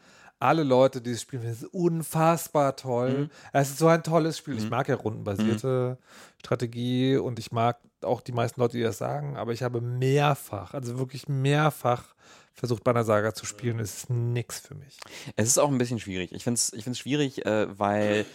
alle 0.44 0.62
Leute, 0.62 1.00
die 1.00 1.12
es 1.12 1.22
spielen, 1.22 1.42
finden 1.42 1.56
es 1.56 1.64
unfassbar 1.64 2.76
toll. 2.76 3.10
Mhm. 3.10 3.30
Es 3.52 3.70
ist 3.70 3.78
so 3.78 3.88
ein 3.88 4.02
tolles 4.02 4.36
Spiel. 4.36 4.58
Ich 4.58 4.68
mag 4.68 4.88
ja 4.88 4.94
rundenbasierte 4.94 5.98
Strategie 6.38 7.16
und 7.16 7.38
ich 7.38 7.50
mag 7.50 7.78
auch 8.02 8.20
die 8.20 8.32
meisten 8.32 8.60
Leute, 8.60 8.76
die 8.76 8.82
das 8.82 8.98
sagen, 8.98 9.38
aber 9.38 9.52
ich 9.52 9.62
habe 9.62 9.80
mehrfach, 9.80 10.74
also 10.74 10.98
wirklich 10.98 11.28
mehrfach 11.28 12.14
versucht, 12.52 12.84
Banner 12.84 13.04
Saga 13.04 13.32
zu 13.32 13.46
spielen. 13.46 13.80
Es 13.80 13.96
ist 13.96 14.10
nix 14.10 14.60
für 14.60 14.74
mich. 14.74 14.98
Es 15.34 15.48
ist 15.48 15.58
auch 15.58 15.70
ein 15.70 15.78
bisschen 15.78 15.98
schwierig. 15.98 16.32
Ich 16.32 16.44
finde 16.44 16.58
es 16.58 16.72
ich 16.74 16.84
find's 16.84 16.98
schwierig, 16.98 17.46
äh, 17.46 17.78
weil 17.78 18.26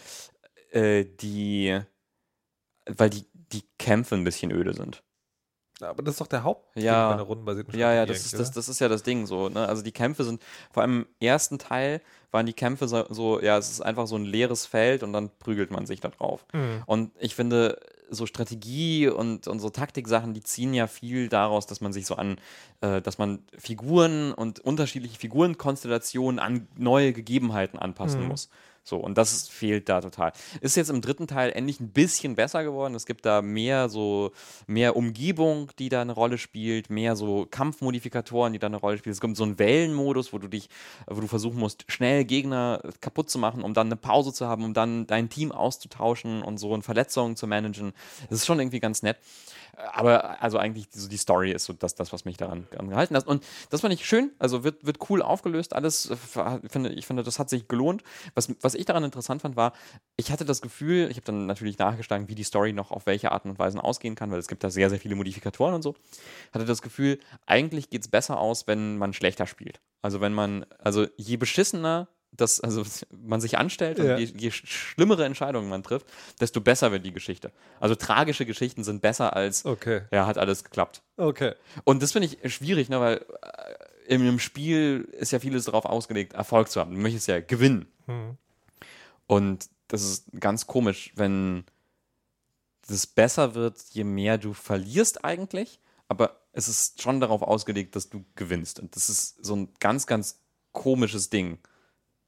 äh, 0.72 1.04
die 1.04 1.80
weil 2.86 3.10
die, 3.10 3.24
die 3.34 3.62
Kämpfe 3.78 4.16
ein 4.16 4.24
bisschen 4.24 4.50
öde 4.50 4.74
sind. 4.74 5.04
Aber 5.82 6.02
das 6.02 6.14
ist 6.14 6.20
doch 6.20 6.26
der 6.26 6.44
Haupt 6.44 6.76
Ja. 6.76 7.08
bei 7.08 7.14
einer 7.14 7.22
rundenbasierten 7.22 7.78
Ja, 7.78 7.92
ja, 7.92 8.06
das 8.06 8.24
ist, 8.24 8.38
das, 8.38 8.50
das 8.50 8.68
ist 8.68 8.80
ja 8.80 8.88
das 8.88 9.02
Ding 9.02 9.26
so. 9.26 9.48
Ne? 9.48 9.66
Also 9.66 9.82
die 9.82 9.92
Kämpfe 9.92 10.24
sind, 10.24 10.42
vor 10.72 10.82
allem 10.82 11.06
im 11.20 11.26
ersten 11.26 11.58
Teil 11.58 12.00
waren 12.30 12.46
die 12.46 12.52
Kämpfe 12.52 12.86
so, 12.88 13.04
so, 13.08 13.40
ja, 13.40 13.58
es 13.58 13.70
ist 13.70 13.80
einfach 13.80 14.06
so 14.06 14.16
ein 14.16 14.24
leeres 14.24 14.66
Feld 14.66 15.02
und 15.02 15.12
dann 15.12 15.30
prügelt 15.38 15.70
man 15.70 15.86
sich 15.86 16.00
da 16.00 16.08
drauf. 16.08 16.44
Mhm. 16.52 16.82
Und 16.86 17.10
ich 17.18 17.34
finde, 17.34 17.78
so 18.12 18.26
Strategie 18.26 19.08
und, 19.08 19.46
und 19.46 19.60
so 19.60 19.70
Taktiksachen, 19.70 20.34
die 20.34 20.42
ziehen 20.42 20.74
ja 20.74 20.88
viel 20.88 21.28
daraus, 21.28 21.66
dass 21.66 21.80
man 21.80 21.92
sich 21.92 22.06
so 22.06 22.16
an, 22.16 22.38
äh, 22.80 23.00
dass 23.00 23.18
man 23.18 23.44
Figuren 23.56 24.32
und 24.32 24.58
unterschiedliche 24.58 25.16
Figurenkonstellationen 25.18 26.38
an 26.38 26.66
neue 26.76 27.12
Gegebenheiten 27.12 27.78
anpassen 27.78 28.22
Mhm. 28.22 28.28
muss. 28.28 28.48
So, 28.82 28.96
und 28.96 29.18
das 29.18 29.48
fehlt 29.48 29.88
da 29.88 30.00
total. 30.00 30.32
Ist 30.60 30.76
jetzt 30.76 30.90
im 30.90 31.00
dritten 31.00 31.26
Teil 31.26 31.52
endlich 31.52 31.80
ein 31.80 31.90
bisschen 31.90 32.34
besser 32.34 32.64
geworden. 32.64 32.94
Es 32.94 33.06
gibt 33.06 33.26
da 33.26 33.42
mehr 33.42 33.88
so, 33.88 34.32
mehr 34.66 34.96
Umgebung, 34.96 35.70
die 35.78 35.90
da 35.90 36.00
eine 36.00 36.12
Rolle 36.12 36.38
spielt, 36.38 36.88
mehr 36.88 37.14
so 37.14 37.46
Kampfmodifikatoren, 37.50 38.52
die 38.52 38.58
da 38.58 38.68
eine 38.68 38.78
Rolle 38.78 38.98
spielen. 38.98 39.12
Es 39.12 39.20
gibt 39.20 39.36
so 39.36 39.44
einen 39.44 39.58
Wellenmodus, 39.58 40.32
wo 40.32 40.38
du 40.38 40.48
dich, 40.48 40.70
wo 41.06 41.20
du 41.20 41.26
versuchen 41.26 41.58
musst, 41.58 41.84
schnell 41.88 42.24
Gegner 42.24 42.80
kaputt 43.00 43.28
zu 43.28 43.38
machen, 43.38 43.62
um 43.62 43.74
dann 43.74 43.88
eine 43.88 43.96
Pause 43.96 44.32
zu 44.32 44.46
haben, 44.46 44.64
um 44.64 44.74
dann 44.74 45.06
dein 45.06 45.28
Team 45.28 45.52
auszutauschen 45.52 46.42
und 46.42 46.58
so 46.58 46.70
und 46.72 46.82
Verletzungen 46.82 47.36
zu 47.36 47.46
managen. 47.46 47.92
Das 48.28 48.38
ist 48.38 48.46
schon 48.46 48.60
irgendwie 48.60 48.80
ganz 48.80 49.02
nett. 49.02 49.18
Aber 49.76 50.42
also 50.42 50.58
eigentlich 50.58 50.88
so 50.90 51.08
die 51.08 51.16
Story 51.16 51.52
ist 51.52 51.64
so 51.64 51.72
das, 51.72 51.94
das 51.94 52.12
was 52.12 52.24
mich 52.24 52.36
daran, 52.36 52.66
gehalten 52.70 53.16
hat. 53.16 53.26
Und 53.26 53.44
das 53.70 53.80
fand 53.80 53.94
ich 53.94 54.04
schön. 54.04 54.32
Also 54.38 54.64
wird, 54.64 54.84
wird 54.84 54.98
cool 55.10 55.22
aufgelöst. 55.22 55.74
Alles, 55.74 56.10
äh, 56.36 56.88
ich 56.94 57.06
finde, 57.06 57.22
das 57.22 57.38
hat 57.38 57.50
sich 57.50 57.68
gelohnt. 57.68 58.02
Was, 58.34 58.52
was 58.60 58.74
ich 58.74 58.84
daran 58.84 59.04
interessant 59.04 59.42
fand, 59.42 59.56
war, 59.56 59.72
ich 60.16 60.30
hatte 60.30 60.44
das 60.44 60.62
Gefühl, 60.62 61.08
ich 61.10 61.16
habe 61.16 61.26
dann 61.26 61.46
natürlich 61.46 61.78
nachgeschlagen, 61.78 62.28
wie 62.28 62.34
die 62.34 62.44
Story 62.44 62.72
noch 62.72 62.90
auf 62.90 63.06
welche 63.06 63.32
Arten 63.32 63.50
und 63.50 63.58
Weisen 63.58 63.80
ausgehen 63.80 64.14
kann, 64.14 64.30
weil 64.30 64.38
es 64.38 64.48
gibt 64.48 64.64
da 64.64 64.70
sehr, 64.70 64.90
sehr 64.90 65.00
viele 65.00 65.14
Modifikatoren 65.14 65.74
und 65.74 65.82
so. 65.82 65.94
Hatte 66.52 66.64
das 66.64 66.82
Gefühl, 66.82 67.18
eigentlich 67.46 67.90
geht 67.90 68.02
es 68.02 68.08
besser 68.08 68.38
aus, 68.38 68.66
wenn 68.66 68.98
man 68.98 69.12
schlechter 69.12 69.46
spielt. 69.46 69.80
Also 70.02 70.20
wenn 70.20 70.32
man, 70.32 70.64
also 70.78 71.06
je 71.16 71.36
beschissener 71.36 72.08
das, 72.32 72.60
also 72.60 72.82
man 73.10 73.40
sich 73.40 73.58
anstellt 73.58 73.98
Ja. 73.98 74.14
und 74.14 74.20
je, 74.20 74.26
je 74.36 74.48
sch- 74.50 74.66
schlimmere 74.66 75.24
Entscheidungen 75.24 75.68
man 75.68 75.82
trifft, 75.82 76.06
desto 76.40 76.60
besser 76.60 76.92
wird 76.92 77.04
die 77.04 77.12
Geschichte. 77.12 77.52
Also 77.80 77.94
tragische 77.94 78.46
Geschichten 78.46 78.84
sind 78.84 79.02
besser 79.02 79.34
als, 79.36 79.64
Okay. 79.64 80.02
ja, 80.12 80.26
hat 80.26 80.38
alles 80.38 80.64
geklappt. 80.64 81.02
Okay. 81.16 81.54
Und 81.84 82.02
das 82.02 82.12
finde 82.12 82.28
ich 82.28 82.52
schwierig, 82.54 82.88
ne, 82.88 83.00
weil 83.00 83.16
äh, 83.42 84.14
in 84.14 84.22
einem 84.22 84.38
Spiel 84.38 85.08
ist 85.12 85.32
ja 85.32 85.38
vieles 85.40 85.64
darauf 85.66 85.84
ausgelegt, 85.84 86.32
Erfolg 86.32 86.70
zu 86.70 86.80
haben. 86.80 86.92
Du 86.94 86.98
möchtest 87.00 87.28
ja 87.28 87.40
gewinnen. 87.40 87.86
Mhm. 88.06 88.36
Und 89.26 89.68
das 89.88 90.02
ist 90.02 90.26
ganz 90.38 90.66
komisch, 90.66 91.12
wenn 91.16 91.64
das 92.88 93.06
besser 93.06 93.54
wird, 93.54 93.78
je 93.92 94.04
mehr 94.04 94.38
du 94.38 94.52
verlierst 94.52 95.24
eigentlich. 95.24 95.78
Aber 96.08 96.40
es 96.52 96.66
ist 96.66 97.00
schon 97.02 97.20
darauf 97.20 97.42
ausgelegt, 97.42 97.94
dass 97.94 98.08
du 98.08 98.24
gewinnst. 98.34 98.80
Und 98.80 98.96
das 98.96 99.08
ist 99.08 99.44
so 99.44 99.54
ein 99.54 99.68
ganz, 99.78 100.06
ganz 100.08 100.40
komisches 100.72 101.30
Ding. 101.30 101.58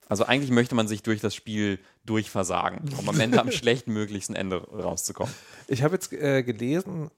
Also 0.09 0.25
eigentlich 0.25 0.51
möchte 0.51 0.75
man 0.75 0.89
sich 0.89 1.03
durch 1.03 1.21
das 1.21 1.35
Spiel 1.35 1.79
durchversagen, 2.05 2.93
um 2.99 3.09
am 3.09 3.19
Ende 3.21 3.41
am 3.41 3.51
schlechtmöglichsten 3.53 4.37
Ende 4.37 4.57
rauszukommen. 4.63 5.33
Ich 5.69 5.83
habe 5.83 5.95
jetzt 5.95 6.13
äh, 6.13 6.43
gelesen, 6.43 7.11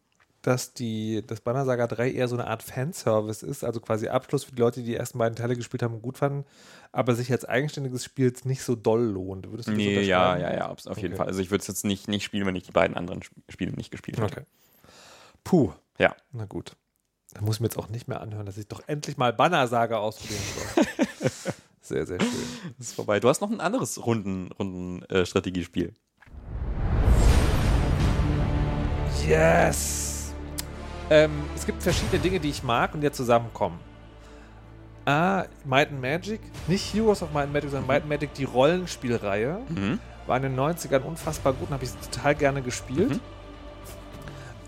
dass 0.43 0.75
die, 0.75 1.25
das 1.27 1.41
Banner 1.41 1.65
Saga 1.65 1.87
3 1.87 2.13
eher 2.13 2.29
so 2.29 2.37
eine 2.37 2.47
Art 2.47 2.63
Fanservice 2.63 3.43
ist, 3.43 3.65
also 3.65 3.81
quasi 3.81 4.09
Abschluss 4.09 4.45
für 4.45 4.53
die 4.53 4.61
Leute, 4.61 4.81
die 4.81 4.87
die 4.87 4.95
ersten 4.97 5.17
beiden 5.19 5.35
Teile 5.37 5.57
gespielt 5.57 5.83
haben 5.83 5.95
und 5.95 6.03
gut 6.03 6.19
fanden, 6.19 6.45
aber 6.93 7.15
sich 7.15 7.33
als 7.33 7.47
eigenständiges 7.47 8.05
Spiel 8.05 8.27
jetzt 8.27 8.45
nicht 8.45 8.63
so 8.63 8.77
doll 8.77 9.03
lohnt. 9.05 9.51
Würdest 9.51 9.69
du 9.69 9.73
das 9.73 9.79
Nee, 9.79 10.03
ja, 10.03 10.37
ja, 10.37 10.53
ja, 10.55 10.69
auf 10.69 10.81
jeden 10.97 11.15
Okay. 11.15 11.17
Fall. 11.17 11.27
Also 11.27 11.41
ich 11.41 11.51
würde 11.51 11.63
es 11.63 11.67
jetzt 11.69 11.85
nicht, 11.87 12.09
nicht 12.09 12.25
spielen, 12.25 12.47
wenn 12.47 12.57
ich 12.57 12.65
die 12.65 12.73
beiden 12.73 12.95
anderen 12.97 13.21
Sp- 13.25 13.41
Spiele 13.49 13.73
nicht 13.73 13.91
gespielt 13.91 14.19
hätte. 14.19 14.27
Okay. 14.41 14.45
Puh. 15.45 15.73
Ja. 15.99 16.15
Na 16.33 16.45
gut. 16.45 16.77
Da 17.33 17.41
muss 17.41 17.57
ich 17.57 17.61
mir 17.61 17.69
jetzt 17.69 17.79
auch 17.79 17.89
nicht 17.89 18.07
mehr 18.07 18.21
anhören, 18.21 18.45
dass 18.45 18.59
ich 18.59 18.69
doch 18.69 18.83
endlich 18.87 19.17
mal 19.17 19.33
Banner 19.33 19.67
Saga 19.67 19.97
ausprobieren 19.97 20.43
soll. 20.75 20.85
sehr, 21.85 22.07
sehr 22.07 22.21
schön. 22.21 22.31
Das 22.79 22.89
ist 22.89 22.95
vorbei. 22.95 23.21
Du 23.21 23.29
hast 23.29 23.41
noch 23.41 23.51
ein 23.51 23.61
anderes 23.61 24.05
Runden, 24.05 24.51
Runden 24.59 25.03
äh, 25.05 25.27
Strategiespiel. 25.27 25.93
Yes! 29.27 30.35
Ähm, 31.11 31.31
es 31.55 31.67
gibt 31.67 31.83
verschiedene 31.83 32.21
Dinge, 32.21 32.41
die 32.41 32.51
ich 32.51 32.63
mag 32.63 32.95
und 32.95 33.01
die 33.01 33.11
zusammenkommen. 33.13 33.79
A, 35.07 35.45
Might 35.65 35.91
and 35.91 36.01
Magic, 36.01 36.41
nicht 36.67 36.95
Heroes 36.95 37.23
of 37.23 37.33
Might 37.33 37.45
and 37.45 37.53
Magic, 37.53 37.71
sondern 37.71 37.87
Might 37.87 38.03
and 38.03 38.09
Magic, 38.09 38.33
die 38.35 38.45
Rollenspielreihe. 38.45 39.61
Mhm. 39.69 40.01
War 40.27 40.39
in 40.39 40.45
den 40.45 40.57
90ern 40.59 41.03
unfassbar 41.03 41.53
gut 41.53 41.69
und 41.69 41.75
habe 41.75 41.85
ich 41.85 41.91
total 42.11 42.35
gerne 42.35 42.63
gespielt. 42.63 43.11
Mhm. 43.11 43.21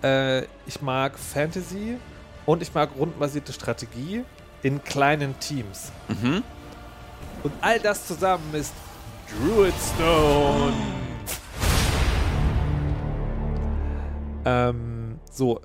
Äh, 0.02 0.42
ich 0.66 0.82
mag 0.82 1.18
Fantasy 1.18 1.96
und 2.44 2.60
ich 2.60 2.74
mag 2.74 2.90
rundenbasierte 2.98 3.54
Strategie 3.54 4.24
in 4.62 4.84
kleinen 4.84 5.38
Teams. 5.40 5.90
Mhm. 6.08 6.42
Und 7.42 7.52
all 7.60 7.78
das 7.80 8.06
zusammen 8.06 8.54
ist 8.54 8.72
Druidstone. 9.30 10.74
Ähm, 14.44 15.18
so, 15.30 15.60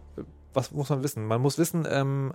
was 0.54 0.72
muss 0.72 0.90
man 0.90 1.04
wissen? 1.04 1.26
Man 1.26 1.42
muss 1.42 1.58
wissen, 1.58 1.88
ähm, 1.90 2.34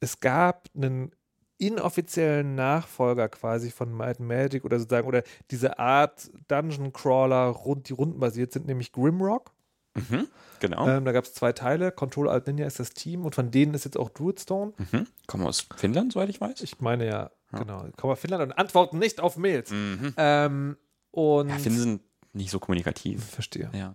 es 0.00 0.20
gab 0.20 0.68
einen 0.74 1.12
inoffiziellen 1.58 2.54
Nachfolger 2.54 3.28
quasi 3.28 3.70
von 3.70 3.92
Might 3.92 4.20
and 4.20 4.28
Magic 4.28 4.64
oder 4.64 4.78
sozusagen, 4.78 5.08
oder 5.08 5.22
diese 5.50 5.78
Art 5.78 6.30
Dungeon 6.48 6.92
Crawler, 6.92 7.46
rund, 7.46 7.88
die 7.88 7.92
rundenbasiert 7.92 8.52
sind, 8.52 8.66
nämlich 8.66 8.92
Grimrock. 8.92 9.52
Mhm. 9.94 10.28
Genau. 10.60 10.88
Ähm, 10.88 11.04
da 11.04 11.12
gab 11.12 11.24
es 11.24 11.34
zwei 11.34 11.52
Teile. 11.52 11.92
Control 11.92 12.28
Alt 12.28 12.46
Ninja 12.46 12.66
ist 12.66 12.80
das 12.80 12.90
Team 12.90 13.24
und 13.24 13.34
von 13.34 13.50
denen 13.50 13.74
ist 13.74 13.84
jetzt 13.84 13.96
auch 13.96 14.10
Druidstone. 14.10 14.72
Mhm. 14.78 15.06
Kommen 15.26 15.46
aus 15.46 15.66
Finnland, 15.76 16.12
soweit 16.12 16.28
ich 16.28 16.40
weiß. 16.40 16.60
Ich 16.62 16.80
meine 16.80 17.06
ja, 17.06 17.30
genau. 17.52 17.84
Kommen 17.96 18.12
wir 18.12 18.16
Finnland 18.16 18.42
und 18.44 18.52
antworten 18.52 18.98
nicht 18.98 19.20
auf 19.20 19.36
Mails. 19.36 19.70
Mhm. 19.70 20.14
Ähm, 20.16 20.76
und 21.10 21.48
Ja, 21.48 21.56
Finnen 21.58 21.78
sind 21.78 22.02
nicht 22.32 22.50
so 22.50 22.58
kommunikativ. 22.58 23.24
verstehe. 23.24 23.70
Ja. 23.74 23.94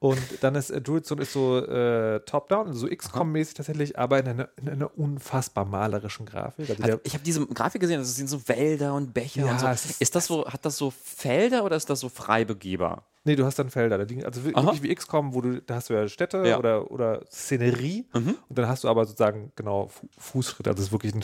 Und 0.00 0.20
dann 0.42 0.54
ist 0.54 0.70
äh, 0.70 0.80
Druidstone 0.80 1.22
ist 1.22 1.32
so 1.32 1.58
äh, 1.58 2.20
Top-Down, 2.20 2.68
also 2.68 2.78
so 2.80 2.86
XCOM-mäßig 2.86 3.54
tatsächlich, 3.54 3.98
aber 3.98 4.20
in 4.20 4.28
einer, 4.28 4.48
in 4.56 4.68
einer 4.68 4.96
unfassbar 4.96 5.64
malerischen 5.64 6.24
Grafik. 6.24 6.70
Also 6.70 6.82
Also 6.84 7.00
ich 7.02 7.14
habe 7.14 7.24
diese 7.24 7.44
Grafik 7.46 7.80
gesehen, 7.80 7.98
das 7.98 8.14
sind 8.14 8.28
so 8.28 8.46
Wälder 8.48 8.94
und 8.94 9.12
Bäche 9.12 9.40
Ja, 9.40 9.50
und 9.50 9.58
so. 9.58 9.66
ist- 9.66 10.00
Ist 10.00 10.14
das 10.14 10.26
so, 10.26 10.46
hat 10.46 10.64
das 10.64 10.76
so 10.76 10.92
Felder 10.92 11.64
oder 11.64 11.74
ist 11.74 11.90
das 11.90 11.98
so 12.00 12.08
frei 12.08 12.44
begehbar? 12.44 13.04
nee, 13.24 13.34
du 13.36 13.44
hast 13.44 13.58
dann 13.58 13.68
Felder. 13.70 13.98
Da 13.98 14.04
liegen, 14.04 14.24
also 14.24 14.40
Aha. 14.54 14.62
wirklich 14.62 14.82
wie 14.84 14.94
XCOM, 14.94 15.34
wo 15.34 15.40
du, 15.42 15.60
da 15.60 15.74
hast 15.74 15.90
du 15.90 15.94
ja 15.94 16.06
Städte 16.08 16.46
Ja. 16.46 16.58
Oder, 16.58 16.90
oder 16.92 17.26
Szenerie 17.26 18.06
Mhm. 18.14 18.36
und 18.48 18.56
dann 18.58 18.68
hast 18.68 18.84
du 18.84 18.88
aber 18.88 19.04
sozusagen 19.04 19.52
genau 19.56 19.88
Fu 19.88 20.06
Fußschritte. 20.16 20.70
Also 20.70 20.80
es 20.80 20.86
ist 20.86 20.92
wirklich 20.92 21.12
ein 21.14 21.22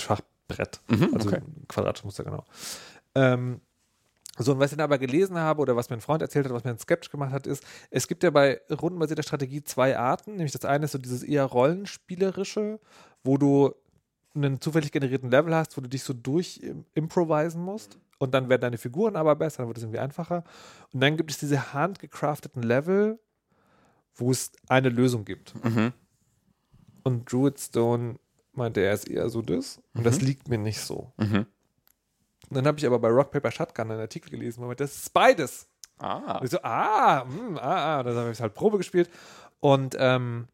Schachbrett. 0.54 0.80
Mhm, 0.88 1.14
also 1.14 1.28
okay. 1.28 1.38
ein 1.38 1.68
quadratisches 1.68 2.04
Muster, 2.04 2.24
genau. 2.24 2.44
Ähm, 3.14 3.60
so, 4.36 4.52
und 4.52 4.58
was 4.58 4.72
ich 4.72 4.76
dann 4.76 4.84
aber 4.84 4.98
gelesen 4.98 5.36
habe 5.38 5.62
oder 5.62 5.76
was 5.76 5.90
mein 5.90 6.00
Freund 6.00 6.20
erzählt 6.20 6.46
hat, 6.46 6.52
was 6.52 6.64
mir 6.64 6.70
ein 6.70 6.78
Sketch 6.78 7.10
gemacht 7.10 7.32
hat, 7.32 7.46
ist, 7.46 7.64
es 7.90 8.08
gibt 8.08 8.24
ja 8.24 8.30
bei 8.30 8.60
rundenbasierter 8.68 9.22
Strategie 9.22 9.62
zwei 9.62 9.96
Arten. 9.96 10.32
Nämlich 10.32 10.52
das 10.52 10.64
eine 10.64 10.86
ist 10.86 10.92
so 10.92 10.98
dieses 10.98 11.22
eher 11.22 11.44
rollenspielerische, 11.44 12.80
wo 13.22 13.38
du 13.38 13.74
einen 14.34 14.60
zufällig 14.60 14.90
generierten 14.90 15.30
Level 15.30 15.54
hast, 15.54 15.76
wo 15.76 15.80
du 15.80 15.88
dich 15.88 16.02
so 16.02 16.12
durch 16.12 16.58
im- 16.58 16.84
improvisen 16.94 17.62
musst. 17.62 17.98
Und 18.18 18.34
dann 18.34 18.48
werden 18.48 18.62
deine 18.62 18.78
Figuren 18.78 19.14
aber 19.14 19.36
besser, 19.36 19.58
dann 19.58 19.68
wird 19.68 19.78
es 19.78 19.84
irgendwie 19.84 20.00
einfacher. 20.00 20.42
Und 20.92 21.00
dann 21.00 21.16
gibt 21.16 21.30
es 21.30 21.38
diese 21.38 21.72
handgecrafteten 21.72 22.62
Level, 22.62 23.20
wo 24.16 24.32
es 24.32 24.50
eine 24.68 24.88
Lösung 24.88 25.24
gibt. 25.24 25.54
Mhm. 25.64 25.92
Und 27.04 27.30
Druid 27.30 27.60
Stone 27.60 28.16
meinte, 28.56 28.80
er 28.80 28.92
ist 28.92 29.08
eher 29.08 29.28
so 29.28 29.42
das. 29.42 29.80
Und 29.94 30.04
das 30.04 30.20
Mhm. 30.20 30.26
liegt 30.26 30.48
mir 30.48 30.58
nicht 30.58 30.80
so. 30.80 31.12
Mhm. 31.16 31.46
Und 32.50 32.56
dann 32.56 32.66
habe 32.66 32.78
ich 32.78 32.86
aber 32.86 32.98
bei 32.98 33.08
Rock 33.08 33.30
Paper 33.30 33.50
Shotgun 33.50 33.90
einen 33.90 34.00
Artikel 34.00 34.30
gelesen, 34.30 34.62
wo 34.62 34.66
man 34.66 34.76
das 34.76 34.94
ist 34.96 35.12
beides. 35.12 35.66
Ah. 35.98 36.38
Und 36.38 36.44
ich 36.44 36.50
so, 36.50 36.58
ah, 36.62 37.24
mm, 37.24 37.56
ah, 37.58 37.60
ah. 37.96 38.00
Und 38.00 38.06
dann 38.06 38.16
habe 38.16 38.30
ich 38.32 38.40
halt 38.40 38.54
Probe 38.54 38.78
gespielt. 38.78 39.08
Und 39.60 39.96
ähm, 39.98 40.48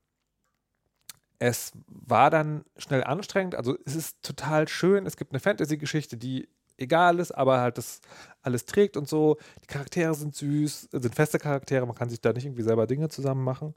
es 1.38 1.72
war 1.88 2.30
dann 2.30 2.64
schnell 2.76 3.02
anstrengend. 3.02 3.54
Also 3.54 3.76
es 3.86 3.96
ist 3.96 4.22
total 4.22 4.68
schön. 4.68 5.06
Es 5.06 5.16
gibt 5.16 5.32
eine 5.32 5.40
Fantasy-Geschichte, 5.40 6.16
die 6.16 6.48
egal 6.76 7.18
ist, 7.18 7.32
aber 7.32 7.60
halt 7.60 7.76
das 7.78 8.00
alles 8.42 8.66
trägt 8.66 8.96
und 8.96 9.08
so. 9.08 9.36
Die 9.62 9.66
Charaktere 9.66 10.14
sind 10.14 10.34
süß, 10.34 10.88
sind 10.92 11.14
feste 11.14 11.38
Charaktere. 11.38 11.86
Man 11.86 11.96
kann 11.96 12.10
sich 12.10 12.20
da 12.20 12.32
nicht 12.32 12.44
irgendwie 12.44 12.62
selber 12.62 12.86
Dinge 12.86 13.08
zusammen 13.08 13.42
machen. 13.42 13.74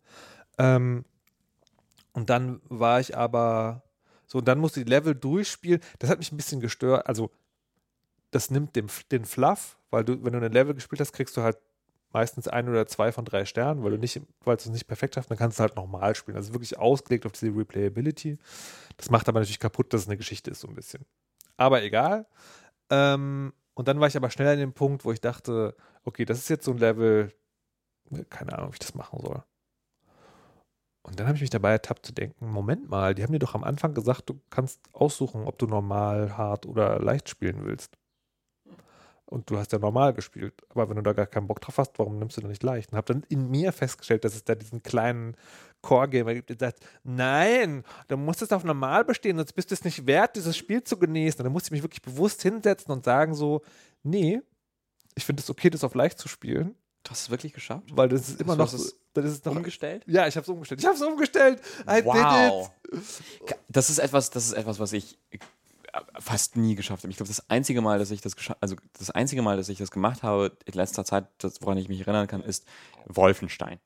Ähm, 0.57 1.03
und 2.13 2.29
dann 2.29 2.61
war 2.69 2.99
ich 2.99 3.17
aber 3.17 3.81
so, 4.33 4.39
und 4.39 4.47
dann 4.47 4.57
musste 4.57 4.79
ich 4.79 4.87
die 4.87 4.89
Level 4.89 5.13
durchspielen. 5.13 5.79
Das 5.99 6.09
hat 6.09 6.17
mich 6.17 6.31
ein 6.31 6.37
bisschen 6.37 6.59
gestört. 6.59 7.05
Also 7.05 7.29
das 8.31 8.49
nimmt 8.49 8.75
dem, 8.75 8.87
den 9.11 9.25
Fluff, 9.25 9.77
weil 9.91 10.03
du, 10.03 10.23
wenn 10.23 10.33
du 10.33 10.43
ein 10.43 10.51
Level 10.51 10.73
gespielt 10.73 10.99
hast, 10.99 11.13
kriegst 11.13 11.37
du 11.37 11.43
halt 11.43 11.59
meistens 12.13 12.47
ein 12.47 12.67
oder 12.67 12.87
zwei 12.87 13.11
von 13.11 13.25
drei 13.25 13.45
Sternen, 13.45 13.83
weil 13.83 13.91
du 13.91 13.99
nicht, 13.99 14.19
weil 14.43 14.57
du 14.57 14.63
es 14.63 14.69
nicht 14.69 14.87
perfekt 14.87 15.17
hast, 15.17 15.29
dann 15.29 15.37
kannst 15.37 15.59
du 15.59 15.61
halt 15.61 15.75
nochmal 15.75 16.15
spielen. 16.15 16.35
Also 16.35 16.51
wirklich 16.51 16.79
ausgelegt 16.79 17.27
auf 17.27 17.31
diese 17.33 17.55
Replayability. 17.55 18.39
Das 18.97 19.11
macht 19.11 19.29
aber 19.29 19.39
natürlich 19.39 19.59
kaputt, 19.59 19.93
dass 19.93 20.01
es 20.01 20.07
eine 20.07 20.17
Geschichte 20.17 20.49
ist, 20.49 20.61
so 20.61 20.67
ein 20.67 20.73
bisschen. 20.73 21.05
Aber 21.55 21.83
egal. 21.83 22.25
Ähm, 22.89 23.53
und 23.75 23.87
dann 23.87 23.99
war 23.99 24.07
ich 24.07 24.17
aber 24.17 24.31
schnell 24.31 24.47
an 24.47 24.57
dem 24.57 24.73
Punkt, 24.73 25.05
wo 25.05 25.11
ich 25.11 25.21
dachte, 25.21 25.75
okay, 26.05 26.25
das 26.25 26.39
ist 26.39 26.49
jetzt 26.49 26.65
so 26.65 26.71
ein 26.71 26.79
Level, 26.79 27.31
keine 28.31 28.57
Ahnung, 28.57 28.71
wie 28.71 28.75
ich 28.75 28.79
das 28.79 28.95
machen 28.95 29.19
soll. 29.21 29.43
Und 31.03 31.19
dann 31.19 31.27
habe 31.27 31.35
ich 31.35 31.41
mich 31.41 31.49
dabei 31.49 31.71
ertappt 31.71 32.05
zu 32.05 32.13
denken, 32.13 32.49
Moment 32.49 32.89
mal, 32.89 33.13
die 33.13 33.23
haben 33.23 33.33
dir 33.33 33.39
doch 33.39 33.55
am 33.55 33.63
Anfang 33.63 33.93
gesagt, 33.93 34.29
du 34.29 34.39
kannst 34.49 34.79
aussuchen, 34.93 35.45
ob 35.45 35.57
du 35.57 35.67
normal, 35.67 36.37
hart 36.37 36.65
oder 36.65 36.99
leicht 36.99 37.29
spielen 37.29 37.65
willst. 37.65 37.97
Und 39.25 39.49
du 39.49 39.57
hast 39.57 39.71
ja 39.71 39.79
normal 39.79 40.13
gespielt. 40.13 40.53
Aber 40.69 40.87
wenn 40.89 40.95
du 40.95 41.01
da 41.01 41.13
gar 41.13 41.25
keinen 41.25 41.47
Bock 41.47 41.59
drauf 41.59 41.77
hast, 41.77 41.97
warum 41.97 42.19
nimmst 42.19 42.37
du 42.37 42.41
dann 42.41 42.51
nicht 42.51 42.63
leicht? 42.63 42.91
Und 42.91 42.97
habe 42.97 43.13
dann 43.13 43.23
in 43.29 43.49
mir 43.49 43.71
festgestellt, 43.71 44.23
dass 44.23 44.35
es 44.35 44.43
da 44.43 44.53
diesen 44.53 44.83
kleinen 44.83 45.35
Core-Gamer 45.81 46.35
gibt, 46.35 46.49
der 46.49 46.57
sagt, 46.57 46.85
nein, 47.03 47.83
du 48.07 48.15
musst 48.15 48.41
es 48.41 48.51
auf 48.51 48.63
normal 48.63 49.03
bestehen, 49.03 49.37
sonst 49.37 49.53
bist 49.53 49.71
du 49.71 49.73
es 49.73 49.83
nicht 49.83 50.05
wert, 50.05 50.35
dieses 50.35 50.55
Spiel 50.55 50.83
zu 50.83 50.97
genießen. 50.97 51.39
Und 51.39 51.45
dann 51.45 51.51
musste 51.51 51.67
ich 51.67 51.71
mich 51.71 51.83
wirklich 51.83 52.01
bewusst 52.03 52.43
hinsetzen 52.43 52.93
und 52.93 53.03
sagen 53.03 53.33
so, 53.33 53.61
nee, 54.03 54.39
ich 55.15 55.25
finde 55.25 55.41
es 55.41 55.49
okay, 55.49 55.69
das 55.69 55.83
auf 55.83 55.95
leicht 55.95 56.19
zu 56.19 56.27
spielen. 56.27 56.75
Du 57.03 57.11
hast 57.11 57.21
es 57.23 57.29
wirklich 57.29 57.53
geschafft? 57.53 57.85
Weil 57.91 58.09
das 58.09 58.29
ist 58.29 58.41
immer 58.41 58.55
Du 58.55 58.63
noch, 58.63 58.71
das 58.71 59.25
ist 59.25 59.45
noch 59.45 59.55
umgestellt? 59.55 60.03
Ja, 60.07 60.27
ich 60.27 60.35
habe 60.35 60.43
es 60.43 60.49
umgestellt. 60.49 60.79
Ich 60.79 60.85
habe 60.85 60.95
es 60.95 61.01
umgestellt. 61.01 61.61
I 61.81 62.03
Wow. 62.03 62.71
Das 63.67 63.89
ist 63.89 63.99
etwas, 63.99 64.29
das 64.29 64.45
ist 64.45 64.53
etwas, 64.53 64.79
was 64.79 64.93
ich 64.93 65.17
äh, 65.31 65.39
fast 66.19 66.55
nie 66.55 66.75
geschafft 66.75 67.03
habe. 67.03 67.11
Ich 67.11 67.17
glaube, 67.17 67.27
das 67.27 67.49
einzige 67.49 67.81
Mal, 67.81 67.99
dass 67.99 68.11
ich 68.11 68.21
das 68.21 68.35
also 68.61 68.75
das 68.97 69.09
einzige 69.11 69.41
Mal, 69.41 69.57
dass 69.57 69.67
ich 69.69 69.77
das 69.77 69.91
gemacht 69.91 70.23
habe 70.23 70.55
in 70.65 70.73
letzter 70.73 71.03
Zeit, 71.03 71.27
das, 71.39 71.61
woran 71.61 71.77
ich 71.77 71.89
mich 71.89 72.01
erinnern 72.01 72.27
kann, 72.27 72.41
ist 72.41 72.65
Wolfenstein. 73.05 73.79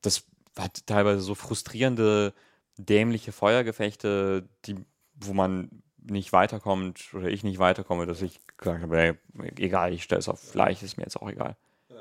Das 0.00 0.24
hat 0.58 0.86
teilweise 0.86 1.20
so 1.20 1.34
frustrierende, 1.34 2.32
dämliche 2.78 3.32
Feuergefechte, 3.32 4.48
die, 4.64 4.76
wo 5.14 5.34
man 5.34 5.82
nicht 5.98 6.32
weiterkommt 6.32 7.12
oder 7.12 7.28
ich 7.28 7.42
nicht 7.44 7.58
weiterkomme, 7.58 8.06
dass 8.06 8.22
ich 8.22 8.40
gesagt 8.56 8.82
habe, 8.82 8.98
ey, 8.98 9.14
egal, 9.58 9.92
ich 9.92 10.02
stelle 10.04 10.20
es 10.20 10.28
auf 10.28 10.54
leicht, 10.54 10.82
ist 10.82 10.96
mir 10.96 11.02
jetzt 11.02 11.20
auch 11.20 11.28
egal. 11.28 11.56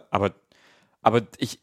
Aber, 0.10 0.34
aber 1.02 1.22
ich, 1.38 1.60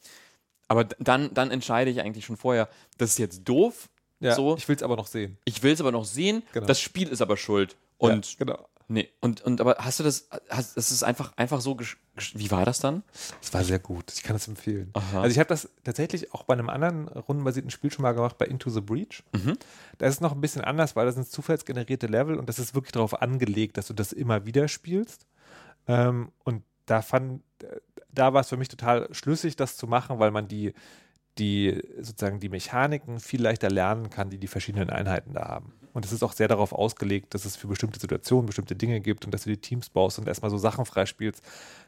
aber 0.68 0.84
dann, 0.84 1.32
dann 1.34 1.51
entscheide 1.51 1.90
ich 1.90 2.01
eigentlich 2.01 2.24
schon 2.24 2.36
vorher, 2.36 2.68
das 2.99 3.11
ist 3.11 3.18
jetzt 3.18 3.45
doof. 3.45 3.88
Ja, 4.20 4.34
so. 4.36 4.57
ich 4.57 4.68
will 4.68 4.76
es 4.76 4.82
aber 4.82 4.97
noch 4.97 5.07
sehen. 5.07 5.36
Ich 5.45 5.62
will 5.62 5.72
es 5.72 5.80
aber 5.80 5.93
noch 5.93 6.05
sehen. 6.05 6.45
Genau. 6.53 6.66
Das 6.66 6.80
Spiel 6.80 7.09
ist 7.09 7.20
aber 7.20 7.36
schuld. 7.36 7.76
Und 7.99 8.32
ja, 8.32 8.36
genau. 8.38 8.68
nee, 8.86 9.09
und, 9.20 9.40
und 9.43 9.61
aber 9.61 9.76
hast 9.78 9.99
du 9.99 10.05
das, 10.05 10.28
hast, 10.49 10.76
das 10.76 10.93
ist 10.93 11.03
einfach, 11.03 11.32
einfach 11.36 11.61
so, 11.61 11.76
wie 12.34 12.51
war 12.51 12.64
das 12.64 12.78
dann? 12.78 13.03
Es 13.43 13.53
war 13.53 13.64
sehr 13.64 13.80
gut. 13.80 14.12
Ich 14.14 14.22
kann 14.22 14.36
es 14.36 14.47
empfehlen. 14.47 14.90
Aha. 14.95 15.22
Also 15.22 15.32
ich 15.32 15.38
habe 15.38 15.49
das 15.49 15.68
tatsächlich 15.82 16.32
auch 16.32 16.45
bei 16.45 16.55
einem 16.55 16.70
anderen 16.70 17.09
rundenbasierten 17.09 17.70
Spiel 17.70 17.93
schon 17.93 18.05
mal 18.05 18.12
gemacht, 18.12 18.38
bei 18.38 18.47
Into 18.47 18.70
the 18.70 18.80
Breach. 18.80 19.24
Mhm. 19.32 19.59
Da 19.99 20.07
ist 20.07 20.14
es 20.14 20.20
noch 20.20 20.32
ein 20.32 20.40
bisschen 20.40 20.62
anders, 20.62 20.95
weil 20.95 21.05
das 21.05 21.16
sind 21.16 21.28
zufallsgenerierte 21.28 22.07
Level 22.07 22.38
und 22.38 22.49
das 22.49 22.59
ist 22.61 22.74
wirklich 22.74 22.93
darauf 22.93 23.20
angelegt, 23.20 23.76
dass 23.76 23.88
du 23.88 23.93
das 23.95 24.12
immer 24.12 24.47
wieder 24.47 24.68
spielst. 24.68 25.26
Ähm, 25.88 26.30
und 26.45 26.62
da 26.86 27.03
fand, 27.03 27.43
da 28.12 28.32
war 28.32 28.42
es 28.42 28.48
für 28.48 28.56
mich 28.56 28.68
total 28.68 29.08
schlüssig, 29.12 29.56
das 29.56 29.76
zu 29.76 29.86
machen, 29.86 30.18
weil 30.18 30.30
man 30.30 30.48
die, 30.48 30.72
die 31.38 31.82
sozusagen 32.00 32.40
die 32.40 32.48
Mechaniken 32.48 33.20
viel 33.20 33.42
leichter 33.42 33.70
lernen 33.70 34.10
kann, 34.10 34.30
die 34.30 34.38
die 34.38 34.48
verschiedenen 34.48 34.90
Einheiten 34.90 35.32
da 35.32 35.48
haben. 35.48 35.72
Und 35.92 36.04
es 36.04 36.12
ist 36.12 36.22
auch 36.22 36.32
sehr 36.32 36.48
darauf 36.48 36.72
ausgelegt, 36.72 37.34
dass 37.34 37.44
es 37.44 37.56
für 37.56 37.66
bestimmte 37.66 38.00
Situationen 38.00 38.46
bestimmte 38.46 38.74
Dinge 38.74 39.00
gibt 39.00 39.24
und 39.24 39.32
dass 39.32 39.44
du 39.44 39.50
die 39.50 39.60
Teams 39.60 39.90
baust 39.90 40.18
und 40.18 40.26
erstmal 40.26 40.50
so 40.50 40.58
Sachen 40.58 40.86
freispielst. 40.86 41.42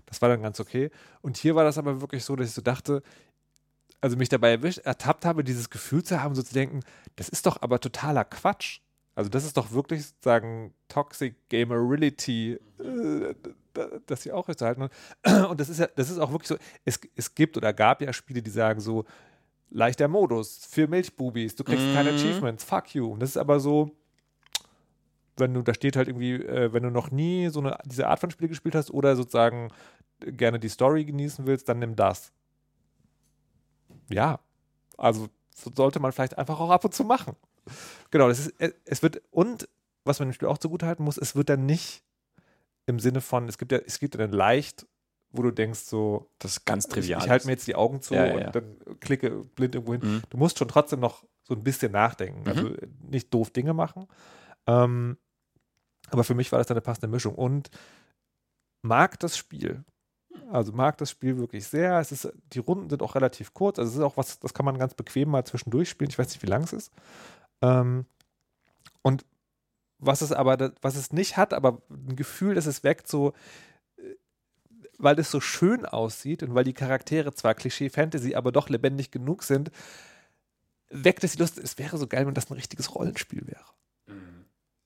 Das 0.07 0.21
war 0.21 0.29
dann 0.29 0.43
ganz 0.43 0.61
okay. 0.61 0.91
Und 1.23 1.37
hier 1.37 1.55
war 1.55 1.65
das 1.65 1.79
aber 1.79 2.01
wirklich 2.01 2.25
so, 2.25 2.37
dass 2.37 2.49
ich 2.49 2.55
so 2.55 2.63
dachte, 2.63 3.03
also 4.01 4.17
mich 4.17 4.29
dabei 4.29 4.51
erwischt, 4.51 4.79
ertappt 4.79 5.25
habe, 5.25 5.45
dieses 5.45 5.71
Gefühl 5.71 6.03
zu 6.03 6.23
haben, 6.23 6.35
so 6.35 6.43
zu 6.43 6.53
denken, 6.53 6.81
das 7.17 7.31
ist 7.31 7.47
doch 7.47 7.63
aber 7.63 7.81
totaler 7.81 8.25
Quatsch. 8.25 8.81
Also 9.15 9.31
das 9.31 9.45
ist 9.45 9.57
doch 9.57 9.73
wirklich 9.73 10.07
sozusagen 10.07 10.75
Toxic 10.89 11.37
Gamerility, 11.49 12.59
äh, 12.81 13.35
das 14.07 14.23
sie 14.23 14.33
auch 14.33 14.49
halten. 14.49 14.89
Und 15.49 15.61
das 15.61 15.69
ist 15.69 15.79
ja, 15.81 15.87
das 15.95 16.11
ist 16.11 16.19
auch 16.19 16.31
wirklich 16.33 16.49
so, 16.49 16.57
es, 16.85 17.01
es 17.15 17.35
gibt 17.35 17.57
oder 17.57 17.73
gab 17.73 18.01
ja 18.01 18.13
Spiele, 18.13 18.43
die 18.43 18.51
sagen 18.51 18.81
so, 18.81 19.05
leichter 19.71 20.09
Modus 20.09 20.65
für 20.71 20.87
Milchbubis, 20.87 21.57
du 21.57 21.65
kriegst 21.65 21.91
keine 21.91 22.11
Mhm. 22.11 22.17
Achievements, 22.17 22.65
fuck 22.65 22.95
you. 22.95 23.13
Und 23.13 23.21
das 23.21 23.31
ist 23.31 23.37
aber 23.37 23.59
so, 23.61 23.91
wenn 25.37 25.53
du, 25.53 25.63
da 25.63 25.75
steht 25.75 25.97
halt 25.97 26.09
irgendwie, 26.09 26.35
äh, 26.35 26.73
wenn 26.73 26.85
du 26.85 26.91
noch 26.91 27.11
nie 27.11 27.49
so 27.49 27.61
eine, 27.61 27.77
diese 27.85 28.07
Art 28.07 28.21
von 28.21 28.31
Spiele 28.31 28.49
gespielt 28.49 28.75
hast 28.77 28.91
oder 28.93 29.17
sozusagen 29.17 29.71
gerne 30.21 30.61
die 30.61 30.69
Story 30.69 31.05
genießen 31.05 31.47
willst, 31.47 31.69
dann 31.69 31.81
nimm 31.81 31.97
das. 31.97 32.33
Ja, 34.11 34.39
also 34.97 35.29
so 35.55 35.71
sollte 35.75 35.99
man 35.99 36.13
vielleicht 36.13 36.39
einfach 36.39 36.61
auch 36.61 36.71
ab 36.71 36.85
und 36.85 36.95
zu 36.95 37.05
machen. 37.05 37.35
Genau, 38.11 38.29
das 38.29 38.39
ist, 38.41 38.55
es- 38.59 38.75
es 38.85 39.03
wird, 39.03 39.23
und 39.31 39.69
was 40.05 40.19
man 40.21 40.29
im 40.29 40.33
Spiel 40.35 40.49
auch 40.49 40.59
zugute 40.59 40.87
halten 40.87 41.03
muss, 41.03 41.17
es 41.19 41.35
wird 41.35 41.49
dann 41.49 41.67
nicht 41.67 42.04
im 42.87 42.99
Sinne 42.99 43.21
von, 43.21 43.49
es 43.49 43.59
gibt 43.59 43.73
ja, 43.73 43.79
es 43.79 43.99
gibt 43.99 44.15
ja 44.15 44.19
dann 44.19 44.33
leicht, 44.33 44.87
wo 45.31 45.43
du 45.43 45.51
denkst 45.51 45.81
so, 45.81 46.31
Das 46.39 46.53
ist 46.53 46.65
ganz 46.65 46.87
trivial. 46.87 47.19
ich, 47.19 47.25
ich 47.25 47.31
halte 47.31 47.47
mir 47.47 47.53
jetzt 47.53 47.67
die 47.67 47.75
Augen 47.75 48.01
zu 48.01 48.15
Ja, 48.15 48.27
ja, 48.27 48.47
und 48.47 48.55
dann 48.55 48.77
klicke 49.01 49.31
blind 49.31 49.75
irgendwo 49.75 49.95
hin. 49.95 50.03
Mhm. 50.03 50.23
Du 50.31 50.37
musst 50.37 50.59
schon 50.59 50.69
trotzdem 50.69 51.01
noch 51.01 51.25
so 51.43 51.55
ein 51.55 51.65
bisschen 51.65 51.93
nachdenken. 51.93 52.49
Also 52.49 52.75
nicht 53.11 53.33
doof 53.35 53.51
Dinge 53.51 53.75
machen. 53.75 54.07
Ähm, 54.67 55.19
aber 56.11 56.25
für 56.25 56.35
mich 56.35 56.53
war 56.53 56.59
das 56.59 56.69
dann 56.69 56.77
eine 56.77 56.83
passende 56.83 57.09
Mischung. 57.09 57.35
Und 57.35 57.71
mag 58.83 59.19
das 59.21 59.37
Spiel. 59.37 59.85
Also 60.51 60.73
mag 60.73 60.99
das 60.99 61.11
Spiel 61.11 61.37
wirklich 61.37 61.67
sehr. 61.67 61.99
Es 61.99 62.13
ist, 62.13 62.33
die 62.53 62.59
Runden 62.59 62.89
sind 62.89 63.03
auch 63.03 63.15
relativ 63.15 63.55
kurz. 63.55 63.79
Also 63.79 63.91
es 63.91 63.97
ist 63.97 64.03
auch 64.03 64.17
was, 64.17 64.39
das 64.39 64.55
kann 64.55 64.65
man 64.65 64.79
ganz 64.79 64.95
bequem 64.95 65.31
mal 65.31 65.45
zwischendurch 65.45 65.89
spielen. 65.89 66.11
Ich 66.11 66.19
weiß 66.19 66.29
nicht, 66.29 66.43
wie 66.43 66.49
lang 66.49 66.63
es 66.63 66.73
ist. 66.73 66.93
Ähm, 67.63 68.07
und 69.03 69.25
was 70.07 70.23
es 70.23 70.33
aber, 70.33 70.73
was 70.81 70.97
es 70.97 71.13
nicht 71.13 71.37
hat, 71.37 71.53
aber 71.53 71.83
ein 71.91 72.17
Gefühl, 72.17 72.55
dass 72.55 72.67
es 72.67 72.85
weckt, 72.85 73.09
so, 73.09 73.33
äh, 73.97 74.15
weil 74.99 75.19
es 75.19 75.31
so 75.31 75.41
schön 75.41 75.87
aussieht 75.87 76.43
und 76.43 76.55
weil 76.55 76.65
die 76.65 76.75
Charaktere 76.75 77.35
zwar 77.35 77.55
Klischee-Fantasy, 77.55 78.35
aber 78.35 78.53
doch 78.53 78.69
lebendig 78.69 79.11
genug 79.11 79.43
sind, 79.43 79.71
weckt 80.91 81.25
es 81.25 81.33
die 81.33 81.39
Lust, 81.39 81.59
es 81.59 81.79
wäre 81.79 81.99
so 81.99 82.07
geil, 82.07 82.27
wenn 82.27 82.35
das 82.35 82.51
ein 82.51 82.55
richtiges 82.55 82.95
Rollenspiel 82.95 83.47
wäre. 83.47 83.65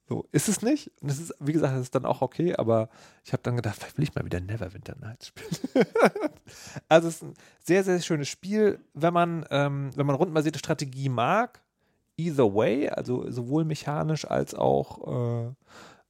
So, 0.08 0.26
ist 0.32 0.48
es 0.48 0.62
nicht. 0.62 0.90
Und 1.02 1.10
es 1.10 1.20
ist, 1.20 1.34
wie 1.38 1.52
gesagt, 1.52 1.74
es 1.74 1.82
ist 1.82 1.94
dann 1.94 2.06
auch 2.06 2.22
okay, 2.22 2.56
aber 2.56 2.88
ich 3.24 3.32
habe 3.34 3.42
dann 3.42 3.56
gedacht, 3.56 3.76
vielleicht 3.76 3.98
will 3.98 4.04
ich 4.04 4.14
mal 4.14 4.24
wieder 4.24 4.40
Neverwinter 4.40 4.96
Nights 4.98 5.26
spielen. 5.26 5.50
also 6.88 7.08
es 7.08 7.16
ist 7.16 7.22
ein 7.22 7.34
sehr, 7.62 7.84
sehr 7.84 8.00
schönes 8.00 8.28
Spiel, 8.28 8.80
wenn 8.94 9.12
man, 9.12 9.44
ähm, 9.50 9.90
wenn 9.96 10.06
man 10.06 10.16
rundenbasierte 10.16 10.58
Strategie 10.58 11.10
mag, 11.10 11.60
either 12.18 12.54
way, 12.54 12.88
also 12.88 13.30
sowohl 13.30 13.64
mechanisch 13.64 14.24
als 14.26 14.54
auch, 14.54 15.46
äh, 15.46 15.54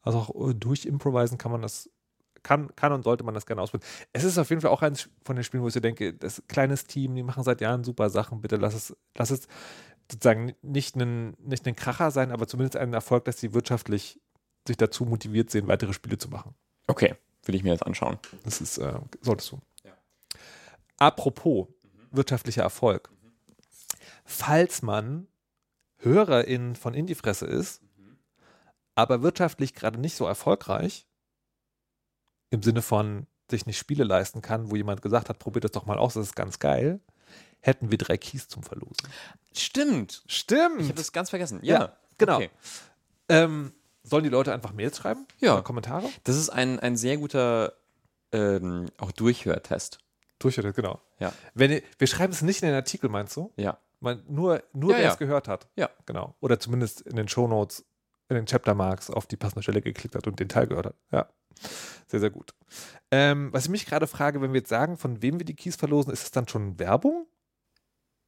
als 0.02 0.14
auch 0.14 0.50
äh, 0.50 0.54
durch 0.54 0.86
Improvisen 0.86 1.38
kann 1.38 1.52
man 1.52 1.62
das, 1.62 1.90
kann, 2.42 2.74
kann 2.76 2.92
und 2.92 3.02
sollte 3.02 3.24
man 3.24 3.34
das 3.34 3.46
gerne 3.46 3.62
ausprobieren. 3.62 3.88
Es 4.12 4.24
ist 4.24 4.38
auf 4.38 4.50
jeden 4.50 4.62
Fall 4.62 4.70
auch 4.70 4.82
eines 4.82 5.08
von 5.24 5.36
den 5.36 5.44
Spielen, 5.44 5.62
wo 5.62 5.68
ich 5.68 5.74
so 5.74 5.80
denke, 5.80 6.14
das 6.14 6.42
kleines 6.48 6.86
Team, 6.86 7.14
die 7.14 7.22
machen 7.22 7.42
seit 7.42 7.60
Jahren 7.60 7.84
super 7.84 8.10
Sachen, 8.10 8.40
bitte 8.40 8.56
lass 8.56 8.74
es, 8.74 8.96
lass 9.16 9.30
es 9.30 9.48
sozusagen 10.10 10.54
nicht 10.62 10.96
ein, 10.96 11.36
nicht 11.38 11.66
ein 11.66 11.76
Kracher 11.76 12.10
sein, 12.10 12.32
aber 12.32 12.46
zumindest 12.46 12.76
einen 12.76 12.94
Erfolg, 12.94 13.26
dass 13.26 13.38
sie 13.38 13.52
wirtschaftlich 13.52 14.20
sich 14.66 14.76
dazu 14.76 15.04
motiviert 15.04 15.50
sehen, 15.50 15.68
weitere 15.68 15.92
Spiele 15.92 16.18
zu 16.18 16.28
machen. 16.28 16.54
Okay, 16.86 17.14
will 17.44 17.54
ich 17.54 17.62
mir 17.62 17.70
jetzt 17.72 17.86
anschauen. 17.86 18.18
Das 18.44 18.60
ist, 18.60 18.78
äh, 18.78 18.98
solltest 19.20 19.52
du. 19.52 19.60
Apropos 20.98 21.68
wirtschaftlicher 22.10 22.62
Erfolg. 22.62 23.10
Falls 24.24 24.82
man 24.82 25.28
Hörerin 25.98 26.76
von 26.76 26.94
Indiefresse 26.94 27.46
ist, 27.46 27.82
aber 28.94 29.22
wirtschaftlich 29.22 29.74
gerade 29.74 30.00
nicht 30.00 30.16
so 30.16 30.26
erfolgreich, 30.26 31.06
im 32.50 32.62
Sinne 32.62 32.82
von 32.82 33.26
sich 33.50 33.66
nicht 33.66 33.78
Spiele 33.78 34.04
leisten 34.04 34.42
kann, 34.42 34.70
wo 34.70 34.76
jemand 34.76 35.02
gesagt 35.02 35.28
hat, 35.28 35.38
probiert 35.38 35.64
das 35.64 35.72
doch 35.72 35.86
mal 35.86 35.98
aus, 35.98 36.14
das 36.14 36.26
ist 36.26 36.36
ganz 36.36 36.58
geil, 36.58 37.00
hätten 37.60 37.90
wir 37.90 37.98
drei 37.98 38.16
Keys 38.16 38.48
zum 38.48 38.62
Verlosen. 38.62 38.96
Stimmt. 39.56 40.22
Stimmt. 40.26 40.80
Ich 40.80 40.88
habe 40.88 40.98
das 40.98 41.12
ganz 41.12 41.30
vergessen. 41.30 41.60
Ja, 41.62 41.80
Ja, 41.80 41.96
genau. 42.16 42.36
Okay. 42.36 42.50
Ähm, 43.28 43.72
sollen 44.02 44.24
die 44.24 44.30
Leute 44.30 44.52
einfach 44.52 44.72
Mails 44.72 44.98
schreiben? 44.98 45.26
Ja. 45.38 45.54
Oder 45.54 45.62
Kommentare? 45.62 46.08
Das 46.24 46.36
ist 46.36 46.50
ein, 46.50 46.78
ein 46.80 46.96
sehr 46.96 47.16
guter 47.16 47.74
ähm, 48.32 48.86
auch 48.98 49.12
Durchhörtest. 49.12 49.98
Durchhört, 50.38 50.74
genau. 50.76 51.00
Ja. 51.18 51.32
Wenn 51.54 51.82
wir 51.98 52.06
schreiben 52.06 52.32
es 52.32 52.42
nicht 52.42 52.62
in 52.62 52.68
den 52.68 52.76
Artikel, 52.76 53.10
meinst 53.10 53.36
du? 53.36 53.52
Ja. 53.56 53.78
Man, 54.00 54.22
nur 54.28 54.62
nur 54.72 54.92
Ja, 54.92 54.96
wer 54.98 55.04
ja. 55.06 55.12
es 55.12 55.18
gehört 55.18 55.48
hat. 55.48 55.68
Ja. 55.76 55.90
Genau. 56.06 56.36
Oder 56.40 56.60
zumindest 56.60 57.00
in 57.02 57.16
den 57.16 57.28
Shownotes, 57.28 57.84
in 58.28 58.36
den 58.36 58.46
Chaptermarks 58.46 59.10
auf 59.10 59.26
die 59.26 59.36
passende 59.36 59.62
Stelle 59.62 59.80
geklickt 59.82 60.14
hat 60.14 60.26
und 60.26 60.38
den 60.38 60.48
Teil 60.48 60.66
gehört 60.66 60.86
hat. 60.86 60.96
Ja. 61.10 61.28
Sehr, 62.06 62.20
sehr 62.20 62.30
gut. 62.30 62.54
Ähm, 63.10 63.52
was 63.52 63.64
ich 63.64 63.70
mich 63.70 63.86
gerade 63.86 64.06
frage, 64.06 64.40
wenn 64.40 64.52
wir 64.52 64.60
jetzt 64.60 64.68
sagen, 64.68 64.96
von 64.96 65.22
wem 65.22 65.38
wir 65.40 65.44
die 65.44 65.56
Keys 65.56 65.76
verlosen, 65.76 66.12
ist 66.12 66.22
es 66.22 66.30
dann 66.30 66.46
schon 66.46 66.78
Werbung? 66.78 67.26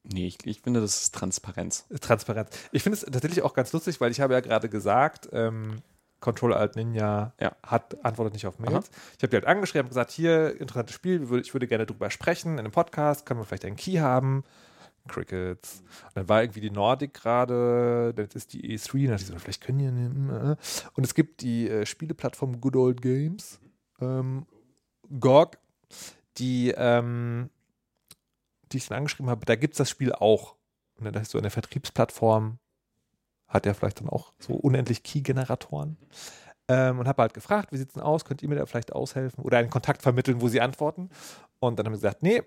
Nee, 0.03 0.27
ich, 0.27 0.39
ich 0.45 0.61
finde, 0.63 0.81
das 0.81 1.03
ist 1.03 1.15
Transparenz. 1.15 1.87
Transparenz. 2.01 2.51
Ich 2.73 2.83
finde 2.83 2.97
es 2.97 3.03
tatsächlich 3.05 3.43
auch 3.43 3.55
ganz 3.55 3.73
lustig, 3.73 4.01
weil 4.01 4.11
ich 4.11 4.21
habe 4.21 4.33
ja 4.33 4.41
gerade 4.41 4.69
gesagt, 4.69 5.29
ähm, 5.33 5.83
Control 6.21 6.55
Alt 6.55 6.77
Ninja 6.77 7.35
Ja. 7.41 7.55
hat 7.63 8.03
antwortet 8.05 8.35
nicht 8.35 8.47
auf 8.47 8.59
Mails. 8.59 8.73
Aha. 8.75 8.97
Ich 9.17 9.23
habe 9.23 9.29
die 9.29 9.37
halt 9.37 9.47
angeschrieben, 9.47 9.85
und 9.87 9.91
gesagt, 9.91 10.11
hier 10.11 10.59
interessantes 10.61 10.95
Spiel, 10.97 11.23
ich 11.41 11.55
würde 11.55 11.67
gerne 11.67 11.87
drüber 11.87 12.11
sprechen 12.11 12.55
in 12.55 12.59
einem 12.61 12.73
Podcast, 12.73 13.27
können 13.27 13.41
wir 13.41 13.45
vielleicht 13.45 13.65
einen 13.65 13.77
Key 13.77 13.99
haben? 13.99 14.45
Crickets. 15.09 15.81
Und 15.81 16.17
dann 16.17 16.29
war 16.29 16.43
irgendwie 16.43 16.61
die 16.61 16.71
Nordic 16.71 17.15
gerade, 17.15 18.13
das 18.15 18.35
ist 18.35 18.53
die 18.53 18.77
E3, 18.77 18.93
und 18.93 19.01
dann 19.03 19.11
dachte 19.11 19.23
ich 19.23 19.29
so, 19.29 19.39
vielleicht 19.39 19.63
können 19.63 19.79
die 19.79 20.33
äh. 20.33 20.57
und 20.95 21.05
es 21.05 21.15
gibt 21.15 21.43
die 21.43 21.69
äh, 21.69 21.87
Spieleplattform 21.87 22.61
Good 22.61 22.77
Old 22.77 23.03
Games, 23.03 23.61
ähm, 24.01 24.47
GOG, 25.19 25.59
die 26.39 26.73
ähm, 26.77 27.51
die 28.73 28.79
ich 28.79 28.89
dann 28.89 28.99
angeschrieben 28.99 29.31
habe, 29.31 29.47
da 29.47 29.57
gibt 29.57 29.75
es 29.75 29.79
das 29.79 29.91
Spiel 29.91 30.13
auch. 30.13 30.57
Und 30.99 31.05
dann 31.05 31.23
ist 31.23 31.31
so 31.31 31.39
eine 31.39 31.51
Vertriebsplattform, 31.51 32.59
hat 33.49 33.67
ja 33.67 33.75
vielleicht 33.75 34.01
dann 34.01 34.09
auch 34.09 34.33
so 34.39 34.55
unendlich 34.55 35.03
Key-Generatoren. 35.03 35.97
Ähm, 36.69 36.99
und 37.01 37.09
habe 37.09 37.23
halt 37.23 37.35
gefragt, 37.35 37.73
wie 37.73 37.79
sieht 37.79 37.89
es 37.89 37.95
denn 37.95 38.03
aus? 38.03 38.25
Könnt 38.25 38.43
ihr 38.43 38.49
mir 38.49 38.55
da 38.55 38.67
vielleicht 38.67 38.93
aushelfen? 38.93 39.43
Oder 39.43 39.59
einen 39.59 39.71
Kontakt 39.71 40.03
vermitteln, 40.03 40.41
wo 40.41 40.49
sie 40.49 40.61
antworten? 40.61 41.11
Und 41.59 41.79
dann 41.79 41.87
haben 41.87 41.95
sie 41.95 42.03
gesagt, 42.03 42.23
nee. 42.23 42.43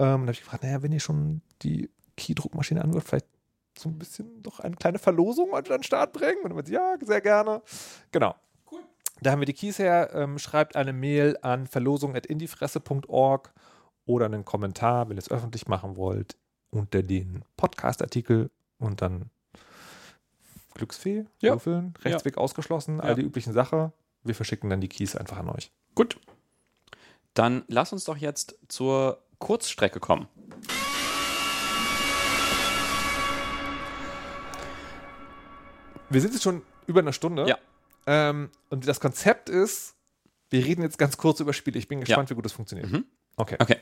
Ähm, 0.00 0.06
dann 0.06 0.20
habe 0.22 0.32
ich 0.32 0.40
gefragt, 0.40 0.62
naja, 0.64 0.82
wenn 0.82 0.92
ihr 0.92 1.00
schon 1.00 1.42
die 1.62 1.90
Key-Druckmaschine 2.16 2.82
anwirft, 2.82 3.08
vielleicht 3.08 3.26
so 3.78 3.88
ein 3.88 3.98
bisschen 3.98 4.42
noch 4.42 4.60
eine 4.60 4.74
kleine 4.76 4.98
Verlosung 4.98 5.54
an 5.54 5.64
den 5.64 5.82
Start 5.82 6.12
bringen? 6.12 6.42
Und 6.42 6.54
dann 6.56 6.64
sie, 6.66 6.72
ja, 6.72 6.96
sehr 7.00 7.20
gerne. 7.20 7.62
Genau. 8.10 8.34
Da 9.22 9.30
haben 9.32 9.40
wir 9.40 9.46
die 9.46 9.52
Keys 9.54 9.78
her. 9.78 10.10
Ähm, 10.14 10.38
schreibt 10.38 10.76
eine 10.76 10.92
Mail 10.94 11.36
an 11.42 11.66
verlosung.indiefresse.org 11.66 13.52
oder 14.06 14.24
einen 14.26 14.44
Kommentar, 14.44 15.08
wenn 15.08 15.16
ihr 15.16 15.22
es 15.22 15.30
öffentlich 15.30 15.68
machen 15.68 15.96
wollt, 15.96 16.36
unter 16.70 17.02
den 17.02 17.44
Podcast-Artikel 17.56 18.50
und 18.78 19.02
dann 19.02 19.30
Glücksfee, 20.74 21.24
Ja. 21.40 21.52
würfeln, 21.52 21.94
Rechtsweg 22.02 22.38
ausgeschlossen, 22.38 23.00
all 23.00 23.10
Ja. 23.10 23.14
die 23.16 23.22
üblichen 23.22 23.52
Sachen. 23.52 23.92
Wir 24.22 24.34
verschicken 24.34 24.70
dann 24.70 24.80
die 24.80 24.88
Keys 24.88 25.16
einfach 25.16 25.36
an 25.38 25.48
euch. 25.50 25.70
Gut. 25.94 26.18
Dann 27.34 27.64
lass 27.68 27.92
uns 27.92 28.04
doch 28.04 28.16
jetzt 28.16 28.56
zur 28.68 29.22
Kurzstrecke 29.40 29.98
kommen. 29.98 30.28
Wir 36.08 36.20
sind 36.20 36.34
jetzt 36.34 36.42
schon 36.42 36.62
über 36.86 37.00
eine 37.00 37.12
Stunde. 37.12 37.46
Ja. 37.48 37.58
Ähm, 38.06 38.50
und 38.68 38.86
das 38.86 39.00
Konzept 39.00 39.48
ist, 39.48 39.96
wir 40.50 40.64
reden 40.64 40.82
jetzt 40.82 40.98
ganz 40.98 41.16
kurz 41.16 41.40
über 41.40 41.52
Spiele. 41.52 41.78
Ich 41.78 41.88
bin 41.88 42.00
gespannt, 42.00 42.30
wie 42.30 42.34
gut 42.34 42.44
das 42.44 42.52
funktioniert. 42.52 42.90
Mhm. 42.90 43.04
Okay. 43.36 43.56
Okay. 43.58 43.76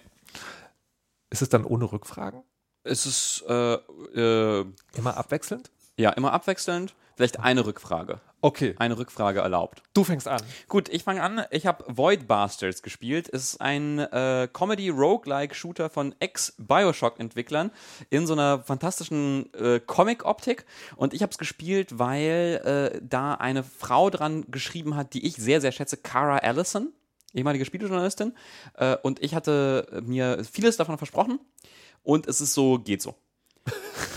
Ist 1.30 1.42
es 1.42 1.48
dann 1.48 1.64
ohne 1.64 1.90
Rückfragen? 1.90 2.42
Es 2.84 3.06
ist 3.06 3.44
äh, 3.48 3.74
äh, 3.74 4.64
Immer 4.96 5.16
abwechselnd? 5.16 5.70
Ja 5.99 6.11
immer 6.11 6.32
abwechselnd. 6.32 6.94
Vielleicht 7.16 7.40
eine 7.40 7.66
Rückfrage. 7.66 8.20
Okay. 8.40 8.76
Eine 8.78 8.96
Rückfrage 8.96 9.40
erlaubt. 9.40 9.82
Du 9.92 10.05
fängst 10.05 10.28
an. 10.28 10.40
Gut, 10.68 10.88
ich 10.88 11.03
fange 11.03 11.20
an. 11.20 11.44
Ich 11.51 11.66
habe 11.66 11.84
Void 11.88 12.28
Bastards 12.28 12.82
gespielt. 12.82 13.28
Es 13.32 13.55
ist 13.55 13.61
ein 13.61 13.99
äh, 13.99 14.49
Comedy-Roguelike-Shooter 14.53 15.90
von 15.90 16.14
Ex-Bioshock-Entwicklern 16.20 17.72
in 18.11 18.28
so 18.28 18.34
einer 18.34 18.61
fantastischen 18.61 19.53
äh, 19.55 19.80
Comic-Optik. 19.80 20.64
Und 20.94 21.12
ich 21.12 21.22
habe 21.22 21.32
es 21.32 21.38
gespielt, 21.38 21.99
weil 21.99 22.92
äh, 22.94 23.01
da 23.03 23.34
eine 23.34 23.64
Frau 23.64 24.11
dran 24.11 24.44
geschrieben 24.49 24.94
hat, 24.94 25.14
die 25.14 25.26
ich 25.26 25.34
sehr, 25.34 25.61
sehr 25.61 25.72
schätze, 25.72 25.96
Cara 25.96 26.38
Allison, 26.38 26.92
ehemalige 27.34 27.64
Spielejournalistin. 27.64 28.36
Äh, 28.74 28.96
und 29.03 29.20
ich 29.20 29.34
hatte 29.34 30.01
mir 30.05 30.44
vieles 30.44 30.76
davon 30.76 30.99
versprochen. 30.99 31.40
Und 32.05 32.28
es 32.28 32.40
ist 32.40 32.55
so, 32.55 32.78
geht 32.78 33.03
so. 33.03 33.16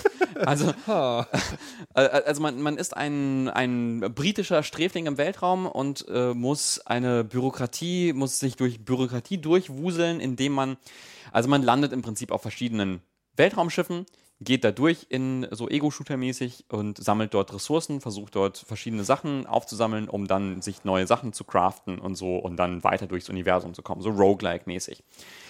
Also, 0.45 0.73
äh, 0.87 2.01
also 2.01 2.41
man, 2.41 2.61
man 2.61 2.77
ist 2.77 2.95
ein, 2.95 3.49
ein 3.49 3.99
britischer 4.13 4.63
Sträfling 4.63 5.05
im 5.05 5.17
Weltraum 5.17 5.65
und 5.65 6.05
äh, 6.09 6.33
muss 6.33 6.79
eine 6.85 7.23
Bürokratie, 7.23 8.13
muss 8.13 8.39
sich 8.39 8.55
durch 8.55 8.83
Bürokratie 8.83 9.37
durchwuseln, 9.37 10.19
indem 10.19 10.53
man, 10.53 10.77
also 11.31 11.49
man 11.49 11.63
landet 11.63 11.93
im 11.93 12.01
Prinzip 12.01 12.31
auf 12.31 12.41
verschiedenen 12.41 13.01
Weltraumschiffen, 13.35 14.05
geht 14.43 14.63
da 14.63 14.71
durch 14.71 15.05
in 15.09 15.47
so 15.51 15.69
Ego-Shooter-mäßig 15.69 16.65
und 16.69 16.97
sammelt 16.97 17.33
dort 17.35 17.53
Ressourcen, 17.53 18.01
versucht 18.01 18.35
dort 18.35 18.57
verschiedene 18.57 19.03
Sachen 19.03 19.45
aufzusammeln, 19.45 20.09
um 20.09 20.27
dann 20.27 20.63
sich 20.63 20.83
neue 20.83 21.05
Sachen 21.05 21.31
zu 21.31 21.43
craften 21.43 21.99
und 21.99 22.15
so 22.15 22.37
und 22.37 22.57
dann 22.57 22.83
weiter 22.83 23.05
durchs 23.05 23.29
Universum 23.29 23.75
zu 23.75 23.83
kommen, 23.83 24.01
so 24.01 24.09
Roguelike-mäßig. 24.09 25.03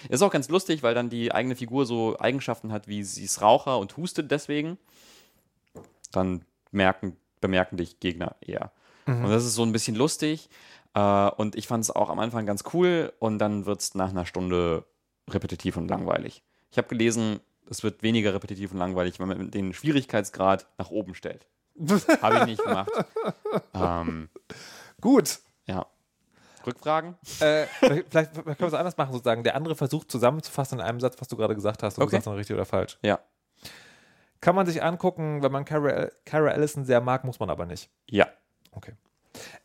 Ist 0.10 0.22
auch 0.22 0.32
ganz 0.32 0.50
lustig, 0.50 0.84
weil 0.84 0.94
dann 0.94 1.10
die 1.10 1.32
eigene 1.32 1.56
Figur 1.56 1.86
so 1.86 2.20
Eigenschaften 2.20 2.74
hat, 2.74 2.90
wie 2.90 3.04
sie 3.04 3.24
ist 3.24 3.42
Raucher 3.42 3.80
und 3.80 3.96
hustet 3.96 4.30
deswegen. 4.30 4.78
Dann 6.12 6.44
merken, 6.72 7.16
bemerken 7.40 7.78
dich 7.78 8.02
Gegner 8.02 8.36
eher. 8.42 8.74
Und 9.24 9.30
das 9.30 9.46
ist 9.46 9.56
so 9.56 9.64
ein 9.64 9.72
bisschen 9.72 9.96
lustig. 9.96 10.50
Äh, 10.94 11.30
und 11.30 11.56
ich 11.56 11.68
fand 11.68 11.84
es 11.84 11.92
auch 11.92 12.10
am 12.10 12.20
Anfang 12.20 12.46
ganz 12.46 12.66
cool 12.74 13.14
und 13.20 13.40
dann 13.40 13.66
wird 13.66 13.80
es 13.80 13.96
nach 13.96 14.10
einer 14.10 14.26
Stunde 14.26 14.86
repetitiv 15.30 15.78
und 15.78 15.88
langweilig. 15.88 16.44
Ich 16.72 16.78
habe 16.78 16.90
gelesen, 16.90 17.40
es 17.70 17.84
wird 17.84 18.04
weniger 18.04 18.34
repetitiv 18.34 18.72
und 18.72 18.78
langweilig, 18.80 19.20
wenn 19.20 19.28
man 19.28 19.52
den 19.52 19.74
Schwierigkeitsgrad 19.74 20.68
nach 20.78 20.90
oben 20.90 21.16
stellt. 21.16 21.46
Habe 22.22 22.38
ich 22.40 22.46
nicht 22.46 22.64
gemacht. 22.64 22.90
ähm, 23.74 24.30
Gut. 25.00 25.40
ja. 25.66 25.86
Rückfragen? 26.66 27.16
Äh, 27.40 27.66
vielleicht, 28.10 28.34
können 28.36 28.60
wir 28.60 28.68
es 28.68 28.74
anders 28.76 28.96
machen, 28.98 29.14
sozusagen. 29.14 29.44
Der 29.44 29.56
andere 29.56 29.76
versucht 29.76 30.12
zusammenzufassen 30.12 30.78
in 30.80 30.86
einem 30.86 31.00
Satz, 31.00 31.16
was 31.20 31.28
du 31.28 31.36
gerade 31.36 31.56
gesagt 31.56 31.82
hast. 31.82 31.98
Und 31.98 32.04
Okay. 32.04 32.12
du 32.12 32.16
sagst 32.18 32.28
dann 32.28 32.36
richtig 32.36 32.54
oder 32.56 32.66
falsch. 32.66 33.00
Ja. 33.02 33.20
Kann 34.42 34.54
man 34.56 34.66
sich 34.68 34.84
angucken, 34.84 35.42
wenn 35.42 35.52
man 35.52 35.66
Cara, 35.66 36.10
Cara 36.26 36.52
Allison 36.52 36.86
sehr 36.86 37.02
mag, 37.02 37.24
muss 37.24 37.40
man 37.40 37.50
aber 37.50 37.66
nicht. 37.66 37.90
Ja. 38.10 38.28
Okay. 38.72 38.94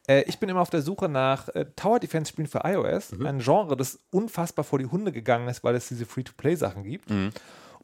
Äh, 0.06 0.22
ich 0.22 0.38
bin 0.38 0.48
immer 0.48 0.60
auf 0.60 0.70
der 0.70 0.80
Suche 0.80 1.08
nach 1.10 1.48
äh, 1.50 1.66
Tower 1.76 1.98
Defense 2.00 2.30
Spielen 2.30 2.46
für 2.48 2.60
iOS. 2.64 3.12
Ein 3.20 3.40
Genre, 3.40 3.76
das 3.76 3.98
unfassbar 4.10 4.64
vor 4.64 4.78
die 4.78 4.86
Hunde 4.86 5.12
gegangen 5.12 5.48
ist, 5.48 5.64
weil 5.64 5.74
es 5.74 5.88
diese 5.88 6.06
Free-to-Play-Sachen 6.06 6.82
gibt. 6.84 7.10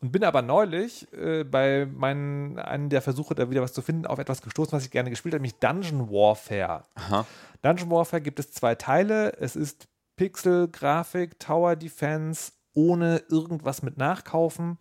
Und 0.02 0.10
bin 0.10 0.24
aber 0.24 0.42
neulich 0.42 1.06
äh, 1.12 1.44
bei 1.44 1.86
meinen, 1.86 2.58
einem 2.58 2.88
der 2.88 3.02
Versuche, 3.02 3.36
da 3.36 3.48
wieder 3.50 3.62
was 3.62 3.72
zu 3.72 3.82
finden, 3.82 4.04
auf 4.04 4.18
etwas 4.18 4.42
gestoßen, 4.42 4.72
was 4.72 4.84
ich 4.84 4.90
gerne 4.90 5.10
gespielt 5.10 5.32
habe, 5.32 5.42
nämlich 5.42 5.60
Dungeon 5.60 6.10
Warfare. 6.10 6.84
Aha. 6.96 7.24
Dungeon 7.62 7.88
Warfare 7.88 8.20
gibt 8.20 8.40
es 8.40 8.50
zwei 8.50 8.74
Teile. 8.74 9.38
Es 9.38 9.54
ist 9.54 9.86
Pixel-Grafik, 10.16 11.38
Tower 11.38 11.76
Defense, 11.76 12.50
ohne 12.74 13.22
irgendwas 13.28 13.84
mit 13.84 13.96
Nachkaufen. 13.96 14.76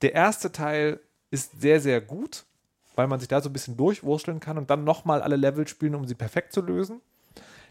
Der 0.00 0.14
erste 0.14 0.50
Teil 0.50 0.98
ist 1.30 1.60
sehr, 1.60 1.80
sehr 1.82 2.00
gut, 2.00 2.44
weil 2.94 3.06
man 3.06 3.20
sich 3.20 3.28
da 3.28 3.42
so 3.42 3.50
ein 3.50 3.52
bisschen 3.52 3.76
durchwursteln 3.76 4.40
kann 4.40 4.56
und 4.56 4.70
dann 4.70 4.82
nochmal 4.82 5.20
alle 5.20 5.36
Level 5.36 5.68
spielen, 5.68 5.94
um 5.94 6.06
sie 6.06 6.14
perfekt 6.14 6.54
zu 6.54 6.62
lösen. 6.62 7.02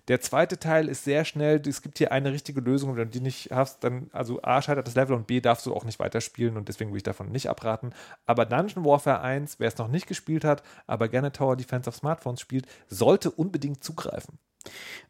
Der 0.10 0.20
zweite 0.20 0.60
Teil 0.60 0.90
ist 0.90 1.06
sehr 1.06 1.24
schnell. 1.24 1.62
Es 1.66 1.82
gibt 1.82 1.98
hier 1.98 2.12
eine 2.12 2.34
richtige 2.34 2.60
Lösung. 2.60 2.96
Wenn 2.96 3.06
du 3.06 3.12
die 3.12 3.22
nicht 3.22 3.52
hast, 3.52 3.84
dann, 3.84 4.10
also 4.12 4.42
A, 4.42 4.62
scheitert 4.62 4.86
das 4.86 4.96
Level 4.96 5.16
und 5.16 5.28
B, 5.28 5.40
darfst 5.40 5.66
du 5.66 5.74
auch 5.74 5.86
nicht 5.86 6.00
weiterspielen 6.00 6.58
und 6.58 6.68
deswegen 6.68 6.92
will 6.92 6.98
ich 6.98 7.04
davon 7.04 7.32
nicht 7.32 7.50
abraten. 7.50 7.94
Aber 8.26 8.46
Dungeon 8.46 8.84
Warfare 8.84 9.22
1, 9.22 9.60
wer 9.60 9.70
es 9.70 9.78
noch 9.78 9.88
nicht 9.88 10.08
gespielt 10.08 10.44
hat, 10.44 10.62
aber 10.88 11.08
gerne 11.08 11.32
Tower 11.32 11.56
Defense 11.56 11.90
auf 11.90 11.96
Smartphones 11.96 12.42
spielt, 12.42 12.68
sollte 12.90 13.32
unbedingt 13.32 13.84
zugreifen. 13.84 14.40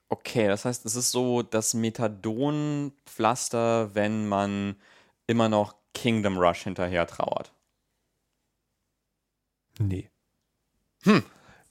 Okay, 0.09 0.47
das 0.47 0.65
heißt, 0.65 0.85
es 0.85 0.95
ist 0.95 1.11
so 1.11 1.41
das 1.41 1.73
Methadon-Pflaster, 1.73 3.95
wenn 3.95 4.27
man 4.27 4.75
immer 5.25 5.49
noch 5.49 5.75
Kingdom 5.93 6.37
Rush 6.37 6.63
hinterher 6.63 7.07
trauert. 7.07 7.51
Nee. 9.79 10.09
Hm. 11.03 11.23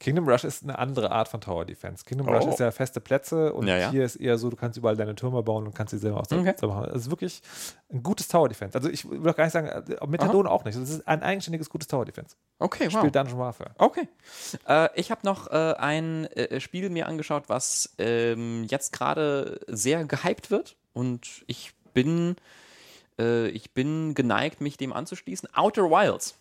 Kingdom 0.03 0.29
Rush 0.29 0.43
ist 0.43 0.65
eine 0.65 0.79
andere 0.79 1.13
Art 1.13 1.29
von 1.29 1.41
Tower 1.41 1.65
Defense. 1.65 2.05
Kingdom 2.05 2.29
Oh. 2.29 2.33
Rush 2.33 2.47
ist 2.47 2.59
ja 2.59 2.73
feste 2.73 3.01
Plätze 3.01 3.53
und 3.53 3.69
Ja, 3.69 3.77
ja. 3.79 3.91
hier 3.93 4.05
ist 4.05 4.17
eher 4.17 4.37
so, 4.37 4.51
du 4.51 4.57
kannst 4.57 4.77
überall 4.77 4.97
deine 4.97 5.15
Türme 5.15 5.43
bauen 5.45 5.65
und 5.65 5.75
kannst 5.75 5.93
sie 5.93 5.99
selber 5.99 6.19
aus 6.19 6.27
der 6.29 6.41
Okay. 6.41 6.55
machen. 6.67 6.89
Das 6.93 7.03
ist 7.03 7.11
wirklich 7.11 7.41
ein 7.93 8.03
gutes 8.03 8.27
Tower 8.27 8.49
Defense. 8.49 8.77
Also 8.77 8.91
ich 8.91 9.09
will 9.09 9.31
auch 9.31 9.37
gar 9.37 9.45
nicht 9.45 9.53
sagen, 9.53 9.69
äh, 9.69 10.07
Methadon 10.09 10.49
auch 10.49 10.65
nicht. 10.65 10.77
Das 10.77 10.91
ist 10.91 11.07
ein 11.07 11.23
eigenständiges 11.23 11.71
gutes 11.71 11.87
Tower 11.87 12.05
Defense. 12.05 12.35
Okay, 12.59 12.87
wow. 12.93 12.99
Spielt 12.99 13.15
Dungeon 13.15 13.39
Warfare. 13.39 13.71
Okay. 13.79 14.09
Äh, 14.67 14.89
ich 14.97 15.13
habe 15.13 15.21
noch 15.25 15.47
äh, 15.53 15.75
ein 15.79 16.25
äh, 16.33 16.59
Spiel 16.61 16.91
mir 16.91 17.07
angeschaut, 17.07 17.45
was 17.49 17.95
ähm, 17.99 18.65
jetzt 18.65 18.93
gerade 18.93 19.61
sehr 19.69 20.05
gehypt 20.05 20.51
wird 20.51 20.77
und 20.95 21.45
ich 21.47 21.73
bin, 21.95 22.35
äh, 23.21 23.47
ich 23.49 23.71
bin 23.73 24.15
geneigt, 24.17 24.61
mich 24.61 24.77
dem 24.77 24.93
anzuschließen. 24.93 25.49
Outer 25.55 25.85
Wilds. 25.91 26.35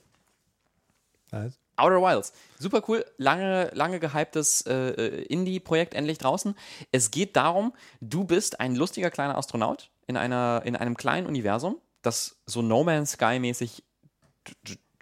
Nice. 1.32 1.60
Outer 1.76 2.02
Wilds. 2.02 2.34
Super 2.60 2.84
cool, 2.88 3.06
lange, 3.18 3.72
lange 3.74 4.00
gehyptes 4.00 4.62
äh, 4.68 4.74
äh, 4.74 5.24
Indie-Projekt 5.24 5.94
endlich 5.94 6.18
draußen. 6.18 6.56
Es 6.92 7.12
geht 7.12 7.36
darum, 7.36 7.74
du 8.02 8.24
bist 8.24 8.60
ein 8.60 8.76
lustiger 8.76 9.10
kleiner 9.10 9.38
Astronaut 9.38 9.90
in, 10.08 10.18
einer, 10.18 10.62
in 10.66 10.76
einem 10.76 10.96
kleinen 10.96 11.28
Universum, 11.28 11.78
das 12.02 12.42
so 12.46 12.62
No 12.62 12.84
Man's 12.84 13.14
Sky-mäßig 13.14 13.84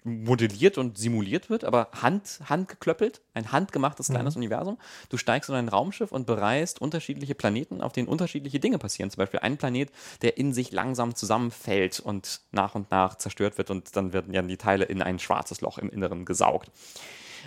modelliert 0.04 0.78
und 0.78 0.98
simuliert 0.98 1.50
wird, 1.50 1.64
aber 1.64 1.88
hand, 2.00 2.40
handgeklöppelt, 2.44 3.20
ein 3.34 3.52
handgemachtes 3.52 4.08
kleines 4.08 4.36
Universum. 4.36 4.78
Du 5.08 5.16
steigst 5.16 5.50
in 5.50 5.56
ein 5.56 5.68
Raumschiff 5.68 6.12
und 6.12 6.26
bereist 6.26 6.80
unterschiedliche 6.80 7.34
Planeten, 7.34 7.80
auf 7.80 7.92
denen 7.92 8.08
unterschiedliche 8.08 8.60
Dinge 8.60 8.78
passieren. 8.78 9.10
Zum 9.10 9.18
Beispiel 9.18 9.40
ein 9.40 9.56
Planet, 9.56 9.90
der 10.22 10.38
in 10.38 10.52
sich 10.52 10.72
langsam 10.72 11.14
zusammenfällt 11.14 12.00
und 12.00 12.40
nach 12.52 12.74
und 12.74 12.90
nach 12.90 13.16
zerstört 13.16 13.58
wird 13.58 13.70
und 13.70 13.94
dann 13.96 14.12
werden 14.12 14.32
ja 14.32 14.42
die 14.42 14.56
Teile 14.56 14.84
in 14.84 15.02
ein 15.02 15.18
schwarzes 15.18 15.60
Loch 15.60 15.78
im 15.78 15.90
Inneren 15.90 16.24
gesaugt. 16.24 16.70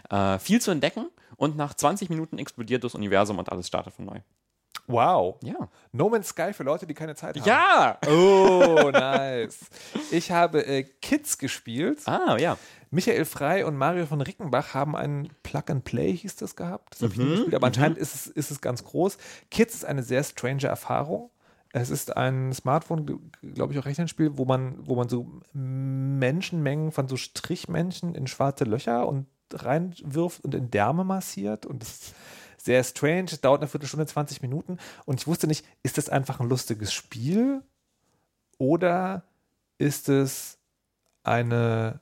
Äh, 0.10 0.40
viel 0.40 0.62
zu 0.62 0.72
entdecken 0.72 1.08
und 1.38 1.56
nach 1.56 1.74
20 1.74 2.10
Minuten 2.10 2.38
explodiert 2.38 2.84
das 2.84 2.96
Universum 2.96 3.40
und 3.40 3.52
alles 3.52 3.68
startet 3.68 3.94
von 3.94 4.06
neu. 4.06 4.20
Wow. 4.88 5.38
Ja. 5.44 5.70
No 5.92 6.10
Man's 6.10 6.30
Sky 6.30 6.54
für 6.54 6.64
Leute, 6.64 6.86
die 6.86 6.94
keine 6.94 7.16
Zeit 7.16 7.38
haben. 7.40 7.46
Ja! 7.48 7.98
Oh, 8.08 8.90
nice. 8.94 9.60
Ich 10.12 10.32
habe 10.32 10.66
äh, 10.66 10.84
Kids 10.84 11.38
gespielt. 11.38 12.02
Ah, 12.06 12.38
ja. 12.38 12.58
Michael 12.92 13.26
Frey 13.26 13.64
und 13.64 13.76
Mario 13.76 14.06
von 14.06 14.22
Rickenbach 14.22 14.74
haben 14.76 14.96
einen 14.96 15.30
Plug 15.42 15.64
and 15.70 15.84
Play, 15.84 16.16
hieß 16.16 16.36
das 16.36 16.56
gehabt. 16.56 16.94
Das 16.94 17.02
habe 17.02 17.14
ich 17.14 17.20
Mhm, 17.20 17.26
nie 17.26 17.32
gespielt, 17.32 17.56
aber 17.56 17.68
anscheinend 17.68 17.98
ist 17.98 18.14
es, 18.14 18.28
ist 18.28 18.52
es 18.52 18.62
ganz 18.62 18.84
groß. 18.84 19.18
Kids 19.50 19.74
ist 19.76 19.86
eine 19.86 20.04
sehr 20.04 20.24
strange 20.24 20.66
Erfahrung. 20.68 21.32
Es 21.72 21.90
ist 21.90 22.16
ein 22.16 22.54
Smartphone, 22.54 23.32
glaube 23.42 23.74
ich, 23.74 23.80
auch 23.80 23.86
Rechnungsspiel, 23.86 24.38
wo 24.38 24.46
man, 24.46 24.76
wo 24.88 24.96
man 24.96 25.10
so 25.10 25.26
Menschenmengen 25.54 26.92
von 26.92 27.08
so 27.08 27.18
Strichmännchen 27.18 28.14
in 28.16 28.28
schwarze 28.28 28.64
Löcher 28.66 29.08
und 29.08 29.26
reinwirft 29.52 30.44
und 30.44 30.54
in 30.56 30.70
Därme 30.70 31.04
massiert. 31.04 31.66
Und 31.66 31.82
das 31.82 32.14
sehr 32.64 32.84
strange. 32.84 33.38
Dauert 33.42 33.62
eine 33.62 33.68
Viertelstunde, 33.68 34.06
20 34.06 34.42
Minuten. 34.42 34.78
Und 35.06 35.20
ich 35.20 35.28
wusste 35.28 35.48
nicht, 35.48 35.66
ist 35.84 35.98
das 35.98 36.10
einfach 36.10 36.40
ein 36.40 36.50
lustiges 36.50 36.94
Spiel 36.94 37.62
oder 38.58 39.24
ist 39.78 40.10
es 40.10 40.58
eine 41.24 42.02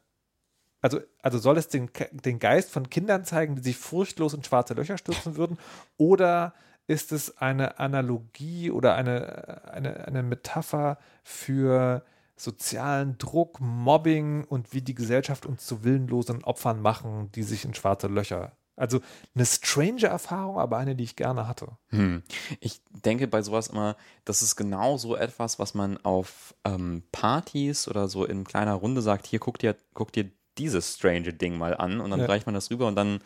also, 0.82 1.00
also 1.22 1.38
soll 1.38 1.58
es 1.58 1.68
den, 1.68 1.92
den 2.12 2.40
Geist 2.40 2.72
von 2.72 2.90
Kindern 2.90 3.24
zeigen, 3.24 3.56
die 3.56 3.62
sich 3.62 3.78
furchtlos 3.78 4.34
in 4.34 4.44
schwarze 4.44 4.74
Löcher 4.74 4.98
stürzen 4.98 5.36
würden? 5.38 5.60
Oder 5.98 6.54
ist 6.88 7.12
es 7.12 7.38
eine 7.38 7.80
Analogie 7.80 8.72
oder 8.72 8.96
eine, 8.96 9.64
eine, 9.72 10.08
eine 10.08 10.24
Metapher 10.24 10.98
für 11.24 12.04
sozialen 12.36 13.20
Druck, 13.20 13.60
Mobbing 13.60 14.44
und 14.44 14.74
wie 14.74 14.82
die 14.82 14.96
Gesellschaft 14.96 15.46
uns 15.46 15.66
zu 15.66 15.84
willenlosen 15.84 16.44
Opfern 16.44 16.82
machen, 16.82 17.32
die 17.34 17.44
sich 17.44 17.66
in 17.66 17.76
schwarze 17.76 18.08
Löcher. 18.08 18.54
Also 18.76 19.00
eine 19.36 19.46
strange 19.46 20.04
Erfahrung, 20.06 20.58
aber 20.58 20.78
eine, 20.78 20.96
die 20.96 21.04
ich 21.04 21.16
gerne 21.16 21.48
hatte. 21.48 21.68
Hm. 21.90 22.24
Ich 22.60 22.82
denke 22.90 23.28
bei 23.28 23.42
sowas 23.42 23.68
immer, 23.68 23.96
das 24.26 24.42
ist 24.42 24.56
genau 24.56 24.98
so 24.98 25.16
etwas, 25.16 25.60
was 25.60 25.74
man 25.74 25.98
auf 26.04 26.56
ähm, 26.66 27.04
Partys 27.12 27.88
oder 27.88 28.08
so 28.08 28.26
in 28.26 28.44
kleiner 28.44 28.74
Runde 28.74 29.02
sagt, 29.02 29.28
hier 29.28 29.40
guck 29.40 29.60
dir, 29.60 29.76
guck 29.94 30.12
dir 30.14 30.32
dieses 30.58 30.96
strange 30.96 31.34
Ding 31.34 31.58
mal 31.58 31.76
an 31.76 32.02
und 32.02 32.12
dann 32.12 32.22
Ja. 32.22 32.26
reicht 32.26 32.46
man 32.46 32.56
das 32.56 32.72
rüber 32.72 32.88
und 32.88 32.96
dann 32.96 33.20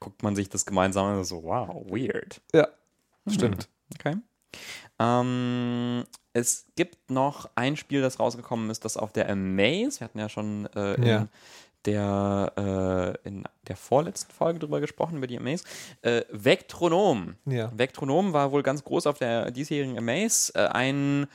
guckt 0.00 0.22
man 0.22 0.34
sich 0.36 0.48
das 0.48 0.66
gemeinsam 0.66 1.06
an 1.06 1.18
und 1.18 1.24
so, 1.24 1.42
wow, 1.42 1.68
weird. 1.90 2.40
Ja, 2.54 2.68
stimmt. 3.28 3.68
Okay. 3.94 4.16
Ähm, 4.98 6.04
es 6.32 6.66
gibt 6.76 7.10
noch 7.10 7.50
ein 7.54 7.76
Spiel, 7.76 8.00
das 8.02 8.18
rausgekommen 8.20 8.70
ist, 8.70 8.84
das 8.84 8.96
auf 8.96 9.12
der 9.12 9.28
Amaze, 9.28 10.00
wir 10.00 10.04
hatten 10.04 10.18
ja 10.18 10.28
schon 10.28 10.66
äh, 10.74 10.94
in, 10.94 11.02
Ja. 11.04 11.28
Der, 11.86 13.16
äh, 13.24 13.28
in 13.28 13.44
der 13.68 13.76
vorletzten 13.76 14.32
Folge 14.32 14.58
drüber 14.58 14.80
gesprochen, 14.80 15.16
über 15.16 15.26
die 15.26 15.38
Amaze. 15.38 15.64
Äh, 16.02 16.22
Vectronom. 16.30 17.36
Ja. 17.46 17.70
Vectronom 17.76 18.32
war 18.32 18.52
wohl 18.52 18.62
ganz 18.62 18.84
groß 18.84 19.06
auf 19.06 19.18
der 19.18 19.50
diesjährigen 19.50 19.96
Amaze. 19.96 20.54
Äh, 20.54 20.66
ein 20.68 21.26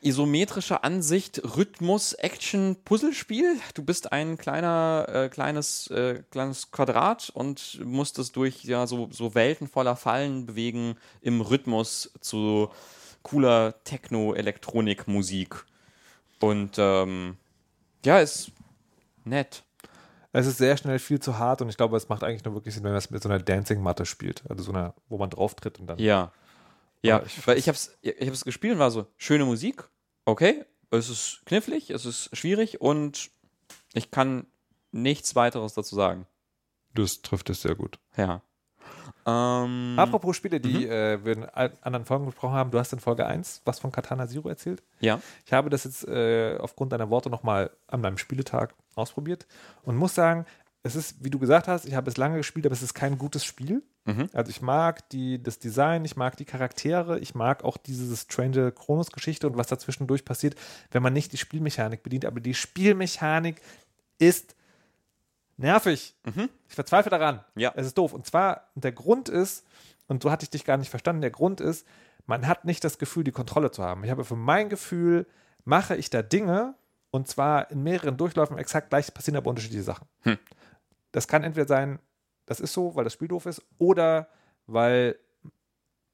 isometrische 0.00 0.84
Ansicht 0.84 1.42
Rhythmus 1.56 2.14
Action 2.14 2.76
Puzzlespiel. 2.84 3.56
Du 3.74 3.84
bist 3.84 4.10
ein 4.10 4.38
kleiner 4.38 5.06
äh, 5.08 5.28
kleines 5.28 5.88
äh, 5.88 6.22
kleines 6.30 6.70
Quadrat 6.70 7.30
und 7.34 7.78
musst 7.84 8.18
es 8.18 8.32
durch 8.32 8.64
ja 8.64 8.86
so 8.86 9.08
so 9.10 9.34
Welten 9.34 9.68
voller 9.68 9.96
Fallen 9.96 10.46
bewegen 10.46 10.96
im 11.20 11.42
Rhythmus 11.42 12.10
zu 12.20 12.70
cooler 13.22 13.74
Techno 13.84 14.32
Elektronik 14.32 15.06
Musik. 15.06 15.66
Und 16.40 16.76
ähm, 16.78 17.36
ja, 18.02 18.18
ist 18.20 18.52
nett. 19.30 19.64
Es 20.32 20.46
ist 20.46 20.58
sehr 20.58 20.76
schnell 20.76 20.98
viel 21.00 21.18
zu 21.18 21.38
hart 21.38 21.60
und 21.62 21.68
ich 21.70 21.76
glaube, 21.76 21.96
es 21.96 22.08
macht 22.08 22.22
eigentlich 22.22 22.44
nur 22.44 22.54
wirklich 22.54 22.74
Sinn, 22.74 22.84
wenn 22.84 22.92
man 22.92 22.98
es 22.98 23.10
mit 23.10 23.22
so 23.22 23.28
einer 23.28 23.40
Dancing-Matte 23.40 24.06
spielt. 24.06 24.42
Also 24.48 24.62
so 24.62 24.70
einer, 24.72 24.94
wo 25.08 25.18
man 25.18 25.30
drauf 25.30 25.54
tritt 25.54 25.80
und 25.80 25.86
dann. 25.88 25.98
Ja. 25.98 26.32
Ja, 27.02 27.16
Aber 27.16 27.26
ich- 27.26 27.46
weil 27.46 27.56
ich 27.58 27.68
hab's, 27.68 27.96
ich 28.02 28.28
hab's 28.28 28.44
gespielt 28.44 28.74
und 28.74 28.78
war 28.78 28.90
so, 28.90 29.06
schöne 29.16 29.44
Musik, 29.46 29.88
okay, 30.26 30.64
es 30.90 31.08
ist 31.08 31.40
knifflig, 31.46 31.90
es 31.90 32.04
ist 32.04 32.36
schwierig 32.36 32.80
und 32.80 33.30
ich 33.94 34.10
kann 34.10 34.46
nichts 34.92 35.34
weiteres 35.34 35.72
dazu 35.74 35.94
sagen. 35.96 36.26
Das 36.94 37.22
trifft 37.22 37.48
es 37.50 37.62
sehr 37.62 37.74
gut. 37.74 37.98
Ja. 38.16 38.42
Ähm, 39.30 39.98
Apropos 39.98 40.36
Spiele, 40.36 40.60
die 40.60 40.86
Mhm. 40.86 40.90
äh, 40.90 41.24
wir 41.24 41.32
in 41.32 41.44
anderen 41.44 42.04
Folgen 42.04 42.26
besprochen 42.26 42.54
haben, 42.54 42.70
du 42.70 42.78
hast 42.78 42.92
in 42.92 43.00
Folge 43.00 43.26
1 43.26 43.62
was 43.64 43.78
von 43.78 43.92
Katana 43.92 44.26
Zero 44.28 44.48
erzählt. 44.48 44.82
Ja. 45.00 45.20
Ich 45.46 45.52
habe 45.52 45.70
das 45.70 45.84
jetzt 45.84 46.06
äh, 46.08 46.56
aufgrund 46.58 46.92
deiner 46.92 47.10
Worte 47.10 47.30
nochmal 47.30 47.70
an 47.86 48.00
meinem 48.00 48.18
Spieletag 48.18 48.74
ausprobiert 48.94 49.46
und 49.82 49.96
muss 49.96 50.14
sagen, 50.14 50.44
es 50.82 50.96
ist, 50.96 51.22
wie 51.22 51.28
du 51.28 51.38
gesagt 51.38 51.68
hast, 51.68 51.84
ich 51.84 51.94
habe 51.94 52.08
es 52.10 52.16
lange 52.16 52.38
gespielt, 52.38 52.64
aber 52.64 52.72
es 52.72 52.82
ist 52.82 52.94
kein 52.94 53.18
gutes 53.18 53.44
Spiel. 53.44 53.82
Mhm. 54.06 54.30
Also 54.32 54.48
ich 54.50 54.62
mag 54.62 55.06
die, 55.10 55.42
das 55.42 55.58
Design, 55.58 56.06
ich 56.06 56.16
mag 56.16 56.38
die 56.38 56.46
Charaktere, 56.46 57.18
ich 57.18 57.34
mag 57.34 57.64
auch 57.64 57.76
diese 57.76 58.16
strange 58.16 58.72
Kronos-Geschichte 58.72 59.46
und 59.46 59.58
was 59.58 59.66
dazwischendurch 59.66 60.24
passiert, 60.24 60.54
wenn 60.90 61.02
man 61.02 61.12
nicht 61.12 61.32
die 61.32 61.36
Spielmechanik 61.36 62.02
bedient. 62.02 62.24
Aber 62.24 62.40
die 62.40 62.54
Spielmechanik 62.54 63.60
ist 64.18 64.56
nervig. 65.60 66.16
Ich 66.68 66.74
verzweifle 66.74 67.10
daran. 67.10 67.44
Ja. 67.54 67.72
Es 67.76 67.86
ist 67.86 67.98
doof. 67.98 68.12
Und 68.12 68.26
zwar, 68.26 68.68
der 68.74 68.92
Grund 68.92 69.28
ist, 69.28 69.66
und 70.08 70.22
so 70.22 70.30
hatte 70.30 70.44
ich 70.44 70.50
dich 70.50 70.64
gar 70.64 70.76
nicht 70.76 70.90
verstanden, 70.90 71.22
der 71.22 71.30
Grund 71.30 71.60
ist, 71.60 71.86
man 72.26 72.46
hat 72.46 72.64
nicht 72.64 72.84
das 72.84 72.98
Gefühl, 72.98 73.24
die 73.24 73.32
Kontrolle 73.32 73.70
zu 73.70 73.82
haben. 73.82 74.04
Ich 74.04 74.10
habe 74.10 74.24
für 74.24 74.36
mein 74.36 74.68
Gefühl, 74.68 75.26
mache 75.64 75.96
ich 75.96 76.10
da 76.10 76.22
Dinge, 76.22 76.74
und 77.10 77.28
zwar 77.28 77.70
in 77.70 77.82
mehreren 77.82 78.16
Durchläufen 78.16 78.56
exakt 78.58 78.90
gleich 78.90 79.12
passieren 79.12 79.36
aber 79.36 79.50
unterschiedliche 79.50 79.82
Sachen. 79.82 80.06
Hm. 80.20 80.38
Das 81.12 81.26
kann 81.26 81.42
entweder 81.42 81.66
sein, 81.66 81.98
das 82.46 82.60
ist 82.60 82.72
so, 82.72 82.94
weil 82.94 83.04
das 83.04 83.12
Spiel 83.12 83.28
doof 83.28 83.46
ist, 83.46 83.62
oder 83.78 84.28
weil 84.66 85.18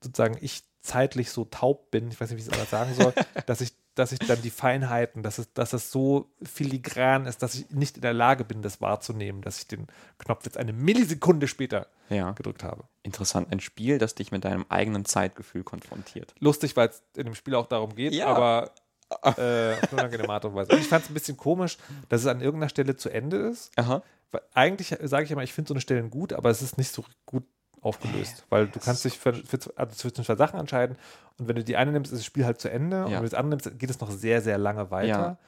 sozusagen 0.02 0.38
ich 0.40 0.62
zeitlich 0.80 1.30
so 1.30 1.44
taub 1.44 1.90
bin, 1.90 2.10
ich 2.10 2.20
weiß 2.20 2.30
nicht, 2.30 2.38
wie 2.38 2.42
ich 2.42 2.48
es 2.48 2.52
anders 2.52 2.70
sagen 2.70 2.94
soll, 2.94 3.12
dass 3.46 3.60
ich, 3.60 3.74
dass 3.96 4.12
ich 4.12 4.18
dann 4.20 4.40
die 4.42 4.50
Feinheiten, 4.50 5.22
dass 5.24 5.38
es, 5.38 5.52
dass 5.54 5.72
es 5.72 5.90
so 5.90 6.30
filigran 6.42 7.26
ist, 7.26 7.42
dass 7.42 7.54
ich 7.56 7.70
nicht 7.70 7.96
in 7.96 8.02
der 8.02 8.12
Lage 8.12 8.44
bin, 8.44 8.62
das 8.62 8.80
wahrzunehmen, 8.80 9.42
dass 9.42 9.58
ich 9.58 9.66
den 9.66 9.86
Knopf 10.18 10.44
jetzt 10.44 10.56
eine 10.58 10.72
Millisekunde 10.72 11.48
später 11.48 11.86
Ja. 12.08 12.30
gedrückt 12.32 12.62
habe. 12.62 12.84
Interessant. 13.02 13.50
Ein 13.50 13.60
Spiel, 13.60 13.98
das 13.98 14.14
dich 14.14 14.30
mit 14.32 14.44
deinem 14.44 14.64
eigenen 14.68 15.04
Zeitgefühl 15.04 15.64
konfrontiert. 15.64 16.34
Lustig, 16.38 16.76
weil 16.76 16.88
es 16.90 17.02
in 17.16 17.24
dem 17.24 17.34
Spiel 17.34 17.54
auch 17.54 17.66
darum 17.66 17.94
geht, 17.96 18.12
Ja. 18.14 18.26
aber 18.28 18.70
äh, 19.38 19.74
auf 19.82 19.92
unangenehme 19.92 20.28
Art 20.32 20.44
und 20.44 20.54
Weise. 20.54 20.72
Und 20.72 20.78
ich 20.80 20.88
fand 20.88 21.04
es 21.04 21.10
ein 21.10 21.14
bisschen 21.14 21.36
komisch, 21.36 21.78
dass 22.08 22.20
es 22.22 22.26
an 22.26 22.40
irgendeiner 22.40 22.68
Stelle 22.68 22.96
zu 22.96 23.08
Ende 23.08 23.36
ist. 23.36 23.70
Aha. 23.78 24.02
Weil 24.32 24.42
eigentlich 24.54 24.94
sage 25.04 25.24
ich 25.24 25.30
immer, 25.30 25.42
ich 25.44 25.52
finde 25.52 25.68
so 25.68 25.74
eine 25.74 25.80
Stellen 25.80 26.10
gut, 26.10 26.32
aber 26.32 26.50
es 26.50 26.60
ist 26.60 26.76
nicht 26.78 26.90
so 26.90 27.04
gut 27.24 27.44
aufgelöst, 27.82 28.44
weil 28.50 28.66
du 28.68 28.80
kannst 28.80 29.04
dich 29.04 29.18
für, 29.18 29.34
für, 29.34 29.58
also 29.76 29.94
zwischen 29.94 30.24
zwei 30.24 30.36
Sachen 30.36 30.58
entscheiden 30.58 30.96
und 31.38 31.48
wenn 31.48 31.56
du 31.56 31.64
die 31.64 31.76
eine 31.76 31.92
nimmst, 31.92 32.12
ist 32.12 32.20
das 32.20 32.26
Spiel 32.26 32.44
halt 32.44 32.60
zu 32.60 32.70
Ende 32.70 33.04
und 33.04 33.10
wenn 33.12 33.18
du 33.18 33.28
das 33.28 33.34
andere 33.34 33.58
nimmst, 33.60 33.78
geht 33.78 33.90
es 33.90 34.00
noch 34.00 34.10
sehr, 34.10 34.40
sehr 34.42 34.58
lange 34.58 34.90
weiter, 34.90 35.38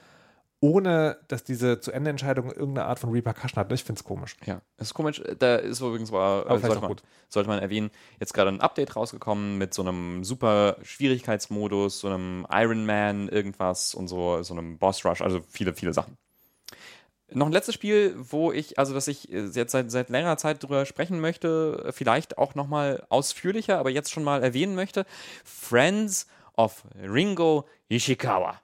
ohne 0.60 1.18
dass 1.28 1.44
diese 1.44 1.80
zu 1.80 1.92
Ende 1.92 2.10
Entscheidung 2.10 2.50
irgendeine 2.50 2.86
Art 2.86 2.98
von 2.98 3.10
Repercussion 3.10 3.60
hat. 3.60 3.72
Ich 3.72 3.84
finde 3.84 4.00
es 4.00 4.05
komisch. 4.05 4.36
Ja, 4.44 4.60
das 4.76 4.88
ist 4.88 4.94
komisch. 4.94 5.22
Da 5.38 5.56
ist 5.56 5.80
übrigens 5.80 6.10
war, 6.10 6.46
Aber 6.46 6.59
vielleicht 6.59 6.72
sollte, 6.72 6.88
man, 6.88 6.96
sollte 7.28 7.48
man 7.48 7.59
erwähnen, 7.60 7.90
jetzt 8.18 8.34
gerade 8.34 8.50
ein 8.50 8.60
Update 8.60 8.96
rausgekommen 8.96 9.56
mit 9.56 9.72
so 9.72 9.82
einem 9.82 10.24
super 10.24 10.76
Schwierigkeitsmodus, 10.82 12.00
so 12.00 12.09
einem 12.09 12.46
Iron 12.50 12.86
Man 12.86 13.28
irgendwas 13.28 13.94
und 13.94 14.09
so, 14.09 14.42
so 14.42 14.52
einem 14.55 14.78
Boss 14.78 15.05
Rush, 15.05 15.22
also 15.22 15.40
viele, 15.48 15.74
viele 15.74 15.92
Sachen. 15.92 16.16
Noch 17.30 17.46
ein 17.46 17.52
letztes 17.52 17.74
Spiel, 17.74 18.14
wo 18.16 18.52
ich, 18.52 18.78
also 18.78 18.94
dass 18.94 19.06
ich 19.06 19.30
äh, 19.30 19.46
jetzt 19.46 19.72
seit, 19.72 19.90
seit 19.90 20.09
längerer 20.09 20.38
Zeit 20.38 20.62
drüber 20.62 20.86
sprechen 20.86 21.20
möchte, 21.20 21.84
äh, 21.86 21.92
vielleicht 21.92 22.38
auch 22.38 22.55
nochmal 22.55 23.05
ausführlicher, 23.10 23.78
aber 23.78 23.90
jetzt 23.90 24.10
schon 24.10 24.24
mal 24.24 24.42
erwähnen 24.42 24.74
möchte. 24.74 25.05
Friends 25.44 26.26
of 26.56 26.84
Ringo 27.00 27.66
Ishikawa. 27.88 28.60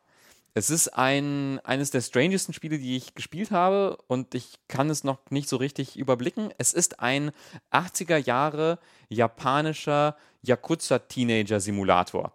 Es 0.55 0.71
ist 0.71 0.89
ein, 0.97 1.61
eines 1.65 1.91
der 1.91 2.01
strangesten 2.01 2.55
Spiele, 2.55 2.79
die 2.79 2.97
ich 2.97 3.15
gespielt 3.15 3.51
habe 3.51 3.99
und 4.07 4.35
ich 4.35 4.55
kann 4.69 4.89
es 4.89 5.03
noch 5.03 5.19
nicht 5.31 5.49
so 5.49 5.57
richtig 5.57 5.97
überblicken. 5.97 6.51
Es 6.59 6.73
ist 6.73 7.01
ein 7.01 7.33
80er 7.73 8.19
Jahre 8.19 8.79
japanischer 9.09 10.17
Yakuza-Teenager-Simulator. 10.43 12.33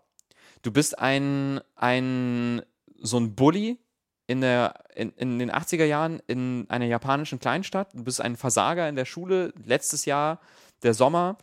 Du 0.61 0.71
bist 0.71 0.99
ein, 0.99 1.61
ein 1.75 2.61
so 3.01 3.17
ein 3.17 3.35
Bully 3.35 3.77
in, 4.29 4.41
der, 4.41 4.75
in, 4.93 5.09
in 5.13 5.39
den 5.39 5.51
80er 5.51 5.85
Jahren 5.85 6.21
in 6.27 6.67
einer 6.69 6.85
japanischen 6.85 7.39
Kleinstadt. 7.39 7.95
Du 7.95 8.03
bist 8.03 8.21
ein 8.21 8.35
Versager 8.35 8.87
in 8.87 8.95
der 8.95 9.05
Schule. 9.05 9.51
Letztes 9.65 10.05
Jahr, 10.05 10.39
der 10.83 10.93
Sommer, 10.93 11.39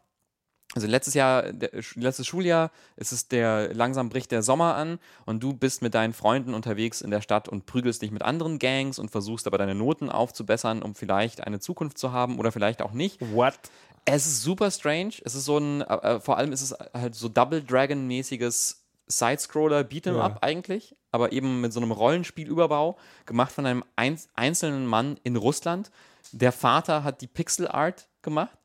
also 0.73 0.87
letztes 0.87 1.15
Jahr, 1.15 1.53
der, 1.53 1.71
letztes 1.97 2.29
Schuljahr, 2.29 2.71
ist 2.95 3.11
es 3.11 3.27
der, 3.27 3.75
langsam 3.75 4.09
bricht 4.09 4.31
der 4.31 4.45
Sommer 4.45 4.77
an 4.77 5.01
und 5.25 5.43
du 5.43 5.53
bist 5.53 5.83
mit 5.83 5.95
deinen 5.95 6.13
Freunden 6.13 6.55
unterwegs 6.55 7.01
in 7.01 7.11
der 7.11 7.23
Stadt 7.23 7.49
und 7.49 7.67
prügelst 7.67 8.03
dich 8.03 8.13
mit 8.13 8.23
anderen 8.23 8.61
Gangs 8.61 9.01
und 9.01 9.11
versuchst 9.11 9.49
aber 9.49 9.59
deine 9.59 9.75
Noten 9.75 10.09
aufzubessern, 10.09 10.81
um 10.81 10.95
vielleicht 10.95 11.45
eine 11.45 11.59
Zukunft 11.59 11.99
zu 11.99 12.13
haben 12.13 12.39
oder 12.39 12.53
vielleicht 12.53 12.83
auch 12.83 12.93
nicht. 12.93 13.21
What? 13.33 13.59
Es 14.05 14.27
ist 14.29 14.43
super 14.43 14.71
strange. 14.71 15.15
Es 15.25 15.35
ist 15.35 15.47
so 15.47 15.59
ein, 15.59 15.81
äh, 15.81 16.21
vor 16.21 16.37
allem 16.37 16.53
ist 16.53 16.63
es 16.63 16.73
halt 16.95 17.17
so 17.17 17.29
Double 17.29 17.65
Dragon-mäßiges 17.65 18.85
Sidescroller 19.09 19.81
Beat'em 19.81 20.17
Ja. 20.17 20.23
Up 20.23 20.39
eigentlich, 20.43 20.95
aber 21.17 21.33
eben 21.33 21.61
mit 21.63 21.73
so 21.73 21.81
einem 21.81 21.91
Rollenspielüberbau, 21.91 22.99
gemacht 23.25 23.51
von 23.51 23.67
einem 23.67 23.85
einz 23.97 24.29
einzelnen 24.35 24.87
Mann 24.87 25.19
in 25.25 25.37
Russland. 25.37 25.91
Der 26.33 26.53
Vater 26.53 27.03
hat 27.03 27.23
die 27.23 27.27
Pixel 27.27 27.67
Art 27.67 28.07
gemacht. 28.21 28.57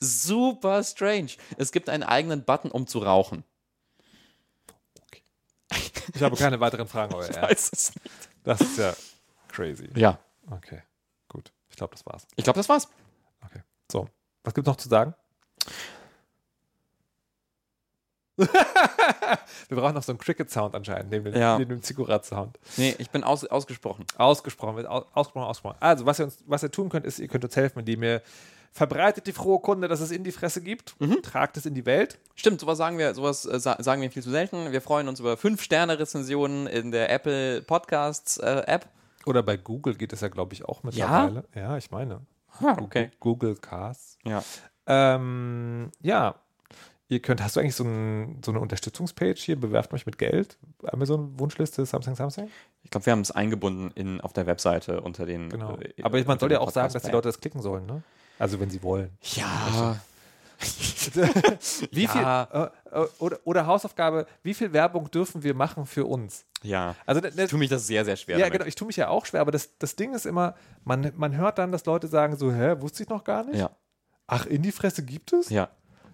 Super 0.00 0.82
strange. 0.82 1.30
Es 1.56 1.72
gibt 1.72 1.88
einen 1.88 2.02
eigenen 2.02 2.44
Button, 2.44 2.70
um 2.70 2.86
zu 2.86 2.98
rauchen. 2.98 3.44
Ich 6.12 6.22
habe 6.22 6.36
keine 6.36 6.60
weiteren 6.60 6.86
Fragen, 6.88 7.14
euer 7.14 7.28
Ich 7.30 7.36
weiß 7.36 7.70
es 7.72 7.94
nicht. 7.94 8.28
Das 8.42 8.60
ist 8.60 8.78
ja 8.78 8.94
crazy. 9.48 9.88
Ja. 9.94 10.18
Okay, 10.50 10.82
gut. 11.28 11.52
Ich 11.70 11.76
glaube, 11.76 11.94
das 11.94 12.04
war's. 12.04 12.26
Ich 12.36 12.44
glaube, 12.44 12.58
das 12.58 12.68
war's. 12.68 12.88
Okay. 13.44 13.62
So, 13.90 14.08
was 14.42 14.52
gibt's 14.52 14.68
noch 14.68 14.76
zu 14.76 14.88
sagen? 14.88 15.14
Wir 19.68 19.76
brauchen 19.76 19.94
noch 19.94 20.02
so 20.02 20.12
einen 20.12 20.18
Cricket-Sound 20.18 20.74
anscheinend, 20.74 21.10
neben 21.10 21.24
dem, 21.26 21.34
Ja. 21.40 21.58
dem 21.58 21.82
Ziggurat-Sound. 21.82 22.58
Nee, 22.76 22.94
ich 22.98 23.10
bin 23.10 23.22
aus, 23.24 23.44
ausgesprochen. 23.44 24.04
Ausgesprochen, 24.16 24.76
wird 24.76 24.86
au- 24.88 25.06
ausgesprochen, 25.12 25.46
ausgesprochen. 25.46 25.76
Also, 25.80 26.06
was 26.06 26.18
ihr, 26.20 26.24
uns, 26.26 26.38
was 26.46 26.62
ihr 26.62 26.70
tun 26.70 26.88
könnt, 26.88 27.06
ist, 27.06 27.18
ihr 27.18 27.28
könnt 27.28 27.44
uns 27.44 27.54
helfen, 27.56 27.80
indem 27.80 28.02
ihr 28.02 28.22
verbreitet 28.72 29.28
die 29.28 29.32
frohe 29.32 29.60
Kunde, 29.60 29.86
dass 29.86 30.00
es 30.00 30.10
in 30.10 30.24
die 30.24 30.32
Fresse 30.32 30.60
gibt, 30.60 31.00
Mhm. 31.00 31.22
tragt 31.22 31.56
es 31.56 31.64
in 31.64 31.74
die 31.74 31.86
Welt. 31.86 32.18
Stimmt, 32.34 32.60
sowas 32.60 32.76
sagen 32.78 32.98
wir, 32.98 33.14
sowas 33.14 33.44
äh, 33.46 33.60
sa 33.60 33.76
sagen 33.80 34.02
wir 34.02 34.10
viel 34.10 34.22
zu 34.24 34.30
selten. 34.30 34.72
Wir 34.72 34.80
freuen 34.80 35.06
uns 35.06 35.20
über 35.20 35.34
5-Sterne-Rezensionen 35.36 36.66
in 36.66 36.90
der 36.90 37.10
Apple 37.10 37.62
Podcasts 37.62 38.38
äh. 38.38 38.80
Oder 39.26 39.42
bei 39.44 39.56
Google 39.56 39.94
geht 39.94 40.12
es 40.12 40.20
ja, 40.22 40.28
glaube 40.28 40.54
ich, 40.54 40.64
auch 40.64 40.82
mittlerweile. 40.82 41.44
Ja, 41.54 41.76
ich 41.76 41.90
meine. 41.92 42.20
Ah, 42.60 42.76
okay. 42.80 43.10
Google 43.20 43.54
Cast. 43.56 44.18
Ja. 44.24 44.42
Ähm, 44.86 45.90
ja. 46.02 46.34
Ihr 47.08 47.20
könnt, 47.20 47.42
hast 47.42 47.56
du 47.56 47.60
eigentlich 47.60 47.74
so, 47.76 47.84
ein, 47.84 48.40
so 48.44 48.50
eine 48.50 48.60
Unterstützungspage 48.60 49.34
hier? 49.34 49.60
Bewerft 49.60 49.92
euch 49.92 50.06
mit 50.06 50.16
Geld. 50.18 50.58
Amazon 50.84 51.38
Wunschliste, 51.38 51.84
Samsung, 51.84 52.14
Samsung. 52.14 52.50
Ich 52.82 52.90
glaube, 52.90 53.04
wir 53.06 53.12
haben 53.12 53.20
es 53.20 53.30
eingebenbunden 53.30 53.90
in, 53.94 54.20
auf 54.22 54.32
der 54.32 54.46
Webseite 54.46 55.00
unter 55.02 55.26
den. 55.26 55.50
Genau. 55.50 55.76
äh, 55.78 56.02
Aber 56.02 56.22
man 56.24 56.38
soll 56.38 56.50
ja 56.50 56.60
auch 56.60 56.70
sagen, 56.70 56.92
dass 56.92 57.02
die. 57.02 57.10
Leute 57.10 57.28
das 57.28 57.40
klicken 57.40 57.60
sollen, 57.60 57.84
ne? 57.86 58.02
Also 58.38 58.58
wenn 58.58 58.70
sie 58.70 58.82
wollen. 58.82 59.10
Ja. 59.34 59.96
Wie 61.90 62.04
Ja. 62.04 62.08
viel, 62.10 62.22
äh, 62.92 63.02
äh, 63.02 63.06
oder, 63.18 63.38
oder 63.44 63.66
Hausaufgabe, 63.66 64.26
wie 64.42 64.54
viel 64.54 64.72
Werbung 64.72 65.10
dürfen 65.10 65.42
wir 65.42 65.52
machen 65.54 65.84
für 65.84 66.06
uns? 66.06 66.46
Ja. 66.62 66.94
Also 67.04 67.20
das, 67.20 67.36
Ich 67.36 67.50
tue 67.50 67.58
mich 67.58 67.68
das 67.70 67.86
sehr, 67.86 68.04
sehr 68.04 68.16
schwer. 68.16 68.36
ja, 68.38 68.44
damit. 68.46 68.52
genau, 68.60 68.64
ich 68.68 68.74
tue 68.74 68.86
mich 68.86 68.96
ja 68.96 69.08
auch 69.08 69.26
schwer, 69.26 69.40
aber 69.40 69.50
das, 69.50 69.76
das 69.78 69.96
Ding 69.96 70.14
ist 70.14 70.24
immer, 70.26 70.54
man, 70.84 71.12
man 71.16 71.36
hört 71.36 71.58
dann, 71.58 71.72
dass 71.72 71.84
Leute 71.84 72.06
sagen 72.08 72.36
so, 72.36 72.52
hä, 72.52 72.76
wusste 72.80 73.02
ich 73.02 73.08
noch 73.08 73.24
gar 73.24 73.44
nicht? 73.44 73.58
Ja. 73.58 73.70
Ach, 74.26 74.46
in 74.46 74.62
die 74.62 74.72
Fresse 74.72 75.04
gibt 75.04 75.32
es? 75.34 75.50
Ja. 75.50 75.68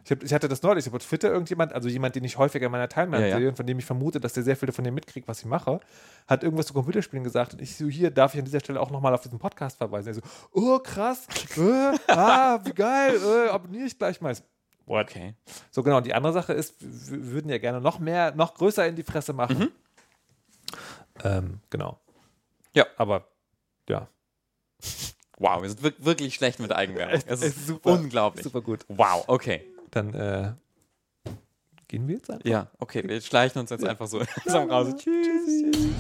Ich, 0.05 0.11
hab, 0.11 0.23
ich 0.23 0.33
hatte 0.33 0.49
das 0.49 0.63
neulich, 0.63 0.85
ich 0.85 0.87
habe 0.91 0.97
auf 0.97 1.07
Twitter 1.07 1.31
irgendjemand, 1.31 1.73
also 1.73 1.89
jemand, 1.89 2.15
den 2.17 2.25
ich 2.25 2.39
häufiger 2.39 2.67
in 2.67 2.73
meiner 2.73 2.89
Timeline 2.89 3.29
Ja, 3.29 3.37
sehe 3.39 3.49
und 3.49 3.57
von 3.57 3.67
dem 3.67 3.79
ich 3.79 3.85
vermute, 3.85 4.19
dass 4.21 4.33
der 4.33 4.43
sehr 4.43 4.57
viel 4.57 4.73
von 4.73 4.83
dem 4.85 4.95
mitkriegt, 4.95 5.29
was 5.29 5.41
ich 5.41 5.45
mache, 5.47 5.81
hat 6.27 6.43
irgendwas 6.43 6.67
zu 6.67 6.73
Computerspielen 6.75 7.23
gesagt 7.25 7.53
und 7.53 7.61
ich 7.63 7.77
so, 7.77 7.87
hier 7.87 8.11
darf 8.11 8.33
ich 8.35 8.39
an 8.41 8.45
dieser 8.47 8.61
Stelle 8.61 8.81
auch 8.81 8.91
nochmal 8.91 9.13
auf 9.15 9.21
diesen 9.21 9.39
Podcast 9.39 9.79
verweisen. 9.79 10.09
Er 10.09 10.15
so, 10.15 10.21
oh 10.53 10.79
krass, 10.79 11.27
äh, 11.57 11.99
ah, 12.09 12.59
wie 12.65 12.73
geil, 12.73 13.17
äh, 13.23 13.49
abonniere 13.51 13.85
ich 13.85 13.99
gleich 13.99 14.21
mal. 14.21 14.35
Okay. 14.87 15.35
So 15.71 15.83
genau, 15.83 15.99
und 15.99 16.07
die 16.07 16.15
andere 16.15 16.33
Sache 16.33 16.53
ist, 16.53 16.75
wir 16.81 17.27
würden 17.33 17.49
ja 17.51 17.59
gerne 17.59 17.81
noch 17.81 17.99
mehr, 17.99 18.35
noch 18.35 18.55
größer 18.55 18.87
in 18.87 18.97
die 18.97 19.05
Fresse 19.05 19.33
machen. 19.33 19.71
Ähm, 21.23 21.61
genau. 21.71 22.01
Ja. 22.73 22.87
Aber, 22.97 23.25
ja. 23.89 24.09
Wow, 25.39 25.63
wir 25.63 25.69
sind 25.71 25.83
wir- 25.83 25.95
wirklich 26.05 26.35
schlecht 26.35 26.59
mit 26.61 26.73
Eigenwerbung. 26.73 27.15
Echt, 27.15 27.27
Es 27.29 27.43
echt 27.43 27.57
ist 27.57 27.67
super. 27.67 27.93
unglaublich. 27.93 28.45
Super 28.45 28.61
gut. 28.61 28.85
Wow, 28.89 29.25
okay. 29.27 29.65
Dann 29.91 30.15
äh, 30.15 30.53
gehen 31.89 32.07
wir 32.07 32.17
jetzt 32.17 32.31
einfach. 32.31 32.45
Ja, 32.45 32.69
okay, 32.79 33.03
wir 33.07 33.21
schleichen 33.21 33.61
uns 33.61 33.71
jetzt 33.71 33.85
einfach 33.85 34.07
so 34.07 34.19
langsam 34.37 34.71
raus. 34.71 34.95
Tschüss. 34.97 35.73
Tschüss. 35.73 35.91